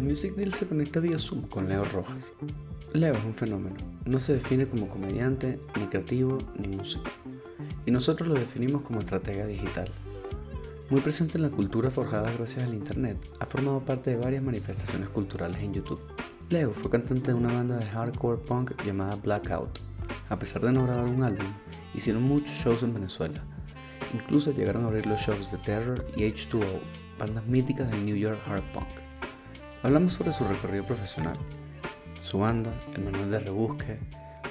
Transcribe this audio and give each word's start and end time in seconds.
El 0.00 0.06
Music 0.06 0.34
Deal 0.34 0.54
se 0.54 0.66
conecta 0.66 0.98
vía 0.98 1.18
Zoom 1.18 1.42
con 1.42 1.68
Leo 1.68 1.84
Rojas. 1.84 2.32
Leo 2.94 3.12
es 3.12 3.22
un 3.22 3.34
fenómeno, 3.34 3.76
no 4.06 4.18
se 4.18 4.32
define 4.32 4.64
como 4.64 4.88
comediante, 4.88 5.60
ni 5.78 5.88
creativo, 5.88 6.38
ni 6.56 6.68
músico. 6.68 7.10
Y 7.84 7.90
nosotros 7.90 8.26
lo 8.26 8.34
definimos 8.34 8.80
como 8.80 9.00
estratega 9.00 9.44
digital. 9.44 9.90
Muy 10.88 11.02
presente 11.02 11.36
en 11.36 11.42
la 11.42 11.50
cultura 11.50 11.90
forjada 11.90 12.32
gracias 12.32 12.64
al 12.64 12.72
Internet, 12.72 13.18
ha 13.40 13.44
formado 13.44 13.84
parte 13.84 14.08
de 14.08 14.16
varias 14.16 14.42
manifestaciones 14.42 15.10
culturales 15.10 15.60
en 15.60 15.74
YouTube. 15.74 16.00
Leo 16.48 16.72
fue 16.72 16.90
cantante 16.90 17.32
de 17.32 17.36
una 17.36 17.52
banda 17.52 17.76
de 17.76 17.84
hardcore 17.84 18.38
punk 18.38 18.82
llamada 18.82 19.16
Blackout. 19.16 19.80
A 20.30 20.38
pesar 20.38 20.62
de 20.62 20.72
no 20.72 20.86
grabar 20.86 21.04
un 21.04 21.22
álbum, 21.22 21.52
hicieron 21.92 22.22
muchos 22.22 22.54
shows 22.54 22.82
en 22.84 22.94
Venezuela. 22.94 23.44
Incluso 24.14 24.52
llegaron 24.52 24.84
a 24.84 24.86
abrir 24.86 25.04
los 25.04 25.20
shows 25.20 25.52
de 25.52 25.58
Terror 25.58 26.06
y 26.16 26.22
H2O, 26.22 26.80
bandas 27.18 27.44
míticas 27.44 27.90
del 27.90 28.06
New 28.06 28.16
York 28.16 28.40
hard 28.46 28.64
punk. 28.72 28.88
Hablamos 29.82 30.12
sobre 30.12 30.32
su 30.32 30.44
recorrido 30.44 30.84
profesional, 30.84 31.38
su 32.22 32.38
banda, 32.38 32.70
el 32.96 33.02
manual 33.02 33.30
de 33.30 33.38
rebusque, 33.38 33.98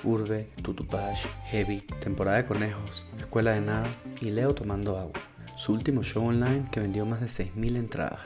Urbe, 0.04 0.50
Tutupash, 0.64 1.28
Heavy, 1.52 1.82
Temporada 2.00 2.38
de 2.38 2.46
Conejos, 2.48 3.06
Escuela 3.20 3.52
de 3.52 3.62
Nada 3.62 3.92
y 4.22 4.32
Leo 4.32 4.56
Tomando 4.56 4.98
Agua, 4.98 5.22
su 5.56 5.74
último 5.74 6.02
show 6.02 6.26
online 6.26 6.66
que 6.72 6.80
vendió 6.80 7.06
más 7.06 7.22
de 7.22 7.28
6.000 7.28 7.78
entradas, 7.78 8.22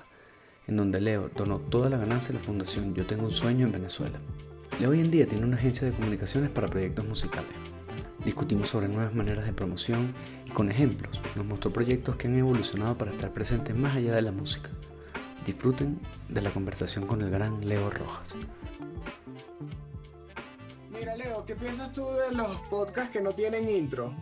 en 0.66 0.78
donde 0.78 1.02
Leo 1.02 1.30
donó 1.36 1.60
toda 1.60 1.90
la 1.90 1.98
ganancia 1.98 2.34
a 2.34 2.40
la 2.40 2.44
fundación 2.44 2.94
Yo 2.94 3.06
Tengo 3.06 3.26
un 3.26 3.32
Sueño 3.32 3.66
en 3.66 3.74
Venezuela. 3.74 4.20
Leo 4.80 4.92
hoy 4.92 5.02
en 5.02 5.12
día 5.12 5.28
tiene 5.28 5.46
una 5.46 5.58
agencia 5.58 5.86
de 5.86 5.94
comunicaciones 5.94 6.52
para 6.52 6.70
proyectos 6.70 7.06
musicales. 7.06 7.52
Discutimos 8.24 8.70
sobre 8.70 8.88
nuevas 8.88 9.14
maneras 9.14 9.46
de 9.46 9.52
promoción 9.52 10.14
y 10.46 10.52
con 10.52 10.72
ejemplos 10.72 11.22
nos 11.36 11.46
mostró 11.46 11.74
proyectos 11.74 12.16
que 12.16 12.28
han 12.28 12.38
evolucionado 12.38 12.98
para 12.98 13.12
estar 13.12 13.34
presentes 13.34 13.76
más 13.76 13.98
allá 13.98 14.16
de 14.16 14.22
la 14.22 14.32
música. 14.32 14.70
Disfruten 15.46 16.00
de 16.30 16.42
la 16.42 16.52
conversación 16.52 17.06
con 17.06 17.22
el 17.22 17.30
gran 17.30 17.68
Leo 17.68 17.90
Rojas. 17.90 18.36
Mira, 20.90 21.16
Leo, 21.18 21.44
¿qué 21.46 21.56
piensas 21.56 21.92
tú 21.92 22.06
de 22.14 22.32
los 22.32 22.56
podcasts 22.70 23.12
que 23.12 23.20
no 23.22 23.34
tienen 23.34 23.70
intro? 23.70 24.14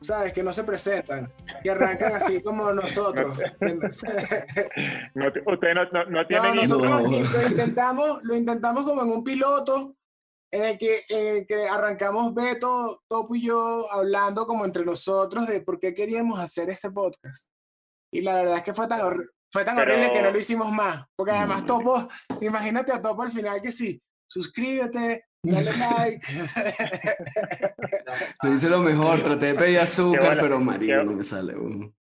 ¿Sabes? 0.00 0.32
Que 0.32 0.42
no 0.44 0.52
se 0.52 0.62
presentan, 0.64 1.32
que 1.62 1.70
arrancan 1.70 2.12
así 2.14 2.40
como 2.42 2.72
nosotros. 2.72 3.36
No, 5.14 5.26
ustedes 5.52 5.74
no, 5.74 5.84
no, 5.92 6.04
no 6.10 6.26
tienen 6.26 6.54
No, 6.56 6.62
intro. 6.62 6.78
nosotros 6.78 7.02
lo 7.32 7.48
intentamos, 7.48 8.20
lo 8.24 8.36
intentamos 8.36 8.84
como 8.84 9.02
en 9.02 9.10
un 9.10 9.24
piloto 9.24 9.94
en 10.52 10.64
el 10.64 10.78
que, 10.78 11.02
en 11.08 11.36
el 11.38 11.46
que 11.46 11.68
arrancamos 11.68 12.32
Beto, 12.34 13.02
Topo 13.08 13.34
y 13.34 13.42
yo 13.42 13.92
hablando 13.92 14.46
como 14.46 14.64
entre 14.64 14.84
nosotros 14.84 15.46
de 15.46 15.60
por 15.60 15.78
qué 15.78 15.94
queríamos 15.94 16.38
hacer 16.40 16.70
este 16.70 16.90
podcast. 16.90 17.50
Y 18.12 18.22
la 18.22 18.36
verdad 18.36 18.56
es 18.58 18.62
que 18.62 18.74
fue 18.74 18.88
tan, 18.88 19.00
hor- 19.00 19.30
fue 19.52 19.64
tan 19.64 19.76
Pero- 19.76 19.92
horrible 19.92 20.12
que 20.12 20.22
no 20.22 20.30
lo 20.30 20.38
hicimos 20.38 20.70
más. 20.72 21.04
Porque 21.16 21.32
además 21.32 21.66
Topo, 21.66 22.08
imagínate 22.40 22.92
a 22.92 23.02
Topo 23.02 23.22
al 23.22 23.30
final 23.30 23.60
que 23.62 23.72
sí, 23.72 24.00
suscríbete, 24.28 25.24
dale 25.42 25.70
like. 25.76 26.26
Te 28.42 28.48
dice 28.50 28.68
lo 28.68 28.80
mejor, 28.80 29.22
traté 29.22 29.46
de 29.46 29.54
pedir 29.54 29.80
azúcar, 29.80 30.30
bola, 30.30 30.42
pero 30.42 30.60
marido 30.60 30.98
qué- 31.00 31.04
no 31.04 31.12
me 31.12 31.24
sale 31.24 31.54
uno. 31.56 31.92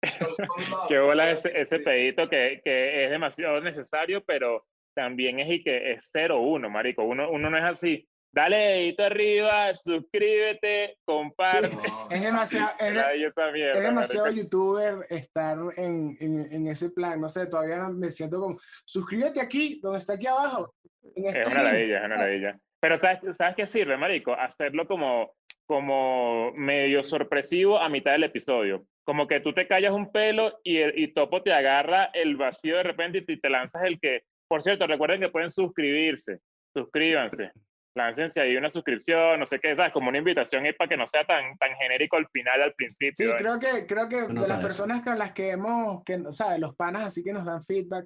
Que 0.87 0.99
bola 0.99 1.31
ese, 1.31 1.51
ese 1.59 1.79
pedito 1.79 2.27
que, 2.29 2.61
que 2.63 3.05
es 3.05 3.11
demasiado 3.11 3.59
necesario, 3.61 4.23
pero 4.25 4.65
también 4.95 5.39
es 5.39 5.49
y 5.49 5.63
que 5.63 5.91
es 5.93 6.11
0-1, 6.13 6.69
marico. 6.69 7.03
Uno, 7.03 7.29
uno 7.29 7.49
no 7.49 7.57
es 7.57 7.63
así. 7.63 8.07
Dale 8.31 8.57
dedito 8.57 9.03
arriba, 9.03 9.73
suscríbete, 9.73 10.97
comparte. 11.05 11.69
Es 12.09 12.21
demasiado, 12.21 12.69
es, 12.79 12.93
de- 12.93 12.99
Ay, 13.01 13.23
esa 13.23 13.51
mierda, 13.51 13.73
es 13.73 13.81
demasiado 13.83 14.25
marico. 14.25 14.43
youtuber 14.43 15.05
estar 15.09 15.57
en, 15.77 16.17
en, 16.19 16.51
en 16.51 16.67
ese 16.67 16.91
plan. 16.91 17.19
No 17.19 17.29
sé, 17.29 17.47
todavía 17.47 17.77
no- 17.77 17.93
me 17.93 18.09
siento 18.09 18.39
como, 18.39 18.57
suscríbete 18.85 19.41
aquí, 19.41 19.79
donde 19.81 19.99
está 19.99 20.13
aquí 20.13 20.27
abajo. 20.27 20.73
este 21.15 21.41
Es 21.41 21.47
una 21.47 21.63
link". 21.63 21.73
ladilla, 21.73 21.99
es 21.99 22.05
una 22.05 22.17
ladilla. 22.17 22.59
Pero 22.79 22.97
¿sabes, 22.97 23.35
¿sabes 23.35 23.55
qué 23.55 23.65
sirve, 23.65 23.97
marico? 23.97 24.33
Hacerlo 24.33 24.85
como, 24.87 25.33
como 25.65 26.51
medio 26.53 27.03
sorpresivo 27.03 27.79
a 27.79 27.89
mitad 27.89 28.11
del 28.11 28.25
episodio. 28.25 28.85
Como 29.03 29.25
que 29.27 29.39
tú 29.39 29.53
te 29.53 29.67
callas 29.67 29.93
un 29.93 30.11
pelo 30.11 30.59
y, 30.63 30.77
el- 30.77 30.99
y 30.99 31.13
Topo 31.13 31.41
te 31.41 31.53
agarra 31.53 32.11
el 32.13 32.35
vacío 32.35 32.77
de 32.77 32.83
repente 32.83 33.19
y 33.19 33.25
te, 33.25 33.37
te 33.37 33.49
lanzas 33.49 33.83
el 33.83 33.99
que... 33.99 34.21
Por 34.47 34.61
cierto, 34.61 34.85
recuerden 34.85 35.21
que 35.21 35.29
pueden 35.29 35.49
suscribirse. 35.49 36.39
Suscríbanse. 36.75 37.51
Láncense 37.97 38.41
ahí 38.41 38.55
una 38.55 38.69
suscripción, 38.69 39.39
no 39.39 39.45
sé 39.45 39.59
qué, 39.59 39.75
¿sabes? 39.75 39.91
Como 39.91 40.09
una 40.09 40.19
invitación 40.19 40.65
ahí 40.65 40.73
para 40.73 40.87
que 40.89 40.97
no 40.97 41.05
sea 41.07 41.25
tan, 41.25 41.57
tan 41.57 41.75
genérico 41.75 42.15
al 42.17 42.27
final, 42.29 42.61
al 42.61 42.69
Sí, 42.69 42.75
principio. 42.77 43.35
¿eh? 43.35 43.39
creo 43.39 43.59
que, 43.59 43.85
creo 43.85 44.07
que 44.07 44.21
de 44.33 44.47
las 44.47 44.61
personas 44.61 45.01
con 45.03 45.17
las 45.17 45.33
que 45.33 45.49
hemos, 45.51 46.03
que, 46.03 46.21
¿sabes? 46.33 46.59
Los 46.59 46.75
panas 46.75 47.05
así 47.07 47.23
que 47.23 47.33
nos 47.33 47.45
dan 47.45 47.61
feedback, 47.63 48.05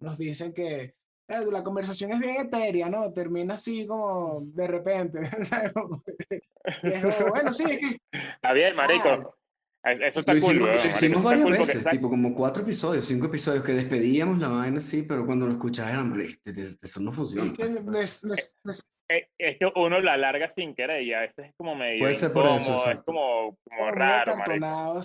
nos 0.00 0.16
dicen 0.16 0.54
que 0.54 0.94
eh, 1.26 1.40
la 1.50 1.62
conversación 1.62 2.12
es 2.12 2.20
bien 2.20 2.36
etérea, 2.40 2.88
¿no? 2.88 3.12
Termina 3.12 3.54
así 3.54 3.86
como 3.86 4.40
de 4.42 4.66
repente. 4.66 5.20
bueno, 7.30 7.52
sí, 7.52 7.64
es 7.64 7.78
que 7.78 7.98
Está 8.12 8.52
bien, 8.52 8.76
marico. 8.76 9.36
Es- 9.84 10.00
Eso 10.00 10.20
está 10.20 10.32
Lo 10.32 10.40
cool, 10.40 10.54
hicimos, 10.54 10.68
weón, 10.68 10.70
lo 10.70 10.76
marico, 10.78 10.96
hicimos 10.96 11.16
está 11.18 11.28
varias 11.28 11.44
cool 11.44 11.52
veces, 11.58 11.84
tipo 11.90 12.08
como 12.08 12.34
cuatro 12.34 12.62
episodios, 12.62 13.04
cinco 13.04 13.26
episodios, 13.26 13.62
que 13.64 13.72
despedíamos 13.72 14.38
la 14.38 14.48
vaina 14.48 14.78
así, 14.78 15.02
pero 15.02 15.26
cuando 15.26 15.46
lo 15.46 15.52
escuchabas 15.52 15.92
era, 15.92 16.04
"Marico, 16.04 16.40
eso 16.82 17.00
no 17.00 17.12
funciona. 17.12 17.50
es 17.50 17.56
que 17.58 17.64
les- 17.68 18.24
les- 18.24 18.56
les- 18.64 18.82
es, 19.08 19.28
es 19.38 19.58
que 19.58 19.66
uno 19.76 20.00
la 20.00 20.16
larga 20.16 20.48
sin 20.48 20.74
querer 20.74 21.02
y 21.02 21.12
a 21.12 21.20
veces 21.20 21.46
es 21.46 21.54
como 21.56 21.74
medio 21.74 22.00
Puede 22.00 22.14
ser 22.14 22.32
por 22.32 22.46
eso, 22.46 22.72
incómodo, 22.74 22.90
es 22.90 22.98
como, 23.04 23.90
raro, 23.90 24.36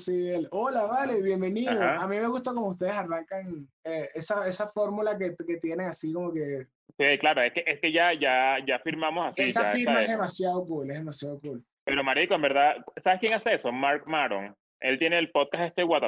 el, 0.07 0.47
hola, 0.51 0.85
vale, 0.85 1.21
bienvenido. 1.21 1.71
Ajá. 1.71 2.03
A 2.03 2.07
mí 2.07 2.17
me 2.17 2.27
gusta 2.27 2.53
como 2.53 2.67
ustedes 2.67 2.93
arrancan 2.93 3.67
eh, 3.83 4.09
esa, 4.13 4.47
esa 4.47 4.67
fórmula 4.67 5.17
que, 5.17 5.35
que 5.45 5.57
tienen 5.57 5.87
así 5.87 6.13
como 6.13 6.33
que 6.33 6.67
Sí, 6.99 7.17
claro, 7.17 7.41
es 7.41 7.53
que, 7.53 7.63
es 7.65 7.79
que 7.79 7.93
ya, 7.93 8.11
ya, 8.13 8.57
ya 8.67 8.77
firmamos 8.79 9.27
así. 9.27 9.43
esa 9.43 9.63
ya, 9.63 9.71
firma 9.71 10.01
es 10.01 10.09
demasiado 10.09 10.65
cool, 10.67 10.91
es 10.91 10.97
demasiado 10.97 11.39
cool. 11.39 11.63
Pero 11.85 12.03
marico, 12.03 12.35
en 12.35 12.41
verdad, 12.41 12.75
¿sabes 12.97 13.21
quién 13.21 13.33
hace 13.33 13.53
eso? 13.53 13.71
Mark 13.71 14.03
Maron. 14.05 14.53
Él 14.81 14.99
tiene 14.99 15.17
el 15.17 15.31
podcast 15.31 15.63
este 15.63 15.85
What 15.85 16.03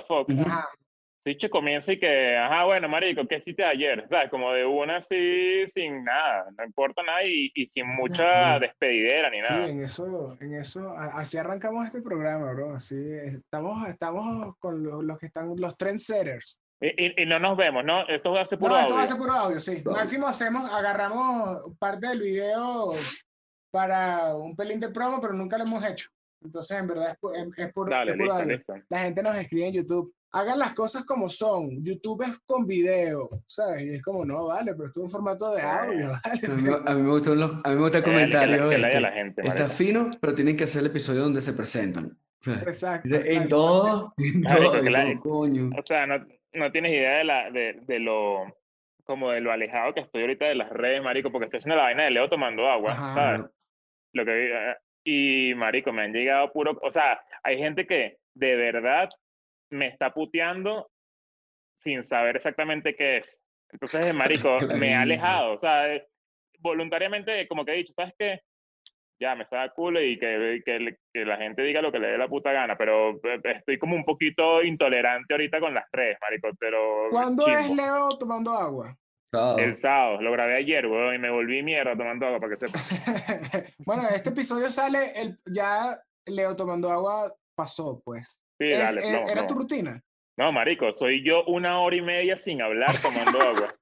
Sí, 1.24 1.38
che, 1.38 1.52
comienza 1.52 1.94
y 1.94 2.00
que, 2.00 2.36
ajá, 2.36 2.66
bueno, 2.66 2.90
marico, 2.90 3.28
¿qué 3.28 3.38
hiciste 3.38 3.64
ayer? 3.64 4.08
¿Sabes? 4.10 4.32
Como 4.32 4.52
de 4.54 4.66
una 4.66 4.98
así, 4.98 5.68
sin 5.68 6.04
nada, 6.04 6.48
no 6.58 6.64
importa 6.66 7.04
nada 7.04 7.24
y, 7.24 7.52
y 7.54 7.68
sin 7.68 7.88
mucha 7.88 8.58
despedidera 8.58 9.30
ni 9.30 9.44
Sí, 9.44 9.54
nada. 9.54 9.68
en 9.70 9.84
eso, 9.84 10.36
en 10.42 10.56
eso, 10.56 10.96
así 10.98 11.38
arrancamos 11.38 11.86
este 11.86 12.02
programa, 12.02 12.52
bro. 12.54 12.74
Así 12.76 12.96
estamos, 13.24 13.88
estamos 13.88 14.58
con 14.58 14.82
los, 14.82 15.04
los 15.04 15.20
que 15.20 15.28
están, 15.28 15.54
los 15.58 15.78
trendsetters. 15.78 16.60
Y, 16.82 16.88
y, 16.88 17.22
y 17.22 17.26
no 17.28 17.38
nos 17.38 17.56
vemos, 17.56 17.86
¿no? 17.86 18.08
Esto 18.08 18.36
hace 18.40 18.58
puro 18.58 18.72
No, 18.72 18.78
esto 18.80 18.86
audio. 18.88 18.98
va 18.98 19.04
a 19.04 19.08
ser 19.08 19.18
puro 19.18 19.34
audio, 19.34 19.60
sí. 19.60 19.84
Máximo 19.86 20.26
hacemos, 20.28 20.74
agarramos 20.74 21.78
parte 21.78 22.08
del 22.08 22.20
video 22.22 22.94
para 23.70 24.36
un 24.36 24.56
pelín 24.56 24.80
de 24.80 24.90
promo, 24.90 25.22
pero 25.22 25.34
nunca 25.34 25.58
lo 25.60 25.66
hemos 25.66 25.86
hecho. 25.86 26.10
Entonces, 26.44 26.80
en 26.80 26.88
verdad, 26.88 27.12
es, 27.12 27.18
es, 27.48 27.58
es 27.68 27.74
puro, 27.74 27.92
Dale, 27.92 28.12
es 28.14 28.18
puro 28.18 28.26
listo, 28.30 28.42
audio. 28.42 28.58
listo. 28.58 28.74
La 28.90 29.00
gente 29.02 29.22
nos 29.22 29.36
escribe 29.38 29.68
en 29.68 29.74
YouTube. 29.74 30.12
Hagan 30.34 30.60
las 30.60 30.74
cosas 30.74 31.06
como 31.06 31.30
son. 31.30 31.84
YouTube 31.84 32.24
es 32.24 32.40
con 32.46 32.66
video, 32.66 33.30
¿sabes? 33.48 33.84
Y 33.84 33.96
es 33.96 34.02
como, 34.04 34.24
no, 34.24 34.46
vale, 34.46 34.74
pero 34.74 34.88
esto 34.88 35.02
es 35.02 35.04
un 35.04 35.10
formato 35.10 35.54
de 35.54 35.62
audio, 35.62 36.14
A 36.14 36.22
¿vale? 36.26 36.62
mí, 36.62 36.70
a 36.86 36.94
mí 36.96 37.02
me 37.02 37.08
los- 37.36 37.52
a 37.64 37.70
mí 37.70 37.76
me 37.76 37.82
gusta 37.82 37.98
el 37.98 38.04
Eh, 38.04 38.06
que 38.06 38.12
la- 38.12 38.18
comentario. 38.18 38.70
que 38.70 38.78
la 38.78 38.88
este, 38.88 39.02
la 39.02 39.12
gente, 39.12 39.42
está 39.46 39.68
fino, 39.70 40.10
pero 40.22 40.34
tienen 40.34 40.56
que 40.56 40.64
hacer 40.64 40.82
el 40.82 40.88
episodio 40.88 41.22
donde 41.24 41.42
se 41.42 41.54
presentan. 41.54 42.18
Exacto. 42.66 43.10
en 43.14 43.48
todo, 43.50 44.14
en 44.18 44.42
todo, 44.44 44.80
como, 44.80 45.20
coño. 45.20 45.70
O 45.78 45.84
sea, 45.84 46.08
no, 46.08 46.26
no 46.54 46.72
tienes 46.72 46.92
idea 46.94 47.18
de, 47.18 47.24
la, 47.24 47.52
de, 47.52 47.80
de 47.86 48.00
lo 48.00 48.46
como 49.04 49.32
de 49.32 49.42
lo 49.42 49.52
alejado 49.52 49.94
que 49.94 50.00
estoy 50.00 50.22
ahorita 50.22 50.46
de 50.46 50.56
las 50.56 50.70
redes, 50.70 51.04
marico, 51.04 51.32
porque 51.32 51.46
estoy 51.46 51.58
haciendo 51.58 51.76
la 51.76 51.84
vaina 51.84 52.04
de 52.04 52.12
Leo 52.12 52.30
tomando 52.30 52.68
agua, 52.70 52.94
Ajá. 52.94 53.14
¿sabes? 53.16 53.52
Lo 54.14 54.24
que, 54.26 54.52
eh, 54.54 54.76
y, 55.04 55.54
marico, 55.56 55.92
me 55.92 56.04
han 56.04 56.14
llegado 56.14 56.52
puro... 56.54 56.80
O 56.82 56.92
sea, 56.92 57.20
hay 57.44 57.58
gente 57.58 57.86
que 57.86 58.18
de 58.36 58.56
verdad 58.56 59.10
me 59.72 59.88
está 59.88 60.14
puteando 60.14 60.90
sin 61.74 62.04
saber 62.04 62.36
exactamente 62.36 62.96
qué 62.96 63.18
es. 63.18 63.44
Entonces, 63.72 64.14
marico, 64.16 64.58
me 64.68 64.88
he 64.88 64.90
Claro. 64.90 65.02
alejado. 65.02 65.54
O 65.54 65.58
sea, 65.58 65.94
eh, 65.96 66.08
voluntariamente, 66.60 67.48
como 67.48 67.66
que 67.66 67.72
he 67.74 67.78
dicho, 67.78 67.94
¿sabes 67.96 68.14
qué? 68.18 68.42
Ya, 69.20 69.36
me 69.36 69.44
está 69.44 69.70
culo 69.70 70.02
y 70.02 70.18
que, 70.18 70.62
que, 70.66 70.98
que 71.14 71.26
la 71.26 71.38
gente 71.38 71.62
diga 71.62 71.82
lo 71.82 71.92
que 71.92 72.00
le 72.00 72.08
dé 72.08 72.18
la 72.18 72.28
puta 72.28 72.52
gana, 72.52 72.76
pero 72.76 73.12
eh, 73.24 73.40
estoy 73.56 73.78
como 73.78 73.96
un 73.96 74.04
poquito 74.04 74.64
intolerante 74.64 75.34
ahorita 75.34 75.60
con 75.60 75.76
las 75.76 75.86
redes, 75.92 76.18
marico, 76.22 76.50
pero 76.60 77.08
¿Cuándo 77.12 77.46
es. 77.48 77.70
Leo 77.70 78.10
tomando 78.20 78.52
agua? 78.52 78.98
Sábado. 79.26 79.60
El 79.60 79.76
sábado, 79.76 80.22
lo 80.22 80.32
grabé 80.32 80.58
ayer, 80.58 80.88
weón, 80.88 81.16
y 81.16 81.20
me 81.20 81.30
volví 81.30 81.62
mierda 81.64 81.96
tomando 81.96 82.26
agua, 82.26 82.40
para 82.40 82.52
que 82.52 82.58
sepas. 82.58 83.76
bueno, 83.86 84.04
este 84.10 84.30
episodio 84.30 84.70
sale, 84.72 85.14
el, 85.22 85.40
ya 85.46 85.98
Leo 86.26 86.56
tomando 86.56 86.90
agua 86.92 87.32
pasó, 87.56 88.02
pues. 88.04 88.41
Sí, 88.62 88.72
Es- 88.72 88.80
dale, 88.80 89.02
es- 89.02 89.12
no, 89.12 89.28
¿Era 89.30 89.42
no. 89.42 89.48
tu 89.48 89.54
rutina? 89.56 90.02
No, 90.38 90.52
marico, 90.52 90.94
soy 90.94 91.24
yo 91.26 91.44
una 91.46 91.80
hora 91.80 91.96
y 91.96 92.02
media 92.02 92.38
sin 92.38 92.62
hablar 92.62 92.92
tomando 93.02 93.42
agua. 93.42 93.74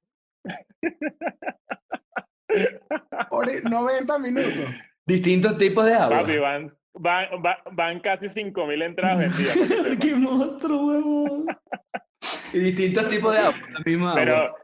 Ore- 3.31 3.61
90 3.63 4.19
minutos. 4.19 4.65
Distintos 5.05 5.57
tipos 5.57 5.85
de 5.85 5.95
agua. 5.95 6.19
Papi, 6.21 6.37
van, 6.37 6.67
van, 6.93 7.27
va- 7.45 7.61
van 7.71 7.99
casi 7.99 8.27
5.000 8.29 8.83
entradas 8.83 9.19
vendidas. 9.19 9.57
¡Qué 10.01 10.15
monstruo, 10.15 10.87
huevón! 10.87 11.45
Y 12.53 12.59
distintos 12.59 13.07
tipos 13.09 13.33
de 13.33 13.39
agua, 13.41 13.59
la 13.71 13.79
misma 13.85 14.11
agua. 14.11 14.21
Pero 14.21 14.55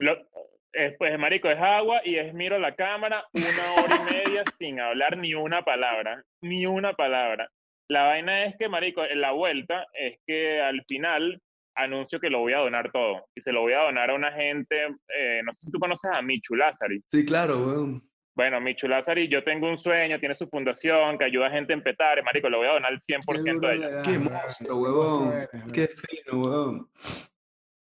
lo, 0.00 0.30
Eh, 0.72 0.94
pues, 0.98 1.18
marico, 1.18 1.50
es 1.50 1.58
agua 1.58 2.00
y 2.04 2.14
es 2.16 2.32
miro 2.32 2.56
la 2.60 2.76
cámara 2.76 3.24
una 3.34 3.82
hora 3.82 3.96
y 3.96 4.04
media 4.14 4.44
sin 4.56 4.78
hablar 4.78 5.16
ni 5.18 5.34
una 5.34 5.64
palabra, 5.64 6.22
ni 6.42 6.64
una 6.66 6.92
palabra. 6.94 7.50
La 7.90 8.04
vaina 8.04 8.44
es 8.44 8.54
que, 8.56 8.68
marico, 8.68 9.02
en 9.04 9.20
la 9.20 9.32
vuelta 9.32 9.84
es 9.92 10.16
que 10.24 10.60
al 10.60 10.80
final 10.86 11.42
anuncio 11.74 12.20
que 12.20 12.30
lo 12.30 12.38
voy 12.38 12.52
a 12.52 12.58
donar 12.58 12.92
todo 12.92 13.26
y 13.34 13.40
se 13.40 13.50
lo 13.50 13.62
voy 13.62 13.72
a 13.72 13.80
donar 13.80 14.10
a 14.10 14.14
una 14.14 14.30
gente, 14.30 14.84
eh, 15.08 15.40
no 15.44 15.52
sé 15.52 15.66
si 15.66 15.72
tú 15.72 15.80
conoces 15.80 16.08
a 16.14 16.22
Michu 16.22 16.54
Lázari. 16.54 17.02
Sí, 17.10 17.24
claro, 17.24 17.58
weón. 17.58 18.08
Bueno, 18.36 18.60
Michu 18.60 18.86
Lázari, 18.86 19.26
yo 19.26 19.42
tengo 19.42 19.68
un 19.68 19.76
sueño, 19.76 20.20
tiene 20.20 20.36
su 20.36 20.46
fundación 20.46 21.18
que 21.18 21.24
ayuda 21.24 21.48
a 21.48 21.50
gente 21.50 21.72
en 21.72 21.82
Petare, 21.82 22.22
marico, 22.22 22.48
lo 22.48 22.58
voy 22.58 22.68
a 22.68 22.74
donar 22.74 22.92
el 22.92 23.00
100% 23.00 23.58
de 23.58 23.74
ella. 23.74 24.02
Qué 24.02 24.18
monstruo, 24.20 24.76
huevón. 24.76 25.48
Qué 25.74 25.88
fino, 25.88 26.40
huevón. 26.40 26.88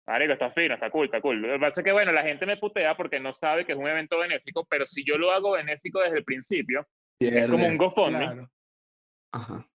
Marico, 0.06 0.32
está 0.32 0.52
fino, 0.52 0.74
está 0.74 0.90
cool, 0.90 1.06
está 1.06 1.20
cool. 1.20 1.42
Lo 1.42 1.54
que 1.54 1.58
pasa 1.58 1.80
es 1.80 1.84
que, 1.84 1.92
bueno, 1.92 2.12
la 2.12 2.22
gente 2.22 2.46
me 2.46 2.56
putea 2.56 2.96
porque 2.96 3.18
no 3.18 3.32
sabe 3.32 3.66
que 3.66 3.72
es 3.72 3.78
un 3.78 3.88
evento 3.88 4.16
benéfico, 4.16 4.64
pero 4.70 4.86
si 4.86 5.04
yo 5.04 5.18
lo 5.18 5.32
hago 5.32 5.50
benéfico 5.52 6.00
desde 6.00 6.18
el 6.18 6.24
principio, 6.24 6.86
es 7.18 7.50
como 7.50 7.66
un 7.66 7.76
GoFundMe. 7.76 8.18
Claro. 8.18 8.48
Ajá. 9.32 9.68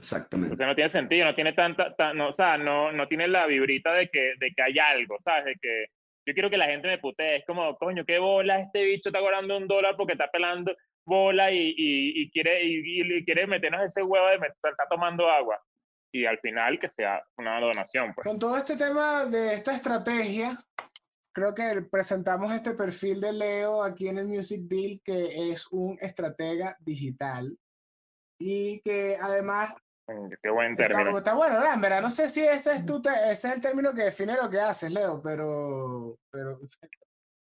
Exactamente. 0.00 0.54
O 0.54 0.56
sea, 0.56 0.66
no 0.66 0.74
tiene 0.74 0.88
sentido, 0.88 1.26
no 1.26 1.34
tiene 1.34 1.52
tanta, 1.52 1.94
ta- 1.94 2.14
no, 2.14 2.28
o 2.28 2.32
sea, 2.32 2.56
no, 2.56 2.90
no 2.90 3.06
tiene 3.06 3.28
la 3.28 3.46
vibrita 3.46 3.92
de 3.92 4.08
que, 4.08 4.32
de 4.38 4.52
que 4.56 4.62
hay 4.62 4.78
algo, 4.78 5.16
¿sabes? 5.18 5.44
De 5.44 5.56
que 5.60 5.86
yo 6.26 6.34
quiero 6.34 6.48
que 6.50 6.56
la 6.56 6.66
gente 6.66 6.88
me 6.88 6.98
putee, 6.98 7.36
es 7.36 7.44
como, 7.46 7.76
coño, 7.76 8.04
qué 8.06 8.18
bola, 8.18 8.60
este 8.60 8.82
bicho 8.84 9.10
está 9.10 9.20
cobrando 9.20 9.56
un 9.56 9.66
dólar 9.68 9.94
porque 9.96 10.12
está 10.12 10.30
pelando 10.30 10.74
bola 11.06 11.50
y, 11.50 11.74
y, 11.76 12.22
y 12.22 12.30
quiere, 12.30 12.62
y, 12.64 13.02
y- 13.18 13.24
quiere 13.24 13.46
meternos 13.46 13.82
ese 13.82 14.02
huevo 14.02 14.26
de 14.28 14.38
met- 14.38 14.54
está 14.62 14.86
tomando 14.88 15.28
agua. 15.28 15.60
Y 16.12 16.24
al 16.24 16.38
final 16.38 16.78
que 16.80 16.88
sea 16.88 17.22
una 17.36 17.60
donación, 17.60 18.12
pues. 18.14 18.24
Con 18.26 18.38
todo 18.38 18.56
este 18.56 18.76
tema 18.76 19.24
de 19.26 19.54
esta 19.54 19.74
estrategia, 19.74 20.58
creo 21.32 21.54
que 21.54 21.82
presentamos 21.90 22.52
este 22.52 22.72
perfil 22.74 23.20
de 23.20 23.32
Leo 23.32 23.82
aquí 23.84 24.08
en 24.08 24.18
el 24.18 24.26
Music 24.26 24.62
Deal, 24.62 25.00
que 25.04 25.50
es 25.50 25.68
un 25.70 25.96
estratega 26.00 26.76
digital 26.80 27.56
y 28.40 28.80
que 28.80 29.16
además 29.20 29.74
Qué 30.42 30.50
buen 30.50 30.72
está, 30.72 30.88
término. 30.88 31.06
como- 31.06 31.18
está 31.18 31.34
bueno, 31.34 31.56
¿verdad? 31.56 31.74
En 31.74 31.80
verdad, 31.80 32.02
no 32.02 32.10
sé 32.10 32.28
si 32.28 32.44
ese 32.44 32.72
es, 32.72 32.86
tu 32.86 32.98
ese 32.98 33.30
es 33.48 33.54
el 33.54 33.60
término 33.60 33.94
que 33.94 34.02
define 34.04 34.34
lo 34.34 34.48
que 34.50 34.58
haces, 34.60 34.90
Leo, 34.90 35.20
pero, 35.22 36.18
pero 36.30 36.58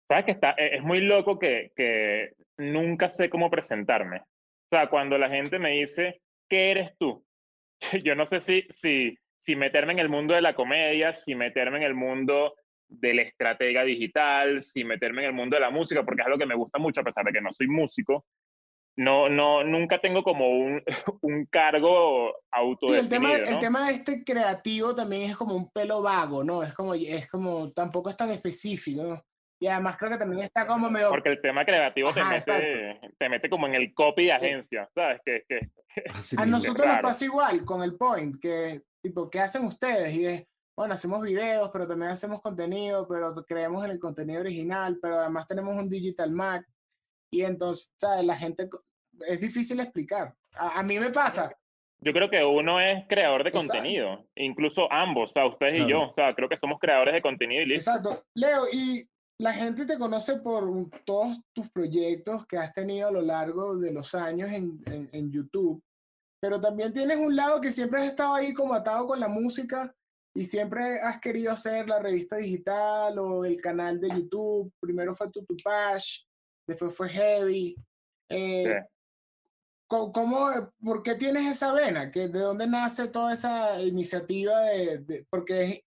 ¿Sabes 0.07 0.25
que 0.27 0.33
está? 0.33 0.51
e- 0.57 0.77
Es 0.77 0.83
muy 0.83 1.01
loco 1.01 1.39
que, 1.39 1.73
que 1.75 2.35
nunca 2.59 3.09
sé 3.09 3.31
cómo 3.31 3.51
presentarme. 3.51 4.19
O 4.21 4.77
sea, 4.77 4.89
cuando 4.91 5.17
la 5.19 5.29
gente 5.31 5.59
me 5.59 5.71
dice, 5.71 6.21
¿qué 6.49 6.71
eres 6.73 6.97
tú? 6.99 7.25
Yo 8.05 8.15
no 8.15 8.27
sé 8.27 8.41
si, 8.41 8.67
si, 8.71 9.17
si 9.37 9.57
meterme 9.57 9.93
en 9.93 9.99
el 10.01 10.09
mundo 10.09 10.35
de 10.35 10.43
la 10.43 10.55
comedia, 10.55 11.13
si 11.13 11.35
meterme 11.35 11.79
en 11.79 11.85
el 11.85 11.95
mundo 11.95 12.55
del 12.89 13.19
estratega 13.21 13.83
digital, 13.83 14.61
si 14.63 14.85
meterme 14.85 15.23
en 15.23 15.29
el 15.29 15.33
mundo 15.35 15.57
de 15.57 15.61
la 15.61 15.71
música, 15.71 16.03
porque 16.05 16.21
es 16.23 16.27
algo 16.27 16.39
que 16.39 16.47
me 16.47 16.55
gusta 16.55 16.79
mucho, 16.79 17.01
a 17.01 17.05
pesar 17.05 17.25
de 17.25 17.33
que 17.33 17.41
no 17.41 17.51
soy 17.51 17.67
músico. 17.67 18.27
No, 18.97 19.29
no, 19.29 19.65
nunca 19.65 20.01
tengo 20.01 20.23
como 20.23 20.49
un, 20.49 20.83
un 21.23 21.47
cargo 21.47 22.29
sí, 22.31 22.95
el 22.95 23.09
tema, 23.09 23.29
autodefinido, 23.29 23.49
el 23.49 23.53
¿no? 23.55 23.59
tema 23.59 23.87
de 23.87 23.93
este 23.95 24.25
creativo 24.25 24.95
también 24.95 25.31
es 25.31 25.37
como 25.37 25.57
un 25.57 25.71
pelo 25.71 26.01
vago, 26.01 26.45
¿no? 26.45 26.63
Es 26.63 26.73
como, 26.75 26.95
es 26.95 27.29
como, 27.29 27.73
tampoco 27.73 28.11
es 28.11 28.17
tan 28.17 28.31
específico, 28.31 29.03
¿no? 29.03 29.25
Y 29.61 29.67
además 29.67 29.97
creo 29.97 30.11
que 30.11 30.19
también 30.19 30.43
está 30.43 30.67
como 30.67 30.91
medio 30.91 31.09
Porque 31.09 31.31
el 31.31 31.41
tema 31.41 31.65
creativo 31.65 32.13
te, 32.13 32.21
Ajá, 32.21 32.35
mete, 32.35 33.01
te 33.19 33.29
mete 33.29 33.49
como 33.49 33.67
en 33.67 33.75
el 33.75 33.95
copy 33.95 34.27
de 34.27 34.33
agencia, 34.33 34.89
¿sabes? 34.95 35.21
Que, 35.25 35.43
que, 35.49 35.61
Así 36.15 36.37
A 36.39 36.45
nosotros 36.45 36.87
nos 36.87 36.99
pasa 36.99 37.25
igual 37.25 37.65
con 37.65 37.83
el 37.83 37.97
point, 37.97 38.37
que 38.41 38.83
tipo, 39.03 39.31
¿qué 39.31 39.41
hacen 39.41 39.65
ustedes? 39.65 40.15
Y 40.17 40.27
es, 40.27 40.47
bueno, 40.77 40.95
hacemos 40.95 41.23
videos, 41.23 41.71
pero 41.73 41.87
también 41.87 42.11
hacemos 42.11 42.41
contenido, 42.41 43.07
pero 43.09 43.33
creemos 43.47 43.85
en 43.85 43.93
el 43.93 43.99
contenido 43.99 44.41
original, 44.41 44.99
pero 45.01 45.17
además 45.17 45.47
tenemos 45.47 45.77
un 45.77 45.89
digital 45.89 46.31
Mac. 46.31 46.67
Y 47.35 47.43
entonces, 47.43 47.93
¿sabes? 47.97 48.25
La 48.25 48.37
gente, 48.37 48.69
es 49.27 49.41
difícil 49.41 49.81
explicar. 49.81 50.35
A, 50.57 50.79
a 50.79 50.83
mí 50.85 50.99
me 51.01 51.11
pasa. 51.11 51.53
Yo 51.99 52.13
creo 52.13 52.31
que 52.31 52.45
uno 52.45 52.81
es 52.81 53.05
creador 53.09 53.43
de 53.43 53.49
Exacto. 53.49 53.69
contenido, 53.73 54.25
incluso 54.37 54.93
ambos, 54.93 55.31
o 55.31 55.33
sea, 55.33 55.47
ustedes 55.47 55.81
y 55.85 55.89
yo, 55.89 56.03
o 56.03 56.13
sea, 56.13 56.33
creo 56.35 56.49
que 56.49 56.57
somos 56.57 56.79
creadores 56.79 57.15
de 57.15 57.23
contenido 57.23 57.63
y 57.63 57.67
listo. 57.67 57.91
Exacto. 57.91 58.25
Leo, 58.35 58.65
y 58.73 59.05
la 59.41 59.53
gente 59.53 59.85
te 59.87 59.99
conoce 59.99 60.37
por 60.37 60.65
un- 60.65 60.91
todos 61.05 61.41
tus 61.53 61.69
proyectos 61.71 62.47
que 62.47 62.57
has 62.59 62.73
tenido 62.73 63.09
a 63.09 63.13
lo 63.13 63.23
largo 63.23 63.77
de 63.77 63.93
los 63.93 64.15
años 64.15 64.51
en, 64.51 64.81
en- 64.87 65.09
en 65.13 65.33
YouTube, 65.33 65.83
pero 66.41 66.61
también 66.61 66.93
tienes 66.93 67.17
un 67.19 67.35
lado 67.35 67.61
que 67.61 67.73
siempre 67.73 68.01
has 68.03 68.07
estado 68.09 68.35
ahí 68.35 68.53
como 68.55 68.75
atado 68.75 69.07
con 69.09 69.19
la 69.19 69.29
música 69.29 69.93
y 70.37 70.45
siempre 70.45 71.01
has 71.01 71.19
querido 71.21 71.51
hacer 71.53 71.89
la 71.89 71.99
revista 72.01 72.37
digital 72.37 73.19
o 73.19 73.45
el 73.45 73.61
canal 73.61 73.99
de 74.01 74.09
YouTube. 74.11 74.71
Primero 74.79 75.15
fue 75.15 75.31
Tutupash, 75.31 76.19
después 76.67 76.97
fue 76.97 77.09
Heavy. 77.09 77.77
Eh, 78.29 78.65
Sí. 78.67 78.89
¿Cómo, 79.87 80.13
cómo- 80.13 80.49
por 80.83 81.03
qué 81.03 81.15
tienes 81.15 81.47
esa 81.47 81.73
vena? 81.73 82.11
¿Que, 82.11 82.29
¿De 82.29 82.39
dónde 82.39 82.67
nace 82.67 83.09
toda 83.09 83.35
esa 83.35 83.81
iniciativa? 83.83 84.61
De, 84.61 84.99
de- 84.99 85.27
porque 85.29 85.85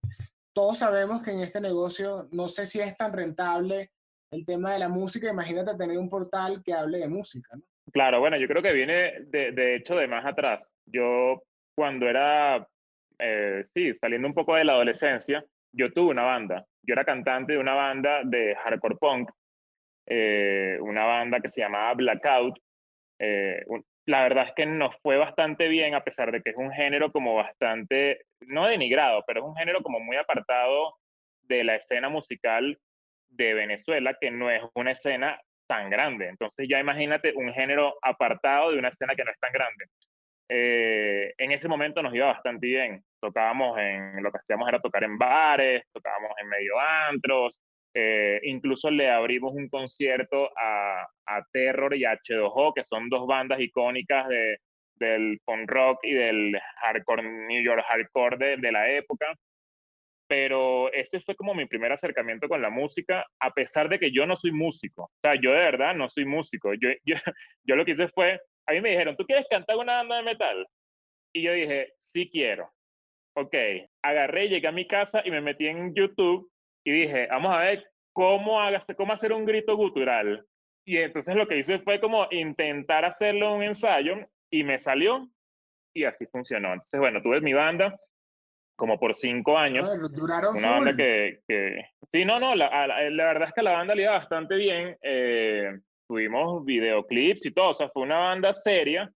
todos 0.52 0.78
sabemos 0.78 1.22
que 1.22 1.30
en 1.32 1.40
este 1.40 1.60
negocio 1.60 2.28
no 2.30 2.46
sé 2.48 2.66
si 2.66 2.78
es 2.78 2.96
tan 2.96 3.12
rentable 3.12 3.90
el 4.30 4.44
tema 4.44 4.72
de 4.74 4.78
la 4.80 4.88
música. 4.88 5.30
Imagínate 5.30 5.74
tener 5.76 5.98
un 5.98 6.10
portal 6.10 6.62
que 6.62 6.74
hable 6.74 6.98
de 6.98 7.08
música, 7.08 7.56
¿no? 7.56 7.62
Claro, 7.92 8.20
bueno, 8.20 8.36
yo 8.36 8.46
creo 8.48 8.62
que 8.62 8.72
viene 8.72 9.22
de, 9.28 9.52
de 9.52 9.76
hecho 9.76 9.96
de 9.96 10.06
más 10.08 10.26
atrás. 10.26 10.70
Yo 10.84 11.42
cuando 11.74 12.06
era, 12.06 12.68
eh, 13.18 13.60
sí, 13.64 13.94
saliendo 13.94 14.28
un 14.28 14.34
poco 14.34 14.54
de 14.56 14.64
la 14.64 14.72
adolescencia, 14.74 15.44
yo 15.72 15.92
tuve 15.92 16.10
una 16.10 16.22
banda. 16.24 16.66
Yo 16.82 16.92
era 16.92 17.04
cantante 17.04 17.54
de 17.54 17.58
una 17.58 17.74
banda 17.74 18.20
de 18.24 18.54
hardcore 18.56 18.96
punk, 18.96 19.30
eh, 20.06 20.78
una 20.80 21.04
banda 21.04 21.40
que 21.40 21.48
se 21.48 21.60
llamaba 21.62 21.94
Blackout. 21.94 22.58
Eh, 23.18 23.62
un- 23.68 23.84
la 24.06 24.22
verdad 24.22 24.46
es 24.48 24.54
que 24.54 24.66
nos 24.66 24.96
fue 25.02 25.16
bastante 25.18 25.68
bien, 25.68 25.94
a 25.94 26.04
pesar 26.04 26.30
de 26.32 26.42
que 26.42 26.50
es 26.50 26.56
un 26.56 26.72
género 26.72 27.10
como 27.12 27.34
bastante, 27.34 28.22
no 28.40 28.66
denigrado, 28.66 29.24
pero 29.26 29.40
es 29.40 29.46
un 29.46 29.56
género 29.56 29.82
como 29.82 30.00
muy 30.00 30.16
apartado 30.16 30.94
de 31.42 31.64
la 31.64 31.76
escena 31.76 32.08
musical 32.08 32.78
de 33.28 33.54
Venezuela, 33.54 34.16
que 34.20 34.30
no 34.30 34.50
es 34.50 34.62
una 34.74 34.92
escena 34.92 35.40
tan 35.66 35.90
grande. 35.90 36.28
Entonces 36.28 36.68
ya 36.68 36.78
imagínate 36.80 37.32
un 37.36 37.52
género 37.52 37.96
apartado 38.02 38.70
de 38.72 38.78
una 38.78 38.88
escena 38.88 39.14
que 39.16 39.24
no 39.24 39.30
es 39.32 39.38
tan 39.40 39.52
grande. 39.52 39.86
Eh, 40.48 41.34
en 41.38 41.52
ese 41.52 41.68
momento 41.68 42.02
nos 42.02 42.14
iba 42.14 42.26
bastante 42.26 42.66
bien. 42.66 43.04
Tocábamos 43.20 43.78
en, 43.78 44.22
lo 44.22 44.30
que 44.30 44.38
hacíamos 44.38 44.68
era 44.68 44.80
tocar 44.80 45.04
en 45.04 45.18
bares, 45.18 45.82
tocábamos 45.92 46.32
en 46.40 46.48
medio 46.48 46.78
antros, 46.78 47.60
eh, 47.98 48.40
incluso 48.42 48.90
le 48.90 49.10
abrimos 49.10 49.54
un 49.54 49.70
concierto 49.70 50.50
a, 50.54 51.08
a 51.24 51.42
Terror 51.50 51.96
y 51.96 52.04
a 52.04 52.12
H2O, 52.12 52.74
que 52.74 52.84
son 52.84 53.08
dos 53.08 53.26
bandas 53.26 53.58
icónicas 53.58 54.28
de, 54.28 54.58
del 54.96 55.40
punk 55.46 55.70
rock 55.70 56.00
y 56.02 56.12
del 56.12 56.60
hardcore, 56.82 57.22
New 57.22 57.62
York 57.62 57.82
hardcore 57.88 58.36
de, 58.36 58.56
de 58.58 58.70
la 58.70 58.90
época. 58.90 59.34
Pero 60.28 60.92
ese 60.92 61.20
fue 61.20 61.36
como 61.36 61.54
mi 61.54 61.64
primer 61.64 61.90
acercamiento 61.90 62.48
con 62.48 62.60
la 62.60 62.68
música, 62.68 63.24
a 63.40 63.50
pesar 63.52 63.88
de 63.88 63.98
que 63.98 64.12
yo 64.12 64.26
no 64.26 64.36
soy 64.36 64.52
músico. 64.52 65.04
O 65.04 65.20
sea, 65.22 65.34
yo 65.40 65.52
de 65.52 65.60
verdad 65.60 65.94
no 65.94 66.10
soy 66.10 66.26
músico. 66.26 66.74
Yo, 66.74 66.90
yo, 67.06 67.14
yo 67.64 67.76
lo 67.76 67.86
que 67.86 67.92
hice 67.92 68.08
fue, 68.08 68.38
a 68.66 68.72
mí 68.72 68.82
me 68.82 68.90
dijeron, 68.90 69.16
¿tú 69.16 69.24
quieres 69.24 69.46
cantar 69.48 69.78
una 69.78 69.96
banda 69.96 70.18
de 70.18 70.22
metal? 70.22 70.66
Y 71.32 71.44
yo 71.44 71.52
dije, 71.54 71.94
sí 71.98 72.28
quiero. 72.30 72.70
Ok, 73.38 73.54
agarré, 74.02 74.50
llegué 74.50 74.68
a 74.68 74.72
mi 74.72 74.86
casa 74.86 75.22
y 75.24 75.30
me 75.30 75.40
metí 75.40 75.66
en 75.66 75.94
YouTube 75.94 76.50
y 76.86 76.92
dije, 76.92 77.26
vamos 77.28 77.52
a 77.54 77.58
ver 77.58 77.84
cómo, 78.14 78.60
hagas, 78.60 78.86
cómo 78.96 79.12
hacer 79.12 79.32
un 79.32 79.44
grito 79.44 79.76
gutural. 79.76 80.46
Y 80.86 80.98
entonces 80.98 81.34
lo 81.34 81.48
que 81.48 81.58
hice 81.58 81.80
fue 81.80 82.00
como 82.00 82.28
intentar 82.30 83.04
hacerlo 83.04 83.54
un 83.54 83.62
ensayo 83.64 84.14
y 84.50 84.62
me 84.62 84.78
salió 84.78 85.28
y 85.94 86.04
así 86.04 86.26
funcionó. 86.26 86.68
Entonces, 86.68 87.00
bueno, 87.00 87.20
tuve 87.20 87.40
mi 87.40 87.52
banda 87.52 87.98
como 88.76 88.98
por 89.00 89.14
cinco 89.14 89.58
años. 89.58 89.88
Joder, 89.96 90.10
duraron 90.14 90.56
Una 90.56 90.70
banda 90.70 90.90
full. 90.92 90.96
que, 90.98 91.40
que... 91.48 91.84
Sí, 92.12 92.24
no, 92.24 92.38
no, 92.38 92.54
la, 92.54 92.86
la, 92.86 93.10
la 93.10 93.24
verdad 93.24 93.48
es 93.48 93.54
que 93.54 93.62
la 93.62 93.72
banda 93.72 93.94
le 93.94 94.02
iba 94.02 94.12
bastante 94.12 94.54
bien. 94.54 94.96
eh, 95.02 95.72
tuvimos 96.08 96.64
videoclips 96.64 97.46
y 97.46 97.50
todo, 97.52 97.70
o 97.70 97.74
sea, 97.74 97.88
fue 97.88 98.02
una 98.04 98.18
banda 98.18 98.52
seria. 98.52 99.10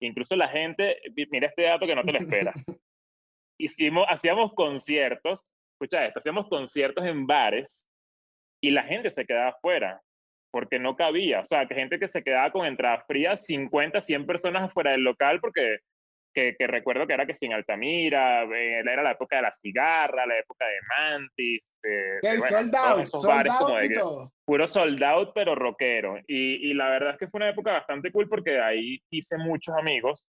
Incluso 0.00 0.36
la 0.36 0.46
gente, 0.46 0.98
mi- 1.16 1.26
mira 1.32 1.48
este 1.48 1.62
dato 1.62 1.84
que 1.84 1.96
no 1.96 2.04
te 2.04 2.12
lo 2.12 2.18
esperas. 2.20 2.72
Hicimos, 3.60 4.06
hacíamos 4.08 4.52
conciertos, 4.54 5.52
escucha 5.80 6.04
esto, 6.06 6.18
hacíamos 6.18 6.48
conciertos 6.48 7.04
en 7.06 7.26
bares 7.26 7.88
y 8.60 8.70
la 8.70 8.82
gente 8.82 9.10
se 9.10 9.24
quedaba 9.24 9.50
afuera 9.50 10.00
porque 10.50 10.78
no 10.78 10.96
cabía. 10.96 11.40
O 11.40 11.44
sea, 11.44 11.66
que 11.66 11.74
gente 11.74 11.98
que 11.98 12.08
se 12.08 12.22
quedaba 12.22 12.50
con 12.50 12.66
entradas 12.66 13.04
frías, 13.06 13.46
50, 13.46 14.00
100 14.00 14.26
personas 14.26 14.64
afuera 14.64 14.90
del 14.92 15.02
local 15.02 15.40
porque 15.40 15.78
que, 16.34 16.54
que 16.58 16.66
recuerdo 16.66 17.06
que 17.06 17.14
era 17.14 17.26
que 17.26 17.34
sin 17.34 17.52
Altamira, 17.52 18.44
eh, 18.44 18.80
era 18.80 19.02
la 19.02 19.12
época 19.12 19.36
de 19.36 19.42
la 19.42 19.52
cigarra, 19.52 20.26
la 20.26 20.38
época 20.38 20.66
de 20.66 20.76
Mantis, 20.96 21.74
de, 21.82 22.16
Ok, 22.18 22.22
bueno, 22.22 22.40
sold 22.42 22.70
todos 22.70 22.86
out, 22.86 23.02
esos 23.02 23.22
sold 23.22 23.34
bares 23.36 23.52
como 23.56 23.68
out 23.70 23.78
de 23.80 23.84
y 23.84 23.88
que- 23.88 23.94
todo. 23.94 24.32
puro 24.44 24.68
sold 24.68 25.02
out, 25.04 25.30
pero 25.34 25.54
rockero. 25.54 26.18
Y, 26.26 26.70
y 26.70 26.74
la 26.74 26.90
verdad 26.90 27.12
es 27.12 27.18
que 27.18 27.28
fue 27.28 27.38
una 27.38 27.50
época 27.50 27.72
bastante 27.72 28.12
cool 28.12 28.28
porque 28.28 28.60
ahí 28.60 29.00
hice 29.10 29.36
muchos 29.38 29.74
amigos. 29.76 30.26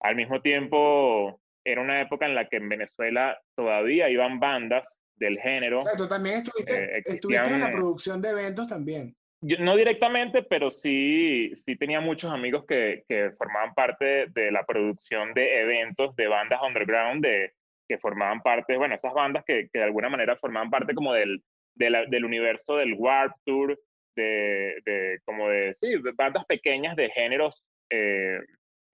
Al 0.00 0.16
mismo 0.16 0.40
tiempo, 0.40 1.40
era 1.64 1.80
una 1.80 2.00
época 2.00 2.26
en 2.26 2.34
la 2.34 2.48
que 2.48 2.56
en 2.56 2.68
Venezuela 2.68 3.38
todavía 3.56 4.08
iban 4.10 4.40
bandas 4.40 5.04
del 5.16 5.38
género. 5.38 5.78
O 5.78 5.82
sea, 5.82 5.96
tú 5.96 6.08
también 6.08 6.36
estuviste, 6.36 6.72
Eh, 6.72 6.98
estuviste 7.04 7.28
en 7.28 7.42
la 7.42 7.42
existían- 7.42 7.72
producción 7.72 8.20
de 8.22 8.28
eventos 8.30 8.66
también. 8.66 9.14
Yo- 9.44 9.58
no 9.58 9.76
directamente, 9.76 10.42
pero 10.44 10.70
sí, 10.70 11.50
sí 11.54 11.76
tenía 11.76 12.00
muchos 12.00 12.30
amigos 12.30 12.64
que, 12.66 13.04
que 13.08 13.32
formaban 13.36 13.74
parte 13.74 14.26
de 14.28 14.50
la 14.52 14.64
producción 14.64 15.34
de 15.34 15.60
eventos 15.62 16.14
de 16.16 16.28
bandas 16.28 16.60
underground, 16.62 17.24
de, 17.24 17.52
que 17.88 17.98
formaban 17.98 18.40
parte, 18.40 18.76
bueno, 18.76 18.94
esas 18.94 19.12
bandas 19.12 19.44
que, 19.44 19.68
que 19.72 19.78
de 19.80 19.84
alguna 19.84 20.08
manera 20.08 20.36
formaban 20.36 20.70
parte 20.70 20.94
como 20.94 21.12
del, 21.12 21.42
de 21.74 21.90
la- 21.90 22.06
del 22.06 22.24
universo 22.24 22.76
del 22.76 22.94
Warp 22.94 23.34
Tour, 23.44 23.78
de, 24.14 24.76
de 24.84 25.18
como 25.24 25.48
de, 25.48 25.74
sí, 25.74 25.94
bandas 26.16 26.44
pequeñas 26.46 26.94
de 26.96 27.10
géneros 27.10 27.64
eh, 27.90 28.38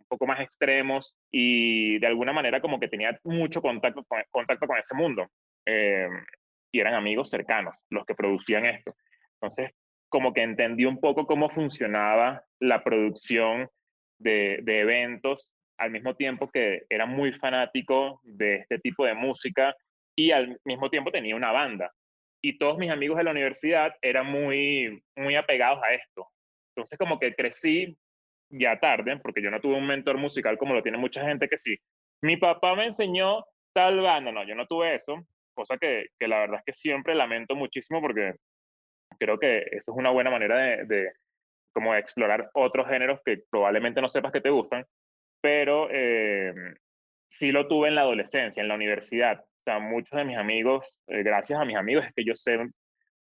poco 0.09 0.27
más 0.27 0.41
extremos 0.41 1.17
y 1.31 1.99
de 1.99 2.07
alguna 2.07 2.33
manera 2.33 2.61
como 2.61 2.81
que 2.81 2.89
tenía 2.89 3.19
mucho 3.25 3.61
contacto 3.63 4.05
con, 4.05 4.23
contacto 4.31 4.67
con 4.67 4.79
ese 4.79 4.95
mundo. 4.95 5.27
eh, 5.67 6.09
y 6.71 6.81
eran 6.81 6.95
amigos 6.95 7.31
cercanos 7.31 7.77
los 7.91 8.05
que 8.05 8.15
producían 8.15 8.67
esto. 8.67 8.95
Entonces, 9.35 9.71
como 10.11 10.33
que 10.33 10.43
entendí 10.43 10.85
un 10.85 11.01
poco 11.01 11.27
cómo 11.27 11.49
funcionaba 11.49 12.43
la 12.61 12.83
producción 12.83 13.69
de, 14.19 14.61
de 14.63 14.81
eventos, 14.81 15.51
al 15.79 15.91
mismo 15.91 16.17
tiempo 16.17 16.51
que 16.51 16.83
era 16.89 17.07
muy 17.07 17.33
fanático 17.33 18.21
de 18.25 18.57
este 18.57 18.79
tipo 18.81 19.05
de 19.05 19.15
música 19.15 19.75
y 20.17 20.33
al 20.33 20.59
mismo 20.65 20.91
tiempo 20.91 21.11
tenía 21.11 21.37
una 21.37 21.53
banda. 21.53 21.93
Y 22.43 22.59
todos 22.59 22.79
mis 22.79 22.91
amigos 22.91 23.17
de 23.19 23.25
la 23.25 23.31
universidad 23.31 23.93
eran 24.03 24.27
muy, 24.27 25.03
muy 25.17 25.37
apegados 25.37 25.81
a 25.83 25.95
esto. 25.95 26.29
Entonces 26.75 26.99
como 26.99 27.19
que 27.19 27.35
crecí 27.35 27.97
ya 28.51 28.79
tarde, 28.79 29.19
porque 29.19 29.43
yo 29.43 29.51
no 29.51 29.61
tuve 29.61 29.77
un 29.77 29.87
mentor 29.87 30.19
musical 30.19 30.59
como 30.59 30.75
lo 30.75 30.83
tiene 30.83 30.99
mucha 30.99 31.25
gente 31.25 31.49
que 31.49 31.59
sí. 31.59 31.77
Mi 32.23 32.37
papá 32.37 32.75
me 32.75 32.85
enseñó 32.85 33.45
tal 33.73 34.01
banda, 34.01 34.33
no, 34.33 34.45
yo 34.47 34.55
no 34.55 34.67
tuve 34.67 34.95
eso, 34.95 35.25
cosa 35.55 35.77
que, 35.79 36.07
que 36.19 36.29
la 36.29 36.41
verdad 36.41 36.59
es 36.59 36.65
que 36.65 36.73
siempre 36.73 37.15
lamento 37.15 37.55
muchísimo 37.55 38.01
porque 38.01 38.35
creo 39.19 39.39
que 39.39 39.59
eso 39.73 39.93
es 39.93 39.99
una 39.99 40.11
buena 40.11 40.31
manera 40.31 40.57
de, 40.57 40.85
de 40.85 41.13
como 41.73 41.95
explorar 41.95 42.51
otros 42.55 42.89
géneros 42.89 43.21
que 43.25 43.43
probablemente 43.51 44.01
no 44.01 44.09
sepas 44.09 44.33
que 44.33 44.41
te 44.41 44.51
gustan, 44.51 44.85
pero 45.41 45.89
eh, 45.91 46.53
sí 47.29 47.53
lo 47.53 47.69
tuve 47.69 47.89
en 47.89 47.95
la 47.95 48.03
adolescencia, 48.03 48.61
en 48.61 48.69
la 48.69 48.75
universidad. 48.75 49.41
O 49.41 49.61
sea, 49.63 49.79
muchos 49.79 50.17
de 50.17 50.25
mis 50.25 50.37
amigos, 50.37 50.99
eh, 51.07 51.23
gracias 51.23 51.61
a 51.61 51.65
mis 51.65 51.77
amigos, 51.77 52.07
es 52.07 52.13
que 52.15 52.25
yo 52.25 52.35
sé 52.35 52.59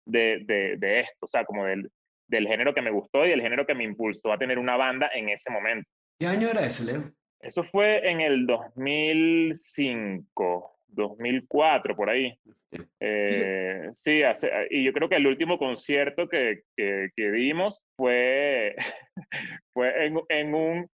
de, 0.05 0.43
de, 0.45 0.75
de 0.77 0.99
esto, 1.01 1.25
o 1.25 1.27
sea, 1.27 1.45
como 1.45 1.65
del, 1.65 1.91
del 2.27 2.47
género 2.47 2.73
que 2.73 2.81
me 2.81 2.91
gustó 2.91 3.25
y 3.25 3.29
del 3.29 3.41
género 3.41 3.65
que 3.65 3.75
me 3.75 3.83
impulsó 3.83 4.31
a 4.31 4.37
tener 4.37 4.59
una 4.59 4.77
banda 4.77 5.09
en 5.13 5.29
ese 5.29 5.51
momento. 5.51 5.89
¿Qué 6.19 6.27
año 6.27 6.49
era 6.49 6.65
ese, 6.65 6.91
Leo? 6.91 7.11
Eso 7.39 7.63
fue 7.63 8.09
en 8.09 8.21
el 8.21 8.47
2005, 8.47 10.75
2004, 10.87 11.95
por 11.95 12.09
ahí. 12.09 12.37
Eh, 12.99 13.89
sí, 13.93 14.23
hace- 14.23 14.51
y 14.69 14.83
yo 14.83 14.91
creo 14.93 15.07
que 15.09 15.15
el 15.15 15.27
último 15.27 15.57
concierto 15.57 16.27
que, 16.27 16.63
que, 16.75 17.09
que 17.15 17.31
dimos 17.31 17.85
fue, 17.95 18.75
fue 19.73 20.05
en, 20.07 20.19
en 20.29 20.53
un 20.55 20.87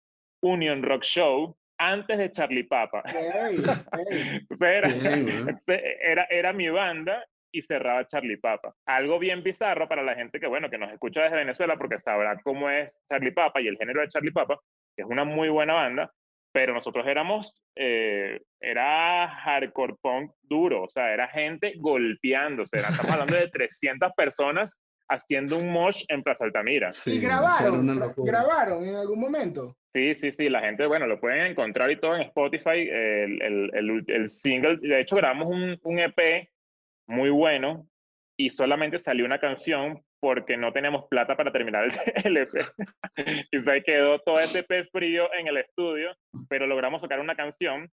Union 0.43 0.83
Rock 0.83 1.05
Show 1.05 1.57
antes 1.79 2.19
de 2.19 2.31
Charlie 2.33 2.65
Papa. 2.65 3.03
Ey, 3.15 3.63
ey. 4.11 4.41
O 4.51 4.55
sea, 4.55 4.73
era, 4.73 4.89
entonces, 4.89 5.81
era, 6.03 6.25
era 6.31 6.53
mi 6.53 6.69
banda 6.69 7.25
y 7.53 7.63
cerraba 7.63 8.07
Charlie 8.07 8.39
Papa. 8.39 8.75
Algo 8.87 9.19
bien 9.19 9.43
bizarro 9.43 9.87
para 9.89 10.03
la 10.03 10.15
gente 10.15 10.41
que, 10.41 10.47
bueno, 10.47 10.71
que 10.71 10.79
nos 10.79 10.91
escucha 10.93 11.23
desde 11.23 11.37
Venezuela 11.37 11.77
porque 11.77 11.99
sabrá 11.99 12.41
cómo 12.43 12.69
es 12.71 13.03
Charlie 13.09 13.33
Papa 13.33 13.61
y 13.61 13.69
el 13.69 13.77
género 13.77 14.01
de 14.01 14.09
Charlie 14.09 14.33
Papa, 14.33 14.59
que 14.97 15.03
es 15.03 15.09
una 15.09 15.25
muy 15.25 15.49
buena 15.49 15.75
banda, 15.75 16.11
pero 16.55 16.75
nosotros 16.75 17.07
éramos, 17.07 17.55
eh, 17.77 18.41
era 18.61 19.29
hardcore 19.29 19.95
punk 20.03 20.33
duro, 20.43 20.83
o 20.83 20.89
sea, 20.89 21.13
era 21.13 21.29
gente 21.29 21.75
golpeándose, 21.79 22.79
era- 22.79 22.89
estamos 22.89 23.13
hablando 23.13 23.37
de 23.37 23.49
300 23.49 24.13
personas 24.15 24.81
haciendo 25.09 25.59
un 25.59 25.71
mosh 25.71 26.05
en 26.09 26.23
Plaza 26.23 26.45
Altamira. 26.47 26.91
Sí, 26.93 27.13
y 27.17 27.21
grabaron, 27.21 27.87
grabaron 28.17 28.85
en 28.87 28.95
algún 28.97 29.21
momento. 29.21 29.77
Sí, 29.93 30.15
sí, 30.15 30.33
sí, 30.33 30.49
la 30.49 30.61
gente, 30.61 30.87
bueno, 30.87 31.07
lo 31.07 31.21
pueden 31.21 31.47
encontrar 31.47 31.91
y 31.91 31.97
todo 32.01 32.17
en 32.17 32.23
Spotify, 32.23 32.89
el, 32.89 33.43
el, 33.43 33.71
el, 33.75 34.05
el 34.07 34.29
single, 34.29 34.77
de 34.81 35.01
hecho 35.01 35.17
grabamos 35.17 35.51
un, 35.51 35.79
un 35.83 35.99
EP 35.99 36.49
muy 37.07 37.31
bueno 37.31 37.87
y 38.37 38.51
solamente 38.51 38.99
salió 38.99 39.25
una 39.25 39.39
canción 39.39 40.03
porque 40.21 40.57
no 40.57 40.73
tenemos 40.73 41.07
plata 41.09 41.37
para 41.37 41.53
terminar 41.53 41.89
el, 42.25 42.37
EP. 42.37 42.51
y 43.51 43.59
se 43.59 43.83
quedó 43.83 44.21
todo 44.21 44.39
este 44.39 44.61
EP 44.61 44.89
frío 44.91 45.33
en 45.35 45.49
el 45.49 45.57
estudio, 45.59 46.17
pero 46.49 46.67
logramos 46.67 47.03
sacar 47.03 47.21
una 47.21 47.35
canción 47.35 47.91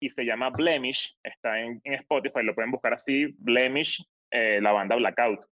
y 0.00 0.10
se 0.10 0.24
llama 0.24 0.50
Blemish, 0.50 1.16
está 1.22 1.60
en, 1.60 1.80
en 1.84 1.94
Spotify, 1.94 2.42
lo 2.42 2.54
pueden 2.54 2.70
buscar 2.70 2.92
así, 2.92 3.34
Blemish, 3.38 4.04
eh, 4.30 4.60
la 4.60 4.72
banda 4.72 4.96
Blackout. 4.96 5.46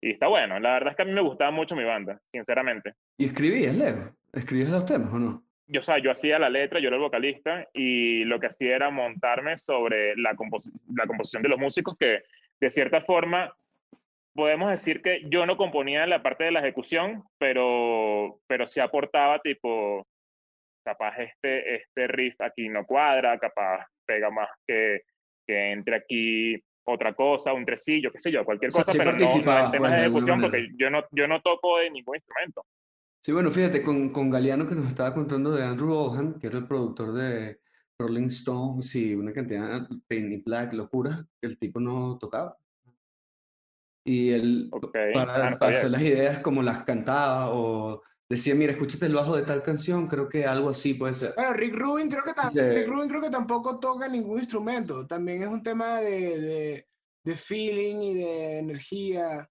Y 0.00 0.12
está 0.12 0.26
bueno, 0.28 0.58
la 0.58 0.72
verdad 0.74 0.90
es 0.90 0.96
que 0.96 1.02
a 1.02 1.04
mí 1.04 1.12
me 1.12 1.20
gustaba 1.20 1.50
mucho 1.50 1.76
mi 1.76 1.84
banda, 1.84 2.20
sinceramente. 2.30 2.94
¿Y 3.18 3.26
escribías, 3.26 3.74
Leo? 3.74 4.16
¿Escribías 4.32 4.70
los 4.70 4.86
temas 4.86 5.12
o 5.12 5.18
no? 5.18 5.44
Yo, 5.66 5.80
o 5.80 5.82
sea, 5.82 5.98
yo 5.98 6.10
hacía 6.10 6.38
la 6.38 6.50
letra, 6.50 6.80
yo 6.80 6.88
era 6.88 6.96
el 6.96 7.02
vocalista 7.02 7.66
y 7.72 8.24
lo 8.24 8.38
que 8.40 8.46
hacía 8.46 8.76
era 8.76 8.90
montarme 8.90 9.56
sobre 9.56 10.14
la, 10.16 10.34
compos- 10.34 10.70
la 10.94 11.06
composición 11.06 11.42
de 11.42 11.48
los 11.48 11.58
músicos 11.58 11.96
que 11.98 12.22
de 12.60 12.70
cierta 12.70 13.00
forma 13.02 13.54
podemos 14.34 14.70
decir 14.70 15.02
que 15.02 15.22
yo 15.28 15.44
no 15.46 15.56
componía 15.56 16.06
la 16.06 16.22
parte 16.22 16.44
de 16.44 16.52
la 16.52 16.60
ejecución, 16.60 17.22
pero, 17.38 18.38
pero 18.46 18.66
sí 18.66 18.80
aportaba 18.80 19.38
tipo, 19.40 20.06
capaz 20.84 21.18
este, 21.18 21.76
este 21.76 22.06
riff 22.08 22.40
aquí 22.40 22.68
no 22.68 22.84
cuadra, 22.86 23.38
capaz 23.38 23.86
pega 24.06 24.30
más 24.30 24.48
que, 24.66 25.02
que 25.46 25.72
entre 25.72 25.96
aquí 25.96 26.62
otra 26.84 27.12
cosa, 27.14 27.52
un 27.52 27.64
tresillo, 27.64 28.10
qué 28.10 28.18
sé 28.18 28.32
yo, 28.32 28.44
cualquier 28.44 28.68
O 28.68 28.72
sea, 28.72 28.84
cosa, 28.84 28.92
sí 28.92 28.98
pero 28.98 29.12
no- 29.12 29.18
no, 29.18 29.24
participabas, 29.24 29.64
en 29.66 29.70
temas 29.72 29.90
pues, 29.90 30.00
de 30.00 30.04
alguna 30.04 30.24
ejecución 30.24 30.40
porque 30.40 30.68
yo 30.76 30.90
no, 30.90 31.04
yo 31.12 31.28
no 31.28 31.40
toco 31.42 31.78
de 31.78 31.90
ningún 31.90 32.16
instrumento. 32.16 32.64
Sí, 33.24 33.30
bueno, 33.30 33.50
fíjate, 33.52 33.82
con, 33.82 34.10
con 34.10 34.30
Galeano 34.30 34.66
que 34.68 34.74
nos 34.74 34.88
estaba 34.88 35.14
contando 35.14 35.52
de 35.52 35.62
Andrew 35.62 35.92
Oldham, 35.92 36.40
que 36.40 36.48
era 36.48 36.58
el 36.58 36.66
productor 36.66 37.12
de 37.12 37.60
Rolling 37.96 38.26
Stones 38.26 38.94
y 38.96 39.14
una 39.14 39.32
cantidad 39.32 39.82
de 39.88 39.96
Penny 40.08 40.38
Black, 40.38 40.72
locuras, 40.72 41.24
el 41.40 41.56
tipo 41.56 41.78
no 41.78 42.18
tocaba. 42.18 42.58
Y 44.04 44.30
él, 44.30 44.68
Ok, 44.72 44.96
para, 45.14 45.50
ah, 45.50 45.56
para 45.56 45.72
hacer 45.72 45.92
las 45.92 46.02
ideas 46.02 46.40
como 46.40 46.62
las 46.62 46.82
cantaba 46.82 47.54
o 47.54 48.02
decía, 48.28 48.56
mira, 48.56 48.72
escúchate 48.72 49.06
el 49.06 49.14
bajo 49.14 49.36
de 49.36 49.42
tal 49.42 49.62
canción, 49.62 50.08
creo 50.08 50.28
que 50.28 50.44
algo 50.44 50.70
así 50.70 50.94
puede 50.94 51.14
ser. 51.14 51.34
Bueno, 51.36 51.52
Rick 51.52 51.76
Rubin 51.76 52.08
creo 52.08 52.24
que, 52.24 52.32
Sí. 52.50 52.60
Rick 52.60 52.88
Rubin 52.88 53.08
creo 53.08 53.20
que 53.20 53.30
tampoco 53.30 53.78
toca 53.78 54.08
ningún 54.08 54.40
instrumento. 54.40 55.06
También 55.06 55.44
es 55.44 55.48
un 55.48 55.62
tema 55.62 56.00
de, 56.00 56.40
de, 56.40 56.88
de 57.22 57.36
feeling 57.36 57.96
y 58.02 58.14
de 58.14 58.58
energía. 58.58 59.48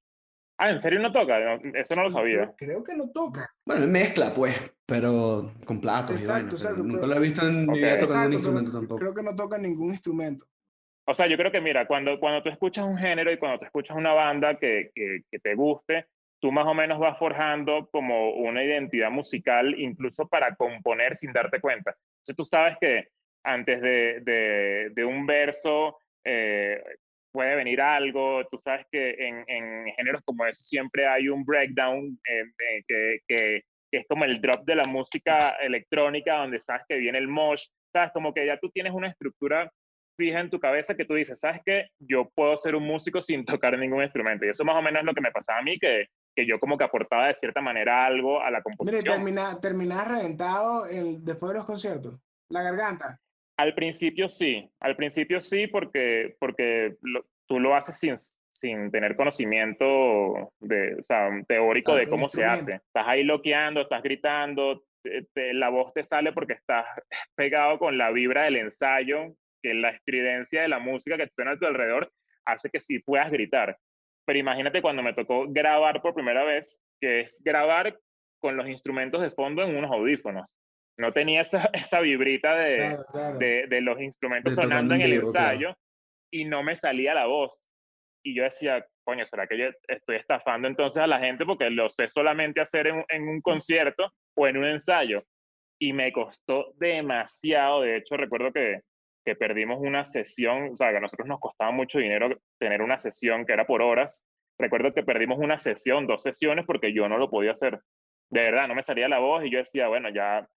Ah, 0.64 0.70
¿en 0.70 0.80
serio 0.80 1.00
no 1.00 1.12
toca? 1.12 1.40
No, 1.40 1.72
eso 1.74 1.96
no 1.96 2.04
lo 2.04 2.10
sabía. 2.10 2.54
Creo, 2.56 2.56
creo 2.56 2.84
que 2.84 2.96
no 2.96 3.10
toca. 3.10 3.50
Bueno, 3.66 3.88
mezcla, 3.88 4.32
pues, 4.32 4.56
pero 4.86 5.52
con 5.66 5.82
platos 5.82 6.12
y 6.20 6.24
Exacto, 6.24 6.50
pero 6.56 6.56
exacto, 6.70 6.84
nunca 6.84 7.02
pero- 7.02 7.08
lo 7.08 7.16
he 7.16 7.20
visto 7.28 7.48
en 7.48 7.66
mi 7.66 7.70
Ok. 7.70 7.76
vida 7.78 7.98
tocando 7.98 8.28
un 8.28 8.34
instrumento 8.34 8.72
tampoco. 8.72 9.00
creo 9.00 9.14
que 9.16 9.24
no 9.24 9.36
toca 9.36 9.58
ningún 9.58 9.90
instrumento. 9.90 10.46
O 11.08 11.16
sea, 11.16 11.26
yo 11.26 11.36
creo 11.36 11.52
que, 11.52 11.62
mira, 11.62 11.88
cuando, 11.88 12.20
cuando 12.20 12.44
tú 12.44 12.50
escuchas 12.50 12.86
un 12.86 12.96
género 12.96 13.32
y 13.32 13.38
cuando 13.40 13.58
tú 13.58 13.66
escuchas 13.66 13.98
una 13.98 14.14
banda 14.14 14.60
que, 14.60 14.92
que, 14.94 15.22
que 15.32 15.40
te 15.40 15.56
guste, 15.56 16.06
tú 16.40 16.52
más 16.52 16.68
o 16.68 16.76
menos 16.76 17.00
vas 17.00 17.18
forjando 17.18 17.90
como 17.92 18.30
una 18.36 18.64
identidad 18.64 19.10
musical, 19.10 19.74
incluso 19.80 20.28
para 20.28 20.56
componer 20.56 21.16
sin 21.16 21.34
darte 21.34 21.60
cuenta. 21.60 21.96
Entonces 22.20 22.36
tú 22.36 22.46
sabes 22.46 22.78
que 22.80 23.08
antes 23.44 23.82
de, 23.82 24.20
de, 24.22 24.92
de 24.94 25.06
un 25.06 25.26
verso 25.26 25.98
eh, 26.24 26.84
puede 27.32 27.56
venir 27.56 27.82
algo, 27.82 28.46
tú 28.50 28.58
sabes 28.58 28.86
que 28.92 29.12
en, 29.12 29.44
en 29.48 29.86
géneros 29.96 30.22
como 30.26 30.46
eso 30.46 30.64
siempre 30.64 31.08
hay 31.08 31.30
un 31.30 31.44
breakdown 31.46 32.20
eh, 32.30 32.42
eh, 32.42 32.84
que, 32.88 33.20
que, 33.28 33.62
que 33.92 33.98
es 34.00 34.06
como 34.08 34.26
el 34.26 34.42
drop 34.42 34.64
de 34.66 34.76
la 34.76 34.84
música 34.84 35.50
electrónica, 35.62 36.38
donde 36.38 36.60
sabes 36.60 36.84
que 36.88 36.98
viene 36.98 37.18
el 37.18 37.28
mosh, 37.28 37.66
sabes, 37.94 38.12
como 38.14 38.34
que 38.34 38.46
ya 38.46 38.58
tú 38.60 38.70
tienes 38.70 38.94
una 38.94 39.08
estructura 39.10 39.72
fija 40.18 40.40
en 40.40 40.50
tu 40.50 40.60
cabeza 40.60 40.96
que 40.96 41.06
tú 41.06 41.14
dices, 41.16 41.40
¿sabes 41.40 41.62
qué? 41.66 41.88
Yo 42.00 42.30
puedo 42.36 42.56
ser 42.58 42.76
un 42.76 42.84
músico 42.86 43.22
sin 43.22 43.44
tocar 43.62 43.78
ningún 43.78 44.04
instrumento. 44.04 44.46
Y 44.46 44.50
eso 44.50 44.64
más 44.66 44.76
o 44.76 44.82
menos 44.82 45.00
es 45.02 45.06
lo 45.06 45.14
que 45.14 45.22
me 45.22 45.32
pasaba 45.32 45.60
a 45.60 45.64
mí, 45.64 45.80
que, 45.80 46.08
que 46.36 46.46
yo 46.46 46.60
como 46.60 46.78
que 46.78 46.84
aportaba 46.84 47.28
de 47.28 47.34
cierta 47.34 47.62
manera 47.62 48.06
algo 48.06 48.42
a 48.42 48.52
la 48.52 48.62
composición. 48.62 49.04
termina, 49.04 49.60
terminás 49.60 50.08
reventado 50.08 50.88
en- 50.88 51.24
después 51.24 51.52
de 51.54 51.58
los 51.60 51.66
conciertos. 51.66 52.20
La 52.50 52.62
garganta. 52.62 53.18
Al 53.62 53.74
principio 53.76 54.28
sí, 54.28 54.70
al 54.80 54.96
principio 54.96 55.40
sí, 55.40 55.68
porque, 55.68 56.36
porque 56.40 56.96
lo- 57.02 57.26
tú 57.48 57.60
lo 57.60 57.76
haces 57.76 58.00
sin, 58.00 58.16
sin 58.54 58.90
tener 58.92 59.16
conocimiento 59.16 60.54
de, 60.60 60.96
o 61.00 61.04
sea, 61.04 61.30
teórico 61.48 61.96
de 61.96 62.06
cómo 62.08 62.30
se 62.30 62.44
hace. 62.46 62.74
Estás 62.76 63.08
ahí 63.08 63.24
loqueando, 63.24 63.82
estás 63.82 64.02
gritando, 64.04 64.84
te- 65.04 65.28
te- 65.34 65.54
la 65.54 65.70
voz 65.70 65.94
te 65.94 66.04
sale 66.04 66.32
porque 66.34 66.54
estás 66.54 66.86
pegado 67.36 67.78
con 67.78 67.98
la 67.98 68.12
vibra 68.12 68.44
del 68.44 68.58
ensayo, 68.58 69.36
que 69.62 69.74
la 69.74 69.90
estridencia 69.90 70.62
de 70.64 70.68
la 70.70 70.80
música 70.80 71.18
que 71.18 71.30
suena 71.30 71.52
a 71.52 71.60
tu 71.60 71.66
alrededor 71.66 72.12
hace 72.46 72.70
que 72.70 72.80
sí 72.80 73.00
puedas 73.00 73.30
gritar. 73.32 73.78
Pero 74.26 74.40
imagínate 74.40 74.82
cuando 74.82 75.04
me 75.04 75.14
tocó 75.14 75.46
grabar 75.48 76.02
por 76.02 76.14
primera 76.16 76.44
vez, 76.44 76.82
que 77.00 77.22
es 77.22 77.42
grabar 77.44 77.98
con 78.40 78.58
los 78.58 78.68
instrumentos 78.68 79.22
de 79.22 79.30
fondo 79.32 79.62
en 79.64 79.76
unos 79.76 79.92
audífonos. 79.92 80.58
No 81.02 81.12
tenía 81.12 81.42
esa, 81.42 81.70
esa 81.74 82.00
vibrita 82.00 82.56
de, 82.56 82.98
de, 83.40 83.66
de, 83.68 83.82
los 83.82 84.00
instrumentos 84.00 84.56
sonando 84.56 84.96
en 84.96 85.02
el 85.02 85.14
ensayo 85.14 85.76
y 86.32 86.46
no 86.46 86.64
me 86.64 86.76
salía 86.76 87.14
la 87.14 87.26
voz. 87.26 87.60
Y 88.24 88.36
yo 88.36 88.44
decía, 88.44 88.86
coño, 89.04 89.26
¿será 89.26 89.48
que 89.48 89.58
yo 89.58 89.66
estoy 89.88 90.18
estafando 90.18 90.68
entonces 90.68 91.02
a 91.02 91.08
la 91.08 91.20
gente 91.20 91.44
porque 91.46 91.70
lo 91.72 91.90
sé 91.90 92.08
solamente 92.08 92.62
hacer 92.62 92.88
en, 92.88 93.04
en 93.10 93.28
un 93.28 93.42
concierto 93.42 94.12
o 94.36 94.48
en 94.48 94.58
un 94.58 94.66
ensayo? 94.66 95.24
Y 95.80 95.92
me 95.92 96.14
costó 96.14 96.74
demasiado. 96.76 97.82
De 97.82 97.98
hecho, 97.98 98.16
recuerdo 98.16 98.54
que, 98.54 98.82
que 99.26 99.36
perdimos 99.36 99.80
una 99.80 100.04
sesión, 100.04 100.70
o 100.74 100.76
sea, 100.76 100.92
que 100.92 100.98
a 100.98 101.02
nosotros 101.02 101.28
nos 101.28 101.40
costaba 101.40 101.72
mucho 101.72 101.98
dinero 101.98 102.30
tener 102.60 102.84
una 102.84 103.00
sesión 103.00 103.46
que 103.46 103.54
era 103.54 103.66
por 103.66 103.82
horas. 103.82 104.24
Recuerdo 104.60 104.94
que 104.94 105.02
perdimos 105.02 105.40
una 105.40 105.58
sesión, 105.58 106.06
dos 106.06 106.22
sesiones, 106.22 106.66
porque 106.68 106.94
yo 106.94 107.10
no 107.10 107.18
lo 107.18 107.32
podía 107.32 107.52
hacer. 107.52 107.80
De 108.30 108.42
verdad, 108.42 108.68
no 108.68 108.76
me 108.76 108.84
salía 108.84 109.10
la 109.10 109.18
voz 109.18 109.44
y 109.44 109.50
yo 109.50 109.58
decía, 109.58 109.88
bueno, 109.88 110.10
ya 110.10 110.48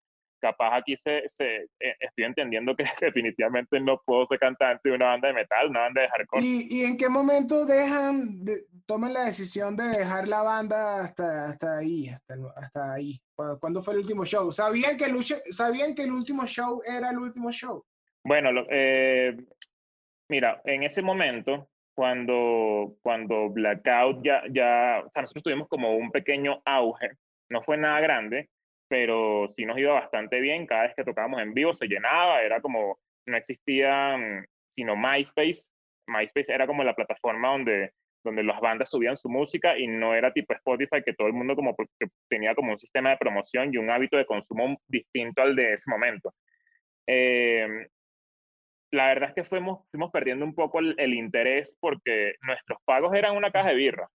capaz 0.45 0.77
aquí 0.77 0.95
se, 0.95 1.23
se, 1.27 1.63
eh, 1.81 1.97
estoy 1.99 2.25
entendiendo 2.25 2.77
que 2.77 2.85
definitivamente 3.01 3.81
no 3.81 4.01
puedo 4.05 4.27
ser 4.27 4.39
cantante 4.39 4.91
de 4.91 4.95
una 4.95 5.07
banda 5.07 5.29
de 5.29 5.35
metal, 5.35 5.71
una 5.71 5.81
banda 5.81 6.03
de 6.03 6.09
hardcore. 6.09 6.43
¿Y, 6.45 6.81
y 6.81 6.85
en 6.85 6.99
qué 6.99 7.09
momento 7.09 7.65
dejan, 7.65 8.45
de, 8.45 8.67
toman 8.85 9.15
la 9.15 9.25
decisión 9.25 9.75
de 9.75 9.85
dejar 9.85 10.29
la 10.29 10.43
banda 10.43 11.01
hasta, 11.01 11.49
hasta 11.49 11.79
ahí, 11.79 12.09
hasta, 12.09 12.35
hasta 12.57 12.93
ahí? 12.93 13.19
¿Cuándo 13.35 13.81
fue 13.81 13.95
el 13.95 14.01
último 14.01 14.27
show? 14.27 14.53
¿Sabían 14.53 14.99
que 14.99 15.07
el, 15.07 15.17
¿Sabían 15.23 15.95
que 15.95 16.03
el 16.03 16.13
último 16.13 16.47
show 16.47 16.83
era 16.87 17.11
el 17.11 17.19
último 17.19 17.51
show? 17.51 17.83
Bueno, 18.23 18.51
eh, 18.71 19.35
mira, 20.29 20.61
en 20.65 20.83
ese 20.83 21.01
momento, 21.01 21.71
cuando, 21.95 22.97
cuando 23.03 23.49
Blackout 23.49 24.23
ya, 24.23 24.43
ya, 24.51 25.03
o 25.07 25.11
sea, 25.11 25.23
nosotros 25.23 25.45
tuvimos 25.45 25.69
como 25.69 25.97
un 25.97 26.11
pequeño 26.11 26.61
auge, 26.67 27.13
no 27.49 27.63
fue 27.63 27.79
nada 27.79 28.01
grande, 28.01 28.51
pero 28.95 29.49
sí 29.49 29.67
nos 29.67 29.77
iba 29.77 29.93
bastante 29.93 30.39
bien. 30.39 30.69
Cada 30.69 30.85
vez 30.85 30.95
que 30.95 31.03
tocábamos 31.03 31.43
en 31.43 31.53
vivo 31.53 31.75
se 31.75 31.89
llenaba, 31.89 32.43
era 32.43 32.61
como, 32.61 33.01
no 33.27 33.37
existía 33.37 34.17
sino 34.69 34.95
MySpace. 34.95 35.73
MySpace 36.07 36.55
era 36.55 36.69
como 36.69 36.85
la 36.85 36.95
plataforma 36.95 37.49
donde, 37.49 37.91
donde 38.23 38.45
las 38.45 38.61
bandas 38.61 38.91
subían 38.91 39.17
su 39.17 39.29
música 39.29 39.77
y 39.77 39.89
no 39.89 40.15
era 40.15 40.33
tipo 40.33 40.55
Spotify, 40.55 41.03
que 41.05 41.13
todo 41.13 41.27
el 41.27 41.33
mundo 41.33 41.57
como 41.57 41.75
que 41.75 42.07
tenía 42.29 42.55
como 42.55 42.71
un 42.71 42.79
sistema 42.79 43.11
de 43.11 43.17
promoción 43.17 43.75
y 43.75 43.79
un 43.79 43.91
hábito 43.91 44.17
de 44.17 44.27
consumo 44.27 44.81
distinto 44.87 45.43
al 45.43 45.57
de 45.57 45.73
ese 45.73 45.91
momento. 45.91 46.33
Eh, 47.09 47.67
la 48.93 49.09
verdad 49.09 49.31
es 49.31 49.35
que 49.35 49.43
fuimos, 49.43 49.89
fuimos 49.91 50.13
perdiendo 50.13 50.45
un 50.45 50.55
poco 50.55 50.79
el, 50.79 50.95
el, 50.99 51.15
interés 51.15 51.77
porque 51.81 52.35
nuestros 52.43 52.79
pagos 52.85 53.13
eran 53.13 53.37
una 53.37 53.51
caja 53.51 53.71
de 53.71 53.75
birra 53.75 54.09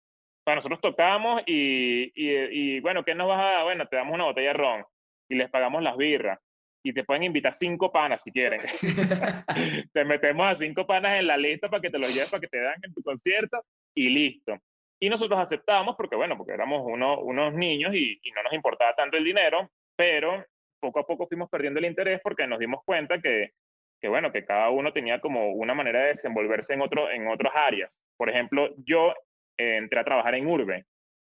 nosotros 0.56 0.80
tocamos 0.80 1.42
y, 1.46 2.12
y, 2.14 2.80
bueno, 2.80 3.04
¿qué 3.04 3.14
nos 3.14 3.28
vas 3.28 3.40
a 3.40 3.44
dar? 3.44 3.64
Bueno, 3.64 3.86
te 3.86 3.96
damos 3.96 4.14
una 4.14 4.24
botella 4.24 4.48
de 4.48 4.54
ron 4.54 4.84
y 5.28 5.36
les 5.36 5.50
pagamos 5.50 5.82
las 5.82 5.96
birras. 5.96 6.38
Y 6.82 6.92
te 6.92 7.04
pueden 7.04 7.24
invitar 7.24 7.52
cinco 7.52 7.90
panas 7.90 8.22
si 8.22 8.30
quieren. 8.30 8.60
te 9.92 10.04
metemos 10.04 10.46
a 10.46 10.54
cinco 10.54 10.86
panas 10.86 11.18
en 11.18 11.26
la 11.26 11.36
lista 11.36 11.68
para 11.68 11.80
que 11.80 11.90
te 11.90 11.98
los 11.98 12.12
lleves, 12.14 12.30
para 12.30 12.40
que 12.40 12.48
te 12.48 12.60
dan 12.60 12.76
en 12.82 12.94
tu 12.94 13.02
concierto 13.02 13.62
y 13.94 14.08
listo. 14.08 14.56
Y 15.00 15.08
nosotros 15.08 15.38
aceptamos 15.38 15.96
porque, 15.96 16.16
bueno, 16.16 16.36
porque 16.36 16.52
éramos 16.52 16.82
uno, 16.84 17.20
unos 17.20 17.52
niños 17.54 17.94
y, 17.94 18.18
y 18.22 18.30
no 18.32 18.42
nos 18.42 18.52
importaba 18.52 18.94
tanto 18.94 19.16
el 19.16 19.24
dinero, 19.24 19.70
pero 19.96 20.44
poco 20.80 21.00
a 21.00 21.06
poco 21.06 21.26
fuimos 21.26 21.48
perdiendo 21.50 21.78
el 21.78 21.86
interés 21.86 22.20
porque 22.22 22.46
nos 22.46 22.58
dimos 22.58 22.82
cuenta 22.84 23.20
que, 23.20 23.52
que 24.00 24.08
bueno, 24.08 24.32
que 24.32 24.44
cada 24.44 24.70
uno 24.70 24.92
tenía 24.92 25.20
como 25.20 25.50
una 25.52 25.74
manera 25.74 26.00
de 26.00 26.08
desenvolverse 26.08 26.74
en, 26.74 26.82
otro, 26.82 27.10
en 27.10 27.28
otras 27.28 27.52
áreas. 27.54 28.02
Por 28.16 28.30
ejemplo, 28.30 28.74
yo 28.84 29.14
entré 29.58 30.00
a 30.00 30.04
trabajar 30.04 30.34
en 30.34 30.46
Urbe. 30.46 30.86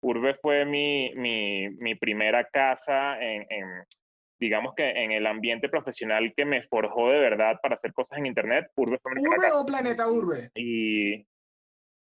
Urbe 0.02 0.34
fue 0.34 0.64
mi, 0.64 1.12
mi, 1.14 1.68
mi 1.70 1.94
primera 1.94 2.44
casa 2.44 3.18
en, 3.20 3.46
en, 3.48 3.84
digamos 4.40 4.74
que 4.74 4.90
en 4.90 5.12
el 5.12 5.26
ambiente 5.26 5.68
profesional 5.68 6.32
que 6.36 6.44
me 6.44 6.62
forjó 6.62 7.10
de 7.10 7.20
verdad 7.20 7.58
para 7.62 7.74
hacer 7.74 7.92
cosas 7.92 8.18
en 8.18 8.26
Internet. 8.26 8.66
Urbe 8.76 8.98
fue 9.02 9.12
mi 9.14 9.22
¿Urbe 9.22 9.36
casa. 9.36 9.60
o 9.60 9.66
Planeta 9.66 10.08
Urbe? 10.08 10.50
Y... 10.54 11.24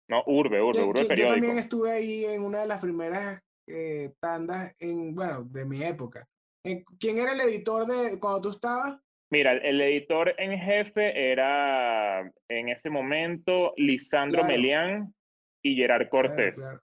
No, 0.09 0.23
Urbe, 0.27 0.61
Urbe, 0.61 0.83
Urbe 0.83 1.03
yo, 1.03 1.09
periódico. 1.09 1.35
Yo 1.37 1.41
también 1.41 1.59
estuve 1.59 1.91
ahí 1.91 2.25
en 2.25 2.43
una 2.43 2.61
de 2.61 2.67
las 2.67 2.81
primeras 2.81 3.41
eh, 3.67 4.11
tandas, 4.21 4.75
en, 4.79 5.15
bueno, 5.15 5.45
de 5.45 5.65
mi 5.65 5.83
época. 5.83 6.27
¿Quién 6.99 7.19
era 7.19 7.33
el 7.33 7.41
editor 7.41 7.87
de 7.87 8.19
cuando 8.19 8.43
tú 8.43 8.51
estabas? 8.51 9.01
Mira, 9.31 9.53
el 9.53 9.81
editor 9.81 10.35
en 10.39 10.59
jefe 10.59 11.33
era 11.33 12.31
en 12.49 12.69
ese 12.69 12.91
momento 12.91 13.73
Lisandro 13.77 14.41
claro. 14.41 14.55
Melián, 14.55 15.15
y 15.63 15.77
Gerard 15.77 16.09
Cortés. 16.09 16.59
Claro, 16.59 16.83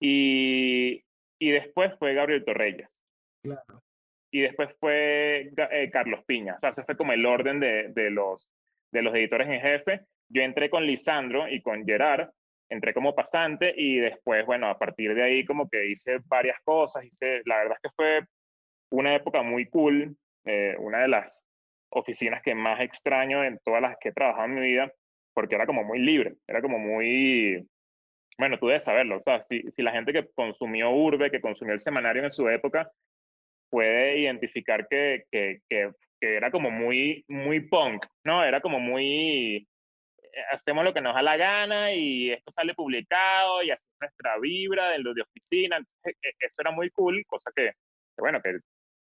Y, 0.00 1.04
y, 1.38 1.50
después 1.50 1.92
fue 1.98 2.14
Gabriel 2.14 2.44
Torreyes. 2.44 3.04
Claro. 3.42 3.82
Y 4.30 4.40
después 4.40 4.70
fue 4.78 5.50
eh, 5.70 5.90
Carlos 5.90 6.24
Piña. 6.26 6.56
O 6.56 6.60
sea, 6.60 6.70
ese 6.70 6.84
fue 6.84 6.96
como 6.96 7.12
el 7.12 7.24
orden 7.24 7.60
de, 7.60 7.88
de, 7.94 8.10
los, 8.10 8.48
de 8.92 9.02
los 9.02 9.14
editores 9.14 9.48
en 9.48 9.60
jefe. 9.60 10.06
Yo 10.28 10.42
entré 10.42 10.68
con 10.68 10.84
Lisandro 10.84 11.48
y 11.48 11.62
con 11.62 11.84
Gerard, 11.86 12.30
entré 12.68 12.92
como 12.92 13.14
pasante 13.14 13.72
y 13.76 13.98
después, 13.98 14.44
bueno, 14.44 14.68
a 14.68 14.78
partir 14.78 15.14
de 15.14 15.22
ahí 15.22 15.44
como 15.44 15.68
que 15.68 15.86
hice 15.86 16.18
varias 16.26 16.58
cosas. 16.64 17.04
Hice, 17.04 17.42
la 17.44 17.58
verdad 17.58 17.78
es 17.82 17.90
que 17.90 17.94
fue 17.96 18.26
una 18.90 19.14
época 19.14 19.42
muy 19.42 19.66
cool, 19.66 20.16
eh, 20.44 20.74
una 20.78 21.02
de 21.02 21.08
las 21.08 21.46
oficinas 21.90 22.42
que 22.42 22.54
más 22.54 22.80
extraño 22.80 23.44
en 23.44 23.58
todas 23.64 23.82
las 23.82 23.96
que 23.98 24.10
he 24.10 24.12
trabajado 24.12 24.46
en 24.46 24.54
mi 24.54 24.60
vida, 24.60 24.92
porque 25.34 25.54
era 25.54 25.66
como 25.66 25.84
muy 25.84 25.98
libre, 25.98 26.36
era 26.46 26.60
como 26.60 26.78
muy, 26.78 27.66
bueno, 28.38 28.58
tú 28.58 28.66
debes 28.66 28.84
saberlo, 28.84 29.16
o 29.16 29.20
sea, 29.20 29.42
si, 29.42 29.62
si 29.70 29.82
la 29.82 29.92
gente 29.92 30.12
que 30.12 30.28
consumió 30.34 30.90
Urbe, 30.90 31.30
que 31.30 31.40
consumió 31.40 31.72
el 31.72 31.80
semanario 31.80 32.22
en 32.22 32.30
su 32.30 32.48
época, 32.48 32.90
puede 33.70 34.18
identificar 34.18 34.86
que, 34.88 35.24
que, 35.30 35.60
que, 35.68 35.90
que, 36.20 36.36
era 36.36 36.50
como 36.50 36.70
muy, 36.70 37.24
muy 37.28 37.60
punk, 37.60 38.04
¿no? 38.24 38.44
Era 38.44 38.60
como 38.60 38.78
muy, 38.78 39.56
eh, 39.56 40.42
hacemos 40.52 40.84
lo 40.84 40.92
que 40.92 41.00
nos 41.00 41.14
da 41.14 41.22
la 41.22 41.36
gana 41.36 41.92
y 41.94 42.30
esto 42.30 42.50
sale 42.50 42.74
publicado 42.74 43.62
y 43.62 43.70
hacemos 43.70 43.96
nuestra 44.00 44.38
vibra 44.38 44.90
de 44.90 44.98
lo 44.98 45.14
de 45.14 45.22
oficina, 45.22 45.78
Entonces, 45.78 46.16
e, 46.22 46.32
eso 46.38 46.60
era 46.60 46.70
muy 46.70 46.90
cool, 46.90 47.24
cosa 47.26 47.50
que, 47.54 47.72
bueno, 48.18 48.40
que, 48.42 48.58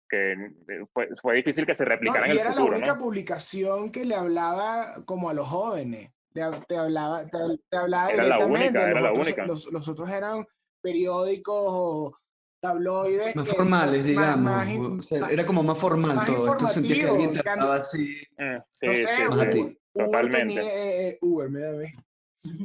que 0.07 0.31
eh, 0.33 0.85
fue, 0.93 1.09
fue 1.19 1.35
difícil 1.37 1.65
que 1.65 1.75
se 1.75 1.85
replicara 1.85 2.19
no, 2.19 2.25
en 2.25 2.31
el 2.31 2.37
era 2.37 2.51
futuro, 2.51 2.71
la 2.71 2.77
única 2.77 2.93
¿no? 2.93 2.99
publicación 2.99 3.91
que 3.91 4.05
le 4.05 4.15
hablaba 4.15 5.05
como 5.05 5.29
a 5.29 5.33
los 5.33 5.47
jóvenes 5.47 6.11
te 6.33 6.77
hablaba, 6.77 7.25
te, 7.25 7.37
te 7.69 7.77
hablaba 7.77 8.09
era 8.11 8.23
la 8.23 8.35
directamente. 8.37 8.67
única, 8.79 8.83
era 8.83 8.93
los, 8.93 9.01
la 9.03 9.09
otros, 9.11 9.25
única. 9.27 9.45
Los, 9.45 9.71
los, 9.71 9.87
otros 9.87 10.09
eran 10.11 10.45
periódicos 10.81 11.55
o 11.57 12.17
tabloides. 12.59 13.35
Más 13.35 13.49
formales, 13.49 13.99
más, 13.99 14.05
digamos. 14.05 14.41
Más, 14.41 14.67
o 14.77 15.01
sea, 15.01 15.29
era 15.29 15.45
como 15.45 15.63
más 15.63 15.77
formal 15.77 16.15
más 16.15 16.25
todo. 16.25 16.51
Esto 16.51 16.67
sentía 16.67 16.95
que 16.95 17.07
alguien 17.09 17.31
te 17.33 17.49
hablaba 17.49 17.75
así. 17.75 18.15
Mm, 18.37 18.57
sí, 18.69 18.85
no 18.87 18.93
sé, 18.93 19.05
sí, 19.07 19.23
Uber, 19.29 19.53
sí, 19.53 19.59
Uber 19.59 20.05
totalmente. 20.05 20.39
tenía 20.39 20.63
eh, 21.09 21.17
Uber, 21.21 21.49
mira, 21.49 21.71
ve. 21.71 21.93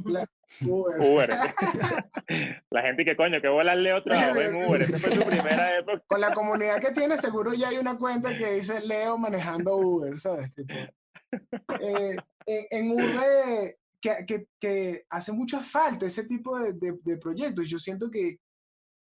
La- 0.05 0.29
Uber. 0.67 1.01
Uber. 1.01 1.31
la 2.71 2.83
gente 2.83 3.05
que 3.07 3.17
coño, 3.17 3.41
que 3.41 3.49
bolas 3.49 3.77
Leo 3.79 4.03
trabajó 4.05 4.39
en 4.41 4.55
Uber. 4.67 4.83
Esa 4.83 4.99
fue 4.99 5.15
su 5.17 5.23
primera 5.25 5.79
época. 5.79 6.03
Con 6.07 6.21
la 6.21 6.35
comunidad 6.35 6.79
que 6.79 6.91
tiene, 6.93 7.17
seguro 7.17 7.55
ya 7.55 7.69
hay 7.69 7.79
una 7.79 7.97
cuenta 7.97 8.37
que 8.37 8.53
dice 8.53 8.81
Leo 8.83 9.17
manejando 9.17 9.77
Uber, 9.77 10.19
¿sabes? 10.19 10.55
Tipo, 10.55 10.75
eh, 11.81 12.17
en, 12.47 12.67
en 12.71 12.91
Uber 12.93 13.77
que, 14.01 14.27
que, 14.27 14.49
que, 14.59 15.07
hace 15.11 15.33
mucha 15.33 15.61
falta 15.61 16.07
ese 16.07 16.25
tipo 16.25 16.59
de, 16.59 16.73
de, 16.73 16.99
de, 17.03 17.17
proyectos. 17.17 17.69
Yo 17.69 17.79
siento 17.79 18.11
que, 18.11 18.41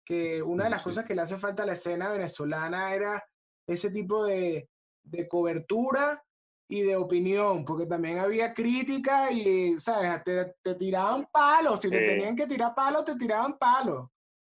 que 0.05 0.41
una 0.43 0.65
de 0.65 0.69
las 0.69 0.81
sí. 0.81 0.89
cosas 0.89 1.05
que 1.05 1.15
le 1.15 1.21
hace 1.21 1.37
falta 1.37 1.63
a 1.63 1.65
la 1.65 1.73
escena 1.73 2.11
venezolana 2.11 2.93
era 2.93 3.23
ese 3.67 3.89
tipo 3.89 4.25
de, 4.25 4.69
de 5.03 5.27
cobertura 5.27 6.23
y 6.67 6.81
de 6.81 6.95
opinión, 6.95 7.63
porque 7.65 7.85
también 7.85 8.19
había 8.19 8.53
crítica 8.53 9.31
y, 9.31 9.77
¿sabes? 9.79 10.23
Te, 10.23 10.55
te 10.61 10.75
tiraban 10.75 11.27
palos, 11.31 11.79
si 11.81 11.89
te 11.89 12.01
tenían 12.01 12.35
que 12.35 12.47
tirar 12.47 12.73
palos, 12.73 13.05
te 13.05 13.15
tiraban 13.15 13.57
palos. 13.57 14.07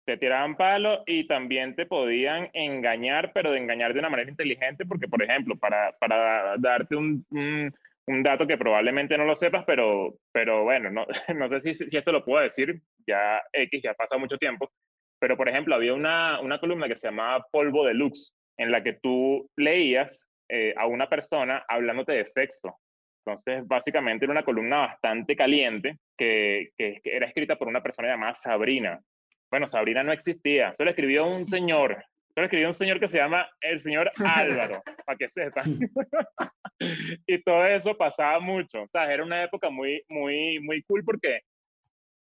Te 0.10 0.18
tiraban 0.18 0.58
palos 0.58 1.04
y 1.06 1.28
también 1.28 1.76
te 1.76 1.86
podían 1.86 2.50
engañar, 2.54 3.32
pero 3.32 3.52
de 3.52 3.60
engañar 3.60 3.94
de 3.94 4.00
una 4.00 4.10
manera 4.10 4.32
inteligente, 4.32 4.84
porque, 4.84 5.08
por 5.08 5.22
ejemplo, 5.22 5.56
para, 5.56 5.92
para 6.00 6.58
darte 6.58 6.96
un, 6.96 7.24
un, 7.30 7.72
un 8.08 8.24
dato 8.24 8.48
que 8.48 8.58
probablemente 8.58 9.16
no 9.20 9.26
lo 9.26 9.36
sepas, 9.36 9.66
pero, 9.68 10.16
pero 10.32 10.64
bueno, 10.64 10.90
no, 10.90 11.06
no 11.36 11.48
sé 11.48 11.60
si, 11.60 11.76
si 11.76 11.96
esto 11.96 12.12
lo 12.12 12.26
puedo 12.26 12.42
decir, 12.42 12.82
ya 13.06 13.40
X, 13.54 13.84
ya 13.84 13.94
pasa 13.94 14.18
mucho 14.18 14.40
tiempo, 14.40 14.72
pero 15.20 15.38
por 15.38 15.48
ejemplo, 15.48 15.76
había 15.76 15.94
una, 15.94 16.42
una 16.42 16.60
columna 16.60 16.88
que 16.88 16.96
se 16.96 17.10
llamaba 17.10 17.46
Polvo 17.52 17.86
Deluxe, 17.86 18.36
en 18.58 18.72
la 18.72 18.82
que 18.82 18.94
tú 18.94 19.48
leías 19.58 20.34
eh, 20.50 20.74
a 20.76 20.88
una 20.88 21.08
persona 21.08 21.64
hablándote 21.68 22.14
de 22.14 22.26
sexo. 22.26 22.80
Entonces, 23.24 23.68
básicamente 23.68 24.26
era 24.26 24.32
una 24.32 24.44
columna 24.44 24.78
bastante 24.78 25.36
caliente 25.36 26.00
que, 26.18 26.72
que, 26.76 27.00
que 27.04 27.16
era 27.16 27.28
escrita 27.28 27.58
por 27.58 27.68
una 27.68 27.84
persona 27.84 28.08
llamada 28.08 28.34
Sabrina. 28.34 29.00
Bueno, 29.50 29.68
Sabrina 29.68 30.04
no 30.04 30.12
existía, 30.12 30.74
solo 30.76 30.92
escribió 30.92 31.26
un 31.26 31.48
señor, 31.48 32.04
solo 32.34 32.46
escribió 32.46 32.68
un 32.68 32.74
señor 32.74 33.00
que 33.00 33.08
se 33.08 33.18
llama 33.18 33.50
el 33.62 33.80
señor 33.80 34.12
Álvaro, 34.24 34.82
para 35.06 35.18
que 35.18 35.28
sepan. 35.28 35.80
y 37.28 37.44
todo 37.44 37.66
eso 37.66 37.98
pasaba 37.98 38.40
mucho, 38.40 38.84
o 38.84 38.88
sea, 38.88 39.12
era 39.12 39.24
una 39.24 39.44
época 39.44 39.70
muy, 39.70 40.04
muy, 40.08 40.60
muy 40.60 40.84
cool 40.84 41.04
porque 41.04 41.42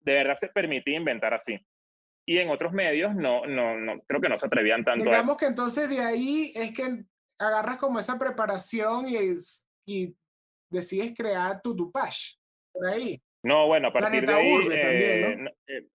de 0.01 0.13
verdad 0.13 0.37
se 0.37 0.49
permitía 0.49 0.97
inventar 0.97 1.35
así. 1.35 1.59
Y 2.27 2.39
en 2.39 2.51
otros 2.51 2.73
medios 2.73 3.15
no, 3.15 3.47
no, 3.47 3.79
no 3.79 4.01
creo 4.07 4.21
que 4.21 4.29
no 4.29 4.37
se 4.37 4.47
atrevían 4.47 4.85
tanto 4.85 5.05
Digamos 5.05 5.29
a 5.29 5.33
eso. 5.33 5.37
que 5.39 5.47
entonces 5.47 5.89
de 5.89 6.01
ahí 6.01 6.53
es 6.55 6.75
que 6.75 7.05
agarras 7.39 7.79
como 7.79 7.99
esa 7.99 8.19
preparación 8.19 9.07
y, 9.09 9.17
y 9.87 10.15
decides 10.71 11.15
crear 11.17 11.63
tu 11.63 11.75
Tupash 11.75 12.35
por 12.73 12.87
ahí. 12.87 13.21
No, 13.43 13.67
bueno, 13.67 13.89
a 13.89 13.93
partir 13.93 14.27
de 14.27 14.35
ahí, 14.35 14.53
Urbe 14.53 14.79
también, 14.79 15.45
¿no? 15.45 15.51
Eh, 15.69 15.89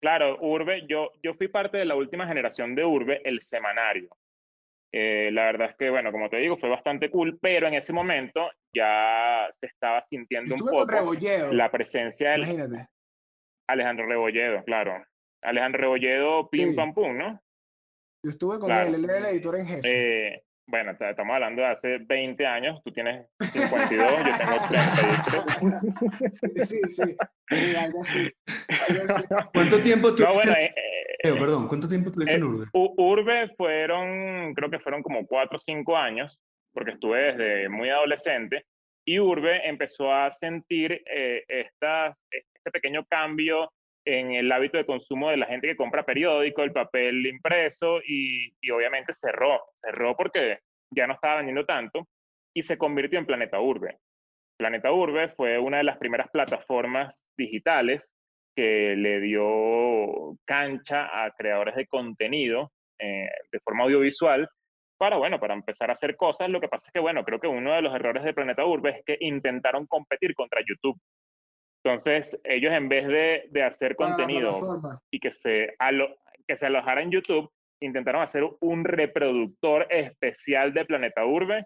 claro, 0.00 0.38
Urbe, 0.40 0.86
yo, 0.88 1.10
yo 1.22 1.34
fui 1.34 1.48
parte 1.48 1.78
de 1.78 1.84
la 1.84 1.94
última 1.94 2.26
generación 2.26 2.74
de 2.74 2.84
Urbe, 2.84 3.20
el 3.24 3.40
semanario. 3.40 4.08
Eh, 4.92 5.30
la 5.32 5.44
verdad 5.44 5.70
es 5.70 5.76
que, 5.76 5.90
bueno, 5.90 6.12
como 6.12 6.30
te 6.30 6.38
digo, 6.38 6.56
fue 6.56 6.70
bastante 6.70 7.10
cool, 7.10 7.38
pero 7.40 7.66
en 7.66 7.74
ese 7.74 7.92
momento 7.92 8.48
ya 8.72 9.46
se 9.50 9.66
estaba 9.66 10.00
sintiendo 10.02 10.54
un 10.54 10.60
poco 10.60 10.86
la 11.52 11.70
presencia 11.70 12.30
de 12.30 12.36
Imagínate. 12.38 12.88
Alejandro 13.68 14.06
Rebolledo, 14.06 14.64
claro. 14.64 15.04
Alejandro 15.42 15.80
Rebolledo, 15.82 16.48
pim 16.48 16.74
pam 16.74 16.94
pum, 16.94 17.16
¿no? 17.18 17.42
Yo 18.22 18.30
estuve 18.30 18.58
con 18.58 18.70
él, 18.70 18.94
él 18.94 19.04
era 19.04 19.18
el 19.18 19.24
editor 19.26 19.56
en 19.56 19.66
jefe. 19.66 19.88
Eh, 20.34 20.42
bueno, 20.66 20.90
estamos 20.98 21.34
hablando 21.34 21.62
de 21.62 21.68
hace 21.68 21.98
20 21.98 22.46
años, 22.46 22.82
tú 22.82 22.92
tienes 22.92 23.26
52, 23.52 23.98
yo 23.98 24.38
tengo 24.38 24.56
33. 25.60 26.68
Sí, 26.68 26.78
sí, 26.88 27.16
sí, 27.50 27.76
algo 27.76 28.00
así. 28.00 28.32
¿Cuánto 29.52 29.80
tiempo 29.80 30.14
tuviste? 30.14 30.24
No, 30.24 30.34
bueno, 30.34 30.52
eh, 30.52 30.74
eh, 31.22 31.32
perdón, 31.32 31.68
¿cuánto 31.68 31.88
tiempo 31.88 32.10
tuviste 32.10 32.34
en 32.34 32.42
Urbe? 32.42 32.66
Urbe 32.72 33.48
fueron, 33.56 34.54
creo 34.54 34.70
que 34.70 34.80
fueron 34.80 35.02
como 35.02 35.24
4 35.26 35.54
o 35.54 35.58
5 35.58 35.96
años, 35.96 36.40
porque 36.72 36.92
estuve 36.92 37.32
desde 37.32 37.68
muy 37.68 37.88
adolescente, 37.88 38.64
y 39.04 39.20
Urbe 39.20 39.68
empezó 39.68 40.12
a 40.12 40.30
sentir 40.32 41.00
estas, 41.06 42.26
este 42.30 42.70
pequeño 42.72 43.04
cambio 43.06 43.70
en 44.06 44.32
el 44.32 44.50
hábito 44.52 44.78
de 44.78 44.86
consumo 44.86 45.30
de 45.30 45.36
la 45.36 45.46
gente 45.46 45.66
que 45.66 45.76
compra 45.76 46.04
periódico, 46.04 46.62
el 46.62 46.72
papel 46.72 47.26
impreso 47.26 48.00
y, 48.06 48.52
obviamente 48.70 49.12
cerró, 49.12 49.60
cerró 49.82 50.16
porque 50.16 50.60
ya 50.90 51.06
no 51.06 51.14
estaba 51.14 51.36
vendiendo 51.36 51.66
tanto 51.66 52.08
y 52.54 52.62
se 52.62 52.78
convirtió 52.78 53.18
en 53.18 53.26
Planeta 53.26 53.60
Urbe. 53.60 53.98
Planeta 54.56 54.92
Urbe 54.92 55.28
fue 55.28 55.58
una 55.58 55.78
de 55.78 55.84
las 55.84 55.98
primeras 55.98 56.30
plataformas 56.30 57.26
digitales 57.36 58.16
que 58.54 58.94
le 58.96 59.20
dio 59.20 60.38
cancha 60.46 61.24
a 61.24 61.32
creadores 61.32 61.74
de 61.74 61.86
contenido 61.86 62.72
eh, 62.98 63.28
de 63.52 63.60
forma 63.60 63.84
audiovisual 63.84 64.48
para, 64.96 65.16
bueno, 65.18 65.38
para 65.38 65.52
empezar 65.52 65.90
a 65.90 65.92
hacer 65.92 66.16
cosas. 66.16 66.48
Lo 66.48 66.60
que 66.60 66.68
pasa 66.68 66.86
es 66.88 66.92
que, 66.92 67.00
bueno, 67.00 67.24
creo 67.24 67.40
que 67.40 67.48
uno 67.48 67.74
de 67.74 67.82
los 67.82 67.94
errores 67.94 68.22
de 68.22 68.32
Planeta 68.32 68.64
Urbe 68.64 68.90
es 68.90 69.04
que 69.04 69.18
intentaron 69.20 69.86
competir 69.86 70.34
contra 70.34 70.62
YouTube. 70.66 70.98
Entonces, 71.86 72.40
ellos 72.42 72.72
en 72.72 72.88
vez 72.88 73.06
de, 73.06 73.62
hacer 73.62 73.94
contenido 73.94 74.60
y 75.08 75.20
que 75.20 75.30
se, 75.30 75.76
que 76.44 76.56
se 76.56 76.66
alojara 76.66 77.00
en 77.00 77.12
YouTube, 77.12 77.48
intentaron 77.80 78.22
hacer 78.22 78.42
un 78.60 78.84
reproductor 78.84 79.86
especial 79.88 80.74
de 80.74 80.84
Planeta 80.84 81.24
Urbe 81.24 81.62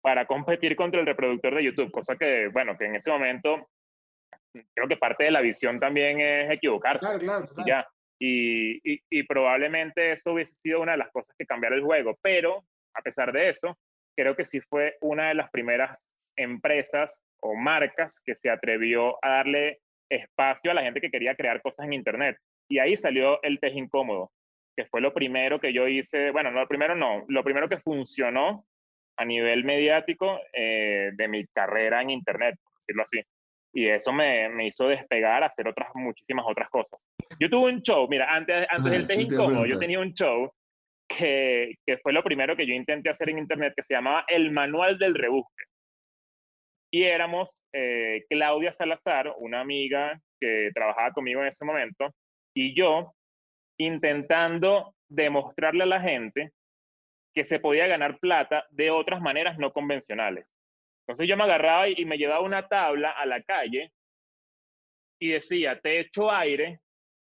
para 0.00 0.26
competir 0.26 0.74
contra 0.74 0.98
el 0.98 1.06
reproductor 1.06 1.54
de 1.54 1.62
YouTube, 1.62 1.92
cosa 1.92 2.16
que, 2.16 2.48
bueno, 2.48 2.76
que 2.76 2.86
en 2.86 2.96
ese 2.96 3.12
momento 3.12 3.68
creo 4.74 4.88
que 4.88 4.96
parte 4.96 5.22
de 5.22 5.30
la 5.30 5.40
visión 5.40 5.78
también 5.78 6.20
es 6.20 6.50
equivocarse. 6.50 7.06
Claro, 7.06 7.20
claro, 7.20 7.48
Y, 7.58 7.68
ya. 7.68 7.86
Y, 8.18 8.80
y, 9.08 9.22
probablemente 9.22 10.12
eso 10.12 10.32
hubiese 10.32 10.56
sido 10.56 10.80
una 10.80 10.92
de 10.92 10.98
las 10.98 11.10
cosas 11.12 11.36
que 11.38 11.46
cambiara 11.46 11.76
el 11.76 11.82
juego, 11.82 12.18
pero 12.22 12.64
a 12.94 13.02
pesar 13.02 13.32
de 13.32 13.48
eso, 13.48 13.78
creo 14.16 14.34
que 14.34 14.44
sí 14.44 14.60
fue 14.60 14.96
una 15.00 15.28
de 15.28 15.34
las 15.34 15.50
primeras 15.50 16.16
empresas 16.36 17.24
o 17.40 17.54
marcas 17.54 18.20
que 18.24 18.34
se 18.34 18.50
atrevió 18.50 19.16
a 19.24 19.30
darle 19.30 19.80
espacio 20.08 20.70
a 20.70 20.74
la 20.74 20.82
gente 20.82 21.00
que 21.00 21.10
quería 21.10 21.34
crear 21.34 21.60
cosas 21.62 21.86
en 21.86 21.92
Internet. 21.94 22.36
Y 22.68 22.78
ahí 22.78 22.96
salió 22.96 23.42
el 23.42 23.58
test 23.58 23.76
incómodo, 23.76 24.30
que 24.76 24.84
fue 24.86 25.00
lo 25.00 25.12
primero 25.12 25.60
que 25.60 25.72
yo 25.72 25.88
hice, 25.88 26.30
bueno, 26.30 26.50
no 26.50 26.60
lo 26.60 26.68
primero 26.68 26.94
no, 26.94 27.24
lo 27.28 27.42
primero 27.42 27.68
que 27.68 27.78
funcionó 27.78 28.64
a 29.16 29.24
nivel 29.24 29.64
mediático 29.64 30.40
eh, 30.52 31.10
de 31.14 31.28
mi 31.28 31.46
carrera 31.48 32.00
en 32.00 32.10
Internet, 32.10 32.56
por 32.62 32.74
decirlo 32.74 33.02
así. 33.02 33.20
Y 33.74 33.88
eso 33.88 34.12
me, 34.12 34.50
me, 34.50 34.66
hizo 34.66 34.86
despegar 34.86 35.42
a 35.42 35.46
hacer 35.46 35.66
otras, 35.66 35.88
muchísimas 35.94 36.44
otras 36.46 36.68
cosas. 36.68 37.08
Yo 37.40 37.48
tuve 37.48 37.72
un 37.72 37.82
show, 37.82 38.06
mira, 38.08 38.32
antes, 38.34 38.66
antes 38.68 38.86
ah, 38.86 38.90
del 38.90 39.06
test 39.06 39.20
incómodo, 39.20 39.64
yo 39.64 39.78
tenía 39.78 39.98
un 39.98 40.12
show 40.12 40.52
que, 41.08 41.74
que 41.86 41.96
fue 41.98 42.12
lo 42.12 42.22
primero 42.22 42.54
que 42.54 42.66
yo 42.66 42.74
intenté 42.74 43.08
hacer 43.08 43.30
en 43.30 43.38
Internet, 43.38 43.72
que 43.74 43.82
se 43.82 43.94
llamaba 43.94 44.24
El 44.28 44.50
Manual 44.50 44.98
del 44.98 45.14
Rebusque. 45.14 45.64
Y 46.92 47.04
éramos 47.04 47.64
eh, 47.72 48.24
Claudia 48.28 48.70
Salazar, 48.70 49.34
una 49.38 49.60
amiga 49.60 50.20
que 50.38 50.70
trabajaba 50.74 51.12
conmigo 51.12 51.40
en 51.40 51.46
ese 51.46 51.64
momento, 51.64 52.14
y 52.54 52.76
yo 52.76 53.14
intentando 53.78 54.94
demostrarle 55.08 55.84
a 55.84 55.86
la 55.86 56.00
gente 56.00 56.52
que 57.34 57.44
se 57.44 57.60
podía 57.60 57.86
ganar 57.86 58.18
plata 58.18 58.66
de 58.70 58.90
otras 58.90 59.20
maneras 59.22 59.58
no 59.58 59.72
convencionales. 59.72 60.54
Entonces 61.06 61.28
yo 61.28 61.36
me 61.36 61.44
agarraba 61.44 61.88
y, 61.88 62.04
me 62.04 62.18
llevaba 62.18 62.40
una 62.40 62.68
tabla 62.68 63.10
a 63.10 63.26
la 63.26 63.42
calle 63.42 63.92
y 65.20 65.28
decía, 65.28 65.80
te 65.80 66.00
echo 66.00 66.30
aire 66.30 66.80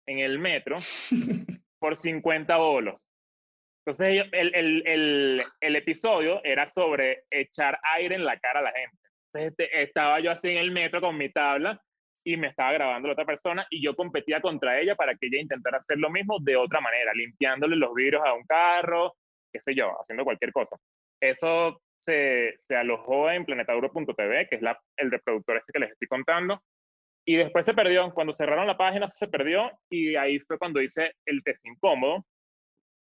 en 0.07 0.19
el 0.19 0.39
metro 0.39 0.77
por 1.79 1.97
50 1.97 2.57
bolos. 2.57 3.07
Entonces 3.87 4.27
el, 4.33 4.55
el, 4.55 5.43
el, 5.61 5.77
episodio 5.77 6.43
era 6.45 6.67
sobre 6.67 7.25
echar 7.31 7.79
aire 7.95 8.15
en 8.15 8.25
la 8.25 8.39
cara 8.39 8.61
a 8.61 8.63
la 8.63 8.73
gente. 8.73 9.04
Este, 9.35 9.83
estaba 9.83 10.21
yo 10.21 10.31
así 10.31 10.51
en 10.51 10.59
el 10.59 10.71
metro 10.71 11.01
con 11.01 11.17
mi 11.17 11.29
tabla 11.31 11.81
y 12.25 12.37
me 12.37 12.49
estaba 12.49 12.73
grabando 12.73 13.09
la 13.09 13.13
otra 13.13 13.27
persona 13.27 13.67
y 13.69 13.85
yo 13.85 13.95
competía 13.95 14.41
contra 14.41 14.81
ella 14.81 14.95
para 14.95 15.15
que 15.15 15.27
ella 15.27 15.41
intentara 15.41 15.77
hacer 15.77 15.99
lo 15.99 16.09
mismo 16.09 16.39
de 16.41 16.57
otra 16.57 16.81
manera, 16.81 17.13
limpiándole 17.13 17.77
los 17.77 17.93
vidrios 17.95 18.23
a 18.25 18.33
un 18.33 18.45
carro, 18.45 19.15
qué 19.53 19.61
sé 19.61 19.75
yo, 19.75 19.91
haciendo 20.01 20.25
cualquier 20.25 20.53
cosa. 20.53 20.77
Eso 21.21 21.83
se, 21.99 22.55
alojó 22.71 23.31
en 23.31 23.45
planetauro.tv, 23.45 24.49
que 24.49 24.57
es 24.57 24.63
el 24.97 25.11
reproductor 25.11 25.57
ese 25.57 25.73
que 25.73 25.81
les 25.81 25.93
estoy 25.93 26.09
contando, 26.09 26.63
y 27.27 27.37
después 27.37 27.67
se 27.67 27.75
perdió. 27.75 28.13
Cuando 28.13 28.33
cerraron 28.33 28.67
la 28.67 28.77
página 28.77 29.09
se 29.09 29.29
perdió 29.29 29.71
y 29.91 30.17
ahí 30.17 30.39
fue 30.41 30.59
cuando 30.59 30.81
hice 30.81 31.13
el 31.27 31.43
test 31.43 31.67
incómodo, 31.67 32.25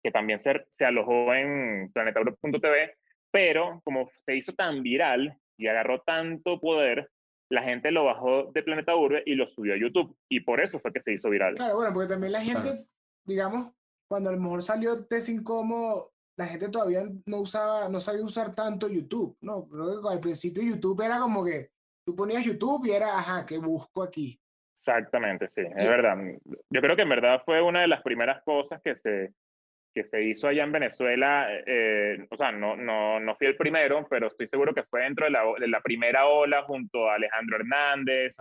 que 0.03 0.11
también 0.11 0.39
se, 0.39 0.65
se 0.69 0.85
alojó 0.87 1.35
en 1.35 1.91
planetauro.tv, 1.93 2.97
pero 3.31 3.81
como 3.85 4.07
se 4.27 4.37
hizo 4.37 4.53
tan 4.55 4.83
viral 4.83 5.39
y 5.57 5.69
agarró 5.69 6.01
tanto 6.03 6.61
poder, 6.61 7.11
la 7.51 7.63
gente 7.63 7.91
lo 7.91 8.05
bajó 8.05 8.51
de 8.53 8.63
Planeta 8.63 8.97
Urbe 8.97 9.23
y 9.27 9.35
lo 9.35 9.47
subió 9.47 9.75
a 9.75 9.79
YouTube. 9.79 10.17
Y 10.29 10.41
por 10.41 10.61
eso 10.61 10.79
fue 10.79 10.93
que 10.93 11.01
se 11.01 11.13
hizo 11.13 11.31
viral. 11.31 11.55
Claro, 11.55 11.77
bueno, 11.77 11.93
porque 11.93 12.09
también 12.09 12.33
la 12.33 12.43
gente, 12.43 12.87
digamos, 13.25 13.73
cuando 14.09 14.31
a 14.31 14.33
lo 14.33 14.41
mejor 14.41 14.63
salió 14.63 14.93
el 14.93 15.07
test 15.07 15.29
incómodo, 15.29 16.13
la 16.39 16.47
gente 16.47 16.69
todavía 16.69 17.05
no 17.27 17.39
usaba, 17.39 17.89
no 17.89 18.01
sabía 18.01 18.25
usar 18.25 18.55
tanto 18.55 18.89
YouTube, 18.89 19.37
¿no? 19.41 19.69
Creo 19.69 20.03
que 20.03 20.09
al 20.09 20.21
principio 20.21 20.63
YouTube 20.63 21.01
era 21.03 21.19
como 21.19 21.45
que 21.45 21.71
tú 22.05 22.15
ponías 22.15 22.45
YouTube 22.45 22.87
y 22.87 22.91
era, 22.91 23.19
ajá, 23.19 23.47
¿qué 23.47 23.59
busco 23.59 24.03
aquí? 24.03 24.39
Exactamente, 24.73 25.49
sí, 25.49 25.63
es 25.63 25.89
verdad. 25.89 26.17
Yo 26.71 26.81
creo 26.83 26.95
que 26.95 27.03
en 27.03 27.09
verdad 27.09 27.41
fue 27.45 27.63
una 27.63 27.81
de 27.81 27.89
las 27.89 28.03
primeras 28.03 28.43
cosas 28.45 28.81
que 28.85 28.95
se, 28.95 29.33
que 29.97 30.05
se 30.05 30.23
hizo 30.23 30.47
allá 30.47 30.63
en 30.63 30.73
Venezuela, 30.73 31.49
eh, 31.67 32.19
o 32.31 32.37
sea, 32.37 32.53
no, 32.53 32.77
no, 32.77 33.19
no 33.19 33.35
fui 33.35 33.47
el 33.47 33.57
primero, 33.57 34.07
pero 34.11 34.27
estoy 34.27 34.47
seguro 34.47 34.75
que 34.75 34.83
fue 34.83 35.01
dentro 35.01 35.25
de 35.25 35.31
la, 35.31 35.41
de 35.59 35.69
la 35.69 35.81
primera 35.81 36.27
ola 36.27 36.65
junto 36.65 37.09
a 37.09 37.15
Alejandro 37.15 37.57
Hernández, 37.57 38.37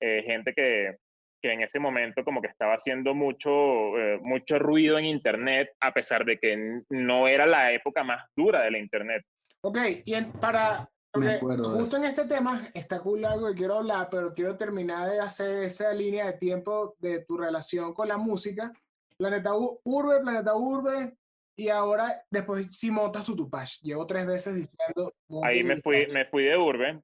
eh, 0.00 0.22
gente 0.24 0.54
que, 0.54 0.96
que, 1.42 1.52
en 1.52 1.60
ese 1.60 1.78
momento 1.78 2.24
como 2.24 2.40
que 2.40 2.48
estaba 2.48 2.72
haciendo 2.72 3.12
mucho, 3.12 3.50
eh, 3.98 4.18
mucho 4.22 4.58
ruido 4.58 4.98
en 4.98 5.04
Internet, 5.04 5.72
a 5.78 5.92
pesar 5.92 6.24
de 6.24 6.38
que 6.38 6.80
no 6.88 7.28
era 7.28 7.44
la 7.44 7.70
época 7.72 8.02
más 8.02 8.24
dura 8.34 8.62
de 8.62 8.70
la 8.70 8.78
Internet. 8.78 9.26
Ok, 9.60 9.76
y 10.06 10.14
para, 10.40 10.88
justo 11.12 11.98
en 11.98 12.04
este 12.04 12.24
tema 12.24 12.62
está 12.72 12.98
cool 13.00 13.26
algo 13.26 13.48
que 13.50 13.58
quiero 13.58 13.76
hablar, 13.76 14.08
pero 14.10 14.32
quiero 14.32 14.56
terminar 14.56 15.06
de 15.10 15.20
hacer 15.20 15.64
esa 15.64 15.92
línea 15.92 16.24
de 16.24 16.38
tiempo 16.38 16.96
de 16.98 17.22
tu 17.26 17.36
relación 17.36 17.92
con 17.92 18.08
la 18.08 18.16
música 18.16 18.72
Planeta 19.18 19.50
Urbe, 19.54 20.20
Planeta 20.20 20.54
Urbe, 20.56 21.14
y 21.56 21.68
ahora 21.68 22.22
después 22.30 22.76
si 22.76 22.90
montas 22.90 23.24
tu 23.24 23.36
Tupac. 23.36 23.68
Llevo 23.82 24.06
tres 24.06 24.26
veces 24.26 24.56
diciendo... 24.56 25.14
Ahí 25.44 25.62
me 25.62 25.76
fui, 25.76 26.06
me 26.12 26.24
fui 26.26 26.44
de 26.44 26.56
Urbe, 26.56 27.00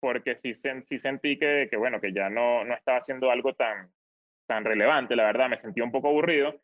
porque 0.00 0.36
sí, 0.36 0.52
sí 0.54 0.98
sentí 0.98 1.38
que, 1.38 1.68
que, 1.70 1.76
bueno, 1.76 2.00
que 2.00 2.12
ya 2.12 2.30
no, 2.30 2.64
no 2.64 2.74
estaba 2.74 2.98
haciendo 2.98 3.30
algo 3.30 3.54
tan, 3.54 3.92
tan 4.46 4.64
relevante, 4.64 5.16
la 5.16 5.24
verdad, 5.24 5.48
me 5.48 5.56
sentí 5.56 5.80
un 5.80 5.92
poco 5.92 6.08
aburrido, 6.08 6.60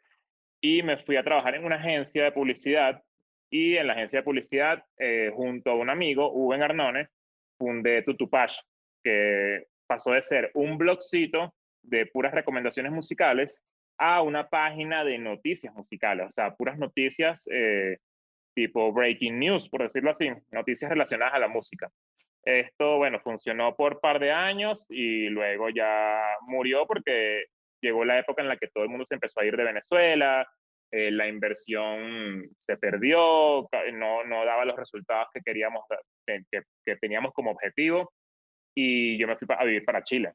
y 0.60 0.82
me 0.82 0.96
fui 0.96 1.16
a 1.16 1.24
trabajar 1.24 1.56
en 1.56 1.64
una 1.64 1.76
agencia 1.76 2.24
de 2.24 2.32
publicidad, 2.32 3.02
y 3.50 3.76
en 3.76 3.86
la 3.86 3.92
agencia 3.92 4.20
de 4.20 4.24
publicidad, 4.24 4.84
eh, 4.98 5.30
junto 5.34 5.70
a 5.70 5.74
un 5.74 5.90
amigo, 5.90 6.32
Uben 6.32 6.62
Arnone, 6.62 7.08
fundé 7.58 8.02
Tutupash, 8.02 8.58
que 9.02 9.66
pasó 9.86 10.12
de 10.12 10.22
ser 10.22 10.50
un 10.54 10.78
blogcito 10.78 11.54
de 11.82 12.06
puras 12.06 12.32
recomendaciones 12.32 12.90
musicales 12.90 13.62
a 13.98 14.22
una 14.22 14.48
página 14.48 15.04
de 15.04 15.18
noticias 15.18 15.74
musicales, 15.74 16.26
o 16.26 16.30
sea, 16.30 16.54
puras 16.54 16.78
noticias 16.78 17.48
eh, 17.52 17.98
tipo 18.54 18.92
breaking 18.92 19.38
news, 19.38 19.68
por 19.68 19.82
decirlo 19.82 20.10
así, 20.10 20.30
noticias 20.50 20.90
relacionadas 20.90 21.34
a 21.34 21.38
la 21.38 21.48
música. 21.48 21.90
Esto, 22.44 22.98
bueno, 22.98 23.20
funcionó 23.20 23.74
por 23.74 24.00
par 24.00 24.20
de 24.20 24.30
años 24.30 24.86
y 24.90 25.28
luego 25.28 25.70
ya 25.70 26.20
murió 26.42 26.86
porque 26.86 27.44
llegó 27.80 28.04
la 28.04 28.18
época 28.18 28.42
en 28.42 28.48
la 28.48 28.56
que 28.56 28.68
todo 28.68 28.84
el 28.84 28.90
mundo 28.90 29.04
se 29.04 29.14
empezó 29.14 29.40
a 29.40 29.46
ir 29.46 29.56
de 29.56 29.64
Venezuela, 29.64 30.46
eh, 30.90 31.10
la 31.10 31.26
inversión 31.26 32.48
se 32.58 32.76
perdió, 32.76 33.68
no, 33.94 34.24
no 34.24 34.44
daba 34.44 34.64
los 34.64 34.76
resultados 34.76 35.28
que 35.32 35.40
queríamos, 35.40 35.84
que, 36.26 36.42
que, 36.50 36.96
teníamos 36.96 37.32
como 37.32 37.50
objetivo, 37.50 38.12
y 38.74 39.18
yo 39.18 39.26
me 39.26 39.36
fui 39.36 39.48
a 39.50 39.64
vivir 39.64 39.84
para 39.84 40.04
Chile. 40.04 40.32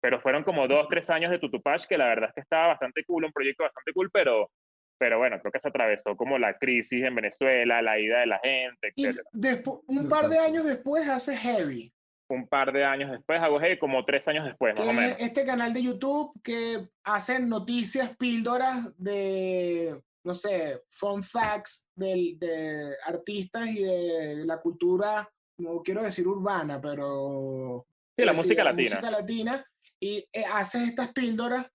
Pero 0.00 0.20
fueron 0.20 0.44
como 0.44 0.66
dos, 0.66 0.86
tres 0.88 1.10
años 1.10 1.30
de 1.30 1.38
Tutupach, 1.38 1.86
que 1.86 1.98
la 1.98 2.06
verdad 2.06 2.30
es 2.30 2.34
que 2.34 2.40
estaba 2.40 2.68
bastante 2.68 3.04
cool, 3.04 3.24
un 3.24 3.32
proyecto 3.32 3.64
bastante 3.64 3.92
cool, 3.92 4.10
pero, 4.10 4.50
pero 4.98 5.18
bueno, 5.18 5.38
creo 5.40 5.52
que 5.52 5.60
se 5.60 5.68
atravesó 5.68 6.16
como 6.16 6.38
la 6.38 6.56
crisis 6.56 7.04
en 7.04 7.14
Venezuela, 7.14 7.82
la 7.82 7.98
ida 7.98 8.20
de 8.20 8.26
la 8.26 8.38
gente, 8.38 8.92
etc. 8.94 9.20
Y 9.34 9.96
un 9.98 10.08
par 10.08 10.28
de 10.28 10.38
años 10.38 10.64
después 10.64 11.08
hace 11.08 11.36
Heavy 11.36 11.92
un 12.30 12.46
par 12.46 12.72
de 12.72 12.84
años 12.84 13.10
después, 13.10 13.40
hago 13.40 13.60
hey, 13.60 13.78
como 13.78 14.04
tres 14.04 14.26
años 14.28 14.44
después, 14.44 14.78
más 14.78 14.88
o 14.88 14.92
menos. 14.92 15.16
Este 15.18 15.44
canal 15.44 15.72
de 15.72 15.82
YouTube 15.82 16.32
que 16.42 16.88
hacen 17.04 17.48
noticias, 17.48 18.16
píldoras 18.16 18.96
de, 18.96 20.00
no 20.24 20.34
sé, 20.34 20.82
fun 20.90 21.22
facts 21.22 21.88
de, 21.94 22.36
de 22.38 22.94
artistas 23.06 23.66
y 23.68 23.82
de 23.82 24.44
la 24.44 24.60
cultura, 24.60 25.28
no 25.58 25.82
quiero 25.82 26.02
decir 26.02 26.26
urbana, 26.26 26.80
pero... 26.80 27.86
Sí, 28.16 28.24
la 28.24 28.32
música 28.32 28.64
la 28.64 28.70
latina. 28.70 28.96
música 28.96 29.10
latina. 29.10 29.66
Y 30.00 30.26
eh, 30.32 30.44
haces 30.54 30.88
estas 30.88 31.12
píldoras 31.12 31.66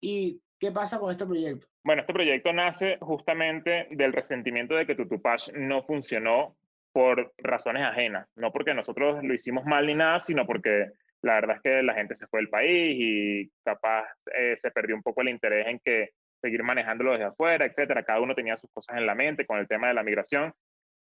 y 0.00 0.42
¿qué 0.58 0.72
pasa 0.72 0.98
con 0.98 1.10
este 1.10 1.26
proyecto? 1.26 1.66
Bueno, 1.84 2.02
este 2.02 2.12
proyecto 2.12 2.52
nace 2.52 2.98
justamente 3.00 3.88
del 3.90 4.12
resentimiento 4.12 4.74
de 4.74 4.86
que 4.86 4.94
Tutupash 4.94 5.52
no 5.54 5.82
funcionó 5.82 6.56
por 6.92 7.32
razones 7.38 7.84
ajenas, 7.84 8.32
no 8.36 8.52
porque 8.52 8.74
nosotros 8.74 9.22
lo 9.22 9.32
hicimos 9.32 9.64
mal 9.64 9.86
ni 9.86 9.94
nada, 9.94 10.18
sino 10.18 10.44
porque 10.46 10.90
la 11.22 11.34
verdad 11.34 11.56
es 11.56 11.62
que 11.62 11.82
la 11.82 11.94
gente 11.94 12.14
se 12.14 12.26
fue 12.26 12.40
del 12.40 12.48
país 12.48 12.96
y 12.98 13.50
capaz 13.64 14.06
eh, 14.36 14.56
se 14.56 14.70
perdió 14.70 14.96
un 14.96 15.02
poco 15.02 15.22
el 15.22 15.28
interés 15.28 15.66
en 15.68 15.78
que 15.78 16.10
seguir 16.40 16.62
manejándolo 16.62 17.12
desde 17.12 17.26
afuera, 17.26 17.66
etcétera. 17.66 18.02
Cada 18.02 18.20
uno 18.20 18.34
tenía 18.34 18.56
sus 18.56 18.70
cosas 18.72 18.96
en 18.96 19.06
la 19.06 19.14
mente 19.14 19.46
con 19.46 19.58
el 19.58 19.68
tema 19.68 19.88
de 19.88 19.94
la 19.94 20.02
migración. 20.02 20.52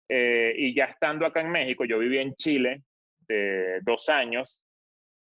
Eh, 0.08 0.54
y 0.56 0.74
ya 0.74 0.86
estando 0.86 1.24
acá 1.24 1.40
en 1.40 1.50
México, 1.50 1.84
yo 1.84 1.98
viví 1.98 2.18
en 2.18 2.34
Chile 2.34 2.82
de 3.28 3.78
dos 3.82 4.08
años, 4.08 4.60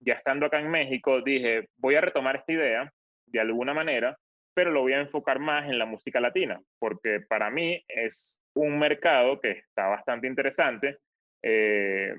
ya 0.00 0.14
estando 0.14 0.46
acá 0.46 0.60
en 0.60 0.70
México, 0.70 1.20
dije, 1.22 1.68
voy 1.76 1.94
a 1.94 2.00
retomar 2.00 2.36
esta 2.36 2.52
idea 2.52 2.92
de 3.26 3.40
alguna 3.40 3.74
manera, 3.74 4.16
pero 4.54 4.70
lo 4.70 4.82
voy 4.82 4.94
a 4.94 5.00
enfocar 5.00 5.38
más 5.38 5.68
en 5.68 5.78
la 5.78 5.86
música 5.86 6.20
latina, 6.20 6.60
porque 6.78 7.20
para 7.28 7.50
mí 7.50 7.82
es 7.88 8.40
un 8.54 8.78
mercado 8.78 9.40
que 9.40 9.50
está 9.50 9.86
bastante 9.88 10.26
interesante. 10.26 10.98
Eh, 11.42 12.14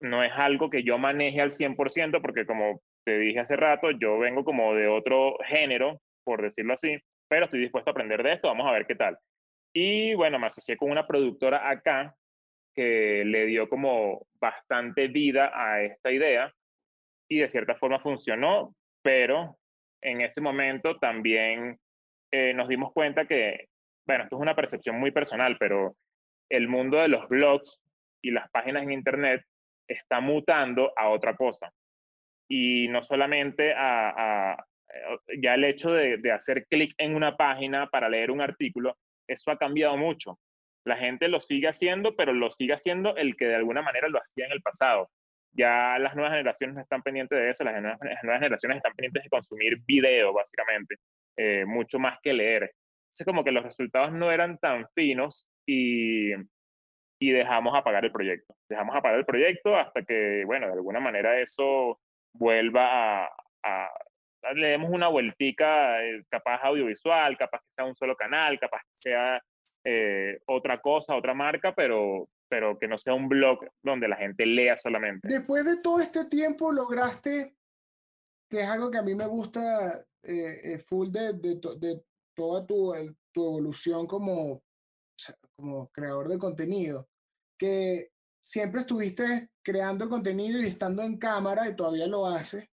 no 0.00 0.22
es 0.22 0.32
algo 0.34 0.68
que 0.68 0.82
yo 0.82 0.98
maneje 0.98 1.40
al 1.40 1.50
100%, 1.50 2.20
porque 2.20 2.44
como 2.44 2.82
te 3.04 3.18
dije 3.18 3.40
hace 3.40 3.56
rato, 3.56 3.90
yo 3.92 4.18
vengo 4.18 4.44
como 4.44 4.74
de 4.74 4.88
otro 4.88 5.38
género, 5.46 6.00
por 6.24 6.42
decirlo 6.42 6.74
así, 6.74 6.98
pero 7.28 7.46
estoy 7.46 7.60
dispuesto 7.60 7.90
a 7.90 7.92
aprender 7.92 8.22
de 8.22 8.34
esto, 8.34 8.48
vamos 8.48 8.66
a 8.66 8.72
ver 8.72 8.86
qué 8.86 8.94
tal. 8.94 9.18
Y 9.72 10.14
bueno, 10.14 10.38
me 10.38 10.46
asocié 10.46 10.76
con 10.76 10.90
una 10.90 11.06
productora 11.06 11.68
acá 11.68 12.14
que 12.74 13.24
le 13.24 13.46
dio 13.46 13.68
como 13.68 14.26
bastante 14.40 15.08
vida 15.08 15.50
a 15.54 15.82
esta 15.82 16.12
idea 16.12 16.52
y 17.28 17.38
de 17.38 17.48
cierta 17.48 17.74
forma 17.76 18.00
funcionó, 18.00 18.74
pero 19.02 19.58
en 20.02 20.20
ese 20.20 20.40
momento 20.40 20.98
también 20.98 21.78
eh, 22.30 22.52
nos 22.54 22.68
dimos 22.68 22.92
cuenta 22.92 23.26
que 23.26 23.68
bueno, 24.06 24.24
esto 24.24 24.36
es 24.36 24.42
una 24.42 24.56
percepción 24.56 24.98
muy 24.98 25.10
personal, 25.10 25.56
pero 25.58 25.96
el 26.50 26.68
mundo 26.68 26.98
de 26.98 27.08
los 27.08 27.28
blogs 27.28 27.82
y 28.22 28.30
las 28.30 28.50
páginas 28.50 28.82
en 28.82 28.92
Internet 28.92 29.42
está 29.88 30.20
mutando 30.20 30.92
a 30.96 31.08
otra 31.08 31.34
cosa. 31.36 31.72
Y 32.48 32.88
no 32.88 33.02
solamente 33.02 33.72
a, 33.74 34.56
eh, 34.92 35.38
ya 35.40 35.54
el 35.54 35.64
hecho 35.64 35.92
de, 35.92 36.18
de 36.18 36.32
hacer 36.32 36.66
clic 36.66 36.94
en 36.98 37.14
una 37.14 37.36
página 37.36 37.88
para 37.88 38.08
leer 38.08 38.30
un 38.30 38.40
artículo, 38.40 38.96
eso 39.26 39.50
ha 39.50 39.58
cambiado 39.58 39.96
mucho. 39.96 40.38
La 40.86 40.96
gente 40.96 41.28
lo 41.28 41.40
sigue 41.40 41.68
haciendo, 41.68 42.14
pero 42.14 42.34
lo 42.34 42.50
sigue 42.50 42.74
haciendo 42.74 43.16
el 43.16 43.36
que 43.36 43.46
de 43.46 43.54
alguna 43.54 43.80
manera 43.80 44.08
lo 44.08 44.18
hacía 44.18 44.44
en 44.44 44.52
el 44.52 44.60
pasado. 44.60 45.10
Ya 45.54 45.98
las 45.98 46.14
nuevas 46.14 46.32
generaciones 46.32 46.74
no 46.74 46.82
están 46.82 47.02
pendientes 47.02 47.38
de 47.38 47.50
eso, 47.50 47.64
las 47.64 47.80
nuevas, 47.80 48.00
generaciones 48.00 48.76
están 48.76 48.94
pendientes 48.94 49.22
de 49.22 49.28
consumir 49.28 49.78
video, 49.86 50.32
básicamente, 50.32 50.96
eh, 51.36 51.64
mucho 51.64 51.98
más 51.98 52.18
que 52.22 52.32
leer. 52.32 52.72
Entonces 53.06 53.24
como 53.24 53.44
que 53.44 53.52
los 53.52 53.62
resultados 53.64 54.12
no 54.12 54.32
eran 54.32 54.58
tan 54.58 54.86
finos 54.94 55.46
y, 55.66 56.32
y 57.20 57.30
dejamos 57.30 57.74
apagar 57.74 58.04
el 58.04 58.12
proyecto. 58.12 58.54
Dejamos 58.68 58.96
apagar 58.96 59.18
el 59.20 59.26
proyecto 59.26 59.76
hasta 59.76 60.02
que, 60.02 60.42
bueno, 60.44 60.66
de 60.66 60.72
alguna 60.72 61.00
manera 61.00 61.40
eso 61.40 62.00
vuelva 62.32 63.26
a, 63.26 63.30
a 63.62 63.88
le 64.52 64.68
demos 64.68 64.90
una 64.90 65.08
vueltica, 65.08 66.04
eh, 66.04 66.22
capaz 66.28 66.60
audiovisual, 66.64 67.36
capaz 67.38 67.60
que 67.60 67.72
sea 67.72 67.84
un 67.84 67.94
solo 67.94 68.14
canal, 68.14 68.58
capaz 68.58 68.80
que 68.82 68.94
sea 68.94 69.42
eh, 69.84 70.38
otra 70.46 70.78
cosa, 70.78 71.16
otra 71.16 71.34
marca, 71.34 71.74
pero, 71.74 72.28
pero 72.54 72.78
que 72.78 72.86
no 72.86 72.96
sea 72.96 73.14
un 73.14 73.28
blog 73.28 73.66
donde 73.82 74.06
la 74.06 74.14
gente 74.14 74.46
lea 74.46 74.76
solamente. 74.76 75.26
Después 75.26 75.64
de 75.64 75.78
todo 75.78 75.98
este 75.98 76.26
tiempo 76.26 76.70
lograste, 76.70 77.56
que 78.48 78.60
es 78.60 78.68
algo 78.68 78.92
que 78.92 78.98
a 78.98 79.02
mí 79.02 79.12
me 79.12 79.26
gusta 79.26 80.06
eh, 80.22 80.78
full 80.78 81.10
de, 81.10 81.32
de, 81.32 82.00
toda 82.32 82.64
tu, 82.64 82.94
tu 83.32 83.44
evolución 83.44 84.06
como, 84.06 84.62
como 85.56 85.88
creador 85.88 86.28
de 86.28 86.38
contenido, 86.38 87.08
que 87.58 88.12
siempre 88.46 88.82
estuviste 88.82 89.50
creando 89.64 90.08
contenido 90.08 90.60
y 90.60 90.66
estando 90.66 91.02
en 91.02 91.18
cámara 91.18 91.68
y 91.68 91.74
todavía 91.74 92.06
lo 92.06 92.24
haces, 92.24 92.68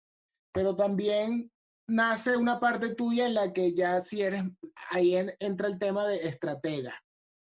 pero 0.51 0.75
también 0.75 1.51
nace 1.87 2.35
una 2.35 2.59
parte 2.59 2.95
tuya 2.95 3.27
en 3.27 3.35
la 3.35 3.53
que 3.53 3.75
ya 3.75 3.99
si 3.99 4.23
eres, 4.23 4.41
ahí 4.89 5.15
entra 5.39 5.67
el 5.67 5.77
tema 5.77 6.07
de 6.07 6.15
estratega, 6.27 6.99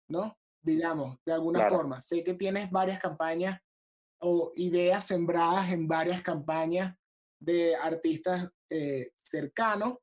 ¿no? 0.10 0.38
Digamos, 0.68 1.18
de 1.26 1.32
alguna 1.32 1.70
forma. 1.70 2.02
Sé 2.02 2.26
que 2.26 2.34
tienes 2.34 2.70
varias 2.70 3.00
campañas 3.00 3.62
o 4.20 4.52
ideas 4.58 5.06
sembradas 5.06 5.72
en 5.72 5.88
varias 5.88 6.22
campañas 6.22 6.94
de 7.40 7.74
artistas 7.78 8.50
eh, 8.70 9.12
cercanos 9.16 9.96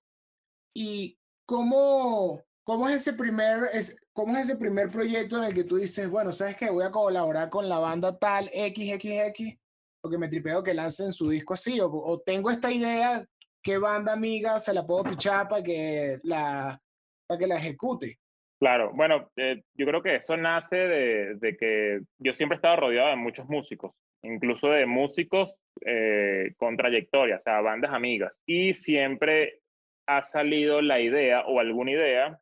y 0.74 1.18
¿cómo, 1.44 2.42
cómo 2.62 2.88
es 2.88 2.94
ese 2.94 3.12
primer, 3.12 3.68
es, 3.74 4.00
cómo 4.14 4.34
es 4.38 4.44
ese 4.44 4.56
primer 4.56 4.90
proyecto 4.90 5.36
en 5.36 5.44
el 5.44 5.54
que 5.54 5.64
tú 5.64 5.76
dices, 5.76 6.08
bueno, 6.08 6.32
sabes 6.32 6.56
que 6.56 6.70
voy 6.70 6.84
a 6.84 6.90
colaborar 6.90 7.50
con 7.50 7.68
la 7.68 7.78
banda 7.78 8.18
tal 8.18 8.46
XXX, 8.46 9.58
porque 10.00 10.16
me 10.16 10.28
tripeo 10.28 10.62
que 10.62 10.72
lancen 10.72 11.12
su 11.12 11.28
disco 11.28 11.52
así, 11.52 11.78
o, 11.78 12.22
tengo 12.24 12.50
esta 12.50 12.72
idea, 12.72 13.22
¿qué 13.62 13.76
banda 13.76 14.14
amiga 14.14 14.58
se 14.60 14.72
la 14.72 14.86
puedo 14.86 15.04
pichar 15.04 15.46
para 15.46 15.62
que 15.62 16.18
la, 16.22 16.80
para 17.26 17.38
que 17.38 17.46
la 17.46 17.56
ejecute? 17.56 18.18
Claro, 18.64 18.92
bueno, 18.94 19.30
eh, 19.36 19.62
yo 19.74 19.84
creo 19.84 20.02
que 20.02 20.14
eso 20.14 20.38
nace 20.38 20.78
de, 20.78 21.56
que 21.58 22.00
yo 22.18 22.32
siempre 22.32 22.54
he 22.54 22.60
estado 22.60 22.76
rodeado 22.76 23.10
de 23.10 23.16
muchos 23.16 23.46
músicos, 23.46 23.92
incluso 24.22 24.70
de 24.70 24.86
músicos 24.86 25.58
eh, 25.84 26.54
con 26.56 26.74
trayectoria, 26.74 27.36
o 27.36 27.40
sea, 27.40 27.60
bandas 27.60 27.92
amigas, 27.92 28.40
y 28.46 28.72
siempre 28.72 29.60
ha 30.06 30.22
salido 30.22 30.80
la 30.80 30.98
idea 30.98 31.42
o 31.42 31.60
alguna 31.60 31.90
idea 31.90 32.38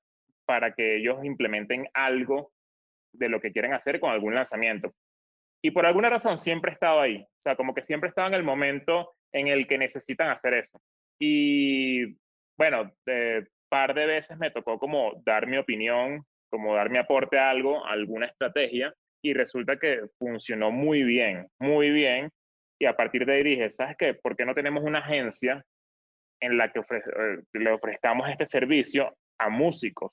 para 0.46 0.74
que 0.74 0.98
ellos 0.98 1.24
implementen 1.24 1.88
algo 1.92 2.52
de 3.12 3.28
lo 3.28 3.40
que 3.40 3.50
quieren 3.50 3.74
hacer 3.74 3.98
con 3.98 4.12
algún 4.12 4.36
lanzamiento. 4.36 4.94
Y 5.60 5.72
por 5.72 5.86
alguna 5.86 6.08
razón 6.08 6.38
siempre 6.38 6.70
he 6.70 6.74
estado 6.74 7.00
ahí, 7.00 7.16
o 7.20 7.42
sea, 7.42 7.56
como 7.56 7.74
que 7.74 7.82
siempre 7.82 8.06
he 8.06 8.10
estado 8.10 8.28
en 8.28 8.34
el 8.34 8.44
momento 8.44 9.16
en 9.32 9.48
el 9.48 9.66
que 9.66 9.76
necesitan 9.76 10.30
hacer 10.30 10.54
eso. 10.54 10.80
Y 11.18 12.16
bueno, 12.56 12.92
un 13.08 13.48
par 13.72 13.94
de 13.94 14.04
veces 14.04 14.36
me 14.36 14.50
tocó 14.50 14.78
como 14.78 15.14
dar 15.24 15.46
mi 15.46 15.56
opinión, 15.56 16.26
como 16.50 16.74
dar 16.74 16.90
mi 16.90 16.98
aporte 16.98 17.38
a 17.38 17.48
algo, 17.48 17.82
alguna 17.86 18.26
estrategia, 18.26 18.92
y 19.24 19.32
resulta 19.32 19.78
que 19.78 20.02
funcionó 20.18 20.70
muy 20.70 21.02
bien, 21.04 21.48
muy 21.58 21.88
bien. 21.88 22.30
Y 22.78 22.84
a 22.84 22.94
partir 22.94 23.24
de 23.24 23.32
ahí 23.32 23.42
dije, 23.42 23.70
¿sabes 23.70 23.96
qué? 23.96 24.12
¿Por 24.12 24.36
qué 24.36 24.44
no 24.44 24.54
tenemos 24.54 24.84
una 24.84 24.98
agencia 24.98 25.64
en 26.42 26.58
la 26.58 26.70
que 26.70 26.80
eh, 26.80 27.42
le 27.54 27.72
ofrezcamos 27.72 28.28
este 28.28 28.44
servicio 28.44 29.16
a 29.38 29.48
músicos, 29.48 30.12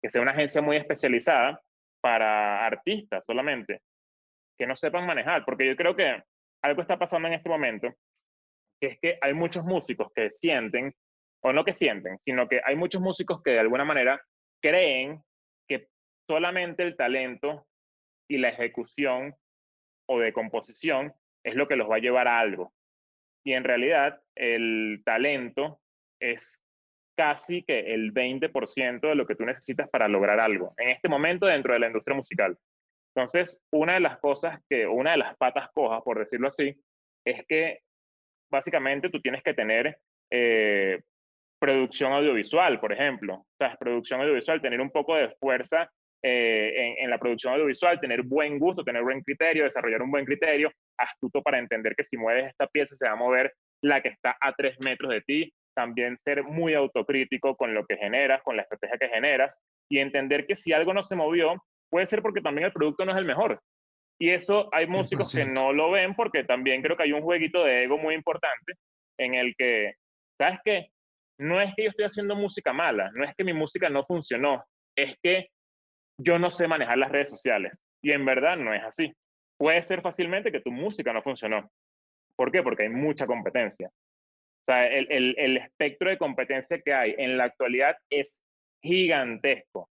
que 0.00 0.08
sea 0.08 0.22
una 0.22 0.30
agencia 0.30 0.62
muy 0.62 0.78
especializada 0.78 1.60
para 2.00 2.64
artistas 2.64 3.22
solamente, 3.26 3.82
que 4.56 4.66
no 4.66 4.76
sepan 4.76 5.04
manejar, 5.04 5.44
porque 5.44 5.66
yo 5.66 5.76
creo 5.76 5.94
que 5.94 6.22
algo 6.62 6.80
está 6.80 6.98
pasando 6.98 7.28
en 7.28 7.34
este 7.34 7.50
momento, 7.50 7.92
que 8.80 8.86
es 8.86 8.98
que 8.98 9.18
hay 9.20 9.34
muchos 9.34 9.62
músicos 9.62 10.10
que 10.14 10.30
sienten, 10.30 10.94
o 11.44 11.52
no 11.52 11.64
que 11.64 11.74
sienten, 11.74 12.18
sino 12.18 12.48
que 12.48 12.62
hay 12.64 12.74
muchos 12.74 13.02
músicos 13.02 13.42
que 13.42 13.50
de 13.50 13.60
alguna 13.60 13.84
manera 13.84 14.20
creen 14.62 15.22
que 15.68 15.88
solamente 16.26 16.82
el 16.82 16.96
talento 16.96 17.66
y 18.28 18.38
la 18.38 18.48
ejecución 18.48 19.34
o 20.08 20.18
de 20.20 20.32
composición 20.32 21.12
es 21.44 21.54
lo 21.54 21.68
que 21.68 21.76
los 21.76 21.90
va 21.90 21.96
a 21.96 22.00
llevar 22.00 22.28
a 22.28 22.38
algo. 22.38 22.72
Y 23.44 23.52
en 23.52 23.64
realidad 23.64 24.22
el 24.34 25.02
talento 25.04 25.80
es 26.18 26.66
casi 27.14 27.62
que 27.62 27.92
el 27.92 28.14
20% 28.14 29.00
de 29.00 29.14
lo 29.14 29.26
que 29.26 29.36
tú 29.36 29.44
necesitas 29.44 29.88
para 29.90 30.08
lograr 30.08 30.40
algo 30.40 30.72
en 30.78 30.88
este 30.88 31.10
momento 31.10 31.44
dentro 31.44 31.74
de 31.74 31.78
la 31.78 31.88
industria 31.88 32.16
musical. 32.16 32.56
Entonces, 33.14 33.62
una 33.70 33.94
de 33.94 34.00
las 34.00 34.18
cosas 34.18 34.60
que, 34.68 34.86
una 34.86 35.12
de 35.12 35.18
las 35.18 35.36
patas 35.36 35.70
cojas, 35.74 36.02
por 36.02 36.18
decirlo 36.18 36.48
así, 36.48 36.74
es 37.24 37.44
que 37.46 37.80
básicamente 38.50 39.10
tú 39.10 39.20
tienes 39.20 39.42
que 39.42 39.54
tener 39.54 39.98
eh, 40.32 41.02
producción 41.64 42.12
audiovisual, 42.12 42.78
por 42.78 42.92
ejemplo. 42.92 43.36
O 43.36 43.56
sea, 43.58 43.74
producción 43.76 44.20
audiovisual, 44.20 44.60
tener 44.60 44.82
un 44.82 44.90
poco 44.90 45.16
de 45.16 45.30
fuerza 45.40 45.90
eh, 46.22 46.96
en, 46.98 47.08
la 47.08 47.18
producción 47.18 47.54
audiovisual, 47.54 48.00
tener 48.00 48.22
buen 48.22 48.58
gusto, 48.58 48.84
tener 48.84 49.02
buen 49.02 49.22
criterio, 49.22 49.64
desarrollar 49.64 50.02
un 50.02 50.10
buen 50.10 50.26
criterio, 50.26 50.70
astuto 50.98 51.42
para 51.42 51.58
entender 51.58 51.94
que 51.96 52.04
si 52.04 52.18
mueves 52.18 52.48
esta 52.48 52.66
pieza 52.66 52.94
se 52.94 53.06
va 53.06 53.12
a 53.12 53.16
mover 53.16 53.54
la 53.82 54.02
que 54.02 54.10
está 54.10 54.36
a 54.38 54.52
tres 54.52 54.76
metros 54.84 55.10
de 55.10 55.22
ti, 55.22 55.52
también 55.74 56.18
ser 56.18 56.44
muy 56.44 56.74
autocrítico 56.74 57.56
con 57.56 57.72
lo 57.72 57.86
que 57.86 57.96
generas, 57.96 58.42
con 58.42 58.56
la 58.56 58.62
estrategia 58.62 58.98
que 58.98 59.08
generas 59.08 59.62
y 59.90 60.00
entender 60.00 60.46
que 60.46 60.56
si 60.56 60.74
algo 60.74 60.92
no 60.92 61.02
se 61.02 61.16
movió, 61.16 61.54
puede 61.90 62.06
ser 62.06 62.20
porque 62.20 62.42
también 62.42 62.66
el 62.66 62.72
producto 62.72 63.06
no 63.06 63.12
es 63.12 63.18
el 63.18 63.24
mejor. 63.24 63.58
Y 64.20 64.30
eso 64.30 64.68
hay 64.72 64.86
músicos 64.86 65.34
que 65.34 65.46
no 65.46 65.72
lo 65.72 65.90
ven 65.90 66.14
porque 66.14 66.44
también 66.44 66.82
creo 66.82 66.96
que 66.96 67.04
hay 67.04 67.12
un 67.12 67.22
jueguito 67.22 67.64
de 67.64 67.84
ego 67.84 67.96
muy 67.96 68.14
importante 68.14 68.74
en 69.18 69.34
el 69.34 69.54
que, 69.56 69.94
¿sabes 70.36 70.58
qué? 70.62 70.88
No 71.38 71.60
es 71.60 71.74
que 71.74 71.84
yo 71.84 71.90
estoy 71.90 72.04
haciendo 72.04 72.36
música 72.36 72.72
mala, 72.72 73.10
no 73.14 73.24
es 73.24 73.34
que 73.36 73.44
mi 73.44 73.52
música 73.52 73.88
no 73.88 74.04
funcionó, 74.04 74.64
es 74.96 75.16
que 75.22 75.48
yo 76.18 76.38
no 76.38 76.50
sé 76.50 76.68
manejar 76.68 76.98
las 76.98 77.10
redes 77.10 77.30
sociales. 77.30 77.78
Y 78.02 78.12
en 78.12 78.24
verdad 78.24 78.56
no 78.56 78.72
es 78.74 78.82
así. 78.84 79.12
Puede 79.58 79.82
ser 79.82 80.02
fácilmente 80.02 80.52
que 80.52 80.60
tu 80.60 80.70
música 80.70 81.12
no 81.12 81.22
funcionó. 81.22 81.68
¿Por 82.36 82.52
qué? 82.52 82.62
Porque 82.62 82.84
hay 82.84 82.88
mucha 82.88 83.26
competencia. 83.26 83.88
O 83.88 84.64
sea, 84.66 84.86
el, 84.86 85.34
el, 85.36 85.56
espectro 85.58 86.08
de 86.08 86.18
competencia 86.18 86.80
que 86.80 86.92
hay 86.92 87.14
en 87.18 87.36
la 87.36 87.44
actualidad 87.44 87.96
es 88.10 88.44
gigantesco, 88.82 89.90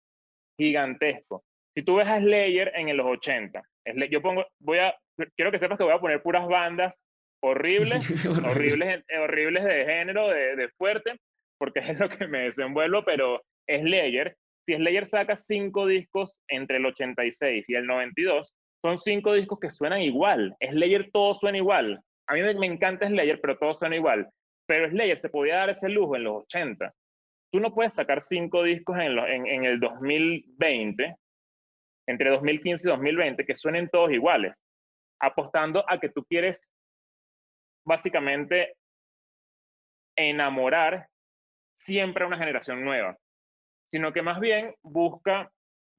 gigantesco. 0.58 1.44
Si 1.76 1.84
tú 1.84 1.96
ves 1.96 2.08
a 2.08 2.20
Slayer 2.20 2.72
en 2.76 2.96
los 2.98 3.06
80, 3.06 3.62
yo 4.10 4.22
pongo, 4.22 4.46
voy 4.60 4.80
a, 4.80 4.96
quiero 5.36 5.52
que 5.52 5.60
sepas 5.60 5.78
que 5.78 5.84
voy 5.84 5.94
a 5.94 6.00
poner 6.00 6.24
puras 6.24 6.48
bandas 6.48 7.06
horribles, 7.44 8.10
horribles, 8.46 9.04
horribles 9.20 9.64
de 9.64 9.86
género, 9.86 10.30
de, 10.30 10.56
de 10.56 10.70
fuerte, 10.70 11.20
porque 11.64 11.80
es 11.80 11.98
lo 11.98 12.10
que 12.10 12.28
me 12.28 12.40
desenvuelvo, 12.40 13.06
pero 13.06 13.42
Slayer 13.66 14.36
si 14.66 14.76
Slayer 14.76 15.06
saca 15.06 15.36
cinco 15.36 15.88
discos 15.88 16.42
entre 16.48 16.78
el 16.78 16.86
86 16.86 17.70
y 17.70 17.76
el 17.76 17.86
92, 17.86 18.58
son 18.82 18.98
cinco 18.98 19.34
discos 19.34 19.60
que 19.60 19.72
suenan 19.72 20.02
igual. 20.02 20.56
Slayer 20.62 21.10
todo 21.12 21.34
suena 21.34 21.58
igual. 21.58 22.02
A 22.28 22.34
mí 22.34 22.42
me, 22.42 22.66
encanta 22.66 23.08
Slayer, 23.08 23.40
pero 23.42 23.58
todo 23.58 23.74
suena 23.74 23.96
igual. 23.96 24.30
Pero 24.66 24.90
Slayer 24.90 25.20
se 25.20 25.30
podía 25.30 25.58
dar 25.58 25.70
ese 25.70 25.90
lujo 25.90 26.16
en 26.16 26.24
los 26.24 26.44
80. 26.44 26.94
Tú 27.52 27.60
no 27.60 27.74
puedes 27.74 27.94
sacar 27.94 28.22
cinco 28.22 28.64
discos 28.64 28.98
en, 28.98 29.48
en 29.48 29.66
el 29.66 29.80
2020, 29.80 31.16
entre 32.08 32.30
2015 32.30 32.88
y 32.88 32.92
2020, 32.92 33.46
que 33.46 33.56
suenen 33.56 33.90
todos 33.90 34.12
iguales, 34.12 34.62
apostando 35.20 35.84
a 35.90 36.00
que 36.00 36.10
tú 36.10 36.24
quieres 36.24 36.74
básicamente 37.86 38.76
enamorar 40.16 41.08
siempre 41.76 42.24
a 42.24 42.28
una 42.28 42.38
generación 42.38 42.84
nueva 42.84 43.18
sino 43.94 44.12
que 44.12 44.24
más 44.24 44.40
bien 44.40 44.74
busca 44.82 45.52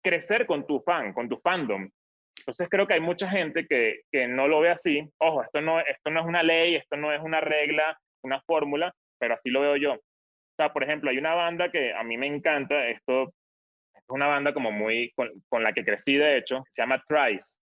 crecer 0.02 0.46
con 0.46 0.66
tu 0.66 0.80
fan, 0.80 1.12
con 1.12 1.28
tu 1.28 1.36
fandom. 1.36 1.88
Entonces 2.38 2.68
creo 2.68 2.88
que 2.88 2.94
hay 2.94 3.00
mucha 3.00 3.30
gente 3.30 3.68
que, 3.68 4.00
que 4.10 4.26
no 4.26 4.48
lo 4.48 4.58
ve 4.58 4.70
así. 4.70 5.08
Ojo, 5.18 5.44
esto 5.44 5.60
no, 5.60 5.78
esto 5.78 6.10
no 6.10 6.20
es 6.20 6.26
una 6.26 6.42
ley, 6.42 6.74
esto 6.74 6.96
no 6.96 7.12
es 7.12 7.20
una 7.22 7.40
regla, 7.40 7.96
una 8.24 8.40
fórmula, 8.42 8.92
pero 9.20 9.34
así 9.34 9.48
lo 9.48 9.60
veo 9.60 9.76
yo. 9.76 9.92
O 9.92 10.56
sea, 10.56 10.72
por 10.72 10.82
ejemplo, 10.82 11.08
hay 11.08 11.18
una 11.18 11.34
banda 11.34 11.70
que 11.70 11.94
a 11.94 12.02
mí 12.02 12.16
me 12.16 12.26
encanta, 12.26 12.88
esto, 12.88 13.32
es 13.94 14.02
una 14.08 14.26
banda 14.26 14.52
como 14.52 14.72
muy, 14.72 15.12
con, 15.14 15.30
con, 15.48 15.62
la 15.62 15.72
que 15.72 15.84
crecí 15.84 16.16
de 16.16 16.38
hecho, 16.38 16.64
se 16.72 16.82
llama 16.82 17.00
Trice. 17.06 17.60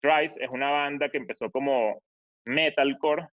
Trice 0.00 0.44
es 0.44 0.50
una 0.50 0.70
banda 0.70 1.08
que 1.08 1.18
empezó 1.18 1.50
como 1.50 2.00
metalcore 2.44 3.26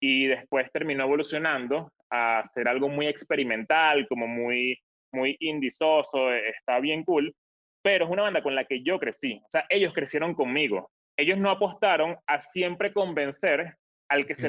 y 0.00 0.26
después 0.26 0.68
terminó 0.72 1.04
evolucionando 1.04 1.92
a 2.10 2.42
ser 2.44 2.68
algo 2.68 2.88
muy 2.88 3.06
experimental, 3.06 4.06
como 4.08 4.26
muy 4.26 4.78
muy 5.12 5.36
indizoso, 5.40 6.32
eh, 6.32 6.50
está 6.50 6.80
bien 6.80 7.04
cool, 7.04 7.34
pero 7.82 8.04
es 8.04 8.10
una 8.10 8.22
banda 8.22 8.42
con 8.42 8.54
la 8.54 8.64
que 8.64 8.82
yo 8.82 8.98
crecí. 8.98 9.40
O 9.44 9.48
sea, 9.50 9.64
ellos 9.68 9.92
crecieron 9.94 10.34
conmigo. 10.34 10.90
Ellos 11.16 11.38
no 11.38 11.50
apostaron 11.50 12.16
a 12.26 12.40
siempre 12.40 12.92
convencer 12.92 13.76
al 14.08 14.26
que, 14.26 14.34
se, 14.34 14.48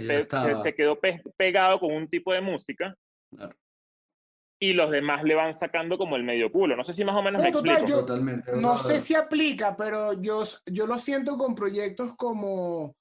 se, 0.55 0.75
quedó 0.75 0.99
pegado 1.35 1.79
con 1.79 1.93
un 1.93 2.07
tipo 2.07 2.31
de 2.31 2.41
música. 2.41 2.95
Y 4.61 4.73
los 4.73 4.91
demás 4.91 5.23
le 5.23 5.35
van 5.35 5.53
sacando 5.53 5.97
como 5.97 6.15
el 6.15 6.23
medio 6.23 6.51
culo. 6.51 6.75
No 6.75 6.83
sé 6.83 6.93
si 6.93 7.03
más 7.03 7.15
o 7.15 7.21
menos 7.21 7.41
me 7.41 7.49
explico. 7.49 8.05
no 8.55 8.77
sé 8.77 8.99
si 8.99 9.15
aplica, 9.15 9.75
pero 9.75 10.13
yo, 10.13 10.43
yo 10.65 10.85
lo 10.85 10.97
siento 10.97 11.37
con 11.37 11.55
proyectos 11.55 12.15
como, 12.15 12.95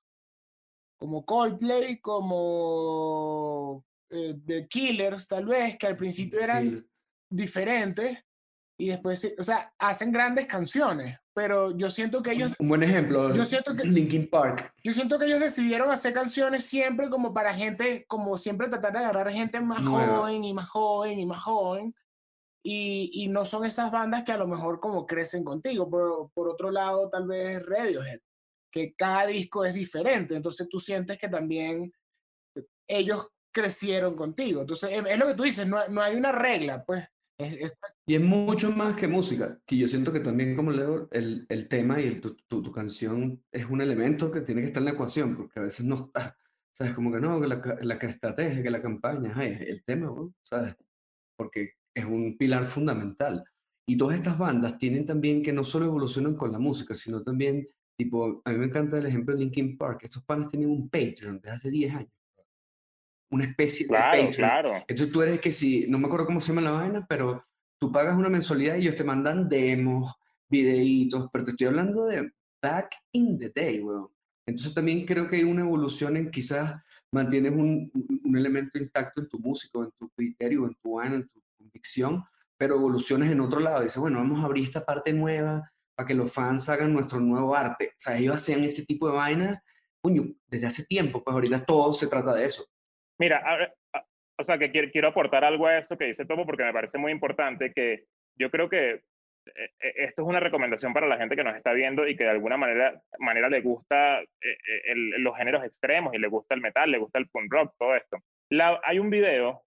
como 0.99 1.25
Coldplay, 1.25 1.99
como 2.01 3.85
eh, 4.11 4.35
The 4.45 4.67
Killers, 4.69 5.27
tal 5.27 5.47
vez, 5.47 5.77
que 5.77 5.87
al 5.87 5.97
principio 5.97 6.41
eran 6.41 6.87
diferentes 7.31 8.19
y 8.81 8.89
después, 8.89 9.35
o 9.37 9.43
sea, 9.43 9.75
hacen 9.79 10.13
grandes 10.13 10.47
canciones, 10.47 11.19
pero 11.35 11.77
yo 11.77 11.91
siento 11.91 12.23
que 12.23 12.31
ellos... 12.31 12.53
Un 12.61 12.69
buen 12.69 12.85
ejemplo, 12.85 13.35
yo 13.35 13.45
siento 13.45 13.75
que, 13.75 13.85
Linkin 13.85 14.31
Park. 14.31 14.73
Yo 14.85 14.93
siento 14.93 15.19
que 15.19 15.27
ellos 15.27 15.41
decidieron 15.41 15.91
hacer 15.91 16.13
canciones 16.13 16.65
siempre 16.65 17.11
como 17.11 17.35
para 17.35 17.53
gente, 17.53 18.07
como 18.07 18.39
siempre 18.39 18.69
tratar 18.69 18.93
de 18.93 19.01
agarrar 19.01 19.33
gente 19.33 19.61
más 19.61 19.85
joven 19.85 20.45
y 20.45 20.55
más 20.55 20.69
joven 20.71 21.19
y 21.19 21.27
más 21.27 21.43
joven. 21.43 21.93
Y, 22.63 23.11
y, 23.15 23.29
no 23.29 23.45
son 23.45 23.65
esas 23.65 23.91
bandas 23.91 24.25
que 24.25 24.33
a 24.33 24.39
lo 24.39 24.47
mejor 24.47 24.79
como 24.79 25.07
crecen 25.07 25.43
contigo. 25.43 25.89
Por, 25.89 26.31
por 26.33 26.49
otro 26.49 26.71
lado, 26.71 27.09
tal 27.09 27.27
vez 27.27 27.65
Radiohead, 27.65 28.21
que 28.71 28.95
cada 28.95 29.27
disco 29.27 29.65
es 29.65 29.75
diferente. 29.75 30.37
Entonces 30.37 30.69
tú 30.69 30.79
sientes 30.79 31.19
que 31.19 31.29
también 31.29 31.93
ellos 32.87 33.29
crecieron 33.53 34.15
contigo. 34.15 34.63
Entonces 34.63 34.91
es, 34.93 35.19
lo 35.19 35.27
que 35.27 35.35
tú 35.35 35.43
dices, 35.43 35.67
no, 35.67 35.79
no 35.89 36.03
hay 36.03 36.17
una 36.17 36.33
regla, 36.33 36.85
pues 36.85 37.09
y 38.07 38.17
es 38.17 38.21
mucho 38.21 38.73
más 38.73 38.97
que 38.97 39.07
música, 39.07 39.61
que 39.65 39.77
yo 39.77 39.87
siento 39.87 40.13
que 40.13 40.19
también, 40.19 40.57
como 40.57 40.73
leo, 40.73 41.09
el, 41.13 41.47
el 41.49 41.69
tema 41.69 42.01
y 42.01 42.07
el, 42.07 42.21
tu, 42.21 42.35
tu, 42.35 42.73
canción 42.73 43.45
es 43.53 43.65
un 43.67 43.81
elemento 43.81 44.31
que 44.31 44.41
tiene 44.41 44.61
que 44.61 44.69
estar 44.69 44.81
en 44.81 44.87
la 44.87 44.91
ecuación, 44.93 45.37
porque 45.37 45.61
a 45.61 45.63
veces 45.63 45.87
no 45.87 45.95
está, 45.95 46.37
¿sabes? 46.73 46.95
Como 46.95 47.13
que 47.13 47.21
no, 47.21 47.41
que 47.41 47.47
la, 47.47 47.63
la 47.83 47.95
estrategia, 47.95 48.63
que 48.63 48.71
la 48.71 48.83
campaña, 48.83 49.33
ay, 49.37 49.57
el 49.61 49.85
tema, 49.85 50.11
¿sabes? 50.43 50.75
Porque 51.37 51.75
es 51.95 52.05
un 52.05 52.37
pilar 52.37 52.67
fundamental. 52.67 53.45
Y 53.87 53.97
todas 53.97 54.17
estas 54.17 54.37
bandas 54.37 54.77
tienen 54.77 55.07
también 55.07 55.43
que 55.43 55.53
no 55.53 55.63
solo 55.63 55.87
evolucionan 55.87 56.35
con 56.35 56.51
la 56.51 56.59
música, 56.59 56.95
sino 56.95 57.23
también, 57.23 57.69
tipo, 57.97 58.43
a 58.45 58.51
mí 58.51 58.59
me 58.59 58.67
encanta 58.67 58.99
el 58.99 59.07
ejemplo 59.07 59.35
de 59.35 59.43
Linkin 59.43 59.79
Park, 59.79 60.01
esos 60.03 60.25
panes 60.25 60.49
tienen 60.49 60.71
un 60.71 60.89
Patreon 60.89 61.41
desde 61.41 61.51
hace 61.55 61.71
10 61.71 61.95
años 61.95 62.18
una 63.31 63.45
especie 63.45 63.87
de 63.87 63.93
Patreon. 63.93 64.33
Claro. 64.33 64.75
Entonces 64.87 65.13
tú 65.13 65.23
eres 65.23 65.41
que 65.41 65.53
si, 65.53 65.87
no 65.89 65.99
me 65.99 66.07
acuerdo 66.07 66.27
cómo 66.27 66.41
se 66.41 66.49
llama 66.49 66.63
la 66.63 66.73
vaina, 66.73 67.07
pero 67.09 67.45
tú 67.79 67.93
pagas 67.93 68.17
una 68.17 68.29
mensualidad 68.29 68.77
y 68.77 68.83
ellos 68.83 68.97
te 68.97 69.05
mandan 69.05 69.49
demos, 69.49 70.15
videitos, 70.49 71.29
pero 71.33 71.45
te 71.45 71.51
estoy 71.53 71.67
hablando 71.67 72.07
de 72.07 72.33
back 72.63 72.95
in 73.13 73.39
the 73.39 73.51
day, 73.55 73.81
weón. 73.81 74.09
Entonces 74.47 74.75
también 74.75 75.05
creo 75.05 75.29
que 75.29 75.37
hay 75.37 75.45
una 75.45 75.63
evolución 75.63 76.17
en 76.17 76.31
quizás 76.31 76.81
mantienes 77.13 77.53
un, 77.53 77.91
un 78.25 78.37
elemento 78.37 78.79
intacto 78.79 79.21
en 79.21 79.29
tu 79.29 79.39
música, 79.39 79.79
en 79.79 79.91
tu 79.99 80.09
criterio, 80.11 80.67
en 80.67 80.75
tu 80.75 80.93
vaina, 80.95 81.17
en 81.17 81.29
tu 81.29 81.43
convicción, 81.57 82.25
pero 82.57 82.77
evoluciones 82.77 83.31
en 83.31 83.41
otro 83.41 83.61
lado. 83.61 83.83
Dices, 83.83 83.99
bueno, 83.99 84.19
vamos 84.19 84.41
a 84.41 84.47
abrir 84.47 84.65
esta 84.65 84.85
parte 84.85 85.13
nueva 85.13 85.71
para 85.95 86.07
que 86.07 86.15
los 86.15 86.33
fans 86.33 86.69
hagan 86.69 86.93
nuestro 86.93 87.21
nuevo 87.21 87.55
arte. 87.55 87.89
O 87.89 88.01
sea, 88.01 88.17
ellos 88.17 88.37
hacían 88.37 88.65
ese 88.65 88.87
tipo 88.87 89.09
de 89.09 89.17
vaina, 89.17 89.63
coño, 90.01 90.33
desde 90.47 90.67
hace 90.67 90.85
tiempo, 90.87 91.23
pues 91.23 91.35
ahorita 91.35 91.65
todo 91.65 91.93
se 91.93 92.07
trata 92.07 92.35
de 92.35 92.45
eso. 92.45 92.65
Mira, 93.19 93.73
o 94.39 94.45
sea, 94.45 94.59
que 94.59 94.71
quiero, 94.71 95.09
aportar 95.09 95.45
algo 95.45 95.67
a 95.67 95.79
eso 95.79 95.99
que 95.99 96.07
dice 96.07 96.25
Topo 96.25 96.47
porque 96.47 96.65
me 96.65 96.73
parece 96.73 96.99
muy 96.99 97.11
importante 97.11 97.73
que 97.73 98.05
yo 98.39 98.51
creo 98.51 98.69
que 98.69 98.91
eh, 98.93 99.71
eh, 99.81 99.93
esto 99.97 100.23
es 100.23 100.29
una 100.29 100.41
recomendación 100.41 100.93
para 100.93 101.09
la 101.09 101.17
gente 101.17 101.35
que 101.35 101.43
nos 101.43 101.57
está 101.57 101.73
viendo 101.73 102.07
y 102.07 102.17
que 102.17 102.25
de 102.25 102.31
alguna 102.31 102.57
manera, 102.57 103.03
manera 103.19 103.49
le 103.49 103.61
gusta 103.61 104.21
eh, 104.21 104.95
los 105.19 105.37
géneros 105.37 105.65
extremos 105.65 106.15
y 106.15 106.19
le 106.19 106.29
gusta 106.29 106.55
el 106.55 106.61
metal, 106.61 106.91
le 106.91 106.99
gusta 106.99 107.19
el 107.19 107.29
punk 107.29 107.53
rock, 107.53 107.75
todo 107.77 107.97
esto. 107.97 108.19
hay 108.85 108.99
un 109.01 109.11
video 109.11 109.65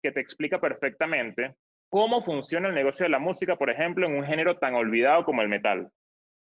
que 0.00 0.12
te 0.12 0.20
explica 0.20 0.60
perfectamente 0.60 1.54
cómo 1.90 2.22
funciona 2.22 2.68
el 2.68 2.74
negocio 2.74 3.04
de 3.04 3.10
la 3.10 3.18
música, 3.18 3.56
por 3.56 3.70
ejemplo, 3.70 4.06
en 4.06 4.14
un 4.14 4.24
género 4.24 4.58
tan 4.58 4.74
olvidado 4.74 5.24
como 5.24 5.42
el 5.42 5.48
metal. 5.48 5.90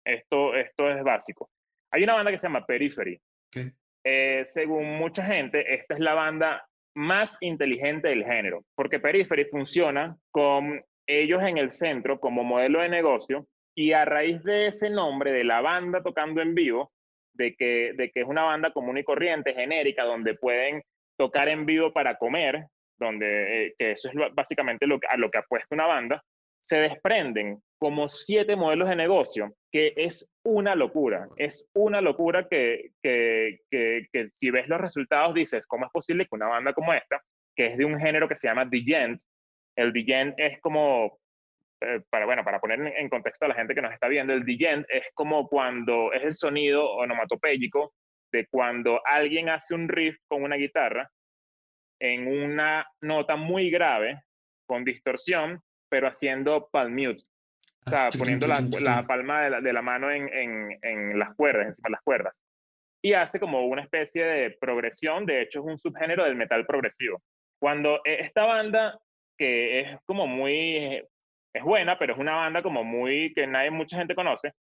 Esto, 0.05 0.55
esto 0.55 0.91
es 0.91 1.03
básico. 1.03 1.49
Hay 1.91 2.03
una 2.03 2.15
banda 2.15 2.33
que 2.33 2.39
se 2.39 2.49
llama 2.49 2.67
Periphery. 2.67 3.21
¿Qué? 3.51 3.73
Eh, 4.05 4.43
según 4.45 4.97
mucha 4.97 5.25
gente, 5.25 5.75
esta 5.75 5.95
es 5.95 6.01
la 6.01 6.15
banda 6.15 6.67
más 6.95 7.39
inteligente 7.41 8.09
del 8.09 8.25
género, 8.25 8.65
porque 8.75 9.01
Periphery 9.01 9.47
funciona 9.47 10.17
con 10.31 10.83
ellos 11.07 11.43
en 11.43 11.59
el 11.59 11.71
centro 11.71 12.21
como 12.21 12.45
modelo 12.45 12.81
de 12.81 12.89
negocio 12.89 13.47
y 13.75 13.93
a 13.93 14.05
raíz 14.05 14.43
de 14.43 14.67
ese 14.67 14.91
nombre 14.91 15.33
de 15.33 15.45
la 15.45 15.61
banda 15.61 16.03
tocando 16.03 16.43
en 16.43 16.55
vivo, 16.55 16.93
de 17.35 17.55
que, 17.57 17.95
es 17.97 18.27
una 18.27 18.43
banda 18.43 18.73
común 18.73 18.99
y 18.99 19.05
corriente, 19.05 19.55
genérica, 19.55 20.05
donde 20.05 20.35
pueden 20.35 20.83
tocar 21.17 21.49
en 21.49 21.65
vivo 21.65 21.93
para 21.93 22.19
comer, 22.19 22.67
donde 22.99 23.67
eh, 23.67 23.75
que 23.79 23.93
eso 23.93 24.11
es 24.11 24.15
básicamente 24.35 24.85
a 25.09 25.17
lo 25.17 25.31
que 25.31 25.39
apuesta 25.39 25.75
una 25.75 25.87
banda, 25.87 26.23
se 26.61 26.79
desprenden 26.79 27.61
como 27.79 28.09
siete 28.09 28.55
modelos 28.55 28.89
de 28.89 28.97
negocio, 28.97 29.55
que 29.73 29.95
es 29.97 30.31
una 30.45 30.75
locura, 30.75 31.29
es 31.37 31.69
una 31.73 32.03
locura 32.03 32.47
que, 32.47 32.91
que, 33.03 33.61
que, 33.71 34.31
si 34.35 34.51
ves 34.51 34.69
los 34.69 34.81
resultados 34.81 35.35
dices, 35.35 35.67
¿cómo 35.67 35.87
es 35.87 35.91
posible 35.91 36.27
que 36.27 36.35
una 36.35 36.49
banda 36.49 36.75
como 36.75 36.93
esta, 36.93 37.23
que 37.57 37.69
es 37.69 37.79
de 37.79 37.87
un 37.87 37.99
género 37.99 38.29
que 38.29 38.37
se 38.37 38.49
llama 38.49 38.69
The 38.69 39.17
El 39.77 39.93
Digent 39.95 40.35
es 40.39 40.61
como, 40.61 41.19
eh, 41.81 42.03
para, 42.11 42.27
bueno, 42.27 42.45
para 42.45 42.61
poner 42.61 42.81
en 42.99 43.09
contexto 43.09 43.47
a 43.47 43.49
la 43.49 43.55
gente 43.55 43.75
que 43.75 43.81
nos 43.81 43.95
está 43.95 44.09
viendo, 44.09 44.35
el 44.35 44.45
Digent 44.45 44.85
es 44.91 45.05
como 45.15 45.49
cuando 45.49 46.13
es 46.13 46.23
el 46.23 46.35
sonido 46.35 46.91
onomatopéyico 46.91 47.95
de 48.31 48.47
cuando 48.49 49.01
alguien 49.07 49.49
hace 49.49 49.75
un 49.75 49.89
riff 49.89 50.17
con 50.29 50.43
una 50.43 50.57
guitarra 50.57 51.11
en 51.99 52.27
una 52.27 52.87
nota 53.01 53.37
muy 53.37 53.71
grave, 53.71 54.23
con 54.67 54.85
distorsión, 54.85 55.63
pero 55.89 56.09
haciendo 56.09 56.69
palm 56.73 56.95
mute. 56.95 57.25
O 57.85 57.91
sea, 57.91 58.11
poniendo 58.17 58.47
la, 58.47 58.57
palma 59.07 59.43
de 59.61 59.73
la, 59.73 59.83
mano 59.83 60.11
en, 60.11 60.29
en, 60.83 61.19
las 61.19 61.35
cuerdas, 61.35 61.67
encima 61.67 61.89
de 61.89 61.93
las 61.93 62.03
cuerdas. 62.03 62.45
Y 63.03 63.15
hace 63.15 63.41
como 63.41 63.67
una 63.67 63.83
especie 63.83 64.25
de 64.25 64.57
progresión, 64.61 65.27
de 65.27 65.43
hecho 65.43 65.61
es 65.61 65.67
un 65.67 65.79
subgénero 65.79 66.25
del 66.25 66.37
metal 66.37 66.65
progresivo. 66.65 67.21
Cuando 67.61 68.01
e, 68.05 68.21
esta 68.21 68.45
banda, 68.45 68.99
que 69.37 69.81
es 69.81 70.01
como 70.07 70.29
muy, 70.29 71.03
es 71.53 71.63
buena, 71.65 71.99
pero 71.99 72.15
es 72.15 72.21
una 72.21 72.37
banda 72.37 72.63
como 72.63 72.85
muy, 72.85 73.33
que 73.35 73.47
nadie, 73.49 73.71
mucha 73.71 73.99
gente 73.99 74.15
conoce, 74.15 74.53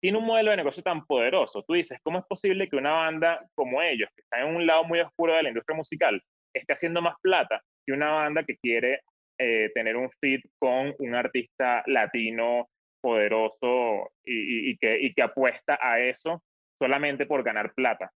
tiene 0.00 0.18
un 0.18 0.24
modelo 0.24 0.52
de 0.52 0.58
negocio 0.58 0.82
tan 0.82 1.04
poderoso. 1.04 1.64
Tú 1.66 1.74
dices, 1.74 1.98
¿cómo 2.02 2.20
es 2.20 2.24
posible 2.26 2.68
que 2.68 2.76
una 2.76 2.92
banda 2.92 3.44
como 3.54 3.82
ellos, 3.82 4.08
que 4.14 4.22
está 4.22 4.40
en 4.40 4.54
un 4.54 4.66
lado 4.66 4.84
muy 4.84 5.00
oscuro 5.00 5.34
de 5.34 5.42
la 5.42 5.48
industria 5.48 5.76
musical, 5.76 6.22
esté 6.54 6.72
haciendo 6.72 7.02
más 7.02 7.16
plata 7.20 7.60
que 7.84 7.92
una 7.92 8.10
banda 8.10 8.44
que 8.44 8.56
quiere 8.56 9.00
eh, 9.42 9.70
tener 9.74 9.96
un 9.96 10.10
fit 10.20 10.42
con 10.58 10.94
un 10.98 11.14
artista 11.14 11.82
latino 11.86 12.68
poderoso 13.00 14.12
y, 14.22 14.76
que, 14.76 15.12
que 15.16 15.22
apuesta 15.22 15.78
a 15.80 15.98
eso 15.98 16.42
solamente 16.78 17.24
por 17.24 17.42
ganar 17.42 17.72
plata. 17.72 18.12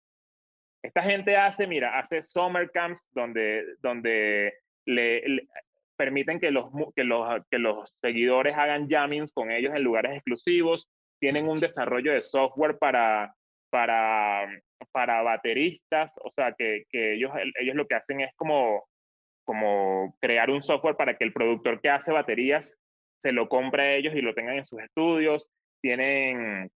Esta 0.83 1.03
gente 1.03 1.37
hace, 1.37 1.67
mira, 1.67 1.99
hace 1.99 2.23
summer 2.23 2.71
camps 2.71 3.07
donde, 3.11 3.63
donde 3.81 4.51
le, 4.87 5.47
permiten 5.95 6.39
que 6.39 6.49
los, 6.49 6.65
que, 6.95 7.03
los, 7.03 7.45
que 7.51 7.59
los 7.59 7.95
seguidores 8.01 8.57
hagan 8.57 8.89
jammings 8.89 9.31
con 9.31 9.51
ellos 9.51 9.75
en 9.75 9.83
lugares 9.83 10.13
exclusivos, 10.13 10.89
tienen 11.19 11.47
un 11.47 11.57
desarrollo 11.57 12.13
de 12.13 12.23
software 12.23 12.79
para, 12.79 13.35
para, 13.69 14.49
para 14.91 15.21
bateristas, 15.21 16.19
o 16.23 16.31
sea, 16.31 16.55
que, 16.57 16.85
que 16.89 17.13
ellos, 17.13 17.31
ellos 17.59 17.75
lo 17.75 17.85
que 17.85 17.93
hacen 17.93 18.21
es 18.21 18.31
como 18.35 18.87
como 19.45 20.15
crear 20.19 20.49
un 20.49 20.61
software 20.61 20.95
para 20.95 21.17
que 21.17 21.23
el 21.23 21.33
productor 21.33 21.81
que 21.81 21.89
hace 21.89 22.11
baterías 22.11 22.79
se 23.19 23.31
lo 23.31 23.49
compre 23.49 23.83
a 23.83 23.95
ellos 23.95 24.15
y 24.15 24.21
lo 24.21 24.33
tengan 24.33 24.57
en 24.57 24.65
sus 24.65 24.79
estudios. 24.81 25.49
Tienen 25.81 26.69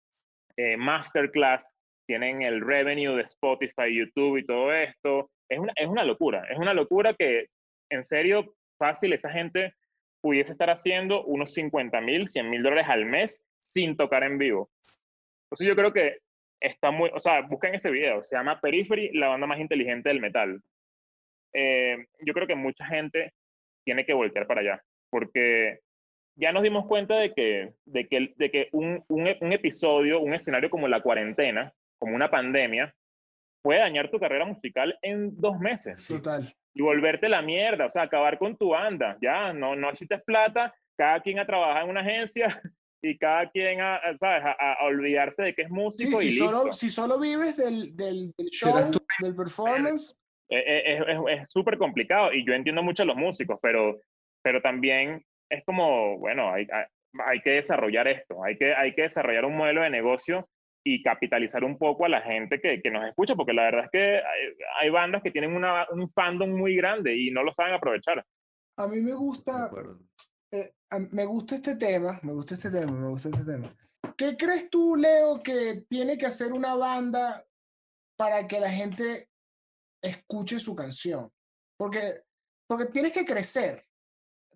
eh, 0.57 0.77
masterclass, 0.77 1.77
tienen 2.05 2.41
el 2.41 2.61
revenue 2.61 3.15
de 3.15 3.23
Spotify, 3.23 3.93
YouTube 3.93 4.37
y 4.37 4.45
todo 4.45 4.73
esto. 4.73 5.29
Es 5.49 5.59
una, 5.59 5.73
es 5.75 5.87
una 5.87 6.03
locura, 6.03 6.45
es 6.49 6.57
una 6.57 6.73
locura 6.73 7.13
que 7.13 7.47
en 7.89 8.03
serio 8.03 8.55
fácil 8.77 9.13
esa 9.13 9.31
gente 9.31 9.73
pudiese 10.21 10.53
estar 10.53 10.69
haciendo 10.69 11.23
unos 11.25 11.53
50 11.53 11.99
mil, 12.01 12.27
100 12.27 12.49
mil 12.49 12.63
dólares 12.63 12.87
al 12.89 13.05
mes 13.05 13.45
sin 13.59 13.97
tocar 13.97 14.23
en 14.23 14.37
vivo. 14.37 14.69
Entonces 15.45 15.67
yo 15.67 15.75
creo 15.75 15.93
que 15.93 16.19
está 16.59 16.91
muy, 16.91 17.09
o 17.13 17.19
sea, 17.19 17.41
busquen 17.41 17.75
ese 17.75 17.91
video, 17.91 18.23
se 18.23 18.35
llama 18.35 18.59
Periphery, 18.59 19.11
la 19.13 19.27
banda 19.27 19.47
más 19.47 19.59
inteligente 19.59 20.09
del 20.09 20.21
metal. 20.21 20.61
Eh, 21.53 22.05
yo 22.25 22.33
creo 22.33 22.47
que 22.47 22.55
mucha 22.55 22.85
gente 22.85 23.33
tiene 23.85 24.05
que 24.05 24.13
voltear 24.13 24.47
para 24.47 24.61
allá, 24.61 24.83
porque 25.09 25.79
ya 26.35 26.51
nos 26.51 26.63
dimos 26.63 26.87
cuenta 26.87 27.17
de 27.17 27.33
que, 27.33 27.73
de 27.85 28.07
que, 28.07 28.33
de 28.37 28.51
que 28.51 28.69
un, 28.71 29.03
un, 29.07 29.29
un, 29.39 29.53
episodio, 29.53 30.19
un 30.19 30.33
escenario 30.33 30.69
como 30.69 30.87
la 30.87 31.01
cuarentena, 31.01 31.71
como 31.99 32.15
una 32.15 32.31
pandemia, 32.31 32.93
puede 33.61 33.79
dañar 33.79 34.09
tu 34.09 34.19
carrera 34.19 34.45
musical 34.45 34.97
en 35.01 35.39
dos 35.39 35.59
meses. 35.59 36.07
Total. 36.07 36.53
Y 36.73 36.81
volverte 36.81 37.29
la 37.29 37.41
mierda, 37.41 37.85
o 37.85 37.89
sea, 37.89 38.03
acabar 38.03 38.37
con 38.39 38.57
tu 38.57 38.69
banda. 38.69 39.17
Ya, 39.21 39.53
no, 39.53 39.75
no 39.75 39.87
necesitas 39.87 40.23
plata, 40.23 40.73
cada 40.97 41.21
quien 41.21 41.39
a 41.39 41.45
trabajar 41.45 41.83
en 41.83 41.89
una 41.89 42.01
agencia 42.01 42.47
y 43.01 43.17
cada 43.17 43.49
quien 43.51 43.81
a, 43.81 43.99
¿sabes? 44.15 44.43
A, 44.43 44.85
olvidarse 44.85 45.43
de 45.43 45.53
que 45.53 45.63
es 45.63 45.69
músico. 45.69 46.19
Sí, 46.19 46.31
si, 46.31 46.37
Solo, 46.37 46.73
si 46.73 46.89
solo 46.89 47.19
vives 47.19 47.57
del, 47.57 47.95
del, 47.95 48.33
del 48.37 48.49
show, 48.49 48.73
del 49.19 49.35
performance, 49.35 50.17
es 50.57 51.49
súper 51.49 51.77
complicado 51.77 52.33
y 52.33 52.45
yo 52.45 52.53
entiendo 52.53 52.83
mucho 52.83 53.03
a 53.03 53.05
los 53.05 53.15
músicos, 53.15 53.59
pero, 53.61 53.99
pero 54.41 54.61
también 54.61 55.23
es 55.49 55.63
como, 55.65 56.17
bueno, 56.17 56.51
hay, 56.51 56.67
hay, 57.25 57.39
que 57.41 57.51
desarrollar 57.51 58.07
esto, 58.07 58.43
hay 58.43 58.57
que, 58.57 58.73
hay 58.73 58.93
que 58.93 59.03
desarrollar 59.03 59.45
un 59.45 59.57
modelo 59.57 59.81
de 59.81 59.89
negocio 59.89 60.47
y 60.85 61.01
capitalizar 61.01 61.63
un 61.63 61.77
poco 61.77 62.05
a 62.05 62.09
la 62.09 62.21
gente 62.21 62.59
que, 62.59 62.81
que 62.81 62.91
nos 62.91 63.07
escucha, 63.07 63.35
porque 63.35 63.53
la 63.53 63.63
verdad 63.63 63.85
es 63.85 63.91
que 63.91 64.21
hay, 64.79 64.89
bandas 64.89 65.23
que 65.23 65.31
tienen 65.31 65.55
una, 65.55 65.87
un 65.91 66.09
fandom 66.09 66.49
muy 66.49 66.75
grande 66.75 67.15
y 67.15 67.31
no 67.31 67.43
lo 67.43 67.53
saben 67.53 67.73
aprovechar. 67.73 68.25
A 68.77 68.87
mí 68.87 69.01
me 69.01 69.13
gusta, 69.13 69.71
eh, 70.51 70.73
me 71.11 71.25
gusta 71.25 71.55
este 71.55 71.75
tema, 71.75 72.19
me 72.23 72.33
gusta 72.33 72.55
este 72.55 72.69
tema, 72.69 72.91
me 72.91 73.07
gusta 73.07 73.29
este 73.29 73.45
tema. 73.45 73.73
¿Qué 74.17 74.35
crees 74.37 74.69
tú, 74.69 74.95
Leo, 74.95 75.41
que 75.41 75.85
tiene 75.87 76.17
que 76.17 76.25
hacer 76.25 76.51
una 76.51 76.75
banda 76.75 77.45
para 78.17 78.47
que 78.47 78.59
la 78.59 78.69
gente 78.69 79.29
escuche 80.03 80.59
su 80.59 80.75
canción. 80.75 81.31
Porque, 81.77 82.21
porque 82.67 82.85
tienes 82.85 83.13
que 83.13 83.25
crecer 83.25 83.83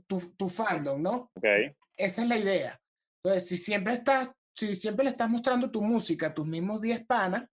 tu, 0.05 0.19
tu 0.37 0.49
fandom, 0.49 1.01
¿no? 1.01 1.31
Okay. 1.35 1.75
Esa 1.95 2.23
es 2.23 2.29
la 2.29 2.37
idea. 2.37 2.79
Entonces, 3.23 3.49
si 3.49 3.57
siempre 3.57 3.93
estás, 3.93 4.29
si 4.53 4.75
siempre 4.75 5.05
le 5.05 5.11
estás 5.11 5.29
mostrando 5.29 5.71
tu 5.71 5.81
música 5.81 6.27
a 6.27 6.33
tus 6.33 6.45
mismos 6.45 6.81
10 6.81 7.05
panas, 7.05 7.45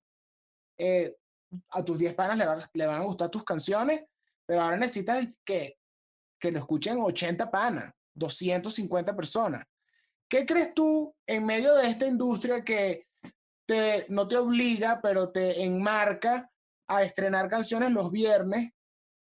eh, 0.76 1.16
a 1.70 1.84
tus 1.84 1.98
10 1.98 2.14
panas 2.14 2.36
le, 2.36 2.44
le, 2.74 2.86
van 2.86 3.00
a 3.00 3.04
gustar 3.04 3.30
tus 3.30 3.44
canciones, 3.44 4.04
pero 4.44 4.62
ahora 4.62 4.76
necesitas 4.76 5.38
que, 5.44 5.78
que 6.38 6.50
lo 6.50 6.58
escuchen 6.58 6.98
80 7.00 7.50
panas, 7.50 7.92
250 8.14 9.14
personas. 9.14 9.64
¿Qué 10.28 10.44
crees 10.44 10.74
tú 10.74 11.14
en 11.26 11.46
medio 11.46 11.74
de 11.74 11.88
esta 11.88 12.06
industria 12.06 12.64
que 12.64 13.06
te, 13.66 14.06
no 14.08 14.26
te 14.28 14.36
obliga, 14.36 15.00
pero 15.02 15.30
te 15.30 15.62
enmarca 15.62 16.50
a 16.86 17.02
estrenar 17.02 17.48
canciones 17.48 17.92
los 17.92 18.10
viernes, 18.10 18.70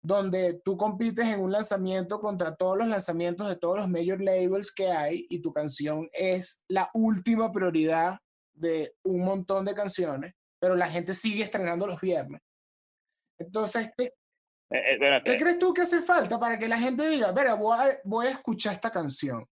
donde 0.01 0.61
tú 0.65 0.75
compites 0.75 1.25
en 1.27 1.41
un 1.41 1.51
lanzamiento 1.51 2.19
contra 2.19 2.55
todos 2.55 2.77
los 2.77 2.87
lanzamientos 2.87 3.47
de 3.47 3.55
todos 3.55 3.77
los 3.77 3.89
major 3.89 4.21
labels 4.21 4.71
que 4.71 4.87
hay 4.87 5.25
y 5.29 5.39
tu 5.39 5.53
canción 5.53 6.09
es 6.13 6.63
la 6.67 6.89
última 6.93 7.51
prioridad 7.51 8.19
de 8.53 8.95
un 9.03 9.23
montón 9.23 9.65
de 9.65 9.73
canciones, 9.73 10.33
pero 10.59 10.75
la 10.75 10.89
gente 10.89 11.13
sigue 11.13 11.43
estrenando 11.43 11.87
los 11.87 12.01
viernes. 12.01 12.41
Entonces, 13.39 13.91
¿qué, 13.97 14.13
eh, 14.71 14.97
eh, 14.99 15.21
¿qué 15.23 15.37
crees 15.37 15.59
tú 15.59 15.73
que 15.73 15.81
hace 15.81 16.01
falta 16.01 16.39
para 16.39 16.59
que 16.59 16.67
la 16.67 16.77
gente 16.77 17.07
diga, 17.07 17.31
voy 17.31 17.77
voy 18.03 18.27
a 18.27 18.31
escuchar 18.31 18.73
esta 18.73 18.91
canción 18.91 19.47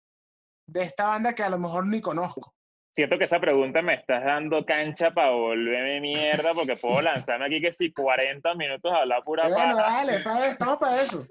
de 0.67 0.83
esta 0.83 1.07
banda 1.09 1.35
que 1.35 1.43
a 1.43 1.51
lo 1.51 1.59
mejor 1.59 1.87
ni 1.87 2.01
conozco? 2.01 2.55
Siento 2.99 3.17
que 3.17 3.27
esa 3.27 3.39
pregunta 3.39 3.81
me 3.81 3.95
estás 3.95 4.25
dando 4.25 4.67
cancha 4.67 5.13
para 5.13 5.31
volverme 5.31 6.01
mierda 6.01 6.51
porque 6.53 6.75
puedo 6.75 7.01
lanzarme 7.01 7.47
aquí 7.47 7.61
que 7.61 7.71
si 7.71 7.93
40 7.93 8.57
minutos 8.57 8.93
a 8.93 9.03
hablar 9.03 9.23
pura 9.23 9.47
Bueno, 9.49 9.77
dale, 9.77 10.17
estamos 10.49 10.79
para 10.79 11.01
eso. 11.01 11.25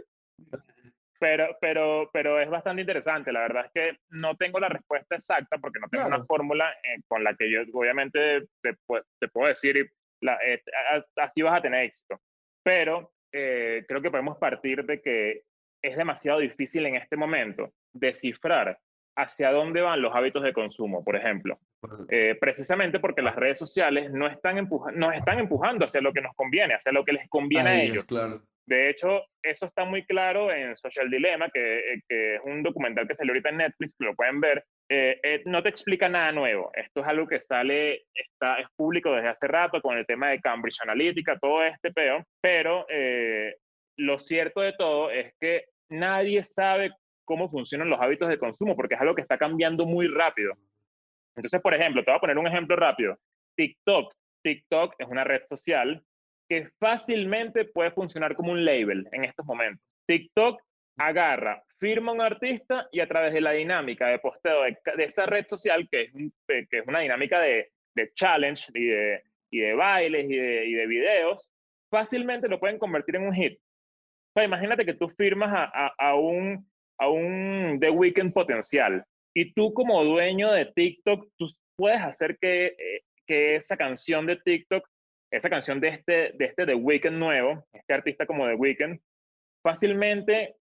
Pero, 1.19 1.57
pero, 1.59 2.09
pero 2.13 2.39
es 2.39 2.49
bastante 2.49 2.83
interesante. 2.83 3.33
La 3.33 3.41
verdad 3.41 3.65
es 3.65 3.71
que 3.73 3.99
no 4.11 4.37
tengo 4.37 4.61
la 4.61 4.69
respuesta 4.69 5.15
exacta 5.15 5.57
porque 5.57 5.81
no 5.81 5.89
tengo 5.89 6.07
una 6.07 6.23
fórmula 6.23 6.71
eh, 6.71 7.01
con 7.05 7.21
la 7.21 7.35
que 7.35 7.51
yo 7.51 7.63
obviamente 7.73 8.43
te, 8.61 8.77
te 9.19 9.27
puedo 9.27 9.49
decir 9.49 9.91
la, 10.21 10.37
eh, 10.45 10.61
así 11.17 11.41
vas 11.41 11.57
a 11.57 11.61
tener 11.61 11.83
éxito. 11.83 12.21
Pero 12.63 13.11
eh, 13.33 13.83
creo 13.89 14.01
que 14.01 14.11
podemos 14.11 14.37
partir 14.37 14.85
de 14.85 15.01
que 15.01 15.41
es 15.83 15.97
demasiado 15.97 16.39
difícil 16.39 16.85
en 16.85 16.95
este 16.95 17.17
momento 17.17 17.73
descifrar 17.91 18.79
hacia 19.17 19.51
dónde 19.51 19.81
van 19.81 20.01
los 20.01 20.15
hábitos 20.15 20.43
de 20.43 20.53
consumo, 20.53 21.03
por 21.03 21.15
ejemplo. 21.15 21.59
Eh, 22.09 22.35
precisamente 22.39 22.99
porque 22.99 23.21
las 23.21 23.35
redes 23.35 23.57
sociales 23.57 24.11
no 24.11 24.27
están 24.27 24.67
nos 24.95 25.15
están 25.15 25.39
empujando 25.39 25.85
hacia 25.85 26.01
lo 26.01 26.13
que 26.13 26.21
nos 26.21 26.35
conviene, 26.35 26.75
hacia 26.75 26.91
lo 26.91 27.03
que 27.03 27.13
les 27.13 27.27
conviene 27.27 27.69
a 27.69 27.81
ellos. 27.81 28.05
Claro. 28.05 28.43
De 28.67 28.89
hecho, 28.89 29.23
eso 29.41 29.65
está 29.65 29.85
muy 29.85 30.05
claro 30.05 30.51
en 30.51 30.75
Social 30.75 31.09
Dilemma, 31.09 31.49
que, 31.49 31.93
eh, 31.93 32.01
que, 32.07 32.35
es 32.35 32.41
un 32.43 32.61
documental 32.61 33.07
que 33.07 33.15
salió 33.15 33.31
ahorita 33.31 33.49
en 33.49 33.57
Netflix, 33.57 33.95
que 33.97 34.05
lo 34.05 34.15
pueden 34.15 34.39
ver. 34.39 34.65
Eh, 34.89 35.41
no 35.45 35.63
te 35.63 35.69
explica 35.69 36.09
nada 36.09 36.31
nuevo. 36.31 36.69
Esto 36.73 37.01
es 37.01 37.07
algo 37.07 37.27
que 37.27 37.39
sale, 37.39 38.05
está, 38.13 38.59
es 38.59 38.67
público 38.75 39.13
desde 39.13 39.29
hace 39.29 39.47
rato 39.47 39.81
con 39.81 39.97
el 39.97 40.05
tema 40.05 40.29
de 40.29 40.41
Cambridge 40.41 40.81
Analytica, 40.81 41.39
todo 41.39 41.63
este 41.63 41.91
peo. 41.91 42.23
Pero 42.41 42.85
lo 43.97 44.19
cierto 44.19 44.61
de 44.61 44.73
todo 44.73 45.09
es 45.09 45.33
que 45.39 45.65
nadie 45.89 46.43
sabe 46.43 46.91
cómo 47.27 47.49
funcionan 47.49 47.89
los 47.89 47.99
hábitos 47.99 48.29
de 48.29 48.39
consumo, 48.39 48.75
porque 48.75 48.95
es 48.95 49.01
algo 49.01 49.13
que 49.13 49.21
está 49.21 49.37
cambiando 49.37 49.85
muy 49.85 50.07
rápido. 50.07 50.53
Entonces, 51.35 51.61
por 51.61 51.75
ejemplo, 51.75 52.03
te 52.03 52.09
voy 52.09 52.17
a 52.17 52.21
poner 52.21 52.37
un 52.37 52.47
ejemplo 52.47 52.75
rápido. 52.75 53.19
TikTok. 53.55 54.13
TikTok 54.43 54.95
es 54.97 55.07
una 55.07 55.25
red 55.25 55.41
social 55.47 56.01
que 56.49 56.69
fácilmente 56.79 57.65
puede 57.65 57.91
funcionar 57.91 58.33
como 58.35 58.53
un 58.53 58.63
label 58.63 59.07
en 59.11 59.25
estos 59.25 59.45
momentos. 59.45 59.85
TikTok 60.07 60.61
agarra, 60.97 61.61
firma 61.79 62.13
un 62.13 62.21
artista 62.21 62.87
y 62.91 63.01
a 63.01 63.07
través 63.07 63.33
de 63.33 63.41
la 63.41 63.51
dinámica 63.51 64.07
de 64.07 64.19
posteo 64.19 64.63
de, 64.63 64.77
esa 65.03 65.25
red 65.25 65.45
social, 65.47 65.87
que 65.91 66.03
es, 66.03 66.11
que 66.47 66.77
es 66.79 66.87
una 66.87 67.01
dinámica 67.01 67.39
de, 67.41 67.71
de 67.93 68.11
challenge 68.13 68.71
y 68.73 68.85
de, 68.85 69.23
y 69.51 69.59
de 69.59 69.73
bailes 69.73 70.25
y 70.29 70.35
de, 70.37 70.65
y 70.65 70.73
de 70.73 70.87
videos, 70.87 71.51
fácilmente 71.91 72.47
lo 72.47 72.59
pueden 72.59 72.79
convertir 72.79 73.17
en 73.17 73.27
un 73.27 73.33
hit. 73.33 73.59
O 73.59 74.39
sea, 74.39 74.45
imagínate 74.45 74.85
que 74.85 74.93
tú 74.93 75.09
firmas 75.09 75.51
a, 75.53 75.87
a, 75.87 75.93
a 75.97 76.15
un 76.15 76.65
a 76.99 77.09
un 77.09 77.77
The 77.79 77.89
Weeknd 77.89 78.33
potencial. 78.33 79.03
Y 79.35 79.53
tú 79.53 79.73
como 79.73 80.03
dueño 80.03 80.51
de 80.51 80.65
TikTok, 80.65 81.27
tú 81.37 81.47
puedes 81.77 82.01
hacer 82.01 82.37
que, 82.39 82.67
eh, 82.67 83.01
que 83.25 83.55
esa 83.55 83.77
canción 83.77 84.25
de 84.25 84.37
TikTok, 84.37 84.87
esa 85.31 85.49
canción 85.49 85.79
de 85.79 85.89
este, 85.89 86.31
de 86.33 86.45
este 86.45 86.65
The 86.65 86.75
Weeknd 86.75 87.17
nuevo, 87.17 87.65
este 87.73 87.93
artista 87.93 88.25
como 88.25 88.47
The 88.47 88.55
Weeknd, 88.55 88.99
fácilmente 89.63 90.55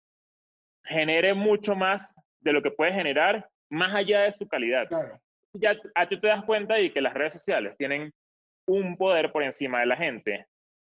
genere 0.85 1.35
mucho 1.35 1.75
más 1.75 2.15
de 2.41 2.53
lo 2.53 2.63
que 2.63 2.71
puede 2.71 2.93
generar 2.93 3.49
más 3.71 3.95
allá 3.95 4.23
de 4.23 4.33
su 4.33 4.47
calidad. 4.49 4.89
Claro. 4.89 5.21
Ya 5.55 5.77
a 5.95 6.09
ti 6.09 6.19
te 6.19 6.29
das 6.29 6.45
cuenta 6.45 6.81
y 6.81 6.91
que 6.93 7.01
las 7.01 7.15
redes 7.15 7.35
sociales 7.35 7.77
tienen 7.77 8.13
un 8.67 8.97
poder 8.97 9.33
por 9.33 9.43
encima 9.43 9.81
de 9.81 9.87
la 9.87 9.97
gente 9.97 10.47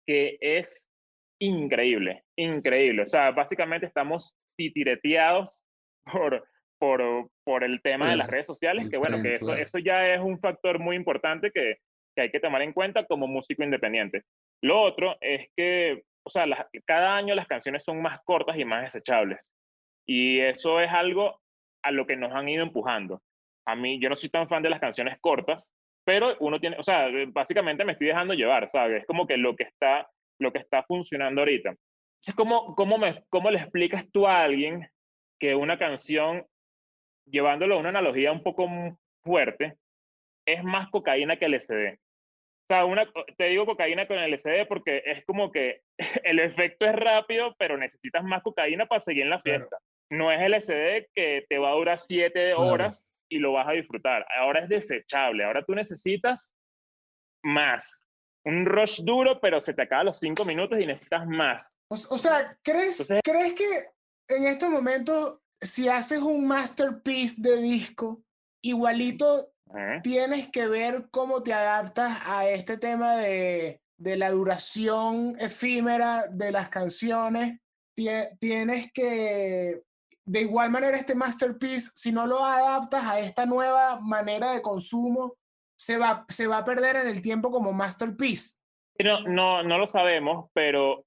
que 0.07 0.39
es 0.41 0.91
increíble, 1.41 2.25
increíble. 2.37 3.03
O 3.03 3.07
sea, 3.07 3.31
básicamente 3.33 3.87
estamos 3.87 4.37
titireteados 4.69 5.65
por, 6.05 6.47
por, 6.79 7.31
por 7.45 7.65
el 7.65 7.81
tema 7.83 8.11
de 8.11 8.17
las 8.17 8.29
redes 8.29 8.47
sociales, 8.47 8.89
que 8.91 8.97
bueno, 8.97 9.23
que 9.23 9.35
eso, 9.35 9.55
eso 9.55 9.79
ya 9.79 10.15
es 10.15 10.21
un 10.21 10.39
factor 10.39 10.79
muy 10.79 10.97
importante 10.97 11.51
que, 11.51 11.77
que, 12.15 12.23
hay 12.23 12.31
que 12.31 12.41
tomar 12.41 12.63
en 12.63 12.73
cuenta 12.73 13.07
como 13.07 13.27
músico 13.27 13.63
independiente. 13.63 14.23
Lo 14.63 14.81
otro 14.81 15.17
es 15.21 15.49
que, 15.57 16.03
o 16.25 16.31
sea, 16.31 16.47
cada 16.87 17.17
año 17.17 17.35
las 17.35 17.47
canciones 17.47 17.85
son 17.85 18.01
más 18.01 18.21
cortas 18.25 18.57
y 18.59 18.65
más 18.65 18.83
desechables. 18.83 19.55
Y 20.07 20.41
eso 20.41 20.81
es 20.81 20.91
algo 20.91 21.41
a 21.83 21.91
lo 21.91 22.07
que 22.07 22.17
nos 22.17 22.33
han 22.33 22.49
ido 22.49 22.63
empujando. 22.63 23.21
A 23.67 23.77
mí, 23.77 24.01
yo 24.01 24.09
no 24.09 24.17
soy 24.17 24.31
tan 24.31 24.49
fan 24.49 24.63
de 24.63 24.71
las 24.71 24.81
canciones 24.81 25.19
cortas, 25.21 25.75
pero 26.05 26.37
uno 26.41 26.59
tiene, 26.59 26.77
o 26.79 26.83
sea, 26.83 27.09
básicamente 27.29 27.85
me 27.85 27.93
estoy 27.93 28.09
dejando 28.09 28.35
llevar, 28.35 28.69
¿sabes? 28.69 29.03
Es 29.03 29.07
como 29.07 29.27
que 29.27 29.37
lo 29.37 29.55
que 29.55 29.65
está, 29.65 30.09
lo 30.41 30.53
que 30.53 30.59
está 30.59 30.83
funcionando 30.83 31.43
ahorita. 31.43 31.75
Es 32.27 32.35
como, 32.35 32.75
¿cómo, 32.77 32.99
me, 32.99 33.25
¿Cómo 33.31 33.51
le 33.51 33.59
explicas 33.59 34.05
tú 34.13 34.27
a 34.27 34.43
alguien 34.43 34.89
que 35.41 35.55
una 35.55 35.79
canción, 35.79 36.47
llevándolo 37.27 37.75
a 37.75 37.79
una 37.79 37.89
analogía 37.89 38.31
un 38.31 38.43
poco 38.43 38.69
fuerte, 39.23 39.77
es 40.47 40.63
más 40.63 40.89
cocaína 40.91 41.37
que 41.37 41.49
LSD? 41.49 41.95
O 41.95 42.67
sea, 42.67 42.85
una, 42.85 43.11
te 43.37 43.45
digo 43.47 43.67
cocaína 43.67 44.07
con 44.07 44.19
LSD 44.19 44.67
porque 44.69 45.03
es 45.05 45.25
como 45.25 45.51
que 45.51 45.83
el 46.23 46.39
efecto 46.39 46.87
es 46.87 46.95
rápido, 46.95 47.57
pero 47.59 47.77
necesitas 47.77 48.23
más 48.23 48.43
cocaína 48.43 48.87
para 48.87 49.01
seguir 49.01 49.25
en 49.25 49.31
la 49.31 49.41
fiesta. 49.41 49.79
No 50.09 50.31
es 50.31 50.41
LSD 50.41 51.09
que 51.15 51.45
te 51.49 51.59
va 51.59 51.71
a 51.71 51.75
durar 51.75 51.99
siete 51.99 52.55
horas 52.55 53.11
y 53.29 53.39
lo 53.39 53.53
vas 53.53 53.67
a 53.67 53.73
disfrutar. 53.73 54.25
Ahora 54.39 54.61
es 54.61 54.69
desechable. 54.69 55.43
Ahora 55.43 55.65
tú 55.65 55.75
necesitas 55.75 56.55
más. 57.43 58.07
Un 58.45 58.67
rush 58.67 59.03
duro, 59.03 59.41
pero 59.41 59.61
se 59.61 59.73
te 59.73 59.83
acaba 59.83 60.05
los 60.05 60.19
cinco 60.19 60.45
minutos 60.45 60.79
y 60.81 60.87
necesitas 60.87 61.27
más. 61.27 61.79
O, 61.89 61.97
sea, 61.97 62.59
¿crees, 62.63 63.13
¿crees 63.23 63.55
que 63.55 63.87
en 64.29 64.47
estos 64.47 64.69
momentos, 64.69 65.39
si 65.61 65.89
haces 65.89 66.21
un 66.21 66.47
masterpiece 66.47 67.41
de 67.41 67.59
disco, 67.59 68.23
igualito 68.63 69.53
tienes 70.03 70.51
que 70.51 70.67
ver 70.67 71.09
cómo 71.11 71.43
te 71.43 71.55
adaptas 71.55 72.19
a 72.27 72.47
este 72.49 72.77
tema 72.77 73.17
de, 73.17 73.81
de 73.97 74.17
la 74.17 74.31
duración 74.31 75.37
efímera 75.39 76.27
de 76.29 76.51
las 76.51 76.69
canciones? 76.69 77.59
Tienes 77.95 78.93
que 78.93 79.83
de 80.25 80.41
igual 80.41 80.71
manera 80.71 80.97
este 80.97 81.15
masterpiece, 81.15 81.91
si 81.95 82.13
no 82.13 82.27
lo 82.27 82.45
adaptas 82.45 83.05
a 83.05 83.19
esta 83.19 83.47
nueva 83.47 84.01
manera 84.01 84.53
de 84.53 84.63
consumo, 84.63 85.37
se 85.83 85.99
va, 85.99 86.25
se 86.29 86.47
va 86.47 86.59
a 86.59 86.65
perder 86.65 86.95
en 86.95 87.09
el 87.09 87.21
tiempo 87.21 87.51
como 87.51 87.73
masterpiece. 87.73 88.57
No, 89.03 89.23
no, 89.23 89.65
no 89.65 89.79
lo 89.79 89.89
sabemos, 89.89 90.49
pero 90.55 91.05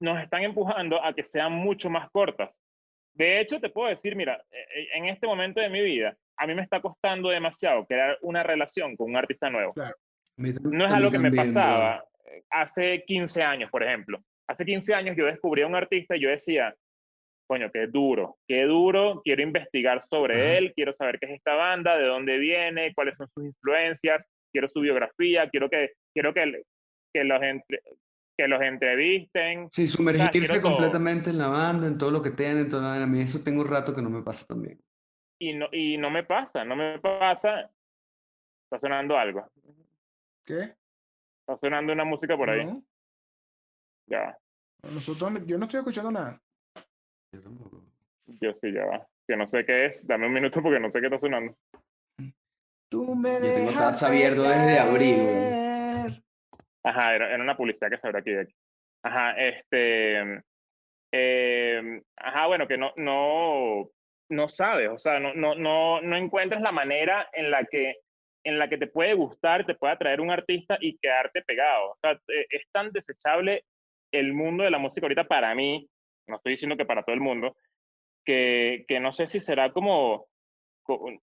nos 0.00 0.22
están 0.22 0.42
empujando 0.42 1.04
a 1.04 1.12
que 1.12 1.22
sean 1.22 1.52
mucho 1.52 1.90
más 1.90 2.08
cortas. 2.10 2.62
De 3.14 3.40
hecho, 3.40 3.60
te 3.60 3.68
puedo 3.68 3.90
decir, 3.90 4.16
mira, 4.16 4.42
e, 4.50 4.56
e, 4.56 4.98
en 4.98 5.04
este 5.06 5.26
momento 5.26 5.60
de 5.60 5.68
mi 5.68 5.82
vida, 5.82 6.16
a 6.38 6.46
mí 6.46 6.54
me 6.54 6.62
está 6.62 6.80
costando 6.80 7.28
demasiado 7.28 7.84
crear 7.84 8.16
una 8.22 8.42
relación 8.42 8.96
con 8.96 9.10
un 9.10 9.16
artista 9.16 9.50
nuevo. 9.50 9.74
No 10.38 10.86
es 10.86 10.94
algo 10.94 11.10
que 11.10 11.18
me 11.18 11.32
pasaba 11.32 12.02
hace 12.50 13.04
15 13.06 13.42
años, 13.42 13.70
por 13.70 13.82
ejemplo. 13.82 14.22
Hace 14.48 14.64
15 14.64 14.94
años 14.94 15.16
yo 15.16 15.26
descubrí 15.26 15.60
a 15.60 15.66
un 15.66 15.74
artista 15.74 16.16
y 16.16 16.20
yo 16.20 16.30
decía, 16.30 16.74
coño, 17.46 17.70
qué 17.72 17.86
duro, 17.86 18.36
qué 18.46 18.64
duro, 18.64 19.22
quiero 19.24 19.42
investigar 19.42 20.02
sobre 20.02 20.58
él, 20.58 20.72
quiero 20.74 20.92
saber 20.92 21.18
qué 21.18 21.26
es 21.26 21.32
esta 21.36 21.54
banda, 21.54 21.96
de 21.96 22.06
dónde 22.06 22.38
viene, 22.38 22.92
cuáles 22.94 23.16
son 23.16 23.28
sus 23.28 23.44
influencias, 23.44 24.28
quiero 24.52 24.68
su 24.68 24.80
biografía, 24.80 25.48
quiero 25.48 25.70
que, 25.70 25.92
quiero 26.12 26.34
que, 26.34 26.64
que, 27.12 27.24
los, 27.24 27.40
que 28.36 28.48
los 28.48 28.60
entrevisten. 28.60 29.68
Sí, 29.70 29.86
sumergirse 29.86 30.60
completamente 30.60 31.30
en 31.30 31.38
la 31.38 31.48
banda, 31.48 31.86
en 31.86 31.98
todo 31.98 32.10
lo 32.10 32.22
que 32.22 32.30
tienen, 32.30 32.68
todo, 32.68 32.86
a 32.86 33.06
mí 33.06 33.20
eso 33.20 33.42
tengo 33.42 33.62
un 33.62 33.68
rato 33.68 33.94
que 33.94 34.02
no 34.02 34.10
me 34.10 34.22
pasa 34.22 34.46
también. 34.46 34.80
Y 35.38 35.54
no, 35.54 35.68
y 35.70 35.98
no 35.98 36.10
me 36.10 36.24
pasa, 36.24 36.64
no 36.64 36.74
me 36.74 36.98
pasa. 36.98 37.70
Está 38.64 38.78
sonando 38.78 39.16
algo. 39.16 39.46
¿Qué? 40.44 40.74
Está 41.40 41.56
sonando 41.56 41.92
una 41.92 42.04
música 42.04 42.36
por 42.36 42.50
ahí. 42.50 42.66
Ya. 44.06 44.36
Nosotros, 44.82 45.46
yo 45.46 45.58
no 45.58 45.64
estoy 45.64 45.78
escuchando 45.78 46.10
nada. 46.10 46.40
Yo 48.40 48.54
sí, 48.54 48.72
ya 48.72 48.84
va. 48.84 49.06
Que 49.26 49.36
no 49.36 49.46
sé 49.46 49.64
qué 49.64 49.86
es. 49.86 50.06
Dame 50.06 50.26
un 50.26 50.32
minuto 50.32 50.62
porque 50.62 50.80
no 50.80 50.90
sé 50.90 51.00
qué 51.00 51.06
está 51.06 51.18
sonando. 51.18 51.56
Tú 52.88 53.14
me 53.14 53.34
Yo 53.34 53.40
tengo 53.40 54.06
abierto 54.06 54.42
desde 54.42 54.78
abril. 54.78 56.22
Ajá, 56.84 57.14
era, 57.16 57.34
era, 57.34 57.42
una 57.42 57.56
publicidad 57.56 57.90
que 57.90 57.98
se 57.98 58.06
abre 58.06 58.20
aquí 58.20 58.30
de 58.30 58.42
aquí. 58.42 58.54
Ajá, 59.02 59.32
este. 59.32 60.42
Eh, 61.12 62.02
ajá, 62.16 62.46
bueno, 62.46 62.68
que 62.68 62.76
no, 62.76 62.92
no, 62.96 63.90
no 64.30 64.48
sabes, 64.48 64.90
o 64.90 64.98
sea, 64.98 65.18
no, 65.18 65.34
no, 65.34 65.54
no, 65.54 66.00
no 66.00 66.16
encuentras 66.16 66.60
la 66.60 66.72
manera 66.72 67.28
en 67.32 67.50
la 67.50 67.64
que 67.64 67.96
en 68.44 68.60
la 68.60 68.68
que 68.68 68.78
te 68.78 68.86
puede 68.86 69.14
gustar, 69.14 69.66
te 69.66 69.74
puede 69.74 69.94
atraer 69.94 70.20
un 70.20 70.30
artista 70.30 70.78
y 70.80 70.96
quedarte 70.98 71.42
pegado. 71.42 71.90
O 71.90 71.96
sea, 72.00 72.12
e, 72.12 72.46
es 72.48 72.62
tan 72.70 72.92
desechable 72.92 73.64
el 74.12 74.32
mundo 74.32 74.62
de 74.62 74.70
la 74.70 74.78
música 74.78 75.04
ahorita 75.04 75.24
para 75.24 75.52
mí, 75.54 75.88
no 76.26 76.36
estoy 76.36 76.52
diciendo 76.52 76.76
que 76.76 76.84
para 76.84 77.02
todo 77.02 77.14
el 77.14 77.20
mundo, 77.20 77.56
que, 78.24 78.84
que 78.88 79.00
no 79.00 79.12
sé 79.12 79.26
si 79.26 79.40
será 79.40 79.72
como, 79.72 80.26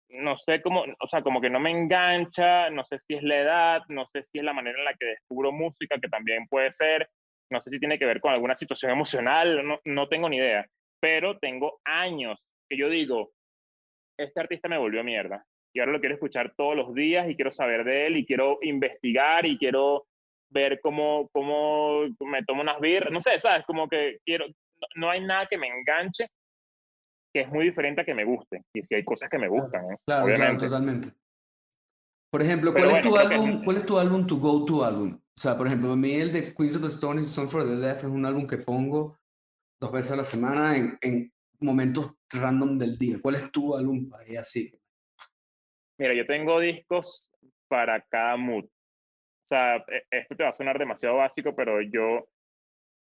no 0.09 0.37
sé 0.37 0.61
cómo, 0.61 0.83
o 0.99 1.07
sea, 1.07 1.21
como 1.21 1.41
que 1.41 1.49
no 1.49 1.59
me 1.59 1.71
engancha, 1.71 2.69
no 2.69 2.83
sé 2.85 2.99
si 2.99 3.15
es 3.15 3.23
la 3.23 3.39
edad, 3.39 3.81
no 3.89 4.05
sé 4.05 4.23
si 4.23 4.39
es 4.39 4.43
la 4.43 4.53
manera 4.53 4.77
en 4.77 4.85
la 4.85 4.93
que 4.93 5.07
descubro 5.07 5.51
música, 5.51 5.99
que 5.99 6.09
también 6.09 6.47
puede 6.47 6.71
ser, 6.71 7.09
no 7.49 7.59
sé 7.59 7.69
si 7.69 7.79
tiene 7.79 7.97
que 7.97 8.05
ver 8.05 8.21
con 8.21 8.31
alguna 8.31 8.55
situación 8.55 8.91
emocional, 8.91 9.65
no, 9.65 9.79
no 9.85 10.07
tengo 10.07 10.29
ni 10.29 10.37
idea, 10.37 10.65
pero 10.99 11.37
tengo 11.39 11.79
años 11.83 12.45
que 12.69 12.77
yo 12.77 12.89
digo, 12.89 13.31
este 14.17 14.39
artista 14.39 14.69
me 14.69 14.77
volvió 14.77 15.03
mierda 15.03 15.45
y 15.73 15.79
ahora 15.79 15.91
lo 15.91 15.99
quiero 15.99 16.15
escuchar 16.15 16.53
todos 16.55 16.75
los 16.75 16.93
días 16.93 17.27
y 17.29 17.35
quiero 17.35 17.51
saber 17.51 17.83
de 17.83 18.07
él 18.07 18.17
y 18.17 18.25
quiero 18.25 18.59
investigar 18.61 19.45
y 19.45 19.57
quiero 19.57 20.05
ver 20.49 20.79
cómo, 20.81 21.29
cómo 21.33 22.03
me 22.19 22.43
tomo 22.43 22.61
unas 22.61 22.79
birras, 22.79 23.11
no 23.11 23.19
sé, 23.19 23.39
¿sabes? 23.39 23.65
Como 23.65 23.89
que 23.89 24.19
quiero, 24.23 24.45
no 24.95 25.09
hay 25.09 25.21
nada 25.21 25.47
que 25.47 25.57
me 25.57 25.67
enganche 25.67 26.27
que 27.33 27.41
es 27.41 27.49
muy 27.49 27.65
diferente 27.65 28.01
a 28.01 28.05
que 28.05 28.13
me 28.13 28.23
guste. 28.23 28.63
Y 28.73 28.81
si 28.83 28.95
hay 28.95 29.03
cosas 29.03 29.29
que 29.29 29.39
me 29.39 29.47
gustan, 29.47 29.91
¿eh? 29.91 29.97
claro, 30.05 30.25
Obviamente. 30.25 30.65
totalmente. 30.65 31.11
Por 32.31 32.41
ejemplo, 32.41 32.73
¿cuál, 32.73 32.91
es 32.91 33.01
tu 33.01 33.17
álbum, 33.17 33.63
¿cuál 33.63 33.77
es 33.77 33.85
tu 33.85 33.97
álbum, 33.97 34.27
tu 34.27 34.39
go-to 34.39 34.83
álbum? 34.83 35.13
O 35.15 35.41
sea, 35.41 35.57
por 35.57 35.67
ejemplo, 35.67 35.91
a 35.91 35.95
mí 35.95 36.13
el 36.13 36.31
de 36.31 36.53
Queens 36.53 36.75
of 36.75 36.81
the 36.83 36.87
Stone 36.87 37.21
y 37.21 37.25
Song 37.25 37.47
for 37.47 37.63
the 37.63 37.75
Deaf 37.75 37.99
es 37.99 38.03
un 38.03 38.25
álbum 38.25 38.47
que 38.47 38.57
pongo 38.57 39.17
dos 39.79 39.91
veces 39.91 40.11
a 40.11 40.15
la 40.15 40.23
semana 40.23 40.75
en, 40.75 40.97
en 41.01 41.31
momentos 41.59 42.13
random 42.29 42.77
del 42.77 42.97
día. 42.97 43.17
¿Cuál 43.21 43.35
es 43.35 43.51
tu 43.51 43.75
álbum 43.75 44.09
para 44.09 44.39
así? 44.39 44.71
Mira, 45.99 46.13
yo 46.13 46.25
tengo 46.25 46.59
discos 46.59 47.31
para 47.67 48.01
cada 48.01 48.35
mood. 48.37 48.65
O 48.65 49.47
sea, 49.47 49.77
e, 49.77 50.03
esto 50.11 50.35
te 50.35 50.43
va 50.43 50.49
a 50.49 50.53
sonar 50.53 50.77
demasiado 50.77 51.17
básico, 51.17 51.55
pero 51.55 51.81
yo 51.81 52.27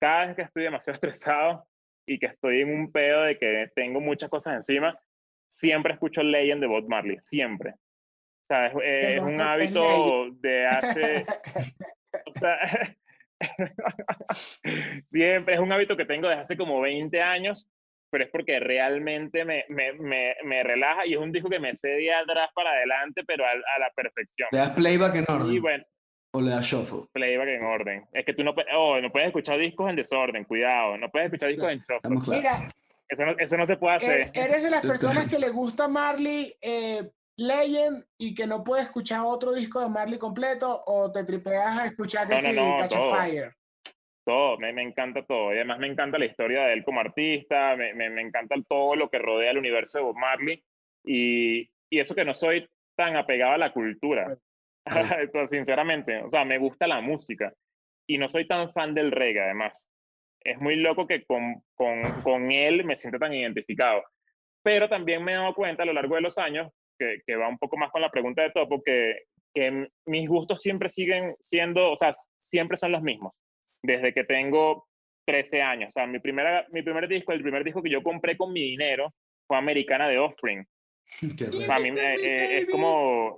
cada 0.02 0.26
vez 0.26 0.34
que 0.34 0.42
estoy 0.42 0.64
demasiado 0.64 0.94
estresado 0.96 1.64
y 2.06 2.18
que 2.18 2.26
estoy 2.26 2.62
en 2.62 2.74
un 2.74 2.90
pedo 2.90 3.22
de 3.22 3.38
que 3.38 3.70
tengo 3.76 4.00
muchas 4.00 4.28
cosas 4.28 4.54
encima, 4.54 4.98
siempre 5.48 5.92
escucho 5.92 6.22
Legend 6.24 6.60
de 6.60 6.66
Bob 6.66 6.88
Marley, 6.88 7.16
siempre. 7.18 7.70
O 7.70 8.44
sea, 8.44 8.66
es, 8.66 9.22
un 9.22 9.40
hábito 9.40 10.30
de 10.40 10.66
hace... 10.66 11.24
O 12.26 12.32
sea, 12.32 12.58
siempre 15.04 15.54
es 15.54 15.60
un 15.60 15.72
hábito 15.72 15.96
que 15.96 16.04
tengo 16.04 16.28
desde 16.28 16.42
hace 16.42 16.56
como 16.58 16.78
20 16.82 17.22
años, 17.22 17.70
pero 18.10 18.24
es 18.24 18.30
porque 18.30 18.60
realmente 18.60 19.46
me, 19.46 19.64
me, 19.70 19.94
me, 19.94 20.36
me 20.44 20.62
relaja 20.62 21.06
y 21.06 21.14
es 21.14 21.18
un 21.18 21.32
disco 21.32 21.48
que 21.48 21.58
me 21.58 21.74
sé 21.74 21.88
de 21.88 22.12
atrás 22.12 22.50
para 22.54 22.72
adelante, 22.72 23.22
pero 23.26 23.46
a, 23.46 23.52
a 23.52 23.78
la 23.78 23.90
perfección. 23.96 24.50
Le 24.52 24.58
das 24.58 24.70
playback 24.72 25.14
en 25.14 25.24
orden. 25.26 25.54
Y 25.54 25.58
bueno, 25.58 25.84
o 26.32 26.40
le 26.40 26.50
das 26.50 26.64
shuffle. 26.66 27.06
Playback 27.12 27.48
en 27.48 27.64
orden. 27.64 28.08
Es 28.12 28.24
que 28.24 28.32
tú 28.32 28.42
no, 28.42 28.54
oh, 28.74 29.00
no 29.00 29.10
puedes 29.10 29.28
escuchar 29.28 29.58
discos 29.58 29.90
en 29.90 29.96
desorden, 29.96 30.44
cuidado. 30.44 30.96
No 30.96 31.10
puedes 31.10 31.26
escuchar 31.26 31.50
discos 31.50 31.70
en 31.70 31.78
shuffle. 31.80 32.36
Mira, 32.36 32.74
eso 33.08 33.26
no, 33.26 33.34
eso 33.38 33.56
no, 33.56 33.66
se 33.66 33.76
puede 33.76 33.96
hacer. 33.96 34.30
Eres 34.34 34.62
de 34.62 34.70
las 34.70 34.84
personas 34.84 35.26
que 35.28 35.38
le 35.38 35.50
gusta 35.50 35.88
Marley 35.88 36.54
eh, 36.62 37.10
Legend 37.36 38.04
y 38.16 38.34
que 38.34 38.46
no 38.46 38.64
puedes 38.64 38.86
escuchar 38.86 39.20
otro 39.24 39.52
disco 39.52 39.80
de 39.80 39.90
Marley 39.90 40.18
completo 40.18 40.82
o 40.86 41.12
te 41.12 41.24
tripeas 41.24 41.78
a 41.78 41.86
escuchar 41.86 42.26
que 42.26 42.38
sí, 42.38 42.56
Catch 42.78 42.94
a 42.94 43.02
Fire. 43.02 43.54
todo, 44.24 44.56
me, 44.58 44.72
me, 44.72 44.82
encanta 44.82 45.24
todo. 45.26 45.52
Y 45.52 45.56
además 45.56 45.78
me 45.80 45.88
encanta 45.88 46.18
la 46.18 46.24
historia 46.24 46.62
de 46.64 46.72
él 46.72 46.84
como 46.84 47.00
artista, 47.00 47.76
me, 47.76 47.92
me, 47.92 48.08
me 48.08 48.22
encanta 48.22 48.54
todo 48.66 48.96
lo 48.96 49.10
que 49.10 49.18
rodea 49.18 49.50
el 49.50 49.58
universo 49.58 49.98
de 49.98 50.04
Bob 50.04 50.16
Marley. 50.16 50.64
Y, 51.04 51.68
y 51.90 52.00
eso 52.00 52.14
que 52.14 52.24
no 52.24 52.32
soy 52.32 52.66
tan 52.96 53.16
apegado 53.16 53.52
a 53.52 53.58
la 53.58 53.72
cultura, 53.72 54.34
sinceramente. 55.46 56.22
O 56.22 56.30
sea, 56.30 56.44
me 56.44 56.58
gusta 56.58 56.86
la 56.86 57.00
música. 57.00 57.52
Y 58.06 58.18
no 58.18 58.28
soy 58.28 58.46
tan 58.46 58.70
fan 58.70 58.94
del 58.94 59.12
reggae, 59.12 59.42
además. 59.42 59.90
Es 60.40 60.58
muy 60.58 60.76
loco 60.76 61.06
que 61.06 61.24
con, 61.24 61.62
con, 61.74 62.22
con 62.22 62.50
él 62.50 62.84
me 62.84 62.96
siento 62.96 63.18
tan 63.18 63.32
identificado. 63.32 64.02
Pero 64.62 64.88
también 64.88 65.24
me 65.24 65.32
he 65.32 65.36
dado 65.36 65.54
cuenta 65.54 65.82
a 65.82 65.86
lo 65.86 65.92
largo 65.92 66.16
de 66.16 66.20
los 66.20 66.38
años, 66.38 66.72
que, 66.98 67.18
que 67.26 67.36
va 67.36 67.48
un 67.48 67.58
poco 67.58 67.76
más 67.76 67.90
con 67.90 68.02
la 68.02 68.10
pregunta 68.10 68.42
de 68.42 68.50
Topo, 68.50 68.82
que, 68.82 69.22
que 69.54 69.88
mis 70.06 70.28
gustos 70.28 70.60
siempre 70.60 70.88
siguen 70.88 71.36
siendo, 71.40 71.92
o 71.92 71.96
sea, 71.96 72.12
siempre 72.38 72.76
son 72.76 72.92
los 72.92 73.02
mismos 73.02 73.34
desde 73.82 74.12
que 74.12 74.24
tengo 74.24 74.86
13 75.26 75.62
años. 75.62 75.88
O 75.88 75.90
sea, 75.92 76.06
mi, 76.06 76.18
primera, 76.18 76.66
mi 76.70 76.82
primer 76.82 77.08
disco, 77.08 77.32
el 77.32 77.42
primer 77.42 77.64
disco 77.64 77.82
que 77.82 77.90
yo 77.90 78.02
compré 78.02 78.36
con 78.36 78.52
mi 78.52 78.62
dinero 78.62 79.12
fue 79.46 79.56
Americana 79.56 80.08
de 80.08 80.18
Offspring. 80.18 80.66
mí 81.82 81.90
eh, 81.98 82.58
es 82.58 82.70
como, 82.70 83.36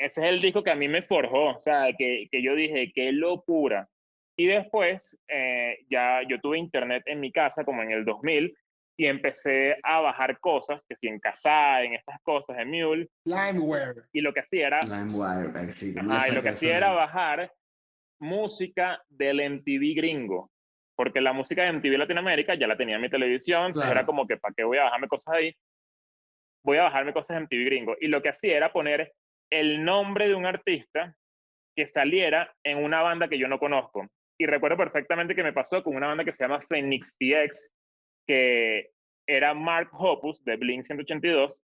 ese 0.00 0.24
es 0.24 0.30
el 0.30 0.40
disco 0.40 0.64
que 0.64 0.70
a 0.70 0.76
mí 0.76 0.88
me 0.88 1.02
forjó, 1.02 1.56
o 1.56 1.60
sea, 1.60 1.92
que, 1.96 2.26
que 2.30 2.42
yo 2.42 2.54
dije, 2.54 2.90
qué 2.94 3.12
locura. 3.12 3.88
Y 4.36 4.46
después 4.46 5.20
eh, 5.28 5.78
ya 5.90 6.22
yo 6.26 6.40
tuve 6.40 6.58
internet 6.58 7.02
en 7.06 7.20
mi 7.20 7.30
casa 7.30 7.64
como 7.64 7.82
en 7.82 7.90
el 7.90 8.06
2000 8.06 8.56
y 8.96 9.06
empecé 9.06 9.76
a 9.82 10.00
bajar 10.00 10.38
cosas, 10.40 10.84
que 10.88 10.96
si 10.96 11.08
en 11.08 11.20
casa, 11.20 11.82
en 11.82 11.94
estas 11.94 12.20
cosas, 12.22 12.58
en 12.58 12.70
Mule. 12.70 13.08
Limeware. 13.24 14.04
Y 14.12 14.20
lo 14.20 14.32
que 14.32 14.40
hacía 14.40 14.66
era... 14.68 14.80
Limeware, 14.80 15.72
sí, 15.72 15.94
y 15.94 16.34
lo 16.34 16.42
que 16.42 16.48
hacía 16.50 16.76
era 16.76 16.92
bajar 16.92 17.52
música 18.18 19.02
del 19.08 19.40
MTV 19.40 19.94
gringo, 19.96 20.50
porque 20.96 21.20
la 21.20 21.32
música 21.32 21.62
de 21.62 21.72
MTV 21.72 21.98
Latinoamérica 21.98 22.54
ya 22.54 22.66
la 22.66 22.76
tenía 22.76 22.96
en 22.96 23.02
mi 23.02 23.10
televisión, 23.10 23.72
era 23.82 24.04
como 24.04 24.26
que, 24.26 24.36
¿para 24.36 24.54
qué 24.54 24.64
voy 24.64 24.78
a 24.78 24.84
bajarme 24.84 25.08
cosas 25.08 25.34
ahí? 25.34 25.54
Voy 26.62 26.76
a 26.76 26.82
bajarme 26.84 27.14
cosas 27.14 27.36
de 27.36 27.40
MTV 27.44 27.64
gringo. 27.64 27.96
Y 28.00 28.08
lo 28.08 28.20
que 28.20 28.28
hacía 28.28 28.56
era 28.56 28.70
poner 28.70 29.14
el 29.50 29.84
nombre 29.84 30.28
de 30.28 30.34
un 30.34 30.46
artista 30.46 31.14
que 31.76 31.86
saliera 31.86 32.54
en 32.64 32.78
una 32.78 33.02
banda 33.02 33.28
que 33.28 33.38
yo 33.38 33.48
no 33.48 33.58
conozco. 33.58 34.06
Y 34.38 34.46
recuerdo 34.46 34.76
perfectamente 34.76 35.34
que 35.34 35.42
me 35.42 35.52
pasó 35.52 35.82
con 35.82 35.96
una 35.96 36.06
banda 36.06 36.24
que 36.24 36.32
se 36.32 36.44
llama 36.44 36.60
Phoenix 36.60 37.16
TX, 37.18 37.74
que 38.26 38.90
era 39.26 39.54
Mark 39.54 39.90
Hoppus 39.92 40.42
de 40.44 40.56
Blink 40.56 40.82
182, 40.82 41.62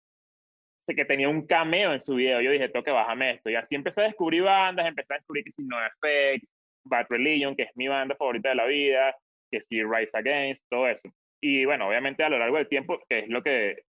que 0.96 1.06
tenía 1.06 1.30
un 1.30 1.46
cameo 1.46 1.94
en 1.94 2.00
su 2.00 2.16
video. 2.16 2.42
Yo 2.42 2.52
dije, 2.52 2.70
tengo 2.70 2.84
que 2.84 2.92
bajarme 2.92 3.32
esto. 3.32 3.50
Y 3.50 3.56
así 3.56 3.76
empecé 3.76 4.02
a 4.02 4.06
descubrir 4.06 4.44
bandas, 4.44 4.88
empecé 4.88 5.14
a 5.14 5.18
descubrir 5.18 5.44
que 5.44 5.52
si 5.52 5.64
No 5.64 5.78
Effects, 5.86 6.56
Bad 6.84 7.08
Religion, 7.10 7.56
que 7.56 7.64
es 7.64 7.72
mi 7.76 7.88
banda 7.88 8.16
favorita 8.16 8.50
de 8.50 8.56
la 8.56 8.66
vida, 8.66 9.16
que 9.52 9.62
si 9.62 9.84
Rise 9.84 10.18
Against, 10.18 10.68
todo 10.70 10.88
eso. 10.88 11.10
Y 11.42 11.66
bueno, 11.66 11.88
obviamente 11.88 12.24
a 12.24 12.30
lo 12.30 12.40
largo 12.40 12.58
del 12.58 12.68
tiempo, 12.68 13.00
que 13.08 13.20
es 13.20 13.30
lo 13.30 13.42
que, 13.44 13.84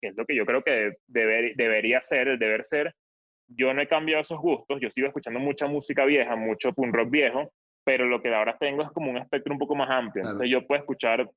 que 0.00 0.08
es 0.08 0.16
lo 0.16 0.24
que 0.26 0.34
yo 0.34 0.44
creo 0.44 0.62
que 0.62 0.94
deber, 1.06 1.54
debería 1.56 2.00
ser, 2.00 2.28
el 2.28 2.38
deber 2.38 2.64
ser, 2.64 2.94
yo 3.56 3.72
no 3.72 3.82
he 3.82 3.88
cambiado 3.88 4.22
esos 4.22 4.38
gustos, 4.38 4.78
yo 4.80 4.90
sigo 4.90 5.06
escuchando 5.06 5.40
mucha 5.40 5.66
música 5.66 6.04
vieja, 6.04 6.36
mucho 6.36 6.72
punk 6.72 6.94
rock 6.94 7.10
viejo, 7.10 7.52
pero 7.84 8.06
lo 8.06 8.22
que 8.22 8.34
ahora 8.34 8.56
tengo 8.58 8.82
es 8.82 8.90
como 8.90 9.10
un 9.10 9.18
espectro 9.18 9.52
un 9.52 9.58
poco 9.58 9.74
más 9.74 9.90
amplio. 9.90 10.24
Entonces 10.24 10.50
yo 10.50 10.66
puedo 10.66 10.80
escuchar 10.80 11.30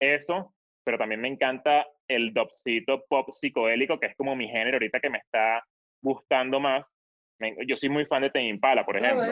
eso, 0.00 0.54
pero 0.84 0.98
también 0.98 1.20
me 1.20 1.28
encanta 1.28 1.86
el 2.08 2.32
dopcito 2.34 3.04
pop 3.08 3.30
psicodélico, 3.30 3.98
que 3.98 4.06
es 4.06 4.16
como 4.16 4.36
mi 4.36 4.48
género 4.48 4.76
ahorita 4.76 5.00
que 5.00 5.10
me 5.10 5.18
está 5.18 5.64
gustando 6.02 6.60
más. 6.60 6.94
Yo 7.66 7.76
soy 7.76 7.88
muy 7.88 8.04
fan 8.06 8.22
de 8.22 8.30
Tame 8.30 8.48
Impala, 8.48 8.84
por 8.84 8.96
ejemplo. 8.96 9.24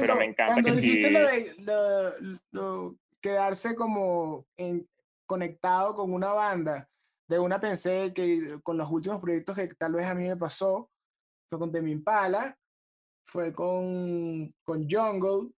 pero 0.00 0.16
me 0.16 0.26
encanta 0.26 0.54
cuando 0.54 0.70
que 0.70 0.76
dijiste 0.76 1.10
lo 1.10 1.26
de 1.26 2.38
lo, 2.52 2.94
quedarse 3.20 3.74
como 3.74 4.46
en, 4.56 4.86
conectado 5.26 5.94
con 5.94 6.12
una 6.12 6.32
banda, 6.32 6.88
de 7.28 7.38
una 7.38 7.58
pensé 7.58 8.12
que 8.14 8.58
con 8.62 8.76
los 8.76 8.88
últimos 8.90 9.20
proyectos 9.20 9.56
que 9.56 9.68
tal 9.68 9.92
vez 9.92 10.06
a 10.06 10.14
mí 10.14 10.28
me 10.28 10.36
pasó, 10.36 10.90
fue 11.48 11.58
con 11.58 11.72
Tame 11.72 11.90
Impala, 11.90 12.56
fue 13.26 13.52
con, 13.52 14.52
con 14.64 14.88
Jungle, 14.88 15.50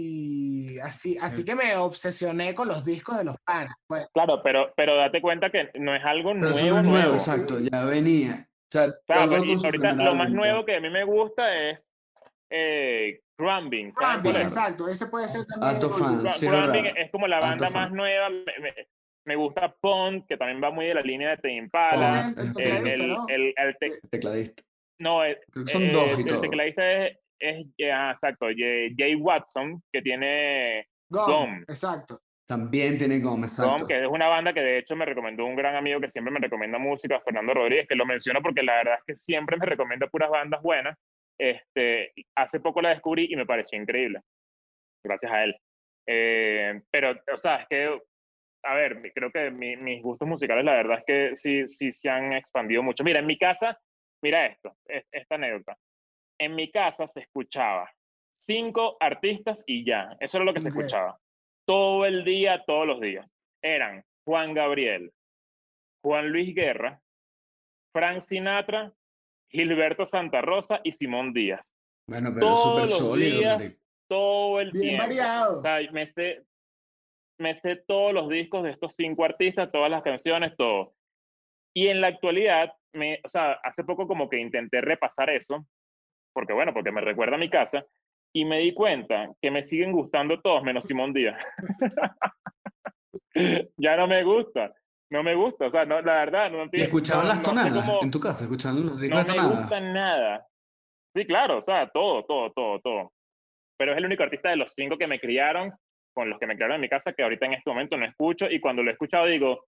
y 0.00 0.78
así, 0.78 1.18
así 1.20 1.44
que 1.44 1.56
me 1.56 1.74
obsesioné 1.76 2.54
con 2.54 2.68
los 2.68 2.84
discos 2.84 3.18
de 3.18 3.24
los 3.24 3.36
panas. 3.38 3.74
Pues. 3.86 4.08
Claro, 4.14 4.40
pero, 4.44 4.72
pero 4.76 4.96
date 4.96 5.20
cuenta 5.20 5.50
que 5.50 5.70
no 5.74 5.92
es 5.94 6.04
algo 6.04 6.34
nuevo, 6.34 6.82
nuevo, 6.82 7.14
Exacto, 7.14 7.58
ya 7.58 7.84
venía. 7.84 8.48
O 8.48 8.70
sea, 8.70 8.94
pues, 9.04 9.64
ahorita 9.64 9.92
lo 9.94 10.14
más 10.14 10.30
nuevo 10.30 10.64
que 10.64 10.76
a 10.76 10.80
mí 10.80 10.88
me 10.88 11.02
gusta 11.02 11.70
es 11.70 11.92
eh, 12.50 13.22
Crumbing. 13.36 13.88
exacto, 13.88 14.88
ese 14.88 15.06
puede 15.06 15.26
ser 15.26 15.44
también. 15.46 15.74
Alto 15.74 15.90
fan, 15.90 16.28
sí, 16.28 16.46
es 16.96 17.10
como 17.10 17.26
la 17.26 17.40
banda 17.40 17.68
más 17.70 17.90
nueva. 17.90 18.28
Me, 18.30 18.74
me, 19.24 19.36
gusta 19.36 19.74
Pond, 19.80 20.26
que 20.26 20.36
también 20.36 20.62
va 20.62 20.70
muy 20.70 20.86
de 20.86 20.94
la 20.94 21.02
línea 21.02 21.30
de 21.30 21.36
Te 21.38 21.52
Impala. 21.52 22.32
El, 22.56 22.86
el, 22.86 23.16
el, 23.28 23.54
el, 23.56 23.76
tecladista. 24.10 24.62
No, 24.98 25.20
son 25.66 25.92
dos 25.92 26.18
y 26.18 26.28
El 26.28 26.40
tecladista 26.40 27.06
es 27.06 27.18
es, 27.38 27.66
ah, 27.92 28.10
exacto, 28.10 28.46
Jay 28.56 29.14
Watson, 29.14 29.82
que 29.92 30.02
tiene 30.02 30.86
GOM. 31.08 31.62
Exacto. 31.62 32.20
También 32.46 32.96
tiene 32.96 33.20
GOM, 33.20 33.42
exacto. 33.42 33.86
que 33.86 34.02
es 34.04 34.08
una 34.08 34.26
banda 34.28 34.54
que 34.54 34.60
de 34.60 34.78
hecho 34.78 34.96
me 34.96 35.04
recomendó 35.04 35.44
un 35.44 35.54
gran 35.54 35.76
amigo 35.76 36.00
que 36.00 36.08
siempre 36.08 36.32
me 36.32 36.40
recomienda 36.40 36.78
música, 36.78 37.20
Fernando 37.20 37.52
Rodríguez, 37.52 37.86
que 37.86 37.94
lo 37.94 38.06
menciono 38.06 38.40
porque 38.42 38.62
la 38.62 38.76
verdad 38.76 38.94
es 38.98 39.04
que 39.06 39.14
siempre 39.14 39.58
me 39.58 39.66
recomienda 39.66 40.06
puras 40.06 40.30
bandas 40.30 40.62
buenas. 40.62 40.96
Este, 41.38 42.12
hace 42.34 42.60
poco 42.60 42.80
la 42.80 42.88
descubrí 42.90 43.28
y 43.30 43.36
me 43.36 43.46
pareció 43.46 43.80
increíble. 43.80 44.20
Gracias 45.04 45.30
a 45.30 45.44
él. 45.44 45.56
Eh, 46.06 46.80
pero, 46.90 47.14
o 47.32 47.38
sea, 47.38 47.56
es 47.56 47.68
que, 47.68 48.00
a 48.64 48.74
ver, 48.74 49.12
creo 49.14 49.30
que 49.30 49.50
mis 49.50 50.02
gustos 50.02 50.26
musicales, 50.26 50.64
la 50.64 50.72
verdad 50.72 50.98
es 51.00 51.04
que 51.06 51.36
sí, 51.36 51.68
sí 51.68 51.92
se 51.92 52.08
han 52.08 52.32
expandido 52.32 52.82
mucho. 52.82 53.04
Mira, 53.04 53.20
en 53.20 53.26
mi 53.26 53.36
casa, 53.36 53.78
mira 54.22 54.46
esto, 54.46 54.76
esta 54.86 55.34
anécdota 55.34 55.78
en 56.38 56.54
mi 56.54 56.70
casa 56.70 57.06
se 57.06 57.20
escuchaba 57.20 57.92
cinco 58.32 58.96
artistas 59.00 59.64
y 59.66 59.84
ya. 59.84 60.16
Eso 60.20 60.38
era 60.38 60.44
lo 60.44 60.54
que 60.54 60.60
se 60.60 60.68
escuchaba. 60.68 61.18
Todo 61.66 62.06
el 62.06 62.24
día, 62.24 62.64
todos 62.66 62.86
los 62.86 63.00
días. 63.00 63.30
Eran 63.62 64.04
Juan 64.24 64.54
Gabriel, 64.54 65.12
Juan 66.02 66.30
Luis 66.30 66.54
Guerra, 66.54 67.02
Frank 67.92 68.20
Sinatra, 68.20 68.92
Gilberto 69.50 70.06
Santa 70.06 70.40
Rosa 70.40 70.80
y 70.84 70.92
Simón 70.92 71.32
Díaz. 71.32 71.74
Bueno, 72.06 72.30
pero 72.32 72.56
súper 72.56 72.86
sólido. 72.86 73.38
Días, 73.38 73.84
todo 74.08 74.60
el 74.60 74.70
Bien 74.70 74.96
tiempo. 74.96 75.02
variado. 75.02 75.62
me, 75.92 76.06
sé, 76.06 76.44
me 77.38 77.54
sé 77.54 77.76
todos 77.76 78.14
los 78.14 78.28
discos 78.28 78.62
de 78.62 78.70
estos 78.70 78.94
cinco 78.94 79.24
artistas, 79.24 79.70
todas 79.72 79.90
las 79.90 80.02
canciones, 80.02 80.56
todo. 80.56 80.94
Y 81.74 81.88
en 81.88 82.00
la 82.00 82.08
actualidad, 82.08 82.72
me, 82.92 83.20
o 83.24 83.28
sea, 83.28 83.52
hace 83.62 83.84
poco 83.84 84.06
como 84.06 84.28
que 84.28 84.38
intenté 84.38 84.80
repasar 84.80 85.30
eso 85.30 85.66
porque 86.38 86.52
bueno, 86.52 86.72
porque 86.72 86.92
me 86.92 87.00
recuerda 87.00 87.34
a 87.34 87.38
mi 87.38 87.50
casa, 87.50 87.84
y 88.32 88.44
me 88.44 88.60
di 88.60 88.72
cuenta 88.72 89.28
que 89.42 89.50
me 89.50 89.64
siguen 89.64 89.90
gustando 89.90 90.40
todos 90.40 90.62
menos 90.62 90.84
Simón 90.84 91.12
Díaz. 91.12 91.44
ya 93.76 93.96
no 93.96 94.06
me 94.06 94.22
gusta, 94.22 94.72
no 95.10 95.24
me 95.24 95.34
gusta, 95.34 95.66
o 95.66 95.70
sea, 95.70 95.84
no, 95.84 96.00
la 96.00 96.14
verdad, 96.14 96.50
no 96.50 96.68
¿Y 96.72 96.82
escuchaban 96.82 97.26
las 97.26 97.42
tonadas 97.42 97.84
en 98.02 98.10
tu 98.12 98.20
casa? 98.20 98.44
¿Escuchaban 98.44 98.86
los 98.86 99.02
No 99.02 99.24
me 99.24 99.56
gustan 99.56 99.92
nada. 99.92 100.46
Sí, 101.12 101.24
claro, 101.24 101.58
o 101.58 101.62
sea, 101.62 101.88
todo, 101.88 102.24
todo, 102.24 102.52
todo, 102.52 102.80
todo. 102.80 103.12
Pero 103.76 103.90
es 103.90 103.98
el 103.98 104.04
único 104.04 104.22
artista 104.22 104.50
de 104.50 104.56
los 104.56 104.72
cinco 104.74 104.96
que 104.96 105.08
me 105.08 105.18
criaron, 105.18 105.72
con 106.14 106.30
los 106.30 106.38
que 106.38 106.46
me 106.46 106.54
criaron 106.54 106.76
en 106.76 106.82
mi 106.82 106.88
casa, 106.88 107.12
que 107.12 107.24
ahorita 107.24 107.46
en 107.46 107.54
este 107.54 107.68
momento 107.68 107.96
no 107.96 108.04
escucho, 108.04 108.46
y 108.48 108.60
cuando 108.60 108.84
lo 108.84 108.90
he 108.90 108.92
escuchado 108.92 109.26
digo, 109.26 109.64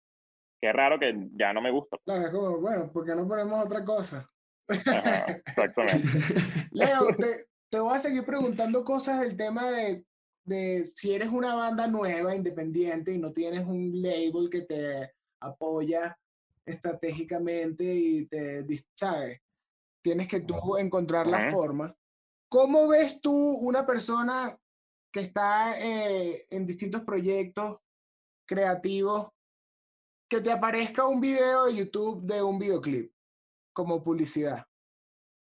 qué 0.61 0.71
raro 0.73 0.99
que 0.99 1.13
ya 1.33 1.53
no 1.53 1.61
me 1.61 1.71
gusta. 1.71 1.97
Claro, 2.05 2.25
es 2.25 2.29
como, 2.29 2.57
bueno, 2.59 2.89
porque 2.91 3.15
no 3.15 3.27
ponemos 3.27 3.65
otra 3.65 3.83
cosa? 3.83 4.29
exactamente. 4.67 6.07
Leo, 6.71 7.15
te, 7.17 7.47
te, 7.69 7.79
voy 7.79 7.95
a 7.95 7.99
seguir 7.99 8.23
preguntando 8.23 8.83
cosas 8.83 9.21
del 9.21 9.35
tema 9.35 9.71
de, 9.71 10.05
de 10.43 10.91
si 10.95 11.13
eres 11.13 11.29
una 11.29 11.55
banda 11.55 11.87
nueva, 11.87 12.35
independiente 12.35 13.13
y 13.13 13.17
no 13.17 13.31
tienes 13.31 13.65
un 13.65 13.91
label 13.93 14.49
que 14.51 14.61
te 14.61 15.13
apoya 15.39 16.17
estratégicamente 16.65 17.83
y 17.83 18.25
te 18.27 18.63
distrae. 18.63 19.41
Tienes 20.01 20.27
que 20.27 20.41
tú 20.41 20.77
encontrar 20.77 21.27
la 21.27 21.51
forma. 21.51 21.95
¿Cómo 22.47 22.87
ves 22.87 23.21
tú 23.21 23.33
una 23.33 23.85
persona 23.85 24.57
que 25.11 25.19
está 25.19 25.79
eh, 25.79 26.47
en 26.49 26.65
distintos 26.65 27.03
proyectos 27.03 27.79
creativos 28.45 29.29
que 30.29 30.41
te 30.41 30.51
aparezca 30.51 31.05
un 31.05 31.19
video 31.19 31.65
de 31.65 31.75
YouTube 31.75 32.21
de 32.23 32.41
un 32.41 32.59
videoclip? 32.59 33.11
como 33.79 34.03
publicidad 34.03 34.65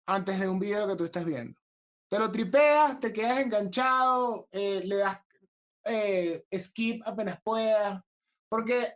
antes 0.06 0.40
de 0.40 0.48
un 0.48 0.60
video 0.60 0.88
que 0.88 0.96
tú 0.96 1.06
estás 1.06 1.26
viendo. 1.26 1.60
Te 2.08 2.20
lo 2.20 2.32
tripeas, 2.32 3.00
te 3.00 3.12
quedas 3.12 3.40
enganchado, 3.40 4.48
eh, 4.52 4.82
le 4.86 4.98
das 4.98 5.20
eh, 5.86 6.46
skip 6.56 7.02
apenas 7.06 7.42
puedas, 7.42 8.00
porque... 8.48 8.94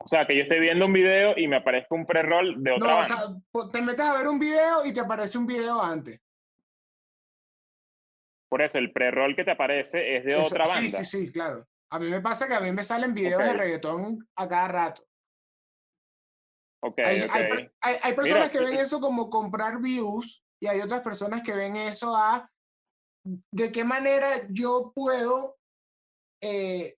O 0.00 0.08
sea, 0.08 0.26
que 0.26 0.34
yo 0.34 0.42
estoy 0.42 0.58
viendo 0.58 0.86
un 0.86 0.92
video 0.92 1.38
y 1.38 1.46
me 1.46 1.56
aparezca 1.56 1.94
un 1.94 2.04
pre-roll 2.04 2.60
de 2.62 2.72
otra 2.72 2.88
No, 2.88 2.98
o 2.98 3.04
sea, 3.04 3.70
te 3.70 3.80
metes 3.80 4.04
a 4.04 4.18
ver 4.18 4.26
un 4.26 4.40
video 4.40 4.84
y 4.84 4.92
te 4.92 5.00
aparece 5.00 5.38
un 5.38 5.46
video 5.46 5.80
antes. 5.80 6.20
Por 8.48 8.62
eso, 8.62 8.78
el 8.78 8.92
pre-roll 8.92 9.36
que 9.36 9.44
te 9.44 9.52
aparece 9.52 10.16
es 10.16 10.24
de 10.24 10.34
otra 10.34 10.64
banda. 10.64 10.80
Sí, 10.80 10.88
sí, 10.88 11.04
sí, 11.04 11.32
claro. 11.32 11.64
A 11.90 11.98
mí 11.98 12.08
me 12.08 12.20
pasa 12.20 12.46
que 12.46 12.54
a 12.54 12.60
mí 12.60 12.70
me 12.72 12.82
salen 12.82 13.14
videos 13.14 13.42
de 13.42 13.52
reggaetón 13.54 14.28
a 14.36 14.48
cada 14.48 14.68
rato. 14.68 15.04
Okay, 16.80 17.04
hay, 17.04 17.22
okay. 17.22 17.70
hay, 17.80 17.96
hay, 18.02 18.14
personas 18.14 18.50
que 18.50 18.60
ven 18.60 18.76
eso 18.76 19.00
como 19.00 19.28
comprar 19.28 19.80
views 19.80 20.44
y 20.60 20.68
hay 20.68 20.80
otras 20.80 21.00
personas 21.00 21.42
que 21.42 21.56
ven 21.56 21.74
eso 21.74 22.14
a 22.14 22.48
de 23.52 23.72
qué 23.72 23.82
manera 23.82 24.46
yo 24.48 24.92
puedo 24.94 25.56
eh, 26.40 26.96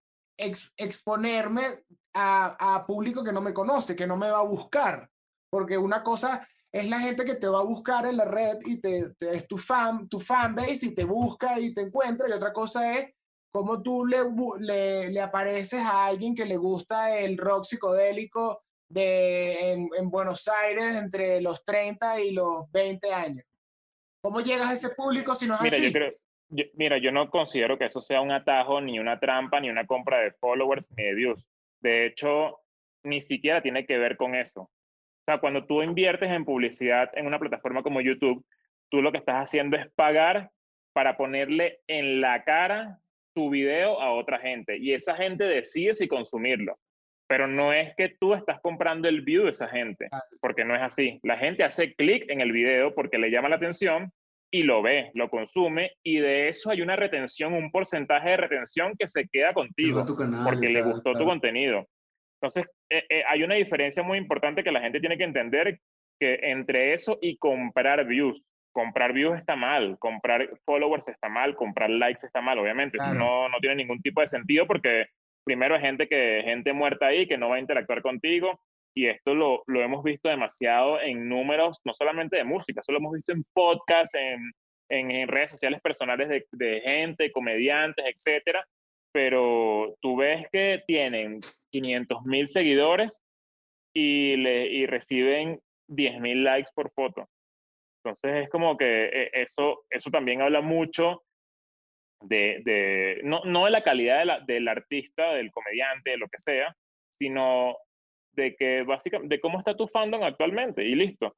exponerme 0.77 1.85
a, 2.15 2.75
a, 2.75 2.87
público 2.87 3.25
que 3.25 3.33
no 3.33 3.41
me 3.41 3.55
conoce, 3.55 3.97
que 3.97 4.07
no 4.07 4.17
me 4.17 4.31
va 4.31 4.41
a 4.41 4.45
buscar. 4.45 5.09
Porque 5.51 5.79
una 5.79 6.03
cosa 6.03 6.47
es 6.73 6.89
la 6.89 7.01
gente 7.01 7.25
que 7.25 7.35
te 7.35 7.49
va 7.49 7.61
a 7.61 7.65
buscar 7.65 8.07
en 8.07 8.17
la 8.17 8.25
red 8.25 8.59
y 8.65 8.81
te, 8.81 9.15
es 9.21 9.49
tu 9.49 9.59
fan, 9.59 10.09
tu 10.09 10.21
fanbase 10.21 10.87
y 10.87 10.95
te 10.95 11.05
busca 11.05 11.59
y 11.59 11.75
te 11.75 11.83
encuentra. 11.83 12.29
Y 12.29 12.33
otra 12.33 12.53
cosa 12.53 12.97
es 12.97 13.13
cómo 13.53 13.83
tú 13.83 14.07
le, 14.07 14.19
le, 14.61 15.11
le 15.11 15.21
apareces 15.21 15.81
a 15.81 16.07
alguien 16.07 16.35
que 16.35 16.45
le 16.45 16.57
gusta 16.57 17.19
el 17.19 17.37
rock 17.37 17.65
psicodélico 17.65 18.63
de, 18.89 19.73
en, 19.73 19.89
en, 19.97 20.11
Buenos 20.11 20.49
Aires 20.49 20.97
entre 20.97 21.41
los 21.41 21.65
30 21.65 22.21
y 22.21 22.33
los 22.33 22.71
20 22.73 23.13
años. 23.13 23.45
¿Cómo 24.23 24.41
llegas 24.41 24.71
a 24.71 24.75
ese 24.75 24.95
público 24.95 25.35
si 25.35 25.47
no 25.47 25.55
es 25.55 25.63
mira, 25.63 25.77
así? 25.77 25.87
Yo 25.87 25.93
creo, 25.93 26.13
mira, 26.75 26.99
yo 26.99 27.13
no 27.13 27.31
considero 27.31 27.79
que 27.79 27.87
eso 27.87 28.01
sea 28.01 28.21
un 28.21 28.33
atajo, 28.33 28.81
ni 28.81 28.99
una 28.99 29.19
trampa, 29.19 29.61
ni 29.61 29.71
una 29.71 29.87
compra 29.87 30.19
de 30.19 30.33
followers, 30.33 30.93
ni 30.97 31.05
de 31.05 31.15
views. 31.15 31.49
De 31.81 32.07
hecho, 32.07 32.59
ni 33.05 33.21
siquiera 33.21 33.63
tiene 33.63 33.87
que 33.87 33.99
ver 33.99 34.17
con 34.17 34.35
eso. 34.35 34.63
O 34.63 35.25
sea, 35.27 35.39
cuando 35.39 35.67
tú 35.67 35.83
inviertes 35.83 36.31
en 36.31 36.45
publicidad 36.45 37.11
en 37.15 37.27
una 37.27 37.39
plataforma 37.39 37.83
como 37.83 38.01
YouTube, 38.01 38.45
tú 38.91 39.01
lo 39.01 39.13
que 39.13 39.19
estás 39.19 39.37
haciendo 39.37 39.77
es 39.77 39.91
pagar 39.93 40.51
para 40.93 41.17
ponerle 41.17 41.81
en 41.87 42.21
la 42.21 42.45
cara 42.45 43.01
tu 43.35 43.51
video 43.51 44.01
a 44.01 44.13
otra 44.13 44.39
gente 44.39 44.77
y 44.79 44.93
esa 44.93 45.15
gente 45.15 45.45
decide 45.45 45.95
si 45.95 46.09
consumirlo. 46.09 46.77
Pero 47.29 47.47
no 47.47 47.73
es 47.73 47.95
que 47.97 48.17
tú 48.19 48.35
estás 48.35 48.61
comprando 48.61 49.09
el 49.09 49.21
view 49.21 49.45
de 49.45 49.51
esa 49.51 49.69
gente, 49.69 50.09
porque 50.41 50.65
no 50.65 50.75
es 50.75 50.83
así. 50.83 51.21
La 51.23 51.39
gente 51.39 51.63
hace 51.63 51.95
clic 51.95 52.29
en 52.29 52.41
el 52.41 52.51
video 52.51 52.93
porque 52.93 53.19
le 53.19 53.31
llama 53.31 53.49
la 53.49 53.57
atención 53.57 54.13
y 54.53 54.65
lo 54.65 54.83
ve, 54.83 55.13
lo 55.15 55.31
consume 55.31 55.93
y 56.03 56.19
de 56.19 56.49
eso 56.49 56.71
hay 56.71 56.83
una 56.83 56.97
retención, 56.97 57.53
un 57.53 57.71
porcentaje 57.71 58.31
de 58.31 58.37
retención 58.37 58.95
que 58.99 59.07
se 59.07 59.29
queda 59.29 59.55
contigo 59.55 60.05
porque 60.45 60.69
le 60.69 60.83
gustó 60.83 61.13
tu 61.13 61.25
contenido. 61.25 61.87
Entonces, 62.41 62.65
eh, 62.91 63.05
eh, 63.09 63.23
hay 63.29 63.43
una 63.43 63.55
diferencia 63.55 64.03
muy 64.03 64.19
importante 64.19 64.65
que 64.65 64.73
la 64.73 64.81
gente 64.81 64.99
tiene 64.99 65.19
que 65.19 65.25
entender 65.25 65.79
que 66.19 66.39
entre 66.43 66.95
eso 66.95 67.19
y 67.21 67.37
comprar 67.37 68.05
views. 68.07 68.45
Comprar 68.73 69.13
views 69.13 69.39
está 69.39 69.57
mal, 69.57 69.99
comprar 69.99 70.49
followers 70.65 71.09
está 71.09 71.29
mal, 71.29 71.57
comprar 71.57 71.91
likes 71.91 72.25
está 72.25 72.41
mal, 72.41 72.59
obviamente. 72.59 72.99
Eso 72.99 73.15
no, 73.15 73.49
no 73.49 73.59
tiene 73.59 73.77
ningún 73.77 74.01
tipo 74.01 74.21
de 74.21 74.29
sentido 74.29 74.67
porque 74.67 75.07
primero 75.45 75.75
hay 75.75 75.81
gente, 75.81 76.09
que, 76.09 76.43
gente 76.45 76.73
muerta 76.73 77.07
ahí 77.07 77.27
que 77.27 77.39
no 77.39 77.49
va 77.49 77.57
a 77.57 77.61
interactuar 77.61 78.03
contigo 78.03 78.61
y 78.95 79.07
esto 79.07 79.35
lo, 79.35 79.63
lo 79.67 79.83
hemos 79.83 80.03
visto 80.03 80.29
demasiado 80.29 81.01
en 81.01 81.29
números, 81.29 81.81
no 81.85 81.95
solamente 81.95 82.37
de 82.37 82.45
música, 82.45 82.81
eso 82.81 82.93
lo 82.93 82.99
hemos 82.99 83.13
visto 83.13 83.33
en 83.33 83.45
podcasts, 83.53 84.15
en, 84.15 84.53
en, 84.89 85.29
redes 85.29 85.53
sociales 85.53 85.81
personales 85.81 86.29
de, 86.29 86.47
de, 86.53 86.81
gente, 86.81 87.31
comediantes, 87.33 88.05
etcétera, 88.07 88.67
pero 89.13 89.97
tú 90.01 90.17
ves 90.17 90.47
que 90.53 90.83
tienen 90.87 91.41
500 91.71 92.23
mil 92.25 92.49
seguidores 92.49 93.23
y, 93.95 94.37
le, 94.37 94.67
y 94.67 94.87
reciben 94.87 95.61
10 95.89 96.21
mil 96.21 96.45
likes 96.45 96.71
por 96.75 96.91
foto. 96.93 97.29
Entonces 98.03 98.45
es 98.45 98.49
como 98.49 98.77
que 98.77 99.05
eh, 99.07 99.31
eso, 99.35 99.85
eso 99.91 100.11
también 100.11 100.41
habla 100.41 100.61
mucho 100.61 101.23
de, 102.23 102.61
de 102.65 103.21
no, 103.25 103.43
no, 103.45 103.67
de 103.67 103.71
la 103.71 103.83
calidad 103.83 104.21
de 104.21 104.25
la, 104.25 104.41
del 104.41 104.69
artista, 104.69 105.35
del 105.35 105.51
comediante, 105.51 106.11
de 106.11 106.17
lo 106.19 106.29
que 106.29 106.39
sea, 106.39 106.75
sino 107.19 107.77
de 108.33 108.57
que 108.57 108.83
básicamente, 108.83 109.35
de 109.35 109.41
cómo 109.41 109.59
está 109.59 109.77
tu 109.77 109.87
fandom 109.87 110.23
actualmente 110.23 110.83
y 110.83 110.95
listo. 110.95 111.37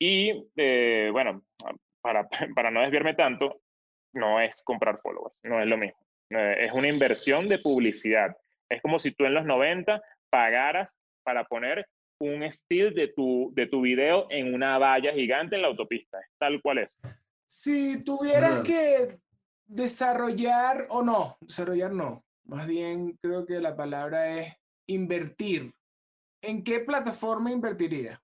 Y 0.00 0.46
eh, 0.56 1.10
bueno, 1.12 1.42
para, 2.00 2.26
para 2.54 2.70
no 2.70 2.80
desviarme 2.80 3.14
tanto, 3.14 3.60
no 4.14 4.40
es 4.40 4.62
comprar 4.62 5.00
followers, 5.02 5.40
no 5.44 5.60
es 5.60 5.66
lo 5.66 5.76
mismo. 5.76 5.98
Es 6.30 6.72
una 6.72 6.88
inversión 6.88 7.48
de 7.48 7.58
publicidad. 7.58 8.36
Es 8.70 8.82
como 8.82 8.98
si 8.98 9.12
tú 9.12 9.24
en 9.24 9.34
los 9.34 9.46
90 9.46 10.00
pagaras 10.30 11.00
para 11.22 11.44
poner 11.44 11.86
un 12.20 12.42
estilo 12.42 12.90
de 12.90 13.08
tu, 13.08 13.52
de 13.54 13.66
tu 13.66 13.80
video 13.80 14.26
en 14.30 14.54
una 14.54 14.78
valla 14.78 15.12
gigante 15.12 15.56
en 15.56 15.62
la 15.62 15.68
autopista. 15.68 16.18
Es 16.20 16.26
tal 16.38 16.60
cual 16.60 16.78
es. 16.78 16.98
Si 17.46 18.02
tuvieras 18.04 18.60
que 18.60 19.18
desarrollar 19.66 20.86
o 20.90 21.02
no, 21.02 21.38
desarrollar 21.40 21.92
no, 21.92 22.24
más 22.44 22.66
bien 22.66 23.18
creo 23.22 23.46
que 23.46 23.60
la 23.60 23.76
palabra 23.76 24.38
es 24.38 24.52
invertir. 24.86 25.72
¿En 26.42 26.62
qué 26.62 26.80
plataforma 26.80 27.50
invertiría? 27.50 28.20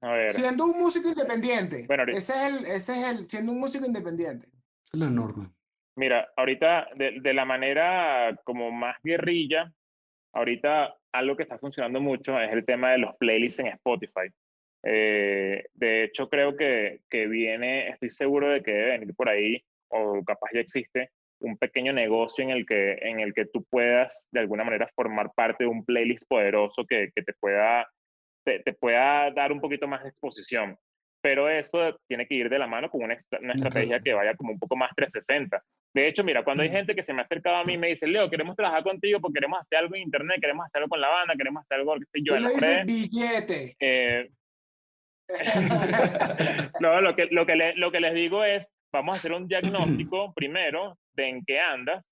A 0.00 0.12
ver. 0.12 0.30
Siendo 0.32 0.64
un 0.64 0.78
músico 0.78 1.08
independiente. 1.08 1.84
Bueno, 1.86 2.04
ese, 2.08 2.32
es 2.32 2.42
el, 2.42 2.56
ese 2.66 2.92
es 2.98 3.04
el, 3.04 3.28
siendo 3.28 3.52
un 3.52 3.60
músico 3.60 3.86
independiente. 3.86 4.48
Es 4.92 4.98
la 4.98 5.08
norma. 5.08 5.52
Mira, 5.96 6.28
ahorita 6.36 6.88
de, 6.96 7.20
de, 7.20 7.34
la 7.34 7.44
manera 7.44 8.36
como 8.44 8.70
más 8.72 8.96
guerrilla, 9.04 9.72
ahorita 10.32 10.94
algo 11.12 11.36
que 11.36 11.42
está 11.42 11.58
funcionando 11.58 12.00
mucho 12.00 12.40
es 12.40 12.52
el 12.52 12.64
tema 12.64 12.92
de 12.92 12.98
los 12.98 13.16
playlists 13.16 13.60
en 13.60 13.68
Spotify. 13.68 14.28
Eh, 14.84 15.64
de 15.74 16.04
hecho, 16.04 16.28
creo 16.28 16.56
que, 16.56 17.00
que 17.08 17.26
viene, 17.26 17.88
estoy 17.88 18.10
seguro 18.10 18.48
de 18.48 18.62
que 18.62 18.72
debe 18.72 18.98
venir 18.98 19.14
por 19.14 19.28
ahí, 19.28 19.62
o 19.88 20.22
capaz 20.24 20.50
ya 20.54 20.60
existe, 20.60 21.10
un 21.40 21.56
pequeño 21.56 21.92
negocio 21.92 22.44
en 22.44 22.50
el 22.50 22.66
que, 22.66 22.98
en 23.02 23.20
el 23.20 23.34
que 23.34 23.46
tú 23.46 23.64
puedas 23.64 24.28
de 24.32 24.40
alguna 24.40 24.64
manera 24.64 24.88
formar 24.94 25.32
parte 25.34 25.64
de 25.64 25.70
un 25.70 25.84
playlist 25.84 26.26
poderoso 26.28 26.84
que, 26.86 27.10
que 27.14 27.22
te, 27.22 27.32
pueda, 27.34 27.86
te, 28.44 28.60
te, 28.60 28.72
pueda 28.72 29.30
dar 29.30 29.52
un 29.52 29.60
poquito 29.60 29.86
más 29.86 30.02
de 30.02 30.10
exposición. 30.10 30.76
Pero 31.22 31.48
eso 31.48 31.96
tiene 32.08 32.26
que 32.26 32.34
ir 32.34 32.48
de 32.50 32.58
la 32.58 32.66
mano 32.66 32.90
con 32.90 33.02
una, 33.02 33.16
una 33.40 33.54
estrategia 33.54 34.00
que 34.00 34.12
vaya 34.12 34.34
como 34.34 34.52
un 34.52 34.58
poco 34.58 34.76
más 34.76 34.90
360. 34.94 35.62
De 35.94 36.08
hecho, 36.08 36.24
mira, 36.24 36.42
cuando 36.42 36.62
hay 36.62 36.70
gente 36.70 36.94
que 36.94 37.02
se 37.02 37.12
me 37.12 37.20
ha 37.20 37.22
acercado 37.22 37.56
a 37.56 37.64
mí 37.64 37.74
y 37.74 37.78
me 37.78 37.88
dice, 37.88 38.06
Leo, 38.06 38.28
queremos 38.28 38.56
trabajar 38.56 38.82
contigo 38.82 39.20
porque 39.20 39.34
queremos 39.34 39.60
hacer 39.60 39.78
algo 39.78 39.94
en 39.94 40.02
internet, 40.02 40.40
queremos 40.40 40.64
hacer 40.64 40.80
algo 40.80 40.90
con 40.90 41.00
la 41.00 41.08
banda, 41.08 41.34
queremos 41.36 41.60
hacer 41.60 41.78
algo, 41.78 41.94
qué 41.94 42.06
sé 42.06 42.18
yo, 42.24 42.34
en 42.34 42.42
la 42.42 42.84
billete. 42.84 43.76
Eh, 43.78 44.30
no, 46.80 47.00
lo 47.00 47.14
que, 47.14 47.26
lo, 47.30 47.46
que 47.46 47.56
le, 47.56 47.74
lo 47.76 47.92
que 47.92 48.00
les 48.00 48.14
digo 48.14 48.42
es, 48.44 48.70
vamos 48.92 49.14
a 49.14 49.18
hacer 49.18 49.32
un 49.32 49.46
diagnóstico 49.46 50.32
primero 50.34 50.98
de 51.14 51.28
en 51.28 51.44
qué 51.44 51.60
andas, 51.60 52.10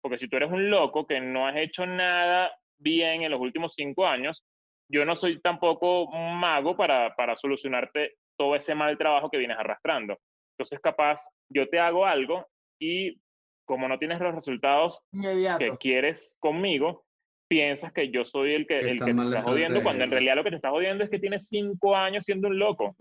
porque 0.00 0.18
si 0.18 0.28
tú 0.28 0.36
eres 0.36 0.50
un 0.50 0.70
loco 0.70 1.06
que 1.06 1.20
no 1.20 1.46
has 1.46 1.56
hecho 1.56 1.86
nada 1.86 2.50
bien 2.78 3.22
en 3.22 3.30
los 3.30 3.40
últimos 3.40 3.74
cinco 3.74 4.06
años, 4.06 4.44
yo 4.90 5.04
no 5.04 5.16
soy 5.16 5.40
tampoco 5.40 6.04
un 6.04 6.38
mago 6.38 6.76
para, 6.76 7.14
para 7.14 7.36
solucionarte 7.36 8.14
todo 8.38 8.56
ese 8.56 8.74
mal 8.74 8.96
trabajo 8.96 9.30
que 9.30 9.38
vienes 9.38 9.58
arrastrando. 9.58 10.18
Entonces, 10.56 10.80
capaz, 10.80 11.28
yo 11.48 11.68
te 11.68 11.78
hago 11.78 12.06
algo 12.06 12.46
y 12.80 13.20
como 13.66 13.86
no 13.86 13.98
tienes 13.98 14.20
los 14.20 14.34
resultados 14.34 15.02
que 15.12 15.70
quieres 15.78 16.36
conmigo, 16.40 17.04
piensas 17.48 17.92
que 17.92 18.10
yo 18.10 18.24
soy 18.24 18.54
el 18.54 18.66
que, 18.66 18.78
el 18.80 18.98
que 18.98 19.12
te 19.12 19.20
está 19.22 19.42
jodiendo, 19.42 19.82
cuando 19.82 20.04
en 20.04 20.10
realidad 20.10 20.36
lo 20.36 20.44
que 20.44 20.50
te 20.50 20.56
está 20.56 20.70
jodiendo 20.70 21.04
es 21.04 21.10
que 21.10 21.18
tienes 21.18 21.48
cinco 21.48 21.94
años 21.94 22.24
siendo 22.24 22.48
un 22.48 22.58
loco. 22.58 22.96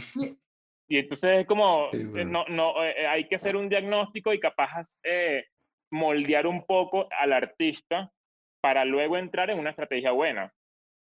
Sí. 0.00 0.36
Y 0.88 0.98
entonces 0.98 1.40
es 1.40 1.46
como, 1.46 1.88
eh, 1.92 2.24
no, 2.24 2.44
no, 2.48 2.84
eh, 2.84 3.02
eh, 3.02 3.06
hay 3.06 3.28
que 3.28 3.36
hacer 3.36 3.54
un 3.54 3.68
diagnóstico 3.68 4.32
y 4.32 4.40
capaz 4.40 4.96
eh, 5.04 5.44
moldear 5.92 6.48
un 6.48 6.66
poco 6.66 7.08
al 7.16 7.32
artista 7.32 8.10
para 8.60 8.84
luego 8.84 9.16
entrar 9.16 9.50
en 9.50 9.60
una 9.60 9.70
estrategia 9.70 10.10
buena. 10.10 10.52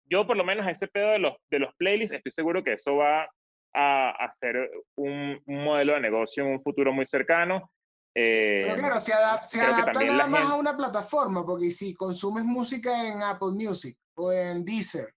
Yo 0.08 0.26
por 0.26 0.36
lo 0.36 0.44
menos 0.44 0.66
ese 0.68 0.88
pedo 0.88 1.10
de 1.10 1.18
los, 1.18 1.34
de 1.50 1.58
los 1.58 1.74
playlists, 1.76 2.16
estoy 2.16 2.32
seguro 2.32 2.62
que 2.62 2.74
eso 2.74 2.96
va 2.96 3.28
a 3.74 4.10
hacer 4.24 4.70
un, 4.96 5.40
un, 5.44 5.64
modelo 5.64 5.94
de 5.94 6.00
negocio 6.00 6.44
en 6.44 6.52
un 6.52 6.62
futuro 6.62 6.92
muy 6.92 7.04
cercano. 7.04 7.70
Eh, 8.14 8.62
Pero 8.64 8.76
claro, 8.76 9.00
se, 9.00 9.12
adap 9.12 9.42
se 9.42 9.60
adapta 9.60 10.02
nada 10.02 10.26
más 10.26 10.40
gente... 10.40 10.54
a 10.54 10.58
una 10.58 10.76
plataforma, 10.76 11.44
porque 11.44 11.70
si 11.70 11.94
consumes 11.94 12.44
música 12.44 13.06
en 13.06 13.22
Apple 13.22 13.52
Music 13.52 13.98
o 14.14 14.32
en 14.32 14.64
Deezer. 14.64 15.12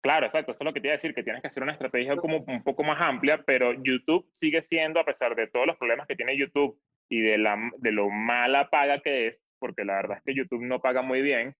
Claro, 0.00 0.26
exacto, 0.26 0.52
eso 0.52 0.62
es 0.62 0.64
lo 0.64 0.72
que 0.72 0.80
te 0.80 0.86
iba 0.86 0.92
a 0.92 0.96
decir, 0.96 1.14
que 1.14 1.22
tienes 1.22 1.42
que 1.42 1.48
hacer 1.48 1.62
una 1.62 1.72
estrategia 1.72 2.16
como 2.16 2.38
un 2.38 2.62
poco 2.62 2.84
más 2.84 3.00
amplia, 3.00 3.42
pero 3.44 3.74
YouTube 3.82 4.30
sigue 4.32 4.62
siendo, 4.62 4.98
a 4.98 5.04
pesar 5.04 5.34
de 5.34 5.48
todos 5.48 5.66
los 5.66 5.76
problemas 5.76 6.06
que 6.06 6.16
tiene 6.16 6.38
YouTube 6.38 6.80
y 7.10 7.20
de, 7.20 7.36
la, 7.36 7.58
de 7.78 7.92
lo 7.92 8.08
mala 8.08 8.70
paga 8.70 9.00
que 9.00 9.26
es, 9.26 9.44
porque 9.58 9.84
la 9.84 9.96
verdad 9.96 10.18
es 10.18 10.22
que 10.24 10.34
YouTube 10.34 10.62
no 10.62 10.80
paga 10.80 11.02
muy 11.02 11.20
bien, 11.20 11.54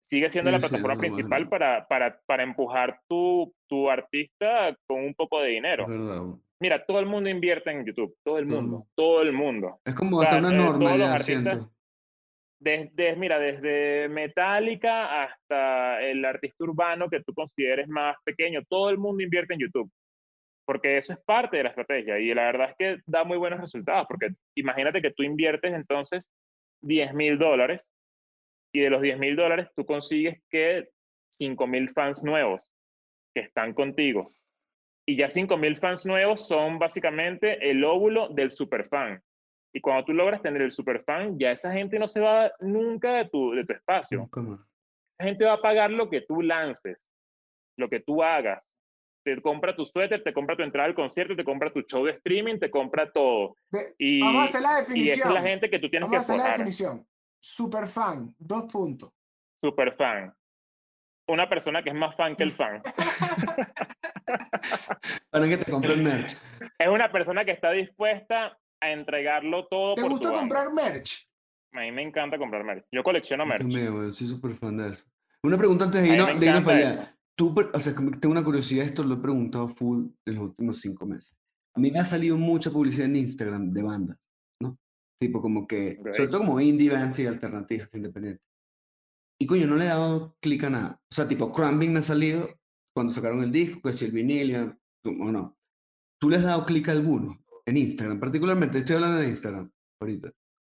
sigue 0.00 0.30
siendo 0.30 0.50
sí, 0.50 0.52
la 0.52 0.58
plataforma 0.58 0.94
sí, 0.94 1.00
principal 1.00 1.48
para, 1.48 1.86
para, 1.86 2.20
para 2.26 2.42
empujar 2.42 3.00
tu, 3.08 3.54
tu 3.68 3.90
artista 3.90 4.76
con 4.86 5.04
un 5.04 5.14
poco 5.14 5.40
de 5.40 5.50
dinero. 5.50 5.86
Mira, 6.62 6.84
todo 6.84 7.00
el 7.00 7.06
mundo 7.06 7.30
invierte 7.30 7.70
en 7.70 7.86
YouTube, 7.86 8.14
todo 8.22 8.38
el 8.38 8.46
mundo, 8.46 8.86
todo 8.94 9.22
el 9.22 9.32
mundo. 9.32 9.80
Es 9.84 9.94
como 9.94 10.20
hasta 10.20 10.36
o 10.36 10.40
sea, 10.40 10.48
una 10.48 10.56
norma, 10.56 10.96
ya 10.96 11.18
siento. 11.18 11.70
Desde, 12.62 13.16
mira, 13.16 13.38
desde 13.38 14.10
Metallica 14.10 15.24
hasta 15.24 16.02
el 16.02 16.22
artista 16.22 16.64
urbano 16.64 17.08
que 17.08 17.22
tú 17.22 17.32
consideres 17.32 17.88
más 17.88 18.16
pequeño, 18.22 18.60
todo 18.68 18.90
el 18.90 18.98
mundo 18.98 19.22
invierte 19.22 19.54
en 19.54 19.60
YouTube. 19.60 19.90
porque 20.66 20.98
eso 20.98 21.14
es 21.14 21.18
parte 21.24 21.56
de 21.56 21.64
la 21.64 21.70
estrategia 21.70 22.18
y 22.18 22.32
la 22.34 22.44
verdad 22.44 22.70
es 22.70 22.76
que 22.78 23.02
da 23.06 23.24
muy 23.24 23.38
buenos 23.38 23.60
resultados, 23.60 24.06
porque 24.06 24.28
imagínate 24.54 25.00
que 25.00 25.10
tú 25.10 25.22
inviertes 25.22 25.72
entonces 25.72 26.30
10 26.82 27.14
mil 27.14 27.38
dólares 27.38 27.90
y 28.72 28.80
de 28.80 28.90
los 28.90 29.02
10 29.02 29.18
mil 29.18 29.36
dólares 29.36 29.68
tú 29.74 29.84
consigues 29.84 30.40
que 30.48 30.88
5 31.30 31.66
mil 31.66 31.90
fans 31.90 32.22
nuevos 32.24 32.70
que 33.34 33.40
están 33.40 33.74
contigo. 33.74 34.30
Y 35.06 35.16
ya 35.16 35.28
5 35.28 35.56
mil 35.56 35.76
fans 35.78 36.06
nuevos 36.06 36.46
son 36.46 36.78
básicamente 36.78 37.70
el 37.70 37.84
óvulo 37.84 38.28
del 38.28 38.52
superfan. 38.52 39.22
Y 39.72 39.80
cuando 39.80 40.04
tú 40.04 40.12
logras 40.12 40.42
tener 40.42 40.62
el 40.62 40.72
superfan, 40.72 41.38
ya 41.38 41.52
esa 41.52 41.72
gente 41.72 41.98
no 41.98 42.08
se 42.08 42.20
va 42.20 42.52
nunca 42.60 43.14
de 43.14 43.28
tu, 43.28 43.52
de 43.52 43.64
tu 43.64 43.72
espacio. 43.72 44.28
Esa 45.12 45.24
gente 45.24 45.44
va 45.44 45.54
a 45.54 45.60
pagar 45.60 45.90
lo 45.90 46.10
que 46.10 46.22
tú 46.22 46.42
lances, 46.42 47.10
lo 47.76 47.88
que 47.88 48.00
tú 48.00 48.22
hagas. 48.22 48.66
Te 49.22 49.40
compra 49.42 49.76
tu 49.76 49.84
suéter, 49.84 50.22
te 50.22 50.32
compra 50.32 50.56
tu 50.56 50.62
entrada 50.62 50.88
al 50.88 50.94
concierto, 50.94 51.36
te 51.36 51.44
compra 51.44 51.72
tu 51.72 51.82
show 51.82 52.04
de 52.04 52.12
streaming, 52.12 52.58
te 52.58 52.70
compra 52.70 53.10
todo. 53.12 53.54
y, 53.98 54.20
vamos 54.20 54.42
a 54.42 54.44
hacer 54.44 54.62
la 54.62 54.76
definición. 54.76 55.06
Y 55.06 55.20
esa 55.20 55.28
es 55.28 55.34
la 55.34 55.42
gente 55.42 55.70
que 55.70 55.78
tú 55.78 55.90
tienes 55.90 56.08
vamos 56.08 56.26
que 56.26 56.32
Vamos 56.32 56.46
a 56.46 56.48
hacer 56.48 56.58
la 56.58 56.64
definición. 56.64 57.06
Superfan, 57.40 58.34
dos 58.38 58.70
puntos. 58.70 59.10
Superfan. 59.62 60.34
Una 61.28 61.48
persona 61.48 61.82
que 61.82 61.90
es 61.90 61.96
más 61.96 62.14
fan 62.16 62.36
que 62.36 62.42
el 62.42 62.52
fan. 62.52 62.82
Para 65.30 65.48
que 65.48 65.58
te 65.58 65.70
compre 65.70 65.94
el 65.94 66.02
merch. 66.02 66.36
Es 66.78 66.88
una 66.88 67.10
persona 67.10 67.44
que 67.44 67.52
está 67.52 67.70
dispuesta 67.70 68.58
a 68.80 68.90
entregarlo 68.90 69.66
todo. 69.68 69.94
¿Te 69.94 70.02
gusta 70.02 70.30
comprar 70.30 70.72
merch? 70.72 71.28
A 71.72 71.80
mí 71.80 71.92
me 71.92 72.02
encanta 72.02 72.36
comprar 72.36 72.64
merch. 72.64 72.84
Yo 72.90 73.02
colecciono 73.02 73.46
merch. 73.46 73.66
Yo 73.68 74.10
soy 74.10 74.26
súper 74.26 74.52
fan 74.52 74.76
de 74.78 74.90
eso. 74.90 75.06
Una 75.42 75.56
pregunta 75.56 75.86
antes 75.86 76.02
de 76.02 76.08
irnos, 76.08 76.64
para 76.64 76.76
allá. 76.76 77.16
Tú, 77.34 77.54
o 77.72 77.80
sea, 77.80 77.94
tengo 77.94 78.32
una 78.32 78.44
curiosidad, 78.44 78.84
esto 78.84 79.02
lo 79.02 79.14
he 79.14 79.18
preguntado 79.18 79.68
full 79.68 80.08
en 80.26 80.34
los 80.34 80.44
últimos 80.44 80.78
cinco 80.78 81.06
meses. 81.06 81.34
A 81.74 81.80
mí 81.80 81.90
me 81.90 82.00
ha 82.00 82.04
salido 82.04 82.36
mucha 82.36 82.70
publicidad 82.70 83.06
en 83.06 83.16
Instagram 83.16 83.72
de 83.72 83.82
bandas. 83.82 84.18
Tipo 85.20 85.42
como 85.42 85.66
que, 85.66 85.98
sobre 86.12 86.30
todo 86.30 86.40
como 86.40 86.60
indie 86.60 86.90
bands 86.90 87.18
y 87.18 87.26
alternativas 87.26 87.94
independientes. 87.94 88.42
Y 89.38 89.46
coño, 89.46 89.66
no 89.66 89.76
le 89.76 89.84
he 89.84 89.88
dado 89.88 90.36
clic 90.40 90.64
a 90.64 90.70
nada. 90.70 91.00
O 91.10 91.14
sea, 91.14 91.28
tipo, 91.28 91.52
Crumbing 91.52 91.92
me 91.92 91.98
ha 91.98 92.02
salido 92.02 92.48
cuando 92.94 93.12
sacaron 93.12 93.42
el 93.42 93.52
disco, 93.52 93.80
que 93.82 93.94
si 93.94 94.06
el 94.06 94.12
vinil, 94.12 94.56
o 94.56 95.32
no. 95.32 95.56
¿Tú 96.20 96.28
le 96.28 96.36
has 96.36 96.44
dado 96.44 96.64
clic 96.66 96.88
a 96.88 96.92
alguno? 96.92 97.38
En 97.66 97.76
Instagram, 97.76 98.18
particularmente, 98.18 98.78
estoy 98.78 98.96
hablando 98.96 99.18
de 99.18 99.28
Instagram 99.28 99.70
ahorita. 100.00 100.32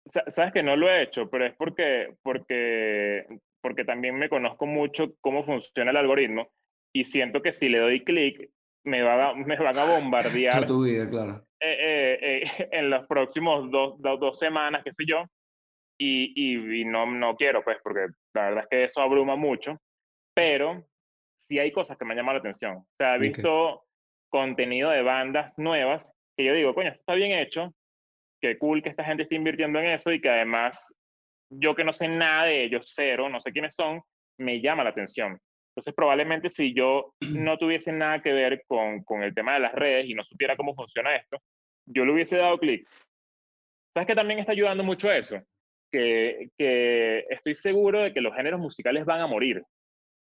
Sabes 0.06 0.54
que 0.54 0.64
no 0.64 0.76
lo 0.76 0.90
he 0.90 1.04
hecho, 1.04 1.30
pero 1.30 1.46
es 1.46 1.56
porque, 1.56 2.16
porque, 2.24 3.26
porque 3.62 3.86
también 3.86 4.18
me 4.18 4.30
conozco 4.30 4.66
mucho 4.66 5.16
cómo 5.22 5.46
funciona 5.46 5.92
el 5.92 5.98
algoritmo 5.98 6.50
y 6.94 7.06
siento 7.06 7.42
que 7.42 7.54
si 7.54 7.70
le 7.70 7.80
doy 7.80 8.04
clic, 8.04 8.50
me, 8.84 9.04
va 9.04 9.36
me 9.36 9.58
van 9.58 9.78
a 9.78 9.86
bombardear. 10.00 10.66
tu 10.66 10.84
vida, 10.84 11.10
claro. 11.10 11.48
Eh, 11.64 12.18
eh, 12.22 12.44
en 12.72 12.90
los 12.90 13.06
próximos 13.08 13.70
dos, 13.70 13.96
dos, 14.00 14.40
semanas, 14.40 14.84
qué 14.84 14.92
sé 14.92 15.06
yo, 15.06 15.24
y, 15.98 16.34
y, 16.36 16.82
y, 16.82 16.86
no, 16.86 17.06
no 17.06 17.36
quiero, 17.36 17.64
pues, 17.64 17.78
porque 17.84 18.08
la 18.34 18.46
verdad 18.46 18.64
es 18.64 18.70
que 18.70 18.84
eso 18.86 19.02
abruma 19.02 19.36
mucho, 19.36 19.78
pero 20.34 20.84
sí 21.38 21.60
hay 21.60 21.72
cosas 21.72 21.98
que 21.98 22.06
me 22.06 22.12
han 22.12 22.18
llamado 22.18 22.38
la 22.38 22.40
atención. 22.40 22.78
O 22.78 22.88
sea, 22.98 23.16
he 23.16 23.20
visto 23.20 23.84
contenido 24.30 24.90
de 24.90 25.04
bandas 25.04 25.58
nuevas 25.58 26.16
que 26.36 26.46
yo 26.46 26.54
digo, 26.54 26.74
coño, 26.74 26.90
esto 26.90 27.02
está 27.02 27.14
bien 27.14 27.38
hecho, 27.38 27.74
qué 28.42 28.58
cool 28.58 28.82
que 28.82 28.90
esta 28.90 29.04
gente 29.04 29.24
esté 29.24 29.36
invirtiendo 29.36 29.80
en 29.80 29.88
eso 29.88 30.12
y 30.12 30.22
que 30.22 30.30
además 30.30 30.98
yo 31.50 31.76
que 31.76 31.84
no 31.84 31.94
sé 31.94 32.08
nada 32.08 32.46
de 32.46 32.64
ellos, 32.64 32.92
cero, 32.96 33.30
no 33.30 33.40
sé 33.40 33.52
quiénes 33.52 33.76
son, 33.76 34.02
me 34.40 34.62
llama 34.62 34.84
la 34.84 34.92
atención. 34.92 35.38
Entonces, 35.72 35.94
probablemente 35.94 36.50
si 36.50 36.74
yo 36.74 37.14
no 37.22 37.58
tuviese 37.58 37.94
nada 37.94 38.22
que 38.22 38.34
ver 38.34 38.64
con, 38.68 39.04
con 39.04 39.24
el 39.24 39.34
tema 39.34 39.54
de 39.54 39.62
las 39.62 39.74
redes 39.74 40.06
y 40.08 40.14
no 40.14 40.24
supiera 40.24 40.58
cómo 40.58 40.76
funciona 40.76 41.16
esto, 41.16 41.38
yo 41.86 42.04
le 42.06 42.14
hubiese 42.14 42.38
dado 42.38 42.58
clic. 42.58 42.88
¿Sabes 43.94 44.08
que 44.08 44.16
también 44.16 44.40
está 44.40 44.52
ayudando 44.52 44.84
mucho 44.84 45.10
eso? 45.12 45.42
Que, 45.92 46.50
que 46.58 47.26
estoy 47.30 47.56
seguro 47.56 48.02
de 48.02 48.14
que 48.14 48.22
los 48.22 48.36
géneros 48.36 48.60
musicales 48.60 49.06
van 49.06 49.22
a 49.22 49.28
morir. 49.28 49.64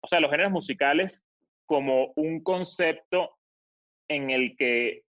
O 0.03 0.09
sea, 0.09 0.21
los 0.21 0.31
géneros 0.31 0.53
musicales 0.53 1.27
como 1.67 2.13
un 2.17 2.43
concepto 2.43 3.37
en 4.09 4.31
el 4.31 4.57
que 4.57 5.03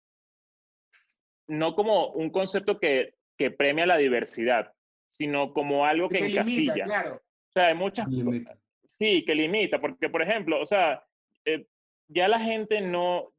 no 1.49 1.75
como 1.75 2.13
un 2.13 2.31
concepto 2.31 2.79
que, 2.79 3.15
que 3.39 3.51
premia 3.51 3.87
la 3.87 3.97
diversidad, 3.97 4.73
sino 5.09 5.53
como 5.53 5.85
algo 5.85 6.09
que, 6.09 6.19
encasilla. 6.19 6.85
claro. 6.85 7.17
O 7.17 7.53
sea, 7.53 7.69
hay 7.69 7.75
muchas 7.75 8.07
cosas. 8.07 8.59
Sí, 8.91 9.25
que 9.25 9.35
limita, 9.35 9.81
porque 9.81 10.11
por 10.11 10.21
ejemplo, 10.21 10.61
o 10.61 10.67
sea, 10.67 11.05
eh, 11.45 11.65
ya 12.09 12.27
la 12.27 12.41
gente 12.41 12.81
no, 12.81 13.33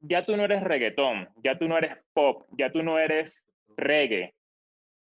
ya 0.00 0.24
tú 0.24 0.36
no 0.36 0.44
eres 0.44 0.62
reggaetón, 0.62 1.28
ya 1.44 1.58
tú 1.58 1.68
no 1.68 1.76
eres 1.76 1.98
pop, 2.14 2.46
ya 2.56 2.72
tú 2.72 2.82
no 2.82 2.98
eres 2.98 3.46
reggae. 3.76 4.34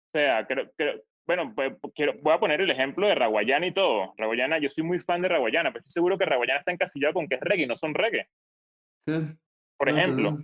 O 0.09 0.11
sea, 0.13 0.47
creo, 0.47 0.71
creo, 0.77 1.03
bueno, 1.27 1.53
pues, 1.55 1.73
quiero, 1.95 2.13
voy 2.21 2.35
a 2.35 2.41
poner 2.41 2.61
el 2.61 2.71
ejemplo 2.71 3.07
de 3.07 3.15
Raguayana 3.15 3.67
y 3.67 3.73
todo. 3.73 4.13
Raguayana, 4.19 4.59
yo 4.59 4.69
soy 4.69 4.85
muy 4.85 5.01
fan 5.01 5.23
de 5.23 5.29
Raguayana, 5.29 5.71
pero 5.71 5.81
estoy 5.81 5.95
seguro 5.95 6.19
que 6.19 6.27
Raguayana 6.27 6.59
está 6.59 6.73
encasillado 6.73 7.15
con 7.15 7.27
que 7.27 7.37
es 7.37 7.41
reggae 7.41 7.65
y 7.65 7.67
no 7.67 7.77
son 7.77 7.95
reggae. 7.95 8.29
Sí. 9.07 9.15
Por 9.79 9.89
ejemplo. 9.89 10.39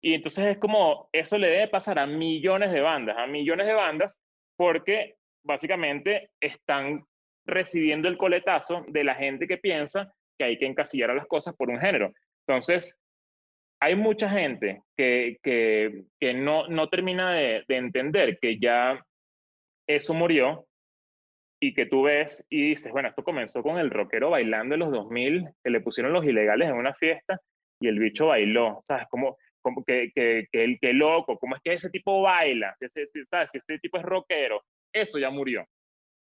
Y 0.00 0.14
entonces 0.14 0.46
es 0.46 0.58
como, 0.58 1.10
eso 1.12 1.36
le 1.36 1.48
debe 1.48 1.68
pasar 1.68 1.98
a 1.98 2.06
millones 2.06 2.72
de 2.72 2.80
bandas, 2.80 3.18
a 3.18 3.26
millones 3.26 3.66
de 3.66 3.74
bandas, 3.74 4.22
porque 4.56 5.16
básicamente 5.42 6.30
están 6.40 7.04
recibiendo 7.46 8.08
el 8.08 8.18
coletazo 8.18 8.84
de 8.88 9.04
la 9.04 9.14
gente 9.14 9.46
que 9.46 9.58
piensa 9.58 10.12
que 10.38 10.44
hay 10.44 10.58
que 10.58 10.66
encasillar 10.66 11.10
a 11.10 11.14
las 11.14 11.26
cosas 11.26 11.54
por 11.56 11.70
un 11.70 11.80
género. 11.80 12.12
Entonces, 12.46 12.98
hay 13.80 13.94
mucha 13.94 14.28
gente 14.28 14.82
que, 14.96 15.38
que, 15.42 16.04
que 16.20 16.34
no, 16.34 16.68
no 16.68 16.88
termina 16.88 17.32
de, 17.32 17.64
de, 17.68 17.76
entender 17.76 18.38
que 18.40 18.58
ya 18.58 19.04
eso 19.86 20.14
murió 20.14 20.66
y 21.60 21.74
que 21.74 21.86
tú 21.86 22.02
ves 22.02 22.46
y 22.50 22.70
dices, 22.70 22.92
bueno, 22.92 23.08
esto 23.08 23.24
comenzó 23.24 23.62
con 23.62 23.78
el 23.78 23.90
rockero 23.90 24.30
bailando 24.30 24.74
en 24.74 24.80
los 24.80 24.92
2000, 24.92 25.48
que 25.62 25.70
le 25.70 25.80
pusieron 25.80 26.12
los 26.12 26.24
ilegales 26.24 26.68
en 26.68 26.76
una 26.76 26.94
fiesta 26.94 27.40
y 27.80 27.88
el 27.88 27.98
bicho 27.98 28.28
bailó, 28.28 28.78
¿sabes? 28.82 29.06
Como, 29.10 29.36
como 29.62 29.84
que, 29.84 30.10
que, 30.14 30.46
que, 30.50 30.64
el, 30.64 30.78
que 30.80 30.92
loco, 30.92 31.38
¿cómo 31.38 31.56
es 31.56 31.62
que 31.62 31.74
ese 31.74 31.90
tipo 31.90 32.22
baila? 32.22 32.74
Si 32.78 32.86
ese, 32.86 33.06
si, 33.06 33.24
¿sabes? 33.24 33.50
si 33.50 33.58
ese 33.58 33.78
tipo 33.78 33.98
es 33.98 34.04
rockero, 34.04 34.62
eso 34.92 35.18
ya 35.18 35.30
murió. 35.30 35.66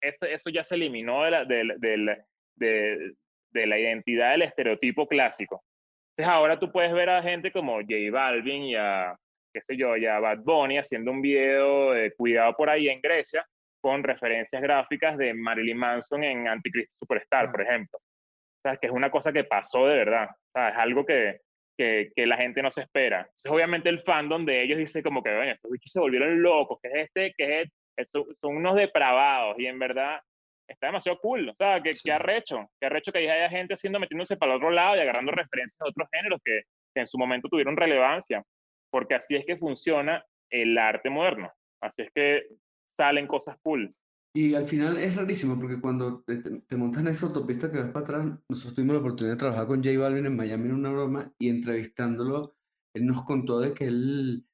Eso, 0.01 0.25
eso 0.25 0.49
ya 0.49 0.63
se 0.63 0.75
eliminó 0.75 1.23
de 1.23 1.31
la, 1.31 1.45
de, 1.45 1.75
de, 1.77 2.17
de, 2.55 3.13
de 3.51 3.67
la 3.67 3.79
identidad 3.79 4.31
del 4.31 4.43
estereotipo 4.43 5.07
clásico. 5.07 5.63
Entonces 6.11 6.35
ahora 6.35 6.59
tú 6.59 6.71
puedes 6.71 6.91
ver 6.91 7.09
a 7.09 7.23
gente 7.23 7.51
como 7.51 7.75
J 7.75 7.93
Balvin 8.11 8.63
y 8.63 8.75
a, 8.75 9.15
qué 9.53 9.61
sé 9.61 9.77
yo, 9.77 9.95
ya 9.97 10.19
Bad 10.19 10.39
Bunny 10.39 10.77
haciendo 10.77 11.11
un 11.11 11.21
video 11.21 11.91
de 11.91 12.13
cuidado 12.13 12.55
por 12.55 12.69
ahí 12.69 12.89
en 12.89 13.01
Grecia 13.01 13.45
con 13.81 14.03
referencias 14.03 14.61
gráficas 14.61 15.17
de 15.17 15.33
Marilyn 15.33 15.77
Manson 15.77 16.23
en 16.23 16.47
Anticristo 16.47 16.95
Superstar, 16.99 17.51
por 17.51 17.61
ejemplo. 17.61 17.97
O 17.99 18.61
sea, 18.61 18.77
que 18.77 18.87
es 18.87 18.93
una 18.93 19.09
cosa 19.09 19.33
que 19.33 19.43
pasó 19.43 19.87
de 19.87 19.95
verdad. 19.95 20.27
O 20.29 20.51
sea, 20.51 20.69
es 20.69 20.77
algo 20.77 21.03
que, 21.03 21.39
que, 21.75 22.11
que 22.15 22.27
la 22.27 22.37
gente 22.37 22.61
no 22.61 22.69
se 22.69 22.81
espera. 22.81 23.21
Entonces, 23.21 23.51
obviamente 23.51 23.89
el 23.89 24.01
fandom 24.01 24.45
de 24.45 24.61
ellos 24.61 24.77
dice 24.77 25.01
como 25.01 25.23
que, 25.23 25.35
bueno, 25.35 25.51
estos 25.51 25.71
bichos 25.71 25.91
se 25.91 25.99
volvieron 25.99 26.41
locos, 26.41 26.79
que 26.81 26.89
es 26.89 26.95
este, 27.07 27.33
que 27.35 27.61
es, 27.61 27.69
son 28.07 28.55
unos 28.55 28.75
depravados 28.75 29.57
y 29.59 29.67
en 29.67 29.79
verdad 29.79 30.19
está 30.67 30.87
demasiado 30.87 31.19
cool. 31.19 31.49
O 31.49 31.53
sea, 31.53 31.81
que, 31.81 31.91
que 31.91 32.11
arrecho, 32.11 32.69
que 32.79 32.87
arrecho 32.87 33.11
que 33.11 33.29
haya 33.29 33.49
gente 33.49 33.73
haciendo, 33.73 33.99
metiéndose 33.99 34.37
para 34.37 34.53
el 34.53 34.57
otro 34.57 34.71
lado 34.71 34.95
y 34.95 34.99
agarrando 34.99 35.31
referencias 35.31 35.77
de 35.79 35.89
otros 35.89 36.07
géneros 36.11 36.39
que, 36.43 36.61
que 36.93 37.01
en 37.01 37.07
su 37.07 37.17
momento 37.17 37.49
tuvieron 37.49 37.75
relevancia 37.75 38.43
porque 38.91 39.15
así 39.15 39.35
es 39.35 39.45
que 39.45 39.57
funciona 39.57 40.23
el 40.51 40.77
arte 40.77 41.09
moderno, 41.09 41.49
así 41.81 42.03
es 42.03 42.11
que 42.13 42.43
salen 42.85 43.25
cosas 43.25 43.57
cool. 43.63 43.95
Y 44.33 44.53
al 44.53 44.65
final 44.65 44.97
es 44.97 45.15
rarísimo 45.15 45.59
porque 45.59 45.81
cuando 45.81 46.21
te, 46.21 46.37
te, 46.37 46.77
montas 46.77 47.01
en 47.01 47.09
esa 47.09 47.25
autopista 47.25 47.71
que 47.71 47.79
vas 47.79 47.89
para 47.89 48.05
atrás, 48.05 48.25
nosotros 48.47 48.75
tuvimos 48.75 48.95
la 48.95 49.01
oportunidad 49.01 49.33
de 49.35 49.39
trabajar 49.39 49.67
con 49.67 49.83
J 49.83 49.97
Balvin 49.97 50.25
en 50.25 50.35
Miami 50.35 50.65
en 50.65 50.75
una 50.75 50.91
broma 50.91 51.33
y 51.37 51.49
entrevistándolo, 51.49 52.55
él 52.93 53.05
nos 53.05 53.23
contó 53.25 53.59
de 53.59 53.73
que 53.73 53.85
él, 53.85 54.45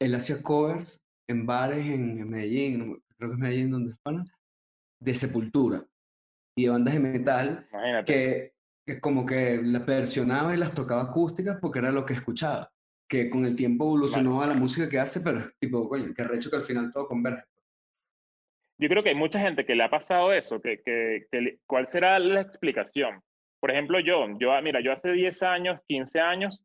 él 0.00 0.14
hacía 0.14 0.42
covers 0.42 1.02
en 1.28 1.46
bares 1.46 1.86
en, 1.86 2.28
Medellín, 2.28 3.02
creo 3.16 3.30
que 3.30 3.34
es 3.34 3.38
Medellín 3.38 3.70
donde 3.70 3.92
es 3.92 3.98
pana, 4.02 4.24
de 5.00 5.14
Sepultura 5.14 5.82
y 6.56 6.64
de 6.64 6.70
bandas 6.70 6.94
de 6.94 7.00
metal 7.00 7.68
que, 8.04 8.54
que 8.84 9.00
como 9.00 9.24
que 9.24 9.60
las 9.62 9.86
versionaba 9.86 10.54
y 10.54 10.58
las 10.58 10.74
tocaba 10.74 11.02
acústicas 11.02 11.58
porque 11.60 11.78
era 11.78 11.92
lo 11.92 12.04
que 12.04 12.14
escuchaba 12.14 12.70
que 13.08 13.30
con 13.30 13.44
el 13.44 13.56
tiempo 13.56 13.84
evolucionó 13.84 14.42
a 14.42 14.46
la 14.46 14.54
música 14.54 14.88
que 14.88 14.98
hace, 14.98 15.20
pero 15.22 15.38
es 15.38 15.58
tipo, 15.58 15.88
coño, 15.88 16.12
que 16.14 16.24
recho 16.24 16.50
que 16.50 16.56
al 16.56 16.62
final 16.62 16.92
todo 16.92 17.08
converge. 17.08 17.42
Yo 18.80 18.88
creo 18.88 19.02
que 19.02 19.08
hay 19.08 19.14
mucha 19.14 19.40
gente 19.40 19.64
que 19.64 19.74
le 19.74 19.82
ha 19.82 19.90
pasado 19.90 20.32
eso, 20.32 20.60
que, 20.60 20.82
que, 20.82 21.26
que 21.32 21.58
¿cuál 21.66 21.86
será 21.86 22.18
la 22.18 22.42
explicación? 22.42 23.20
Por 23.60 23.72
ejemplo, 23.72 23.98
yo, 23.98 24.26
yo, 24.38 24.52
ah, 24.52 24.60
mira, 24.60 24.80
yo 24.80 24.92
hace 24.92 25.10
10 25.10 25.42
años, 25.42 25.80
15 25.88 26.20
años, 26.20 26.62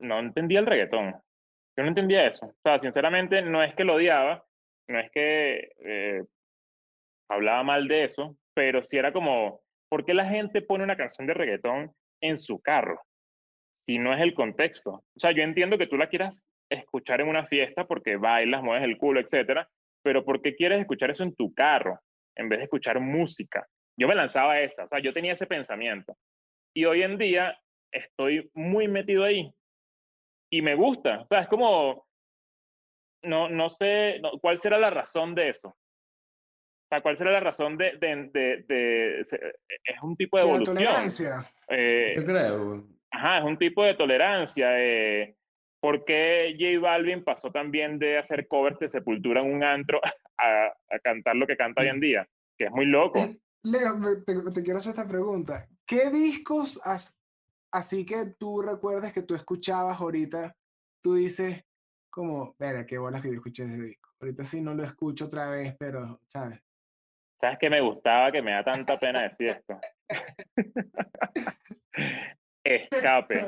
no 0.00 0.18
entendía 0.18 0.58
el 0.58 0.66
reggaetón. 0.66 1.14
Yo 1.76 1.82
no 1.82 1.88
entendía 1.88 2.26
eso. 2.26 2.46
O 2.46 2.54
sea, 2.62 2.78
sinceramente, 2.78 3.42
no 3.42 3.62
es 3.62 3.74
que 3.74 3.84
lo 3.84 3.94
odiaba, 3.94 4.44
no 4.88 5.00
es 5.00 5.10
que 5.10 5.72
eh, 5.84 6.22
hablaba 7.28 7.62
mal 7.62 7.88
de 7.88 8.04
eso, 8.04 8.36
pero 8.54 8.82
sí 8.82 8.98
era 8.98 9.12
como, 9.12 9.60
¿por 9.88 10.04
qué 10.04 10.14
la 10.14 10.28
gente 10.28 10.62
pone 10.62 10.84
una 10.84 10.96
canción 10.96 11.26
de 11.26 11.34
reggaetón 11.34 11.92
en 12.20 12.36
su 12.36 12.60
carro? 12.60 13.00
si 13.84 13.98
no 13.98 14.14
es 14.14 14.20
el 14.20 14.34
contexto? 14.34 14.90
O 14.92 15.20
sea, 15.20 15.32
yo 15.32 15.42
entiendo 15.42 15.76
que 15.76 15.86
tú 15.86 15.96
la 15.96 16.08
quieras 16.08 16.48
escuchar 16.70 17.20
en 17.20 17.28
una 17.28 17.46
fiesta 17.46 17.86
porque 17.86 18.16
bailas, 18.16 18.62
mueves 18.62 18.84
el 18.84 18.96
culo, 18.96 19.20
etcétera, 19.20 19.68
pero 20.02 20.24
¿por 20.24 20.40
qué 20.40 20.54
quieres 20.54 20.80
escuchar 20.80 21.10
eso 21.10 21.22
en 21.22 21.34
tu 21.34 21.52
carro 21.52 22.00
en 22.34 22.48
vez 22.48 22.60
de 22.60 22.64
escuchar 22.64 22.98
música? 23.00 23.66
Yo 23.96 24.08
me 24.08 24.14
lanzaba 24.14 24.60
esa, 24.60 24.84
o 24.84 24.88
sea, 24.88 25.00
yo 25.00 25.12
tenía 25.12 25.32
ese 25.32 25.46
pensamiento. 25.46 26.16
Y 26.74 26.86
hoy 26.86 27.02
en 27.02 27.18
día 27.18 27.56
estoy 27.92 28.50
muy 28.54 28.88
metido 28.88 29.24
ahí 29.24 29.52
y 30.56 30.62
me 30.62 30.76
gusta, 30.76 31.22
o 31.22 31.26
sea, 31.26 31.40
es 31.40 31.48
como, 31.48 32.06
no, 33.24 33.48
no 33.48 33.68
sé 33.68 34.20
cuál 34.40 34.56
será 34.58 34.78
la 34.78 34.90
razón 34.90 35.34
de 35.34 35.48
eso. 35.48 35.68
O 35.68 36.86
sea, 36.88 37.00
¿cuál 37.00 37.16
será 37.16 37.32
la 37.32 37.40
razón 37.40 37.76
de, 37.76 37.96
de, 37.98 38.30
de, 38.68 39.20
es 39.20 40.02
un 40.02 40.16
tipo 40.16 40.36
de, 40.36 40.44
evolución? 40.44 40.76
tolerancia. 40.76 41.50
Eh, 41.68 42.14
Yo 42.16 42.24
creo. 42.24 42.84
Ajá, 43.10 43.38
es 43.38 43.44
un 43.44 43.58
tipo 43.58 43.82
de 43.82 43.94
tolerancia. 43.94 44.68
Eh, 44.78 45.34
¿Por 45.80 46.04
qué 46.04 46.54
J 46.56 46.80
Balvin 46.80 47.24
pasó 47.24 47.50
también 47.50 47.98
de 47.98 48.18
hacer 48.18 48.46
covers 48.46 48.78
de 48.78 48.88
Sepultura 48.88 49.40
en 49.40 49.52
un 49.52 49.64
antro 49.64 50.00
a, 50.38 50.66
a 50.66 50.98
cantar 51.02 51.34
lo 51.34 51.48
que 51.48 51.56
canta 51.56 51.82
hoy 51.82 51.88
en 51.88 52.00
día? 52.00 52.28
Que 52.56 52.66
es 52.66 52.70
muy 52.70 52.86
loco. 52.86 53.18
Eh, 53.18 53.40
Leo, 53.64 53.98
te, 54.24 54.34
te, 54.52 54.62
quiero 54.62 54.78
hacer 54.78 54.90
esta 54.90 55.08
pregunta. 55.08 55.66
¿Qué 55.84 56.10
discos 56.10 56.80
has, 56.84 57.18
así 57.74 58.06
que 58.06 58.26
tú 58.38 58.62
recuerdas 58.62 59.12
que 59.12 59.22
tú 59.22 59.34
escuchabas 59.34 60.00
ahorita, 60.00 60.56
tú 61.02 61.14
dices 61.14 61.64
como, 62.08 62.54
verá, 62.58 62.86
qué 62.86 62.96
bolas 62.96 63.20
que 63.20 63.28
yo 63.28 63.34
escuché 63.34 63.64
ese 63.64 63.82
disco. 63.82 64.10
Ahorita 64.20 64.44
sí 64.44 64.60
no 64.60 64.74
lo 64.74 64.84
escucho 64.84 65.26
otra 65.26 65.50
vez, 65.50 65.74
pero, 65.76 66.20
¿sabes? 66.28 66.60
¿Sabes 67.40 67.58
qué 67.60 67.68
me 67.68 67.80
gustaba? 67.80 68.30
Que 68.30 68.40
me 68.40 68.52
da 68.52 68.62
tanta 68.62 68.98
pena 68.98 69.22
decir 69.22 69.48
esto. 69.48 69.78
Escape. 72.64 73.46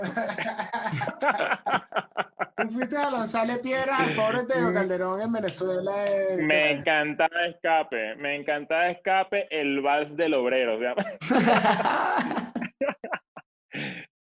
Tú 2.57 2.71
fuiste 2.71 2.97
a 2.97 3.11
lanzarle 3.11 3.59
piedras 3.59 4.01
al 4.01 4.15
pobre 4.15 4.43
Teo 4.53 4.75
Calderón 4.75 5.21
en 5.21 5.33
Venezuela. 5.33 6.05
Eh, 6.05 6.37
me 6.41 6.73
encantaba 6.73 7.47
Escape, 7.47 8.17
me 8.17 8.35
encantaba 8.35 8.91
Escape, 8.91 9.47
el 9.51 9.81
vals 9.81 10.17
del 10.17 10.35
obrero. 10.35 10.79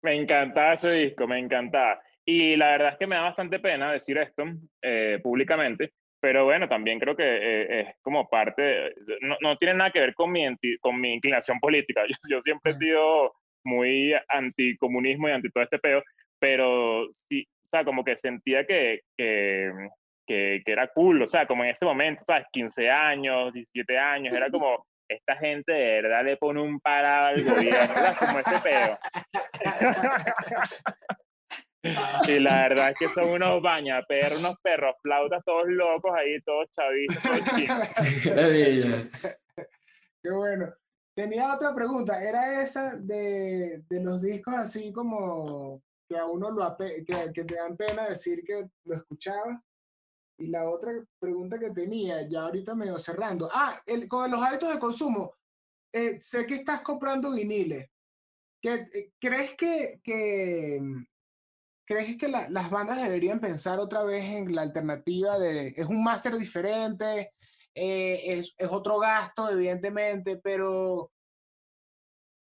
me 0.02 0.16
encantaba 0.16 0.74
ese 0.74 0.92
disco, 0.92 1.28
me 1.28 1.40
encantaba. 1.40 2.02
Y 2.26 2.56
la 2.56 2.72
verdad 2.72 2.90
es 2.94 2.98
que 2.98 3.08
me 3.08 3.16
da 3.16 3.24
bastante 3.24 3.60
pena 3.60 3.92
decir 3.92 4.18
esto 4.18 4.44
eh, 4.82 5.20
públicamente, 5.24 5.94
pero 6.20 6.46
bueno, 6.46 6.70
también 6.70 7.00
creo 7.00 7.16
que 7.16 7.24
eh, 7.26 7.82
es 7.82 7.96
como 8.02 8.30
parte, 8.30 8.94
no, 9.22 9.38
no, 9.42 9.58
tiene 9.58 9.74
nada 9.74 9.92
que 9.92 10.00
ver 10.00 10.14
con 10.14 10.32
mi, 10.32 10.46
con 10.80 11.02
mi 11.02 11.14
inclinación 11.14 11.60
política. 11.60 12.04
Yo, 12.08 12.16
yo 12.30 12.42
siempre 12.42 12.72
he 12.72 12.76
sido 12.76 13.34
muy 13.64 14.14
anticomunismo 14.28 15.30
y 15.30 15.32
anti 15.32 15.50
todo 15.50 15.64
este 15.64 15.80
peo, 15.80 16.04
pero 16.40 17.08
sí, 17.12 17.44
o 17.44 17.70
sea, 17.70 17.84
como 17.84 18.04
que 18.04 18.16
sentía 18.16 18.66
que, 18.66 19.02
que, 19.18 19.72
que, 20.28 20.62
que, 20.66 20.72
era 20.72 20.88
cool, 20.90 21.22
o 21.24 21.28
sea, 21.28 21.46
como 21.46 21.64
en 21.64 21.72
ese 21.72 21.86
momento, 21.86 22.24
¿sabes? 22.24 22.46
15 22.52 22.90
años, 22.90 23.54
17 23.54 23.98
años, 23.98 24.34
era 24.34 24.50
como, 24.50 24.86
esta 25.12 25.36
gente 25.38 25.72
de 25.72 26.02
verdad 26.02 26.24
le 26.24 26.38
pone 26.38 26.60
un 26.62 26.80
parado 26.80 27.28
al 27.28 27.44
gobierno, 27.44 27.94
¿verdad? 27.94 28.16
Como 28.18 28.40
ese 28.40 28.60
peo. 28.60 28.98
Y 32.28 32.40
la 32.40 32.70
verdad 32.70 32.92
es 32.92 33.00
que 33.00 33.08
son 33.08 33.30
unos 33.30 33.60
bañaperros, 33.62 34.40
unos 34.40 34.56
perros 34.62 34.96
flautas, 35.02 35.44
todos 35.44 35.68
locos 35.68 36.12
ahí, 36.14 36.40
todos 36.42 36.70
chavitos, 36.72 37.24
todos 37.24 37.40
chicos. 37.56 37.90
Qué 40.22 40.30
bueno. 40.30 40.72
Tenía 41.16 41.52
otra 41.54 41.74
pregunta, 41.74 42.24
era 42.24 42.62
esa 42.62 42.96
de, 42.96 43.84
de 43.90 44.04
los 44.04 44.22
discos 44.22 44.54
así 44.54 44.94
como 44.94 45.82
que 46.08 46.18
a 46.18 46.26
uno 46.26 46.52
lo 46.52 46.78
que, 46.78 47.04
que 47.34 47.44
te 47.44 47.56
dan 47.56 47.76
pena 47.76 48.08
decir 48.08 48.44
que 48.46 48.70
lo 48.86 48.96
escuchaba. 48.96 49.62
Y 50.42 50.48
la 50.48 50.68
otra 50.68 50.92
pregunta 51.20 51.60
que 51.60 51.70
tenía, 51.70 52.28
ya 52.28 52.42
ahorita 52.42 52.74
medio 52.74 52.98
cerrando. 52.98 53.48
Ah, 53.54 53.80
el, 53.86 54.08
con 54.08 54.30
los 54.32 54.42
hábitos 54.42 54.74
de 54.74 54.80
consumo, 54.80 55.36
eh, 55.94 56.18
sé 56.18 56.48
que 56.48 56.56
estás 56.56 56.82
comprando 56.82 57.32
viniles. 57.32 57.88
¿Qué, 58.60 59.12
¿Crees 59.20 59.56
que, 59.56 60.00
que, 60.04 60.82
¿Crees 61.86 62.18
que 62.18 62.28
la, 62.28 62.50
las 62.50 62.72
bandas 62.72 63.04
deberían 63.04 63.40
pensar 63.40 63.80
otra 63.80 64.04
vez 64.04 64.24
en 64.24 64.56
la 64.56 64.64
alternativa 64.64 65.38
de, 65.38 65.74
es 65.76 65.86
un 65.86 66.04
máster 66.04 66.36
diferente, 66.38 67.34
eh, 67.76 68.22
es, 68.26 68.56
es, 68.58 68.70
otro 68.72 68.98
gasto, 69.00 69.50
evidentemente, 69.50 70.38
pero 70.38 71.12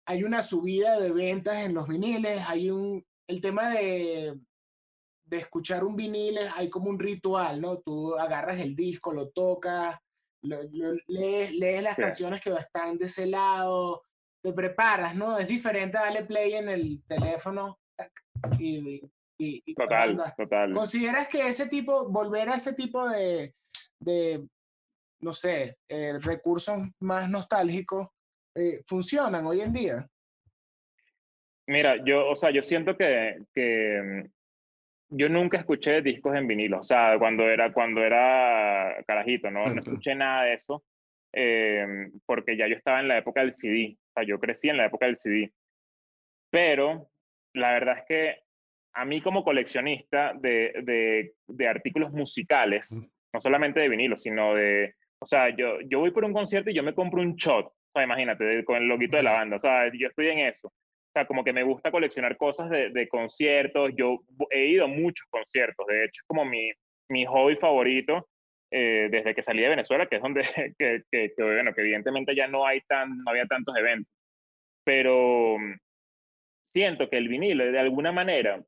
hay 0.05 0.23
una 0.23 0.41
subida 0.41 0.99
de 0.99 1.11
ventas 1.11 1.65
en 1.65 1.73
los 1.73 1.87
viniles, 1.87 2.43
hay 2.47 2.69
un, 2.69 3.03
el 3.27 3.41
tema 3.41 3.69
de, 3.69 4.39
de 5.27 5.37
escuchar 5.37 5.83
un 5.83 5.95
vinil, 5.95 6.37
hay 6.55 6.69
como 6.69 6.89
un 6.89 6.99
ritual, 6.99 7.59
¿no? 7.61 7.79
Tú 7.79 8.15
agarras 8.15 8.59
el 8.59 8.75
disco, 8.75 9.11
lo 9.13 9.29
tocas, 9.29 9.97
lo, 10.41 10.57
lo, 10.71 10.93
lees, 11.07 11.53
lees, 11.53 11.83
las 11.83 11.95
sí. 11.95 12.01
canciones 12.01 12.41
que 12.41 12.49
están 12.51 12.97
de 12.97 13.05
ese 13.05 13.27
lado, 13.27 14.03
te 14.41 14.53
preparas, 14.53 15.15
¿no? 15.15 15.37
Es 15.37 15.47
diferente 15.47 15.97
darle 15.97 16.25
play 16.25 16.53
en 16.53 16.69
el 16.69 17.03
teléfono 17.03 17.79
y, 18.57 19.01
y, 19.37 19.61
y 19.65 19.73
total, 19.75 20.33
total. 20.37 20.73
¿Consideras 20.73 21.27
que 21.27 21.47
ese 21.47 21.67
tipo, 21.67 22.09
volver 22.09 22.49
a 22.49 22.55
ese 22.55 22.73
tipo 22.73 23.07
de, 23.09 23.53
de 23.99 24.47
no 25.19 25.33
sé, 25.33 25.77
eh, 25.89 26.17
recursos 26.19 26.79
más 26.99 27.29
nostálgicos, 27.29 28.07
eh, 28.55 28.81
funcionan 28.85 29.45
hoy 29.45 29.61
en 29.61 29.73
día? 29.73 30.07
Mira, 31.67 31.97
yo, 32.05 32.29
o 32.29 32.35
sea, 32.35 32.51
yo 32.51 32.63
siento 32.63 32.95
que, 32.95 33.43
que 33.53 34.01
mm, 34.01 34.36
yo 35.09 35.29
nunca 35.29 35.57
escuché 35.57 36.01
discos 36.01 36.35
en 36.35 36.47
vinilo, 36.47 36.79
o 36.79 36.83
sea, 36.83 37.17
cuando 37.17 37.43
era, 37.49 37.71
cuando 37.71 38.03
era 38.03 38.95
carajito, 39.05 39.49
¿no? 39.49 39.65
No 39.65 39.79
escuché 39.79 40.15
nada 40.15 40.43
de 40.43 40.53
eso, 40.53 40.83
eh, 41.33 42.09
porque 42.25 42.57
ya 42.57 42.67
yo 42.67 42.75
estaba 42.75 42.99
en 42.99 43.07
la 43.07 43.17
época 43.17 43.41
del 43.41 43.53
CD, 43.53 43.97
o 43.97 44.11
sea, 44.13 44.23
yo 44.23 44.39
crecí 44.39 44.69
en 44.69 44.77
la 44.77 44.85
época 44.85 45.05
del 45.05 45.15
CD. 45.15 45.51
Pero 46.49 47.09
la 47.53 47.71
verdad 47.73 47.99
es 47.99 48.05
que 48.07 48.35
a 48.93 49.05
mí 49.05 49.21
como 49.21 49.43
coleccionista 49.43 50.33
de, 50.33 50.73
de, 50.83 51.33
de 51.47 51.67
artículos 51.67 52.11
musicales, 52.11 52.99
no 53.33 53.41
solamente 53.41 53.79
de 53.79 53.89
vinilo, 53.89 54.17
sino 54.17 54.55
de, 54.55 54.95
o 55.19 55.25
sea, 55.25 55.55
yo, 55.55 55.79
yo 55.81 55.99
voy 55.99 56.11
por 56.11 56.25
un 56.25 56.33
concierto 56.33 56.69
y 56.69 56.73
yo 56.73 56.83
me 56.83 56.95
compro 56.95 57.21
un 57.21 57.35
shot, 57.35 57.65
o 57.65 57.91
sea, 57.91 58.03
imagínate, 58.03 58.63
con 58.65 58.77
el 58.77 58.87
loguito 58.87 59.17
de 59.17 59.23
la 59.23 59.33
banda, 59.33 59.57
o 59.57 59.59
sea, 59.59 59.91
yo 59.93 60.07
estoy 60.07 60.27
en 60.29 60.39
eso. 60.39 60.73
Sea, 61.17 61.25
como 61.25 61.43
que 61.43 61.51
me 61.51 61.63
gusta 61.63 61.89
coleccionar 61.89 62.37
cosas 62.37 62.69
de, 62.69 62.91
de 62.91 63.07
conciertos, 63.07 63.91
yo 63.95 64.19
he 64.51 64.67
ido 64.67 64.85
a 64.85 64.87
muchos 64.87 65.25
conciertos, 65.31 65.87
de 65.87 66.05
hecho, 66.05 66.21
es 66.21 66.27
como 66.27 66.45
mi, 66.45 66.69
mi 67.09 67.25
hobby 67.25 67.55
favorito 67.55 68.29
eh, 68.69 69.07
desde 69.09 69.33
que 69.33 69.41
salí 69.41 69.63
de 69.63 69.69
Venezuela, 69.69 70.05
que 70.05 70.17
es 70.17 70.21
donde, 70.21 70.43
que, 70.77 71.01
que, 71.09 71.33
que, 71.35 71.43
bueno, 71.43 71.73
que 71.73 71.81
evidentemente 71.81 72.35
ya 72.35 72.47
no, 72.47 72.67
hay 72.67 72.81
tan, 72.81 73.17
no 73.23 73.31
había 73.31 73.47
tantos 73.47 73.75
eventos, 73.75 74.13
pero 74.83 75.57
siento 76.65 77.09
que 77.09 77.17
el 77.17 77.29
vinilo 77.29 77.65
de 77.65 77.79
alguna 77.79 78.11
manera 78.11 78.63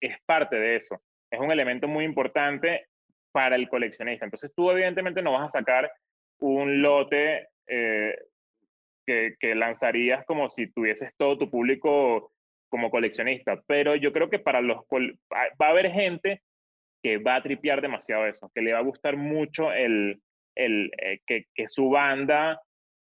es 0.00 0.16
parte 0.26 0.54
de 0.54 0.76
eso, 0.76 1.02
es 1.28 1.40
un 1.40 1.50
elemento 1.50 1.88
muy 1.88 2.04
importante 2.04 2.86
para 3.32 3.56
el 3.56 3.68
coleccionista. 3.68 4.24
Entonces 4.24 4.52
tú 4.54 4.70
evidentemente 4.70 5.22
no 5.22 5.32
vas 5.32 5.46
a 5.46 5.58
sacar 5.58 5.90
un 6.38 6.82
lote 6.82 7.48
eh, 7.66 8.16
que, 9.06 9.54
lanzarías 9.54 10.24
como 10.26 10.48
si 10.48 10.72
tuvieses 10.72 11.10
todo 11.16 11.38
tu 11.38 11.50
público 11.50 12.32
como 12.68 12.90
coleccionista, 12.90 13.62
pero 13.66 13.94
yo 13.94 14.12
creo 14.12 14.30
que 14.30 14.38
para 14.38 14.60
los 14.60 14.78
va 14.90 15.66
a 15.66 15.70
haber 15.70 15.90
gente 15.92 16.42
que 17.02 17.18
va 17.18 17.36
a 17.36 17.42
tripear 17.42 17.80
demasiado 17.80 18.26
eso, 18.26 18.50
que 18.54 18.62
le 18.62 18.72
va 18.72 18.78
a 18.78 18.82
gustar 18.82 19.16
mucho 19.16 19.72
el, 19.72 20.20
el 20.56 20.90
eh, 20.98 21.20
que, 21.26 21.44
que, 21.54 21.68
su 21.68 21.90
banda, 21.90 22.60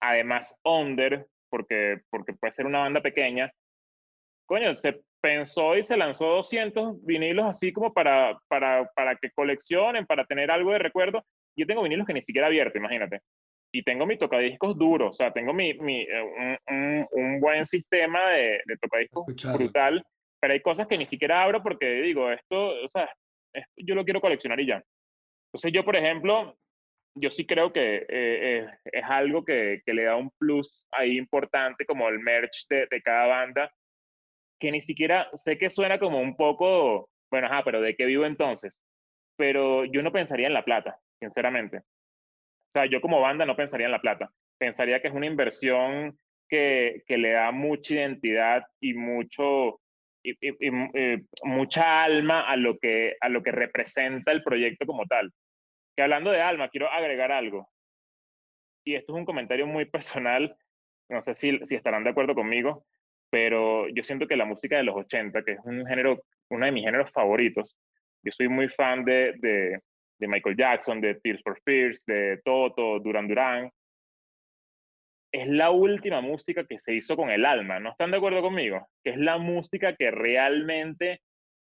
además 0.02 0.60
under, 0.64 1.26
porque, 1.50 2.02
porque 2.10 2.34
puede 2.34 2.52
ser 2.52 2.66
una 2.66 2.80
banda 2.80 3.02
pequeña, 3.02 3.52
coño, 4.46 4.76
se 4.76 5.02
pensó 5.22 5.76
y 5.76 5.84
se 5.84 5.98
lanzó 5.98 6.28
200 6.28 7.06
vinilos 7.06 7.46
así 7.46 7.72
como 7.72 7.94
para, 7.94 8.38
para, 8.48 8.90
para 8.96 9.16
que 9.16 9.32
coleccionen, 9.32 10.06
para 10.06 10.26
tener 10.26 10.52
algo 10.52 10.72
de 10.72 10.80
recuerdo. 10.80 11.26
Yo 11.56 11.66
tengo 11.66 11.84
vinilos 11.84 12.06
que 12.06 12.14
ni 12.14 12.22
siquiera 12.22 12.48
abierto, 12.48 12.78
imagínate. 12.78 13.22
Y 13.72 13.84
tengo 13.84 14.06
mi 14.06 14.18
tocadiscos 14.18 14.78
duro, 14.78 15.10
o 15.10 15.14
sea, 15.14 15.32
tengo 15.32 15.54
mi, 15.54 15.74
mi 15.76 16.06
un, 16.06 16.58
un, 16.70 17.08
un, 17.12 17.40
buen 17.40 17.66
sistema 17.66 18.30
de, 18.30 18.62
de 18.66 18.78
tocadiscos 18.82 19.28
Escuchado. 19.28 19.58
brutal, 19.58 20.06
pero 20.40 20.54
hay 20.54 20.62
cosas 20.62 20.88
que 20.88 20.98
ni 20.98 21.06
siquiera 21.06 21.44
abro 21.44 21.62
porque 21.62 22.02
digo, 22.02 22.32
esto, 22.32 22.70
o 22.84 22.90
sea, 22.90 23.10
esto 23.54 23.72
yo 23.78 23.96
lo 23.96 24.06
quiero 24.06 24.22
coleccionar 24.22 24.60
y 24.60 24.68
ya. 24.68 24.84
Entonces 25.48 25.74
yo, 25.74 25.84
por 25.84 25.96
ejemplo, 25.96 26.58
yo 27.16 27.30
sí 27.30 27.46
creo 27.46 27.74
que 27.74 27.98
eh, 27.98 28.08
eh, 28.10 28.68
es 28.86 29.04
algo 29.04 29.44
que, 29.44 29.82
que, 29.86 29.94
le 29.94 30.04
da 30.04 30.16
un 30.16 30.32
plus 30.38 30.88
ahí 30.92 31.18
importante 31.18 31.86
como 31.86 32.08
el 32.08 32.20
merch 32.20 32.68
de, 32.70 32.88
de 32.90 33.02
cada 33.02 33.28
banda, 33.28 33.72
que 34.60 34.72
ni 34.72 34.82
siquiera 34.82 35.30
sé 35.34 35.58
que 35.58 35.70
suena 35.70 36.00
como 36.00 36.20
un 36.20 36.36
poco, 36.36 37.10
bueno, 37.32 37.48
ajá, 37.48 37.64
pero 37.64 37.82
¿de 37.82 37.96
qué 37.96 38.06
vivo 38.06 38.26
entonces? 38.26 38.84
Pero 39.38 39.86
yo 39.86 40.02
no 40.02 40.12
pensaría 40.12 40.48
en 40.48 40.54
la 40.54 40.66
plata, 40.66 41.00
sinceramente. 41.20 41.82
Sea, 42.78 42.86
yo 42.86 43.02
como 43.02 43.20
banda 43.20 43.44
no 43.44 43.56
pensaría 43.56 43.88
en 43.88 43.92
la 43.92 44.02
plata. 44.02 44.32
Pensaría 44.60 45.02
que 45.02 45.08
es 45.08 45.14
una 45.16 45.26
inversión 45.26 46.16
que, 46.48 47.02
que 47.08 47.18
le 47.18 47.32
da 47.32 47.52
mucha 47.52 47.96
identidad 47.96 48.66
y 48.80 48.94
mucho, 48.94 49.82
y, 50.22 50.36
mucha 51.44 52.04
alma 52.04 52.42
a 52.42 52.56
lo, 52.56 52.78
que, 52.78 53.16
a 53.20 53.30
lo 53.30 53.42
que 53.42 53.52
representa 53.52 54.32
el 54.32 54.44
proyecto 54.44 54.86
como 54.86 55.08
tal. 55.08 55.34
Que 55.96 56.04
hablando 56.04 56.30
de 56.30 56.40
alma, 56.40 56.70
quiero 56.70 56.88
agregar 56.88 57.32
algo. 57.32 57.68
Y 58.86 58.94
esto 58.94 59.14
es 59.14 59.18
un 59.18 59.26
comentario 59.26 59.66
muy 59.66 59.86
personal, 59.86 60.56
no 61.10 61.24
sé 61.24 61.34
si, 61.34 61.58
si 61.66 61.76
estarán 61.76 62.04
de 62.04 62.12
acuerdo 62.12 62.36
conmigo, 62.36 62.86
pero 63.32 63.90
yo 63.90 64.04
siento 64.04 64.28
que 64.28 64.38
la 64.38 64.46
música 64.46 64.78
de 64.78 64.84
los 64.84 64.96
80, 64.96 65.44
que 65.44 65.54
es 65.54 65.60
un 65.64 65.84
género, 65.88 66.22
uno 66.52 66.66
de 66.68 66.72
mis 66.72 66.86
géneros 66.86 67.12
favoritos, 67.12 67.76
yo 68.22 68.32
soy 68.32 68.50
muy 68.50 68.70
fan 68.70 69.04
de, 69.04 69.34
de, 69.38 69.80
de 70.20 70.28
Michael 70.28 70.58
Jackson, 70.58 71.02
de 71.02 71.16
Tears 71.16 71.42
for 71.44 71.60
Fears, 71.64 72.06
de 72.06 72.40
Toto, 72.44 73.00
Duran 73.00 73.28
Duran, 73.28 73.72
es 75.32 75.48
la 75.48 75.72
última 75.72 76.22
música 76.22 76.66
que 76.66 76.80
se 76.80 76.96
hizo 76.96 77.16
con 77.16 77.30
el 77.30 77.46
alma, 77.46 77.80
¿no 77.80 77.92
están 77.92 78.12
de 78.12 78.18
acuerdo 78.18 78.42
conmigo? 78.42 78.88
Que 79.04 79.12
es 79.12 79.18
la 79.18 79.38
música 79.38 79.96
que 79.96 80.10
realmente 80.12 81.22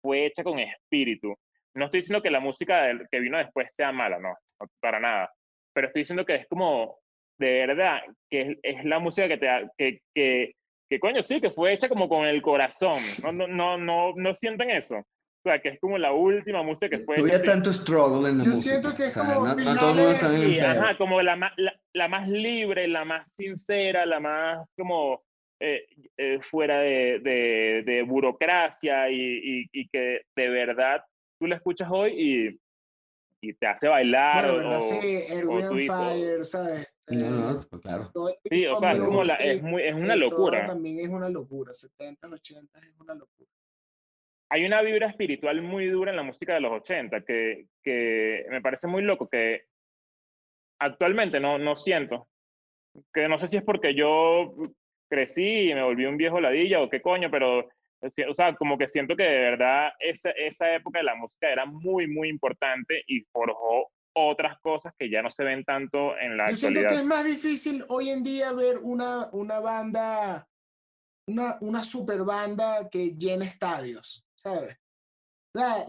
fue 0.02 0.26
hecha 0.26 0.44
con 0.44 0.60
espíritu. 0.60 1.36
No 1.76 1.86
estoy 1.86 2.02
diciendo 2.02 2.22
que 2.22 2.32
la 2.32 2.40
música 2.40 2.92
que 3.12 3.20
vino 3.20 3.38
después 3.38 3.74
sea 3.74 3.92
mala, 3.92 4.20
no, 4.20 4.36
para 4.80 5.00
nada. 5.00 5.32
Pero 5.74 5.88
estoy 5.88 6.02
diciendo 6.02 6.26
que 6.26 6.36
es 6.36 6.48
como, 6.48 6.98
de 7.40 7.66
verdad, 7.68 8.02
que 8.30 8.58
es, 8.62 8.86
la 8.86 9.00
música 9.00 9.28
que 9.28 9.38
te 9.38 9.48
que, 9.78 10.00
que, 10.14 10.54
que, 10.90 11.00
coño, 11.00 11.24
sí, 11.24 11.40
que 11.40 11.52
fue 11.52 11.74
hecha 11.74 11.90
como 11.90 12.10
con 12.10 12.26
el 12.26 12.42
corazón. 12.42 13.02
No, 13.24 13.32
no, 13.32 13.48
no, 13.48 13.78
no, 13.78 14.14
no 14.16 14.34
sienten 14.34 14.72
eso. 14.72 15.04
O 15.46 15.50
sea, 15.50 15.60
que 15.60 15.70
es 15.70 15.80
como 15.80 15.98
la 15.98 16.14
última 16.14 16.64
música 16.64 16.88
que 16.90 17.04
fue. 17.04 17.18
Había 17.18 17.42
tanto 17.42 17.74
struggle 17.74 18.30
en 18.30 18.38
la 18.38 18.44
Yo 18.46 18.52
música. 18.52 18.70
siento 18.80 18.96
que 18.96 19.06
es 19.06 19.18
como. 19.18 19.46
No, 19.46 19.56
no 19.56 19.78
todo 19.78 19.90
el 19.90 19.96
mundo 19.96 20.12
está 20.12 20.34
en 20.34 20.42
sí, 20.42 20.60
ajá, 20.60 20.98
como 20.98 21.22
la, 21.22 21.36
la, 21.58 21.80
la, 21.92 22.08
más 22.08 22.30
libre, 22.30 22.88
la 22.88 23.04
más 23.04 23.34
sincera, 23.34 24.06
la 24.06 24.22
más 24.22 24.66
como 24.78 25.22
eh, 25.60 25.86
eh, 26.18 26.40
fuera 26.42 26.80
de, 26.80 27.20
de, 27.20 27.84
de 27.86 28.04
burocracia 28.04 29.10
y, 29.10 29.16
y, 29.16 29.70
y, 29.74 29.90
que 29.90 30.22
de 30.34 30.50
verdad 30.50 31.04
tú 31.38 31.48
la 31.48 31.58
escuchas 31.58 31.90
hoy 31.92 32.14
y, 32.18 32.60
y 33.50 33.54
te 33.54 33.68
hace 33.68 33.90
bailar. 33.90 34.46
Bueno, 34.50 34.54
o, 34.54 34.58
¿verdad? 34.58 34.80
Sí, 34.82 35.24
o 35.46 35.94
Fire, 35.94 36.46
¿sabes? 36.46 36.88
No, 37.08 37.30
no, 37.30 37.68
pues 37.70 37.82
claro. 37.82 38.12
el 38.50 38.58
Sí, 38.60 38.66
o 38.66 38.78
sea, 38.78 38.94
es 38.94 39.02
como 39.02 39.26
la, 39.26 39.34
es, 39.36 39.62
Music, 39.62 39.64
muy, 39.64 39.84
es 39.84 39.94
una 39.94 40.16
locura. 40.16 40.66
También 40.66 41.00
es 41.00 41.10
una 41.10 41.28
locura. 41.28 41.74
70, 41.74 42.28
80 42.28 42.80
es 42.80 43.00
una 43.00 43.14
locura. 43.14 43.50
Hay 44.54 44.66
una 44.66 44.84
vibra 44.84 45.08
espiritual 45.08 45.64
muy 45.64 45.88
dura 45.88 46.12
en 46.12 46.18
la 46.18 46.22
música 46.22 46.54
de 46.54 46.62
los 46.62 46.72
80 46.74 47.22
que, 47.22 47.66
que 47.82 48.46
me 48.52 48.62
parece 48.62 48.88
muy 48.88 49.02
loco 49.02 49.28
que 49.28 49.64
actualmente 50.80 51.40
no, 51.40 51.58
no 51.58 51.76
siento. 51.76 52.28
Que 53.12 53.28
no 53.28 53.40
sé 53.40 53.48
si 53.48 53.58
es 53.58 53.64
porque 53.64 53.96
yo 53.96 54.54
crecí 55.10 55.72
y 55.72 55.74
me 55.74 55.82
volví 55.82 56.06
un 56.06 56.18
viejo 56.18 56.40
ladilla 56.40 56.82
o 56.82 56.90
qué 56.90 57.02
coño, 57.02 57.32
pero 57.32 57.68
o 58.02 58.36
sea, 58.36 58.54
como 58.56 58.78
que 58.78 58.88
siento 58.88 59.16
que 59.16 59.24
de 59.24 59.40
verdad 59.40 59.90
esa, 60.00 60.30
esa 60.30 60.76
época 60.76 61.00
de 61.00 61.06
la 61.06 61.16
música 61.16 61.52
era 61.52 61.66
muy, 61.66 62.08
muy 62.08 62.30
importante 62.30 63.04
y 63.08 63.22
forjó 63.32 63.90
otras 64.16 64.60
cosas 64.60 64.94
que 65.00 65.10
ya 65.10 65.24
no 65.24 65.32
se 65.32 65.44
ven 65.44 65.64
tanto 65.64 66.16
en 66.20 66.38
la 66.38 66.52
Yo 66.52 66.56
siento 66.56 66.82
actualidad. 66.82 66.90
que 66.90 67.02
es 67.02 67.06
más 67.08 67.26
difícil 67.26 67.84
hoy 67.90 68.12
en 68.12 68.22
día 68.22 68.52
ver 68.52 68.78
una, 68.84 69.30
una 69.32 69.60
banda, 69.60 70.48
una, 71.28 71.58
una 71.62 71.84
super 71.84 72.24
banda 72.24 72.88
que 72.92 73.16
llene 73.16 73.46
estadios, 73.46 74.23
¿sabes? 74.44 74.78
O 75.56 75.60
sea, 75.60 75.88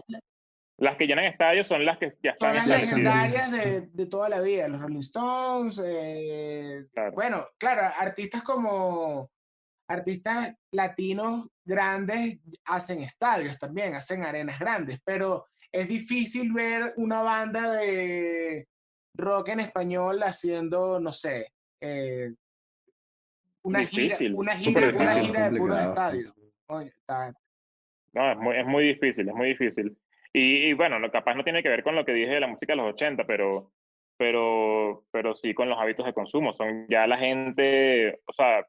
Las 0.77 0.97
que 0.97 1.05
llenan 1.07 1.25
estadios 1.25 1.67
son 1.67 1.85
las 1.85 1.97
que 1.97 2.07
ya 2.21 2.35
son 2.37 2.49
están 2.49 2.55
las 2.55 2.67
Las 2.67 2.81
legendarias 2.81 3.51
de, 3.51 3.81
de 3.81 4.05
toda 4.07 4.29
la 4.29 4.41
vida, 4.41 4.67
los 4.67 4.81
Rolling 4.81 4.99
Stones, 4.99 5.81
eh, 5.83 6.85
Claro. 6.93 7.11
bueno, 7.13 7.47
claro, 7.57 7.81
artistas 7.97 8.43
como 8.43 9.29
artistas 9.87 10.55
latinos 10.71 11.47
grandes 11.63 12.39
hacen 12.65 12.99
estadios 13.01 13.57
también, 13.59 13.93
hacen 13.93 14.23
arenas 14.23 14.59
grandes, 14.59 14.99
pero 15.03 15.47
es 15.71 15.87
difícil 15.87 16.51
ver 16.53 16.93
una 16.97 17.21
banda 17.21 17.71
de 17.73 18.67
rock 19.17 19.49
en 19.49 19.59
español 19.61 20.21
haciendo, 20.23 20.99
no 20.99 21.13
sé, 21.13 21.51
eh, 21.81 22.33
una 23.63 23.79
Difícil, 23.79 24.27
gira, 24.29 24.39
una 24.39 24.57
gira, 24.57 24.89
una 24.89 25.13
gira 25.15 25.49
de 25.49 25.57
puros 25.57 25.79
estadios. 25.79 26.33
Oye, 26.67 26.87
está- 26.87 27.33
No, 28.15 28.31
es 28.31 28.37
muy, 28.37 28.57
es 28.57 28.65
muy 28.65 28.83
difícil, 28.87 29.29
es 29.29 29.35
muy 29.35 29.49
difícil. 29.49 29.97
Y, 30.33 30.69
y 30.69 30.73
bueno, 30.73 30.99
lo 30.99 31.11
capaz 31.11 31.35
no 31.35 31.43
tiene 31.43 31.61
que 31.61 31.69
ver 31.69 31.83
con 31.83 31.95
lo 31.95 32.05
que 32.05 32.13
dije 32.13 32.31
de 32.31 32.39
la 32.39 32.47
música 32.47 32.73
de 32.73 32.77
los 32.77 32.93
80, 32.93 33.25
pero, 33.25 33.71
pero, 34.17 35.05
pero 35.11 35.35
sí 35.35 35.53
con 35.53 35.69
los 35.69 35.79
hábitos 35.79 36.05
de 36.05 36.13
consumo. 36.13 36.53
Son 36.53 36.87
ya 36.89 37.05
la 37.07 37.17
gente, 37.17 38.21
o 38.25 38.33
sea, 38.33 38.65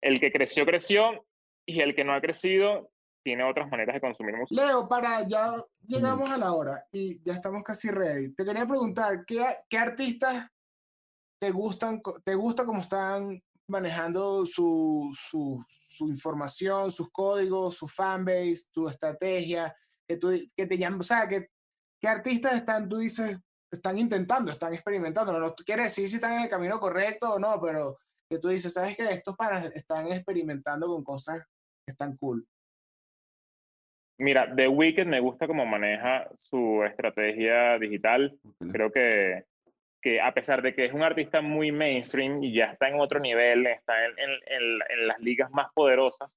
el 0.00 0.18
que 0.18 0.32
creció, 0.32 0.66
creció, 0.66 1.24
y 1.66 1.80
el 1.80 1.94
que 1.94 2.04
no 2.04 2.12
ha 2.12 2.20
crecido 2.20 2.90
tiene 3.22 3.44
otras 3.44 3.70
maneras 3.70 3.94
de 3.94 4.00
consumir 4.00 4.36
música. 4.36 4.66
Leo, 4.66 4.88
para, 4.88 5.26
ya 5.26 5.64
llegamos 5.86 6.28
a 6.30 6.38
la 6.38 6.52
hora 6.52 6.84
y 6.90 7.22
ya 7.22 7.34
estamos 7.34 7.62
casi 7.62 7.88
ready. 7.88 8.34
Te 8.34 8.44
quería 8.44 8.66
preguntar, 8.66 9.24
¿qué, 9.24 9.44
qué 9.68 9.78
artistas 9.78 10.48
te 11.38 11.50
gustan, 11.50 12.02
te 12.24 12.34
gusta 12.34 12.64
cómo 12.64 12.80
están 12.80 13.40
manejando 13.68 14.44
su, 14.46 15.10
su, 15.14 15.64
su 15.68 16.08
información, 16.08 16.90
sus 16.90 17.10
códigos, 17.10 17.76
su 17.76 17.88
fanbase, 17.88 18.64
tu 18.72 18.88
estrategia, 18.88 19.74
que, 20.06 20.16
tú, 20.16 20.32
que 20.56 20.66
te 20.66 20.78
llaman, 20.78 21.00
o 21.00 21.04
sea, 21.04 21.28
que, 21.28 21.48
qué 22.00 22.08
artistas 22.08 22.54
están, 22.54 22.88
tú 22.88 22.98
dices, 22.98 23.38
están 23.70 23.98
intentando, 23.98 24.52
están 24.52 24.74
experimentando, 24.74 25.38
no 25.38 25.54
quiere 25.54 25.84
decir 25.84 26.08
si 26.08 26.16
están 26.16 26.34
en 26.34 26.42
el 26.42 26.48
camino 26.48 26.78
correcto 26.78 27.34
o 27.34 27.38
no, 27.38 27.60
pero 27.60 27.98
que 28.28 28.38
tú 28.38 28.48
dices, 28.48 28.72
sabes 28.72 28.96
que 28.96 29.04
estos 29.04 29.36
panas 29.36 29.64
están 29.74 30.10
experimentando 30.12 30.86
con 30.86 31.04
cosas 31.04 31.44
que 31.84 31.92
están 31.92 32.16
cool. 32.16 32.46
Mira, 34.18 34.54
The 34.54 34.68
Weeknd 34.68 35.08
me 35.08 35.20
gusta 35.20 35.46
cómo 35.46 35.66
maneja 35.66 36.28
su 36.36 36.82
estrategia 36.84 37.78
digital. 37.78 38.38
Creo 38.70 38.92
que, 38.92 39.46
que 40.02 40.20
a 40.20 40.34
pesar 40.34 40.60
de 40.62 40.74
que 40.74 40.84
es 40.84 40.92
un 40.92 41.02
artista 41.02 41.40
muy 41.40 41.70
mainstream 41.70 42.42
y 42.42 42.52
ya 42.52 42.66
está 42.66 42.88
en 42.88 43.00
otro 43.00 43.20
nivel, 43.20 43.66
está 43.66 44.04
en, 44.04 44.12
en, 44.18 44.80
en, 44.90 45.06
las 45.06 45.18
ligas 45.20 45.50
más 45.52 45.68
poderosas, 45.72 46.36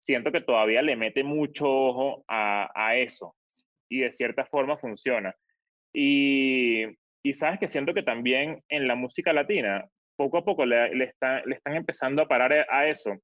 siento 0.00 0.30
que 0.30 0.42
todavía 0.42 0.82
le 0.82 0.96
mete 0.96 1.24
mucho 1.24 1.66
ojo 1.66 2.24
a, 2.28 2.70
a 2.74 2.96
eso 2.96 3.34
y 3.88 4.00
de 4.00 4.10
cierta 4.10 4.44
forma 4.44 4.76
funciona. 4.76 5.34
Y, 5.94 6.84
y 7.24 7.34
sabes 7.34 7.58
que 7.58 7.68
siento 7.68 7.94
que 7.94 8.02
también 8.02 8.62
en 8.68 8.86
la 8.86 8.94
música 8.94 9.32
latina, 9.32 9.88
poco 10.16 10.38
a 10.38 10.44
poco 10.44 10.66
le, 10.66 10.94
le, 10.94 11.14
le 11.46 11.54
están 11.54 11.74
empezando 11.74 12.22
a 12.22 12.28
parar 12.28 12.66
a 12.68 12.86
eso, 12.86 13.16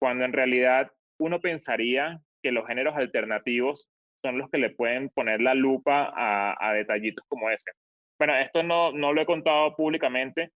cuando 0.00 0.24
en 0.24 0.32
realidad 0.32 0.90
uno 1.20 1.40
pensaría 1.40 2.20
que 2.42 2.52
los 2.52 2.66
géneros 2.66 2.96
alternativos 2.96 3.88
son 4.22 4.38
los 4.38 4.50
que 4.50 4.58
le 4.58 4.70
pueden 4.70 5.10
poner 5.10 5.40
la 5.40 5.54
lupa 5.54 6.12
a, 6.14 6.56
a 6.60 6.72
detallitos 6.72 7.24
como 7.28 7.50
ese. 7.50 7.70
Bueno, 8.18 8.36
esto 8.36 8.62
no, 8.62 8.92
no 8.92 9.12
lo 9.12 9.22
he 9.22 9.26
contado 9.26 9.74
públicamente, 9.76 10.50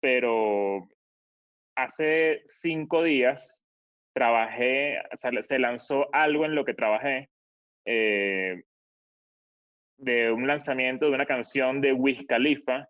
pero 0.00 0.88
hace 1.76 2.42
cinco 2.46 3.02
días 3.02 3.66
trabajé, 4.14 5.00
se 5.12 5.58
lanzó 5.58 6.08
algo 6.12 6.44
en 6.44 6.54
lo 6.54 6.64
que 6.64 6.74
trabajé 6.74 7.28
eh, 7.84 8.62
de 9.98 10.30
un 10.30 10.46
lanzamiento 10.46 11.06
de 11.06 11.12
una 11.12 11.26
canción 11.26 11.80
de 11.80 11.92
Wiz 11.92 12.24
Khalifa 12.26 12.88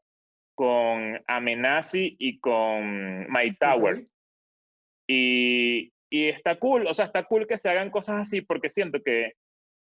con 0.55 1.23
Amenazi 1.27 2.17
y 2.19 2.39
con 2.39 3.19
My 3.31 3.55
Tower. 3.59 4.01
Y, 5.07 5.93
y 6.11 6.29
está 6.29 6.59
cool, 6.59 6.87
o 6.87 6.93
sea, 6.93 7.07
está 7.07 7.25
cool 7.25 7.47
que 7.47 7.57
se 7.57 7.71
hagan 7.71 7.91
cosas 7.91 8.21
así 8.21 8.43
porque 8.43 8.69
siento 8.69 9.03
que 9.03 9.33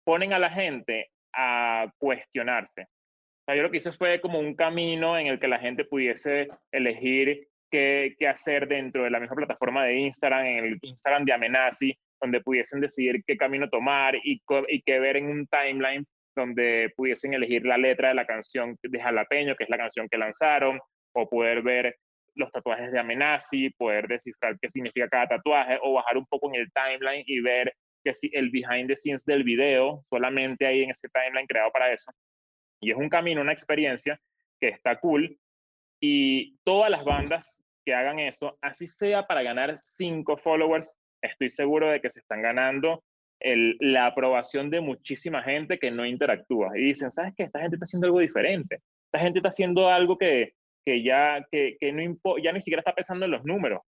ponen 0.04 0.34
a 0.34 0.40
la 0.40 0.52
gente 0.52 1.10
a 1.34 1.92
cuestionarse. 1.98 2.88
Sea, 3.50 3.56
yo 3.56 3.64
lo 3.64 3.72
que 3.72 3.78
hice 3.78 3.92
fue 3.92 4.22
como 4.22 4.38
un 4.38 4.54
camino 4.54 5.18
en 5.18 5.26
el 5.26 5.40
que 5.40 5.48
la 5.48 5.58
gente 5.58 5.84
pudiese 5.84 6.50
elegir 6.72 7.48
qué, 7.72 8.16
qué 8.20 8.28
hacer 8.28 8.68
dentro 8.68 9.04
de 9.04 9.10
la 9.10 9.20
misma 9.20 9.38
plataforma 9.38 9.86
de 9.86 9.96
Instagram, 9.96 10.46
en 10.46 10.66
el 10.66 10.80
Instagram 10.80 11.26
de 11.26 11.34
Amenazi, 11.34 11.98
donde 12.22 12.42
pudiesen 12.42 12.80
decidir 12.80 13.24
qué 13.26 13.38
camino 13.38 13.68
tomar 13.68 14.16
y, 14.18 14.40
y 14.68 14.82
qué 14.84 15.00
ver 15.00 15.18
en 15.18 15.32
un 15.32 15.48
timeline 15.48 16.06
donde 16.36 16.94
pudiesen 16.96 17.34
elegir 17.34 17.66
la 17.66 17.80
letra 17.80 18.10
de 18.10 18.14
la 18.14 18.28
canción 18.28 18.78
de 18.84 19.02
Jalapeño, 19.02 19.56
que 19.56 19.64
es 19.64 19.70
la 19.72 19.78
canción 19.78 20.08
que 20.08 20.20
lanzaron, 20.20 20.80
o 21.14 21.28
poder 21.28 21.64
ver 21.64 21.96
los 22.36 22.52
tatuajes 22.52 22.92
de 22.92 23.00
Amenazi, 23.00 23.72
poder 23.72 24.08
descifrar 24.08 24.60
qué 24.62 24.70
significa 24.70 25.10
cada 25.10 25.28
tatuaje, 25.28 25.80
o 25.82 25.94
bajar 25.94 26.18
un 26.18 26.26
poco 26.28 26.54
en 26.54 26.62
el 26.62 26.72
timeline 26.72 27.24
y 27.26 27.40
ver 27.40 27.74
que 28.04 28.14
si 28.14 28.30
el 28.32 28.52
behind 28.52 28.90
the 28.90 28.96
scenes 28.96 29.26
del 29.26 29.44
video, 29.44 30.04
solamente 30.06 30.68
ahí 30.68 30.84
en 30.84 30.92
ese 30.92 31.10
timeline 31.10 31.48
creado 31.48 31.72
para 31.72 31.92
eso. 31.92 32.12
Y 32.82 32.92
es 32.92 32.98
un 32.98 33.10
camino, 33.10 33.42
una 33.42 33.54
experiencia 33.54 34.20
que 34.60 34.70
está 34.70 35.00
cool. 35.00 35.38
Y 36.02 36.58
todas 36.64 36.90
las 36.90 37.04
bandas 37.04 37.64
que 37.86 37.94
hagan 37.94 38.20
eso, 38.20 38.58
así 38.62 38.88
sea 38.88 39.28
para 39.28 39.44
ganar 39.44 39.78
cinco 39.78 40.38
followers, 40.38 40.98
estoy 41.22 41.50
seguro 41.50 41.90
de 41.90 42.02
que 42.02 42.10
se 42.10 42.20
están 42.22 42.42
ganando 42.42 43.04
la 43.42 44.08
aprobación 44.08 44.70
de 44.70 44.82
muchísima 44.82 45.42
gente 45.44 45.80
que 45.80 45.92
no 45.92 46.06
interactúa. 46.06 46.78
Y 46.78 46.86
dicen, 46.86 47.10
¿sabes 47.10 47.34
qué? 47.36 47.44
Esta 47.44 47.62
gente 47.62 47.76
está 47.76 47.86
haciendo 47.86 48.08
algo 48.08 48.20
diferente. 48.20 48.82
Esta 49.06 49.20
gente 49.20 49.40
está 49.40 49.50
haciendo 49.50 49.90
algo 49.90 50.18
que, 50.18 50.54
que 50.86 51.04
ya, 51.04 51.46
que, 51.52 51.78
que 51.80 51.92
no 51.92 52.38
ya 52.44 52.52
ni 52.52 52.62
siquiera 52.62 52.82
está 52.82 52.94
pensando 52.94 53.26
en 53.26 53.32
los 53.32 53.46
números. 53.46 53.82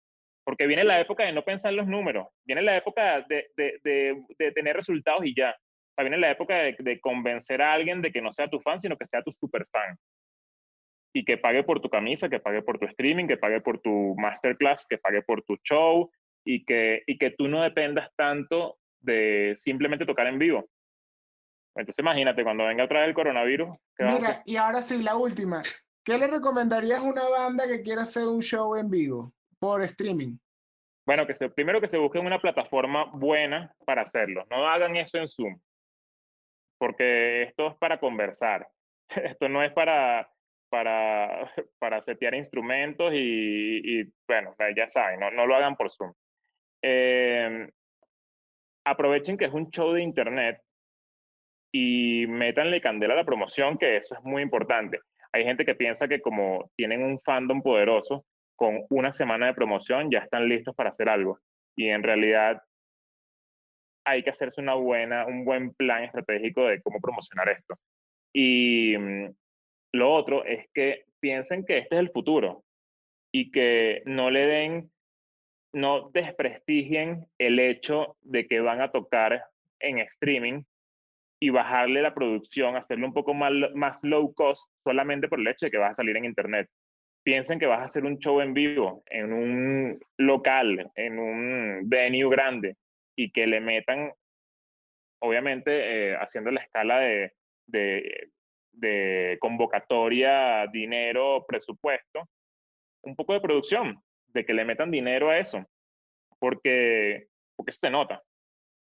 porque 0.45 0.67
viene 0.67 0.85
la 0.85 1.01
época 1.01 1.25
de 1.25 1.33
no 1.33 1.43
pensar 1.43 1.73
en 1.73 1.77
los 1.77 1.87
números, 1.87 2.27
viene 2.47 2.63
la 2.63 2.77
época 2.77 3.21
de, 3.29 3.49
de, 3.55 4.19
de, 4.39 4.53
tener 4.53 4.77
resultados 4.77 5.25
y 5.25 5.35
ya. 5.35 5.55
Viene 6.03 6.19
la 6.19 6.31
época 6.31 6.55
de, 6.55 7.01
convencer 7.01 7.63
a 7.63 7.73
alguien 7.73 8.03
de 8.03 8.13
que 8.13 8.21
no 8.21 8.31
sea 8.31 8.49
tu 8.49 8.61
fan, 8.61 8.79
sino 8.79 8.97
que 8.97 9.07
sea 9.07 9.23
tu 9.23 9.33
super 9.33 9.65
fan. 9.67 9.97
Y 11.15 11.25
que 11.25 11.39
pague 11.39 11.65
por 11.65 11.81
tu 11.81 11.89
camisa, 11.89 12.29
que 12.29 12.41
pague 12.41 12.63
por 12.63 12.79
tu 12.79 12.87
streaming, 12.87 13.27
que 13.27 13.37
pague 13.37 13.61
por 13.61 13.81
tu 13.81 14.15
masterclass, 14.17 14.87
que 14.87 14.99
pague 14.99 15.23
por 15.23 15.43
tu 15.43 15.57
show 15.65 16.11
y 16.45 16.65
que, 16.65 17.03
y 17.07 17.19
que 17.19 17.31
tú 17.31 17.49
no 17.49 17.63
dependas 17.63 18.11
tanto 18.17 18.79
de 19.01 19.53
simplemente 19.55 20.07
tocar 20.07 20.27
en 20.27 20.39
vivo. 20.39 20.69
Entonces 21.75 22.01
imagínate, 22.01 22.43
cuando 22.43 22.67
venga 22.67 22.85
otra 22.85 23.01
vez 23.01 23.09
el 23.09 23.15
coronavirus. 23.15 23.77
Mira, 23.99 24.43
y 24.45 24.57
ahora 24.57 24.83
sí, 24.83 25.03
la 25.03 25.17
última. 25.17 25.63
¿Qué 26.05 26.19
le 26.19 26.27
recomendarías 26.27 27.01
a 27.01 27.03
una 27.03 27.29
banda 27.29 27.67
que 27.67 27.83
quiera 27.83 28.03
hacer 28.03 28.27
un 28.27 28.41
show 28.41 28.77
en 28.77 28.91
vivo? 28.91 29.33
por 29.59 29.83
streaming? 29.83 30.39
Bueno, 31.07 31.27
que 31.27 31.35
se, 31.35 31.49
primero 31.49 31.81
que 31.81 31.89
se 31.89 31.99
busquen 31.99 32.27
una 32.27 32.41
plataforma 32.41 33.07
buena 33.13 33.75
para 33.85 34.03
hacerlo. 34.03 34.47
No 34.51 34.67
hagan 34.67 34.97
eso 34.97 35.19
en 35.19 35.29
Zoom, 35.29 35.59
porque 36.79 37.43
esto 37.43 37.69
es 37.69 37.77
para 37.77 37.99
conversar. 37.99 38.69
Esto 39.37 39.49
no 39.49 39.63
es 39.63 39.73
para, 39.73 40.31
para, 40.71 41.51
para 41.79 42.01
setear 42.01 42.35
instrumentos 42.35 43.13
y, 43.15 44.05
bueno, 44.27 44.55
ya 44.77 44.87
saben, 44.87 45.21
no, 45.21 45.31
no, 45.31 45.47
lo 45.47 45.57
hagan 45.57 45.77
por 45.77 45.91
Zoom. 45.91 46.13
Em, 46.83 47.71
aprovechen 48.85 49.37
que 49.37 49.47
es 49.47 49.53
un 49.53 49.71
show 49.71 49.93
de 49.93 50.03
internet 50.03 50.61
y 51.73 52.27
métanle 52.29 52.81
candela 52.81 53.15
a 53.15 53.19
la 53.19 53.25
promoción, 53.25 53.79
que 53.79 53.97
eso 53.97 54.15
es 54.15 54.23
muy 54.23 54.43
importante. 54.43 55.01
Hay 55.33 55.45
gente 55.45 55.65
que 55.65 55.75
piensa 55.75 56.09
que 56.09 56.21
como 56.21 56.71
tienen 56.77 57.03
un 57.03 57.21
fandom 57.21 57.63
poderoso, 57.63 58.25
con 58.57 58.85
una 58.91 59.13
semana 59.13 59.47
de 59.47 59.55
promoción 59.55 60.11
ya 60.11 60.19
están 60.19 60.49
listos 60.49 60.75
para 60.75 60.91
hacer 60.91 61.09
algo. 61.09 61.39
Y 61.77 61.89
en 61.91 62.03
realidad 62.03 62.61
hay 64.09 64.23
que 64.23 64.31
hacerse 64.31 64.61
una 64.61 64.75
buena, 64.75 65.27
un 65.27 65.45
buen 65.45 65.73
plan 65.75 66.05
estratégico 66.05 66.67
de 66.67 66.81
cómo 66.83 67.01
promocionar 67.01 67.49
esto. 67.51 67.77
Y 68.33 68.97
mm, 68.97 69.35
lo 69.95 70.13
otro 70.13 70.45
es 70.45 70.67
que 70.73 71.05
piensen 71.21 71.65
que 71.65 71.79
este 71.79 71.97
es 71.97 72.01
el 72.01 72.11
futuro 72.11 72.65
y 73.33 73.51
que 73.51 74.03
no 74.07 74.31
le 74.31 74.47
den, 74.47 74.91
no 75.73 76.11
desprestigien 76.11 77.27
el 77.39 77.59
hecho 77.59 78.17
de 78.23 78.47
que 78.47 78.61
van 78.61 78.81
a 78.81 78.91
tocar 78.91 79.45
en 79.81 79.99
streaming 79.99 80.63
y 81.41 81.51
bajarle 81.51 82.03
la 82.03 82.15
producción, 82.15 82.77
hacerlo 82.77 83.07
un 83.07 83.15
poco 83.15 83.35
más, 83.35 83.53
más 83.75 84.03
low 84.03 84.33
cost 84.35 84.71
solamente 84.83 85.29
por 85.29 85.39
el 85.39 85.49
hecho 85.49 85.67
de 85.67 85.71
que 85.71 85.79
vas 85.79 85.93
a 85.93 85.95
salir 85.95 86.17
en 86.17 86.25
internet 86.25 86.69
piensen 87.29 87.59
que 87.59 87.67
vas 87.67 87.81
a 87.81 87.85
hacer 87.85 88.07
un 88.07 88.19
show 88.19 88.41
en 88.41 88.55
vivo, 88.55 89.03
en 89.05 89.35
un 89.35 90.01
local, 90.17 90.91
en 90.95 91.19
un 91.19 91.83
venue 91.87 92.31
grande, 92.31 92.77
y 93.19 93.33
que 93.33 93.49
le 93.49 93.61
metan, 93.61 94.13
obviamente, 95.21 95.73
eh, 96.13 96.17
haciendo 96.17 96.53
la 96.53 96.61
escala 96.61 97.01
de, 97.01 97.33
de, 97.67 98.31
de, 98.71 99.39
convocatoria, 99.41 100.69
dinero, 100.69 101.45
presupuesto, 101.45 102.29
un 103.03 103.17
poco 103.17 103.33
de 103.33 103.41
producción, 103.41 104.01
de 104.29 104.45
que 104.45 104.55
le 104.55 104.65
metan 104.65 104.93
dinero 104.93 105.31
a 105.31 105.39
eso, 105.39 105.67
porque, 106.39 107.27
porque 107.57 107.73
se 107.73 107.91
nota, 107.91 108.23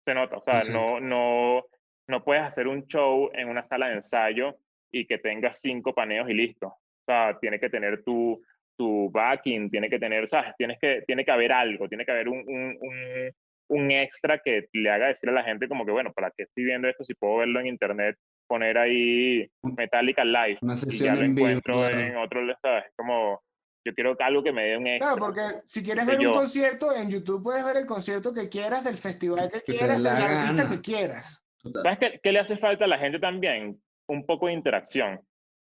se 0.07 0.15
nota, 0.15 0.39
o 0.39 0.41
sea, 0.41 0.63
no, 0.73 1.01
no, 1.01 1.67
no 2.09 2.25
puedes 2.25 2.45
hacer 2.45 2.67
un 2.67 2.87
show 2.87 3.31
en 3.35 3.51
una 3.51 3.63
sala 3.63 3.89
de 3.89 3.97
ensayo 3.97 4.57
y 4.91 5.07
que 5.07 5.19
tengas 5.19 5.61
cinco 5.61 5.95
paneos 5.95 6.31
y 6.31 6.33
listo. 6.33 6.69
O 6.69 7.05
sea, 7.05 7.39
tiene 7.39 7.61
que 7.61 7.69
tener 7.69 8.03
tu, 8.03 8.43
tu 8.75 9.11
backing, 9.11 9.71
tiene 9.71 9.91
que 9.91 9.99
tener, 9.99 10.27
¿sabes? 10.27 10.55
Tienes 10.57 10.79
que, 10.79 11.03
tiene 11.07 11.27
que 11.27 11.31
haber 11.31 11.53
algo, 11.53 11.91
tiene 11.91 12.07
que 12.07 12.13
haber 12.13 12.31
un, 12.31 12.39
un, 12.39 12.79
un, 12.81 13.35
un, 13.69 13.91
extra 13.91 14.41
que 14.45 14.69
le 14.73 14.91
haga 14.91 15.09
decir 15.09 15.29
a 15.29 15.33
la 15.33 15.45
gente 15.45 15.69
como 15.69 15.85
que, 15.85 15.93
bueno, 15.93 16.13
¿para 16.13 16.31
qué 16.31 16.45
estoy 16.45 16.65
viendo 16.65 16.89
esto 16.89 17.05
si 17.05 17.15
puedo 17.15 17.39
verlo 17.39 17.61
en 17.61 17.67
internet? 17.67 18.17
Poner 18.47 18.77
ahí 18.77 19.49
Metallica 19.63 20.25
Live 20.25 20.59
Una 20.61 20.75
y 20.75 20.99
ya 20.99 21.15
lo 21.15 21.23
encuentro 21.23 21.89
en 21.89 22.17
otro, 22.17 22.41
¿sabes? 22.61 22.85
Como, 22.95 23.41
yo 23.85 23.95
quiero 23.95 24.17
algo 24.19 24.43
que 24.43 24.53
me 24.53 24.65
dé 24.65 24.77
un 24.77 24.87
extra. 24.87 25.15
Claro, 25.15 25.27
porque 25.27 25.41
si 25.67 25.83
quieres 25.83 26.07
ver 26.07 26.19
un 26.19 26.33
concierto, 26.33 26.95
en 26.95 27.11
YouTube 27.11 27.43
puedes 27.43 27.65
ver 27.65 27.77
el 27.77 27.87
concierto 27.87 28.33
que 28.33 28.49
quieras, 28.49 28.85
del 28.85 28.97
festival 28.97 29.51
que, 29.51 29.61
quieras, 29.63 29.99
del 29.99 30.07
artista 30.07 30.69
que 30.69 30.81
quieras. 30.81 31.49
¿Sabes 31.83 31.99
qué, 31.99 32.21
qué 32.23 32.33
le 32.33 32.41
hace 32.41 32.59
falta 32.59 32.85
a 32.85 32.89
la 32.89 32.99
gente 32.99 33.19
también? 33.19 33.81
Un 34.07 34.27
poco 34.27 34.47
de 34.47 34.53
interacción. 34.53 35.21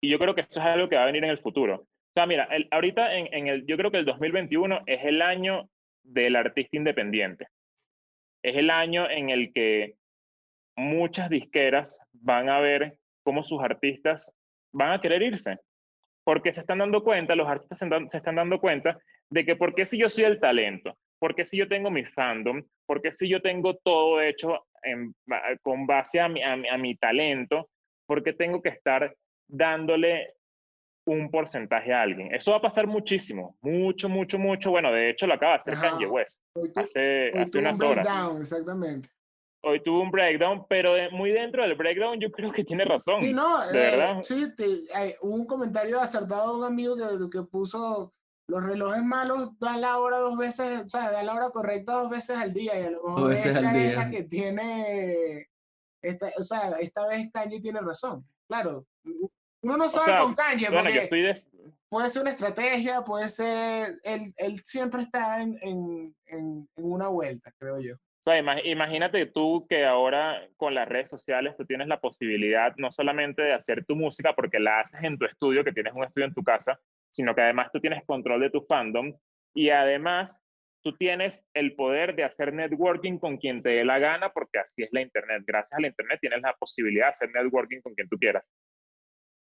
Y 0.01 0.09
yo 0.09 0.19
creo 0.19 0.35
que 0.35 0.43
eso 0.43 0.61
es 0.61 0.67
algo 0.67 0.89
que 0.89 0.97
va 0.97 1.03
a 1.03 1.07
venir 1.07 1.25
en 1.25 1.31
el 1.31 1.41
futuro. 1.41 1.83
O 1.83 2.13
sea, 2.15 2.27
mira, 2.27 2.45
el, 2.51 2.67
ahorita 2.71 3.15
en, 3.15 3.33
en, 3.33 3.49
el, 3.49 3.67
yo 3.67 3.77
creo 3.77 3.91
que 3.91 3.99
el 3.99 4.05
2021 4.05 4.81
es 4.87 5.05
el 5.05 5.23
año 5.23 5.69
del 6.03 6.37
artista 6.37 6.77
independiente. 6.77 7.47
Es 8.43 8.57
el 8.57 8.71
año 8.71 9.09
en 9.09 9.31
el 9.31 9.53
que 9.53 9.97
muchas 10.77 11.29
disqueras 11.29 12.01
van 12.13 12.49
a 12.49 12.61
ver 12.61 12.97
cómo 13.23 13.43
sus 13.43 13.63
artistas 13.63 14.37
van 14.73 14.93
a 14.93 15.01
querer 15.01 15.23
irse. 15.23 15.59
Porque 16.25 16.53
se 16.53 16.61
están 16.61 16.79
dando 16.79 17.03
cuenta, 17.03 17.35
los 17.35 17.49
artistas 17.49 17.79
se, 17.79 18.17
están 18.17 18.37
dando 18.37 18.61
cuenta 18.61 18.99
de 19.31 19.45
que 19.45 19.57
porque 19.57 19.87
si 19.87 19.99
yo 19.99 20.09
soy 20.09 20.25
el 20.25 20.41
talento, 20.41 20.97
porque 21.19 21.45
si 21.45 21.59
yo 21.59 21.69
tengo 21.69 21.91
mi 21.91 22.05
fandom, 22.05 22.63
porque 22.87 23.13
si 23.13 23.29
yo 23.29 23.41
tengo 23.41 23.77
todo 23.77 24.21
hecho 24.21 24.67
con 25.63 25.87
base 25.87 26.21
a 26.21 26.29
mi, 26.29 26.43
a, 26.43 26.53
a 26.53 26.79
mi 26.79 26.97
talento, 26.97 27.69
porque 28.07 28.33
tengo 28.33 28.63
que 28.63 28.71
estar 28.71 29.15
dándole 29.49 30.35
un 31.07 31.31
porcentaje 31.31 31.93
a 31.93 32.03
alguien. 32.03 32.35
Eso 32.35 32.53
va 32.53 32.59
a 32.59 32.63
pasar 32.63 32.87
muchísimo, 32.87 33.57
mucho, 33.61 34.09
mucho, 34.09 34.39
mucho. 34.39 34.71
Bueno, 34.71 34.93
de 34.93 35.11
hecho 35.11 35.27
lo 35.27 35.35
acaba 35.35 35.53
de 35.53 35.57
hacer 35.59 35.79
Kanye 35.79 36.07
West 36.07 36.43
hace, 36.77 37.33
hace 37.37 37.59
unas 37.59 37.81
horas. 37.81 38.07
Exactamente. 38.39 39.09
Hoy 39.63 39.83
tuvo 39.83 40.01
un 40.01 40.11
breakdown, 40.11 40.65
pero 40.69 40.95
muy 41.13 41.33
dentro 41.33 41.63
del 41.63 41.75
breakdown 41.75 42.19
yo 42.19 42.31
creo 42.31 42.51
que 42.51 42.65
tiene 42.65 42.85
razón. 42.85 43.23
Sí, 43.23 43.33
no, 43.33 43.67
de 43.69 43.79
eh, 43.79 43.97
verdad. 43.97 44.23
Sí, 44.23 44.47
hubo 45.21 45.35
un 45.35 45.47
comentario 45.47 46.01
acertado 46.01 46.53
de 46.53 46.59
un 46.61 46.65
amigo 46.65 46.97
que, 46.97 47.31
que 47.31 47.43
puso 47.45 48.15
los 48.51 48.65
relojes 48.65 49.03
malos 49.05 49.59
dan 49.59 49.81
la 49.81 49.99
hora 49.99 50.19
dos 50.19 50.37
veces, 50.37 50.83
o 50.85 50.89
sea, 50.89 51.11
dan 51.13 51.27
la 51.27 51.35
hora 51.35 51.51
correcta 51.51 51.93
dos 51.93 52.11
veces 52.11 52.37
al 52.37 52.53
día 52.53 52.79
y 52.81 52.85
a 52.85 52.91
lo 52.91 53.03
mejor 53.05 53.33
esta 53.33 53.51
es 53.51 53.97
la 53.97 54.11
que 54.11 54.25
tiene, 54.25 55.49
esta, 56.03 56.33
o 56.37 56.43
sea, 56.43 56.71
esta 56.81 57.07
vez 57.07 57.31
Kanye 57.33 57.61
tiene 57.61 57.81
razón. 57.81 58.27
Claro, 58.49 58.87
uno 59.63 59.77
no 59.77 59.89
sabe 59.89 60.23
con 60.23 60.35
Kanye, 60.35 60.69
porque 60.71 61.35
puede 61.91 62.09
ser 62.09 62.23
una 62.23 62.31
estrategia, 62.31 63.03
puede 63.03 63.29
ser, 63.29 63.95
él, 64.05 64.23
él 64.37 64.61
siempre 64.63 65.03
está 65.03 65.43
en, 65.43 65.59
en, 65.61 66.15
en, 66.27 66.69
una 66.77 67.09
vuelta, 67.09 67.53
creo 67.59 67.81
yo. 67.81 67.95
O 67.95 68.23
sea, 68.23 68.39
imagínate 68.39 69.27
tú 69.27 69.67
que 69.69 69.87
ahora 69.87 70.47
con 70.57 70.75
las 70.75 70.87
redes 70.89 71.09
sociales 71.09 71.57
tú 71.57 71.65
tienes 71.65 71.89
la 71.89 72.01
posibilidad 72.01 72.75
no 72.77 72.93
solamente 72.93 73.43
de 73.43 73.55
hacer 73.55 73.85
tu 73.87 73.97
música 73.97 74.35
porque 74.35 74.61
la 74.61 74.81
haces 74.81 75.03
en 75.03 75.19
tu 75.19 75.25
estudio, 75.25 75.65
que 75.65 75.73
tienes 75.73 75.95
un 75.95 76.05
estudio 76.05 76.27
en 76.27 76.35
tu 76.35 76.45
casa, 76.45 76.79
sino 77.11 77.35
que 77.35 77.41
además 77.41 77.71
tú 77.73 77.81
tienes 77.81 78.05
control 78.05 78.43
de 78.43 78.51
tu 78.51 78.61
fandom 78.69 79.15
y 79.55 79.71
además 79.71 80.45
tú 80.83 80.95
tienes 80.97 81.47
el 81.55 81.75
poder 81.75 82.15
de 82.15 82.25
hacer 82.25 82.53
networking 82.53 83.19
con 83.19 83.39
quien 83.39 83.63
te 83.63 83.71
dé 83.71 83.85
la 83.87 83.99
gana 83.99 84.31
porque 84.31 84.59
así 84.59 84.83
es 84.83 84.91
la 84.93 85.01
Internet. 85.01 85.43
Gracias 85.47 85.79
a 85.79 85.81
la 85.81 85.89
Internet 85.89 86.19
tienes 86.21 86.43
la 86.43 86.55
posibilidad 86.59 87.07
de 87.07 87.11
hacer 87.11 87.31
networking 87.31 87.81
con 87.81 87.95
quien 87.95 88.09
tú 88.09 88.19
quieras 88.19 88.53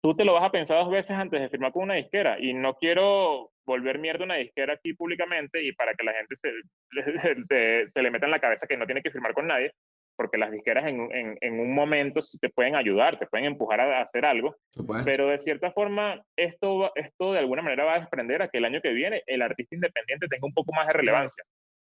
tú 0.05 0.14
te 0.14 0.26
lo 0.26 0.35
vas 0.35 0.44
a 0.44 0.51
pensar 0.51 0.76
dos 0.81 0.90
veces 0.90 1.16
antes 1.16 1.40
de 1.40 1.48
firmar 1.48 1.72
con 1.72 1.85
una 1.85 1.94
disquera. 1.94 2.36
Y 2.39 2.52
no 2.52 2.74
quiero 2.74 3.52
volver 3.64 3.98
mierda 3.98 4.24
una 4.24 4.35
disquera 4.35 4.74
aquí 4.74 4.93
públicamente 4.93 5.64
y 5.64 5.72
para 5.72 5.94
que 5.94 6.05
la 6.05 6.12
gente 6.12 6.36
se, 6.36 6.52
se 7.89 8.02
le 8.02 8.10
meta 8.10 8.26
en 8.26 8.32
la 8.32 8.39
cabeza 8.39 8.66
que 8.66 8.76
no 8.76 8.85
tiene 8.85 9.01
que 9.01 9.10
firmar 9.10 9.32
con 9.32 9.47
nadie, 9.47 9.72
porque 10.14 10.36
las 10.36 10.51
disqueras 10.51 10.85
en, 10.89 11.10
en, 11.10 11.39
en 11.40 11.59
un 11.59 11.74
momento 11.74 12.20
te 12.39 12.51
pueden 12.51 12.76
ayudar, 12.76 13.18
te 13.18 13.26
pueden 13.26 13.47
empujar 13.47 13.81
a 13.81 14.02
hacer 14.02 14.26
algo. 14.26 14.55
Pero 15.06 15.28
de 15.28 15.39
cierta 15.39 15.72
forma, 15.72 16.22
esto, 16.36 16.93
esto 16.97 17.32
de 17.32 17.39
alguna 17.39 17.62
manera 17.62 17.85
va 17.85 17.94
a 17.94 18.01
desprender 18.01 18.43
a 18.43 18.48
que 18.48 18.59
el 18.59 18.66
año 18.66 18.82
que 18.82 18.93
viene 18.93 19.22
el 19.26 19.40
artista 19.40 19.74
independiente 19.74 20.28
tenga 20.28 20.47
un 20.47 20.52
poco 20.52 20.74
más 20.74 20.86
de 20.86 20.93
relevancia. 20.93 21.44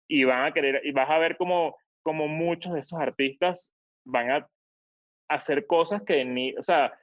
Y 0.08 0.24
van 0.24 0.46
a 0.46 0.54
querer, 0.54 0.80
y 0.86 0.94
vas 0.94 1.10
a 1.10 1.18
ver 1.18 1.36
como, 1.36 1.76
como 2.04 2.30
muchos 2.30 2.74
de 2.74 2.80
esos 2.80 3.02
artistas 3.02 3.74
van 4.06 4.32
a 4.32 4.48
hacer 5.28 5.68
cosas 5.68 6.04
que 6.04 6.24
ni, 6.24 6.56
o 6.56 6.64
sea, 6.64 6.94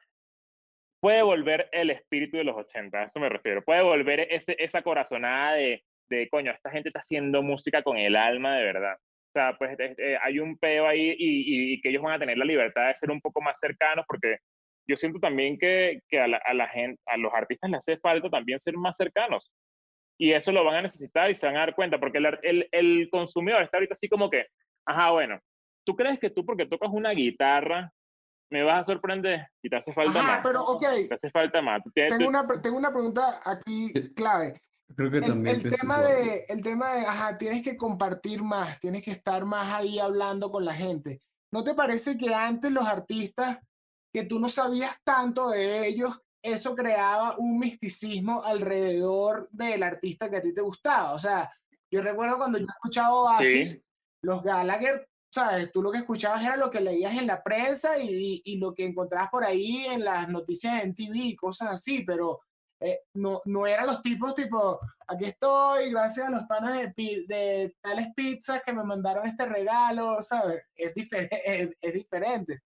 puede 1.04 1.22
volver 1.22 1.68
el 1.70 1.90
espíritu 1.90 2.38
de 2.38 2.44
los 2.44 2.56
80, 2.56 2.98
a 2.98 3.02
eso 3.04 3.20
me 3.20 3.28
refiero. 3.28 3.62
Puede 3.62 3.82
volver 3.82 4.20
ese, 4.30 4.56
esa 4.58 4.80
corazonada 4.80 5.52
de, 5.52 5.84
de, 6.08 6.30
coño, 6.30 6.50
esta 6.50 6.70
gente 6.70 6.88
está 6.88 7.00
haciendo 7.00 7.42
música 7.42 7.82
con 7.82 7.98
el 7.98 8.16
alma 8.16 8.56
de 8.56 8.64
verdad. 8.64 8.94
O 8.94 9.32
sea, 9.34 9.54
pues 9.58 9.76
eh, 9.78 10.16
hay 10.22 10.38
un 10.38 10.56
peo 10.56 10.86
ahí 10.86 11.14
y, 11.18 11.74
y, 11.74 11.80
que 11.82 11.90
ellos 11.90 12.02
van 12.02 12.14
a 12.14 12.18
tener 12.18 12.38
la 12.38 12.46
libertad 12.46 12.88
de 12.88 12.94
ser 12.94 13.10
un 13.10 13.20
poco 13.20 13.42
más 13.42 13.58
cercanos 13.60 14.06
porque 14.08 14.38
yo 14.88 14.96
siento 14.96 15.18
también 15.18 15.58
que, 15.58 16.00
que 16.08 16.20
a, 16.20 16.26
la, 16.26 16.38
a, 16.38 16.54
la 16.54 16.68
gente, 16.68 16.98
a 17.04 17.18
los 17.18 17.34
artistas 17.34 17.70
les 17.70 17.78
hace 17.80 17.98
falta 17.98 18.30
también 18.30 18.58
ser 18.58 18.72
más 18.72 18.96
cercanos. 18.96 19.52
Y 20.16 20.32
eso 20.32 20.52
lo 20.52 20.64
van 20.64 20.76
a 20.76 20.82
necesitar 20.82 21.30
y 21.30 21.34
se 21.34 21.46
van 21.46 21.56
a 21.56 21.66
dar 21.66 21.74
cuenta 21.74 22.00
porque 22.00 22.16
el, 22.16 22.38
el, 22.40 22.68
el 22.72 23.10
consumidor 23.10 23.62
está 23.62 23.76
ahorita 23.76 23.92
así 23.92 24.08
como 24.08 24.30
que, 24.30 24.46
ajá, 24.86 25.10
bueno, 25.10 25.38
¿tú 25.84 25.96
crees 25.96 26.18
que 26.18 26.30
tú 26.30 26.46
porque 26.46 26.64
tocas 26.64 26.88
una 26.90 27.10
guitarra 27.10 27.92
me 28.50 28.62
vas 28.62 28.80
a 28.80 28.92
sorprender 28.92 29.48
y 29.62 29.68
te 29.68 29.76
hace 29.76 29.92
falta 29.92 30.22
más. 30.22 30.40
pero 30.42 30.64
ok. 30.64 30.84
Te 31.08 31.14
hace 31.14 31.30
falta 31.30 31.60
más. 31.60 31.82
Tengo, 31.94 32.28
una, 32.28 32.46
tengo 32.62 32.76
una 32.76 32.92
pregunta 32.92 33.40
aquí 33.44 33.92
clave. 34.14 34.60
Creo 34.94 35.10
que 35.10 35.20
también. 35.20 35.56
El, 35.56 35.70
tema 35.70 36.02
de, 36.02 36.44
el 36.48 36.62
tema 36.62 36.94
de, 36.94 37.06
ajá, 37.06 37.38
tienes 37.38 37.62
que 37.62 37.76
compartir 37.76 38.42
más, 38.42 38.78
tienes 38.80 39.02
que 39.02 39.10
estar 39.10 39.44
más 39.44 39.72
ahí 39.72 39.98
hablando 39.98 40.50
con 40.50 40.64
la 40.64 40.74
gente. 40.74 41.20
¿No 41.50 41.64
te 41.64 41.74
parece 41.74 42.18
que 42.18 42.34
antes 42.34 42.70
los 42.70 42.86
artistas, 42.86 43.58
que 44.12 44.24
tú 44.24 44.38
no 44.38 44.48
sabías 44.48 45.00
tanto 45.02 45.50
de 45.50 45.86
ellos, 45.86 46.20
eso 46.42 46.74
creaba 46.74 47.36
un 47.38 47.58
misticismo 47.58 48.42
alrededor 48.44 49.48
del 49.50 49.82
artista 49.82 50.28
que 50.28 50.36
a 50.36 50.42
ti 50.42 50.52
te 50.52 50.60
gustaba? 50.60 51.12
O 51.12 51.18
sea, 51.18 51.50
yo 51.90 52.02
recuerdo 52.02 52.38
cuando 52.38 52.58
yo 52.58 52.66
escuchaba 52.66 53.14
Oasis, 53.14 53.84
los 54.22 54.42
Gallagher, 54.42 55.08
¿sabes? 55.34 55.72
Tú 55.72 55.82
lo 55.82 55.90
que 55.90 55.98
escuchabas 55.98 56.44
era 56.44 56.56
lo 56.56 56.70
que 56.70 56.80
leías 56.80 57.14
en 57.14 57.26
la 57.26 57.42
prensa 57.42 57.98
y, 57.98 58.40
y, 58.44 58.56
lo 58.58 58.72
que 58.72 58.86
encontrabas 58.86 59.30
por 59.30 59.42
ahí 59.42 59.84
en 59.86 60.04
las 60.04 60.28
noticias 60.28 60.84
en 60.84 60.94
TV 60.94 61.18
y 61.18 61.34
cosas 61.34 61.72
así, 61.72 62.04
pero 62.04 62.40
eh, 62.80 63.00
no, 63.14 63.42
no 63.44 63.66
eran 63.66 63.86
los 63.86 64.00
tipos 64.00 64.32
tipo, 64.34 64.78
aquí 65.08 65.24
estoy, 65.24 65.90
gracias 65.90 66.28
a 66.28 66.30
los 66.30 66.44
panes 66.44 66.94
de, 66.94 67.24
de 67.26 67.74
tales 67.80 68.14
pizzas 68.14 68.62
que 68.62 68.72
me 68.72 68.84
mandaron 68.84 69.26
este 69.26 69.44
regalo, 69.46 70.22
¿sabes? 70.22 70.70
Es, 70.76 70.94
diferente 70.94 71.74
es, 71.80 71.92
diferente. 71.92 72.60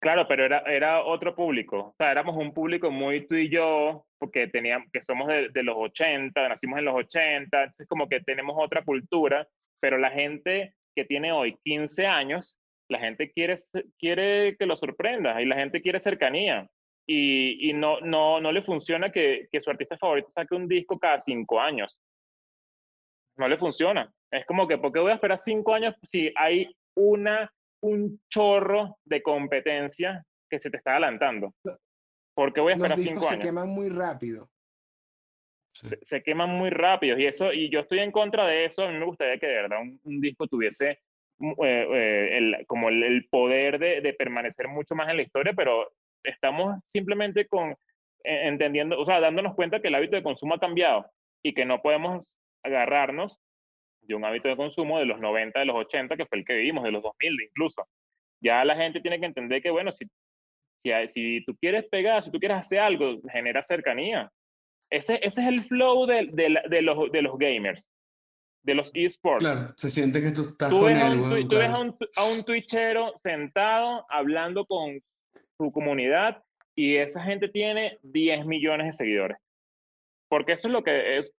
Claro, 0.00 0.28
pero 0.28 0.44
era, 0.44 0.60
era 0.66 1.02
otro 1.02 1.34
público. 1.34 1.78
O 1.78 1.94
sea, 1.96 2.12
éramos 2.12 2.36
un 2.36 2.52
público 2.52 2.92
muy 2.92 3.26
tú 3.26 3.34
y 3.34 3.48
yo, 3.48 4.06
porque 4.18 4.46
teníamos, 4.46 4.88
que 4.92 5.02
somos 5.02 5.26
de, 5.26 5.48
de 5.48 5.62
los 5.64 5.74
80, 5.76 6.48
nacimos 6.48 6.78
en 6.78 6.84
los 6.84 6.94
80, 6.94 7.58
entonces 7.58 7.88
como 7.88 8.08
que 8.08 8.20
tenemos 8.20 8.54
otra 8.56 8.84
cultura, 8.84 9.48
pero 9.80 9.98
la 9.98 10.10
gente 10.10 10.74
que 10.94 11.04
tiene 11.04 11.32
hoy 11.32 11.56
15 11.64 12.06
años, 12.06 12.58
la 12.88 12.98
gente 12.98 13.30
quiere, 13.30 13.56
quiere 13.98 14.56
que 14.56 14.66
lo 14.66 14.76
sorprenda 14.76 15.40
y 15.40 15.46
la 15.46 15.56
gente 15.56 15.80
quiere 15.80 16.00
cercanía 16.00 16.68
y, 17.06 17.70
y 17.70 17.72
no, 17.72 18.00
no, 18.00 18.40
no 18.40 18.52
le 18.52 18.62
funciona 18.62 19.10
que, 19.10 19.48
que, 19.50 19.60
su 19.60 19.70
artista 19.70 19.96
favorito 19.98 20.30
saque 20.30 20.54
un 20.54 20.66
disco 20.68 20.98
cada 20.98 21.18
cinco 21.18 21.60
años. 21.60 22.00
No 23.36 23.48
le 23.48 23.58
funciona. 23.58 24.12
Es 24.30 24.46
como 24.46 24.66
que, 24.66 24.78
¿por 24.78 24.92
qué 24.92 25.00
voy 25.00 25.12
a 25.12 25.16
esperar 25.16 25.38
cinco 25.38 25.74
años 25.74 25.94
si 26.02 26.32
hay 26.36 26.74
una, 26.96 27.52
un 27.82 28.20
chorro 28.30 28.98
de 29.04 29.22
competencia 29.22 30.24
que 30.48 30.60
se 30.60 30.70
te 30.70 30.78
está 30.78 30.92
adelantando? 30.92 31.52
¿Por 32.34 32.52
qué 32.52 32.60
voy 32.60 32.72
a 32.72 32.76
esperar 32.76 32.98
cinco 32.98 33.18
años? 33.18 33.28
Se 33.28 33.38
queman 33.38 33.68
muy 33.68 33.88
rápido. 33.90 34.48
Se, 36.02 36.22
queman 36.22 36.50
muy 36.50 36.70
rápido 36.70 37.18
y 37.18 37.26
eso 37.26 37.52
y 37.52 37.68
yo 37.70 37.80
estoy 37.80 37.98
en 37.98 38.10
contra 38.10 38.46
de 38.46 38.64
eso 38.64 38.84
a 38.84 38.90
mí 38.90 38.98
me 38.98 39.04
gustaría 39.04 39.38
que 39.38 39.46
de 39.46 39.54
verdad 39.54 39.78
un, 40.02 40.20
disco 40.20 40.46
tuviese 40.46 41.00
mm, 41.38 41.50
eh, 41.62 41.86
eh, 41.92 42.38
el, 42.38 42.66
como 42.66 42.88
el, 42.88 43.26
poder 43.30 43.78
de, 43.78 44.14
permanecer 44.14 44.68
mucho 44.68 44.94
más 44.94 45.08
en 45.10 45.16
la 45.16 45.22
historia 45.22 45.52
pero 45.52 45.92
estamos 46.22 46.76
simplemente 46.86 47.46
con, 47.46 47.76
eh, 48.24 48.48
entendiendo, 48.48 48.98
o 48.98 49.04
sea, 49.04 49.20
dándonos 49.20 49.54
cuenta 49.54 49.80
que 49.80 49.88
el 49.88 49.94
hábito 49.94 50.16
de 50.16 50.22
consumo 50.22 50.54
ha 50.54 50.60
cambiado 50.60 51.06
y 51.42 51.52
que 51.52 51.66
no 51.66 51.82
podemos 51.82 52.38
agarrarnos 52.62 53.38
de 54.00 54.14
un 54.14 54.24
hábito 54.24 54.48
de 54.48 54.56
consumo 54.56 54.98
de 54.98 55.04
los 55.04 55.20
90, 55.20 55.60
de 55.60 55.66
los 55.66 55.76
80, 55.76 56.16
que 56.16 56.26
fue 56.26 56.38
el 56.38 56.44
que 56.44 56.54
vivimos, 56.54 56.84
de 56.84 56.92
los 56.92 57.02
2000 57.02 57.42
incluso. 57.42 57.86
Ya 58.40 58.64
la 58.64 58.76
gente 58.76 59.00
tiene 59.00 59.20
que 59.20 59.26
entender 59.26 59.62
que, 59.62 59.70
bueno, 59.70 59.92
si, 59.92 60.06
si, 60.78 60.90
si 61.08 61.44
tú 61.44 61.54
quieres 61.56 61.86
pegar, 61.88 62.22
si 62.22 62.30
tú 62.30 62.38
quieres 62.38 62.58
hacer 62.58 62.80
algo, 62.80 63.20
genera 63.30 63.62
cercanía. 63.62 64.30
Ese, 64.90 65.14
ese 65.22 65.42
es 65.42 65.48
el 65.48 65.60
flow 65.60 66.06
de, 66.06 66.28
de, 66.32 66.62
de, 66.68 66.82
los, 66.82 67.10
de 67.10 67.22
los 67.22 67.38
gamers, 67.38 67.90
de 68.62 68.74
los 68.74 68.90
esports. 68.94 69.40
Claro, 69.40 69.72
se 69.76 69.90
siente 69.90 70.22
que 70.22 70.30
tú 70.30 70.42
estás 70.42 70.70
tú 70.70 70.80
con 70.80 70.92
él, 70.96 71.18
un, 71.18 71.48
tú 71.48 71.56
ves 71.56 71.70
a 71.70 71.80
un, 71.80 71.96
a 72.16 72.24
un 72.24 72.44
twitchero 72.44 73.12
sentado 73.16 74.06
hablando 74.08 74.66
con 74.66 75.00
su 75.56 75.72
comunidad 75.72 76.42
y 76.76 76.96
esa 76.96 77.22
gente 77.22 77.48
tiene 77.48 77.98
10 78.02 78.46
millones 78.46 78.86
de 78.86 78.92
seguidores. 78.92 79.38
Porque 80.28 80.52
eso 80.52 80.68
es 80.68 80.72
lo 80.72 80.82
que 80.82 81.18
es, 81.18 81.32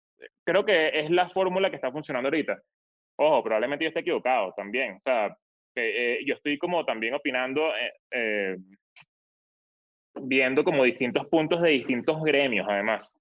creo 0.46 0.66
que 0.66 1.00
es 1.00 1.10
la 1.12 1.30
fórmula 1.30 1.70
que 1.70 1.76
está 1.76 1.92
funcionando 1.92 2.28
ahorita. 2.28 2.62
Ojo, 3.18 3.44
probablemente 3.44 3.86
yo 3.86 3.90
esté 3.90 4.02
equivocado 4.02 4.54
también. 4.56 4.96
O 4.96 5.00
sea, 5.02 5.36
eh, 5.76 6.20
yo 6.26 6.36
estoy 6.36 6.58
como 6.58 6.86
también 6.86 7.14
opinando, 7.14 7.76
eh, 7.76 7.94
eh, 8.12 8.58
viendo 10.22 10.64
como 10.64 10.84
distintos 10.84 11.28
puntos 11.28 11.62
de 11.62 11.70
distintos 11.70 12.22
gremios, 12.24 12.68
además. 12.70 13.16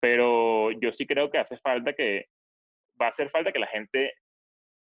Pero 0.00 0.70
yo 0.72 0.92
sí 0.92 1.06
creo 1.06 1.30
que 1.30 1.38
hace 1.38 1.56
falta 1.58 1.92
que, 1.94 2.26
va 3.00 3.06
a 3.06 3.08
hacer 3.08 3.30
falta 3.30 3.52
que 3.52 3.58
la 3.58 3.66
gente, 3.66 4.14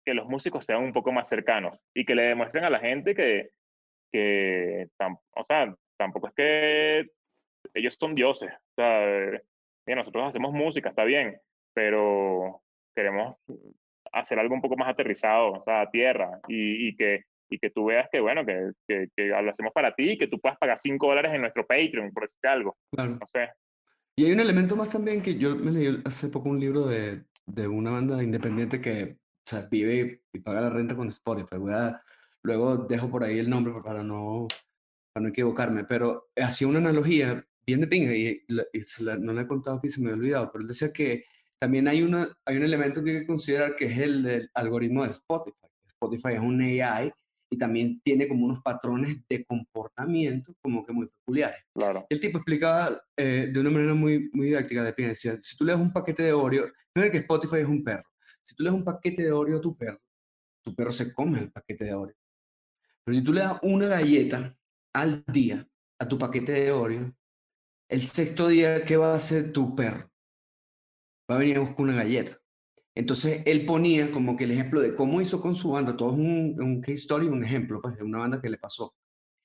que 0.05 0.13
los 0.13 0.27
músicos 0.27 0.65
sean 0.65 0.83
un 0.83 0.93
poco 0.93 1.11
más 1.11 1.29
cercanos 1.29 1.77
y 1.93 2.05
que 2.05 2.15
le 2.15 2.23
demuestren 2.23 2.63
a 2.63 2.69
la 2.69 2.79
gente 2.79 3.15
que, 3.15 3.49
que, 4.11 4.88
o 5.35 5.45
sea, 5.45 5.73
tampoco 5.97 6.27
es 6.27 6.33
que 6.33 7.05
ellos 7.73 7.97
son 7.99 8.15
dioses. 8.15 8.51
O 8.51 8.73
sea, 8.75 9.41
nosotros 9.88 10.27
hacemos 10.27 10.53
música, 10.53 10.89
está 10.89 11.03
bien, 11.03 11.39
pero 11.73 12.61
queremos 12.95 13.38
hacer 14.11 14.39
algo 14.39 14.55
un 14.55 14.61
poco 14.61 14.75
más 14.75 14.89
aterrizado, 14.89 15.53
o 15.53 15.61
sea, 15.61 15.81
a 15.81 15.91
tierra, 15.91 16.39
y, 16.47 16.89
y 16.89 16.95
que, 16.95 17.25
y 17.51 17.59
que 17.59 17.69
tú 17.69 17.85
veas 17.85 18.07
que, 18.11 18.19
bueno, 18.19 18.45
que, 18.45 18.71
que, 18.87 19.07
que, 19.15 19.27
lo 19.27 19.49
hacemos 19.49 19.71
para 19.73 19.93
ti 19.93 20.11
y 20.11 20.17
que 20.17 20.27
tú 20.27 20.39
puedas 20.39 20.57
pagar 20.57 20.77
5 20.77 21.05
dólares 21.05 21.31
en 21.33 21.41
nuestro 21.41 21.67
Patreon, 21.67 22.11
por 22.11 22.23
decirte 22.23 22.47
algo. 22.47 22.77
Claro. 22.91 23.17
No 23.19 23.27
sé. 23.27 23.49
Y 24.15 24.25
hay 24.25 24.31
un 24.31 24.39
elemento 24.39 24.75
más 24.75 24.89
también 24.89 25.21
que 25.21 25.35
yo 25.35 25.55
me 25.55 25.71
leí 25.71 26.01
hace 26.05 26.29
poco 26.29 26.49
un 26.49 26.59
libro 26.59 26.87
de, 26.87 27.23
de 27.45 27.67
una 27.67 27.91
banda 27.91 28.23
independiente 28.23 28.81
que 28.81 29.17
o 29.45 29.49
sea, 29.49 29.67
vive 29.69 30.23
y 30.33 30.39
paga 30.39 30.61
la 30.61 30.69
renta 30.69 30.95
con 30.95 31.09
Spotify. 31.09 31.57
Voy 31.57 31.73
a 31.73 32.01
Luego 32.43 32.77
dejo 32.77 33.09
por 33.09 33.23
ahí 33.23 33.39
el 33.39 33.49
nombre 33.49 33.73
para 33.83 34.03
no, 34.03 34.47
para 35.13 35.23
no 35.23 35.29
equivocarme, 35.29 35.83
pero 35.83 36.31
hacía 36.35 36.67
una 36.67 36.79
analogía 36.79 37.45
bien 37.65 37.81
de 37.81 37.87
pinga 37.87 38.15
y, 38.15 38.43
y 38.47 39.03
la, 39.03 39.17
no 39.17 39.33
le 39.33 39.41
he 39.41 39.47
contado 39.47 39.77
aquí, 39.77 39.89
se 39.89 40.01
me 40.01 40.09
ha 40.09 40.13
olvidado, 40.13 40.51
pero 40.51 40.63
él 40.63 40.67
decía 40.67 40.91
que 40.91 41.25
también 41.59 41.87
hay, 41.87 42.01
una, 42.01 42.35
hay 42.45 42.57
un 42.57 42.63
elemento 42.63 43.03
que 43.03 43.11
hay 43.11 43.19
que 43.19 43.27
considerar 43.27 43.75
que 43.75 43.85
es 43.85 43.97
el, 43.99 44.25
el 44.25 44.51
algoritmo 44.55 45.03
de 45.03 45.11
Spotify. 45.11 45.67
Spotify 45.85 46.33
es 46.33 46.39
un 46.39 46.61
AI 46.61 47.11
y 47.53 47.57
también 47.57 47.99
tiene 48.01 48.29
como 48.29 48.45
unos 48.45 48.61
patrones 48.61 49.17
de 49.27 49.43
comportamiento 49.43 50.55
como 50.61 50.85
que 50.85 50.93
muy 50.93 51.07
peculiares. 51.07 51.59
Claro. 51.73 52.07
El 52.09 52.19
tipo 52.19 52.37
explicaba 52.37 53.03
eh, 53.17 53.49
de 53.51 53.59
una 53.59 53.69
manera 53.69 53.93
muy, 53.93 54.29
muy 54.31 54.47
didáctica 54.47 54.83
de 54.83 54.93
decía, 54.93 55.37
si 55.41 55.57
tú 55.57 55.65
le 55.65 55.73
das 55.73 55.81
un 55.81 55.91
paquete 55.91 56.23
de 56.23 56.31
Oreo, 56.31 56.71
es 56.95 57.11
que 57.11 57.17
Spotify 57.17 57.57
es 57.57 57.67
un 57.67 57.83
perro, 57.83 58.09
si 58.41 58.55
tú 58.55 58.63
le 58.63 58.69
das 58.69 58.77
un 58.77 58.85
paquete 58.85 59.23
de 59.23 59.31
Oreo 59.33 59.57
a 59.57 59.61
tu 59.61 59.75
perro, 59.75 59.99
tu 60.63 60.73
perro 60.73 60.93
se 60.93 61.13
come 61.13 61.39
el 61.39 61.51
paquete 61.51 61.85
de 61.85 61.93
Oreo. 61.93 62.15
Pero 63.03 63.17
si 63.17 63.23
tú 63.23 63.33
le 63.33 63.41
das 63.41 63.59
una 63.63 63.87
galleta 63.87 64.57
al 64.93 65.23
día 65.27 65.67
a 65.99 66.07
tu 66.07 66.17
paquete 66.17 66.53
de 66.53 66.71
Oreo, 66.71 67.13
el 67.89 68.01
sexto 68.01 68.47
día, 68.47 68.85
¿qué 68.85 68.95
va 68.95 69.11
a 69.11 69.15
hacer 69.15 69.51
tu 69.51 69.75
perro? 69.75 70.09
Va 71.29 71.35
a 71.35 71.39
venir 71.39 71.57
a 71.57 71.59
buscar 71.59 71.81
una 71.81 71.95
galleta. 71.95 72.40
Entonces, 72.95 73.41
él 73.45 73.65
ponía 73.65 74.11
como 74.11 74.35
que 74.35 74.43
el 74.43 74.51
ejemplo 74.51 74.81
de 74.81 74.95
cómo 74.95 75.22
hizo 75.22 75.41
con 75.41 75.55
su 75.55 75.72
banda, 75.72 75.95
todo 75.95 76.11
es 76.11 76.18
un, 76.18 76.61
un 76.61 76.81
case 76.81 76.93
story, 76.93 77.27
un 77.27 77.43
ejemplo 77.43 77.81
pues, 77.81 77.95
de 77.95 78.03
una 78.03 78.19
banda 78.19 78.41
que 78.41 78.49
le 78.49 78.57
pasó. 78.57 78.93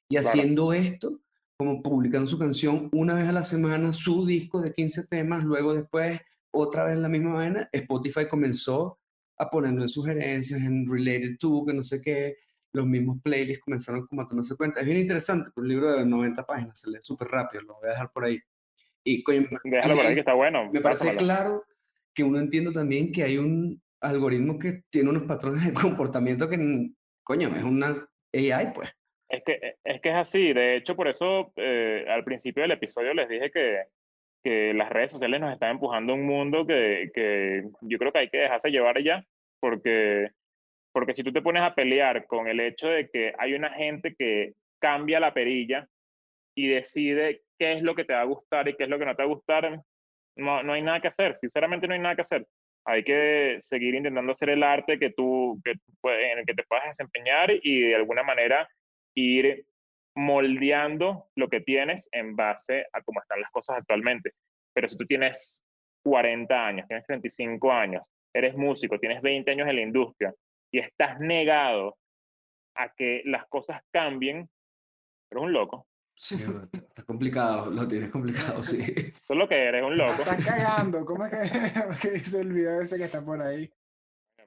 Y 0.08 0.16
haciendo 0.16 0.68
claro. 0.68 0.82
esto, 0.82 1.20
como 1.56 1.82
publicando 1.82 2.26
su 2.26 2.38
canción 2.38 2.88
una 2.92 3.14
vez 3.14 3.28
a 3.28 3.32
la 3.32 3.42
semana, 3.42 3.92
su 3.92 4.26
disco 4.26 4.60
de 4.60 4.72
15 4.72 5.06
temas, 5.08 5.44
luego 5.44 5.74
después 5.74 6.20
otra 6.50 6.84
vez 6.84 6.98
la 6.98 7.08
misma 7.08 7.34
vaina, 7.34 7.68
Spotify 7.72 8.26
comenzó 8.28 8.98
a 9.38 9.48
ponerlo 9.50 9.82
en 9.82 9.88
sugerencias, 9.88 10.60
en 10.62 10.86
related 10.88 11.36
to, 11.38 11.64
que 11.66 11.74
no 11.74 11.82
sé 11.82 12.00
qué, 12.02 12.36
los 12.72 12.86
mismos 12.86 13.18
playlists 13.22 13.62
comenzaron 13.64 14.06
como 14.06 14.22
a 14.22 14.26
tomarse 14.26 14.56
cuenta. 14.56 14.80
Es 14.80 14.86
bien 14.86 14.98
interesante, 14.98 15.50
un 15.54 15.68
libro 15.68 15.92
de 15.92 16.04
90 16.04 16.44
páginas, 16.44 16.80
se 16.80 16.90
lee 16.90 16.98
súper 17.00 17.28
rápido, 17.28 17.62
lo 17.62 17.74
voy 17.74 17.88
a 17.88 17.92
dejar 17.92 18.10
por 18.10 18.24
ahí. 18.24 18.40
Y 19.04 19.22
coño, 19.22 19.46
Déjalo 19.64 19.94
por 19.94 20.06
ahí 20.06 20.14
que 20.14 20.20
está 20.20 20.34
bueno. 20.34 20.70
Me 20.72 20.80
parece 20.80 21.16
claro 21.16 21.64
que 22.16 22.24
uno 22.24 22.40
entiende 22.40 22.72
también 22.72 23.12
que 23.12 23.22
hay 23.22 23.36
un 23.36 23.80
algoritmo 24.00 24.58
que 24.58 24.82
tiene 24.90 25.10
unos 25.10 25.24
patrones 25.24 25.64
de 25.64 25.74
comportamiento 25.80 26.48
que, 26.48 26.56
coño, 27.22 27.48
es 27.48 27.62
una 27.62 27.94
AI, 28.32 28.72
pues. 28.74 28.92
Es 29.28 29.42
que, 29.44 29.76
es 29.84 30.00
que 30.00 30.08
es 30.08 30.14
así, 30.14 30.52
de 30.52 30.76
hecho, 30.76 30.96
por 30.96 31.08
eso 31.08 31.52
eh, 31.56 32.06
al 32.08 32.24
principio 32.24 32.62
del 32.62 32.72
episodio 32.72 33.12
les 33.12 33.28
dije 33.28 33.50
que, 33.50 33.82
que 34.42 34.72
las 34.72 34.88
redes 34.88 35.10
sociales 35.10 35.40
nos 35.40 35.52
están 35.52 35.72
empujando 35.72 36.12
a 36.12 36.16
un 36.16 36.24
mundo 36.24 36.66
que, 36.66 37.10
que 37.12 37.64
yo 37.82 37.98
creo 37.98 38.12
que 38.12 38.20
hay 38.20 38.30
que 38.30 38.38
dejarse 38.38 38.70
llevar 38.70 39.02
ya, 39.02 39.24
porque 39.60 40.30
porque 40.96 41.14
si 41.14 41.22
tú 41.22 41.30
te 41.30 41.42
pones 41.42 41.62
a 41.62 41.74
pelear 41.74 42.26
con 42.26 42.48
el 42.48 42.58
hecho 42.58 42.88
de 42.88 43.10
que 43.10 43.34
hay 43.38 43.52
una 43.52 43.68
gente 43.68 44.14
que 44.18 44.54
cambia 44.80 45.20
la 45.20 45.34
perilla 45.34 45.86
y 46.56 46.68
decide 46.68 47.42
qué 47.58 47.74
es 47.74 47.82
lo 47.82 47.94
que 47.94 48.06
te 48.06 48.14
va 48.14 48.22
a 48.22 48.24
gustar 48.24 48.66
y 48.66 48.76
qué 48.76 48.84
es 48.84 48.88
lo 48.88 48.98
que 48.98 49.04
no 49.04 49.14
te 49.14 49.22
va 49.22 49.28
a 49.28 49.34
gustar, 49.34 49.82
no, 50.36 50.62
no 50.62 50.72
hay 50.72 50.82
nada 50.82 51.00
que 51.00 51.08
hacer. 51.08 51.36
Sinceramente 51.38 51.86
no 51.86 51.94
hay 51.94 52.00
nada 52.00 52.14
que 52.14 52.20
hacer. 52.22 52.46
Hay 52.84 53.02
que 53.02 53.56
seguir 53.58 53.94
intentando 53.94 54.30
hacer 54.30 54.50
el 54.50 54.62
arte 54.62 54.98
que 54.98 55.10
tú, 55.10 55.60
que, 55.64 55.72
en 55.72 56.38
el 56.38 56.46
que 56.46 56.54
te 56.54 56.62
puedas 56.64 56.86
desempeñar 56.86 57.50
y 57.50 57.80
de 57.80 57.96
alguna 57.96 58.22
manera 58.22 58.68
ir 59.14 59.66
moldeando 60.14 61.28
lo 61.34 61.48
que 61.48 61.60
tienes 61.60 62.08
en 62.12 62.36
base 62.36 62.86
a 62.92 63.02
cómo 63.02 63.20
están 63.20 63.40
las 63.40 63.50
cosas 63.50 63.78
actualmente. 63.78 64.32
Pero 64.72 64.88
si 64.88 64.96
tú 64.96 65.04
tienes 65.04 65.64
40 66.04 66.66
años, 66.66 66.86
tienes 66.86 67.06
35 67.06 67.72
años, 67.72 68.12
eres 68.32 68.54
músico, 68.56 68.98
tienes 68.98 69.20
20 69.20 69.50
años 69.50 69.68
en 69.68 69.76
la 69.76 69.82
industria 69.82 70.34
y 70.70 70.78
estás 70.78 71.18
negado 71.18 71.96
a 72.76 72.92
que 72.94 73.22
las 73.24 73.46
cosas 73.48 73.80
cambien, 73.90 74.48
eres 75.30 75.42
un 75.42 75.52
loco. 75.52 75.86
Sí, 76.18 76.38
está 76.72 77.02
complicado, 77.02 77.70
lo 77.70 77.86
tienes 77.86 78.08
complicado, 78.10 78.62
sí. 78.62 78.82
Tú 79.28 79.34
lo 79.34 79.46
que 79.46 79.54
eres, 79.68 79.84
un 79.84 79.96
loco. 79.96 80.22
Estás 80.22 80.44
cagando. 80.44 81.04
¿Cómo 81.04 81.26
es 81.26 81.32
que, 81.50 81.50
que 82.00 82.10
dice 82.12 82.40
el 82.40 82.52
video 82.52 82.80
ese 82.80 82.96
que 82.96 83.04
está 83.04 83.20
por 83.22 83.40
ahí? 83.42 83.70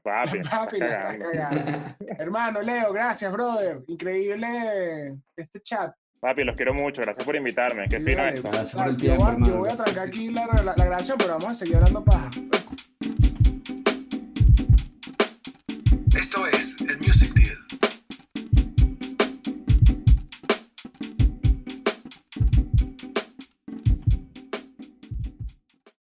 Papi, 0.01 0.39
Papi, 0.39 0.77
estás 0.81 1.17
cagando. 1.17 1.25
cagando. 1.31 1.95
Hermano, 2.17 2.61
Leo, 2.61 2.91
gracias, 2.93 3.31
brother. 3.31 3.83
Increíble 3.87 5.19
este 5.35 5.59
chat. 5.61 5.93
Papi, 6.19 6.43
los 6.43 6.55
quiero 6.55 6.73
mucho. 6.73 7.01
Gracias 7.01 7.25
por 7.25 7.35
invitarme. 7.35 7.83
Qué 7.87 7.97
Sí, 7.99 8.03
fino 8.05 8.17
vale, 8.17 8.33
es. 8.33 8.41
Gracias 8.43 8.73
por 8.73 8.87
el 8.87 8.93
yo 8.97 8.99
tiempo, 8.99 9.23
voy 9.25 9.31
a- 9.31 9.35
Yo 9.35 9.39
hermano. 9.43 9.57
voy 9.59 9.69
a 9.69 9.75
trancar 9.77 10.07
aquí 10.07 10.29
la, 10.31 10.47
la- 10.47 10.63
la 10.75 10.85
grabación, 10.85 11.17
pero 11.19 11.33
vamos 11.33 11.49
a 11.51 11.53
seguir 11.53 11.75
hablando 11.75 12.03
paja. 12.03 12.29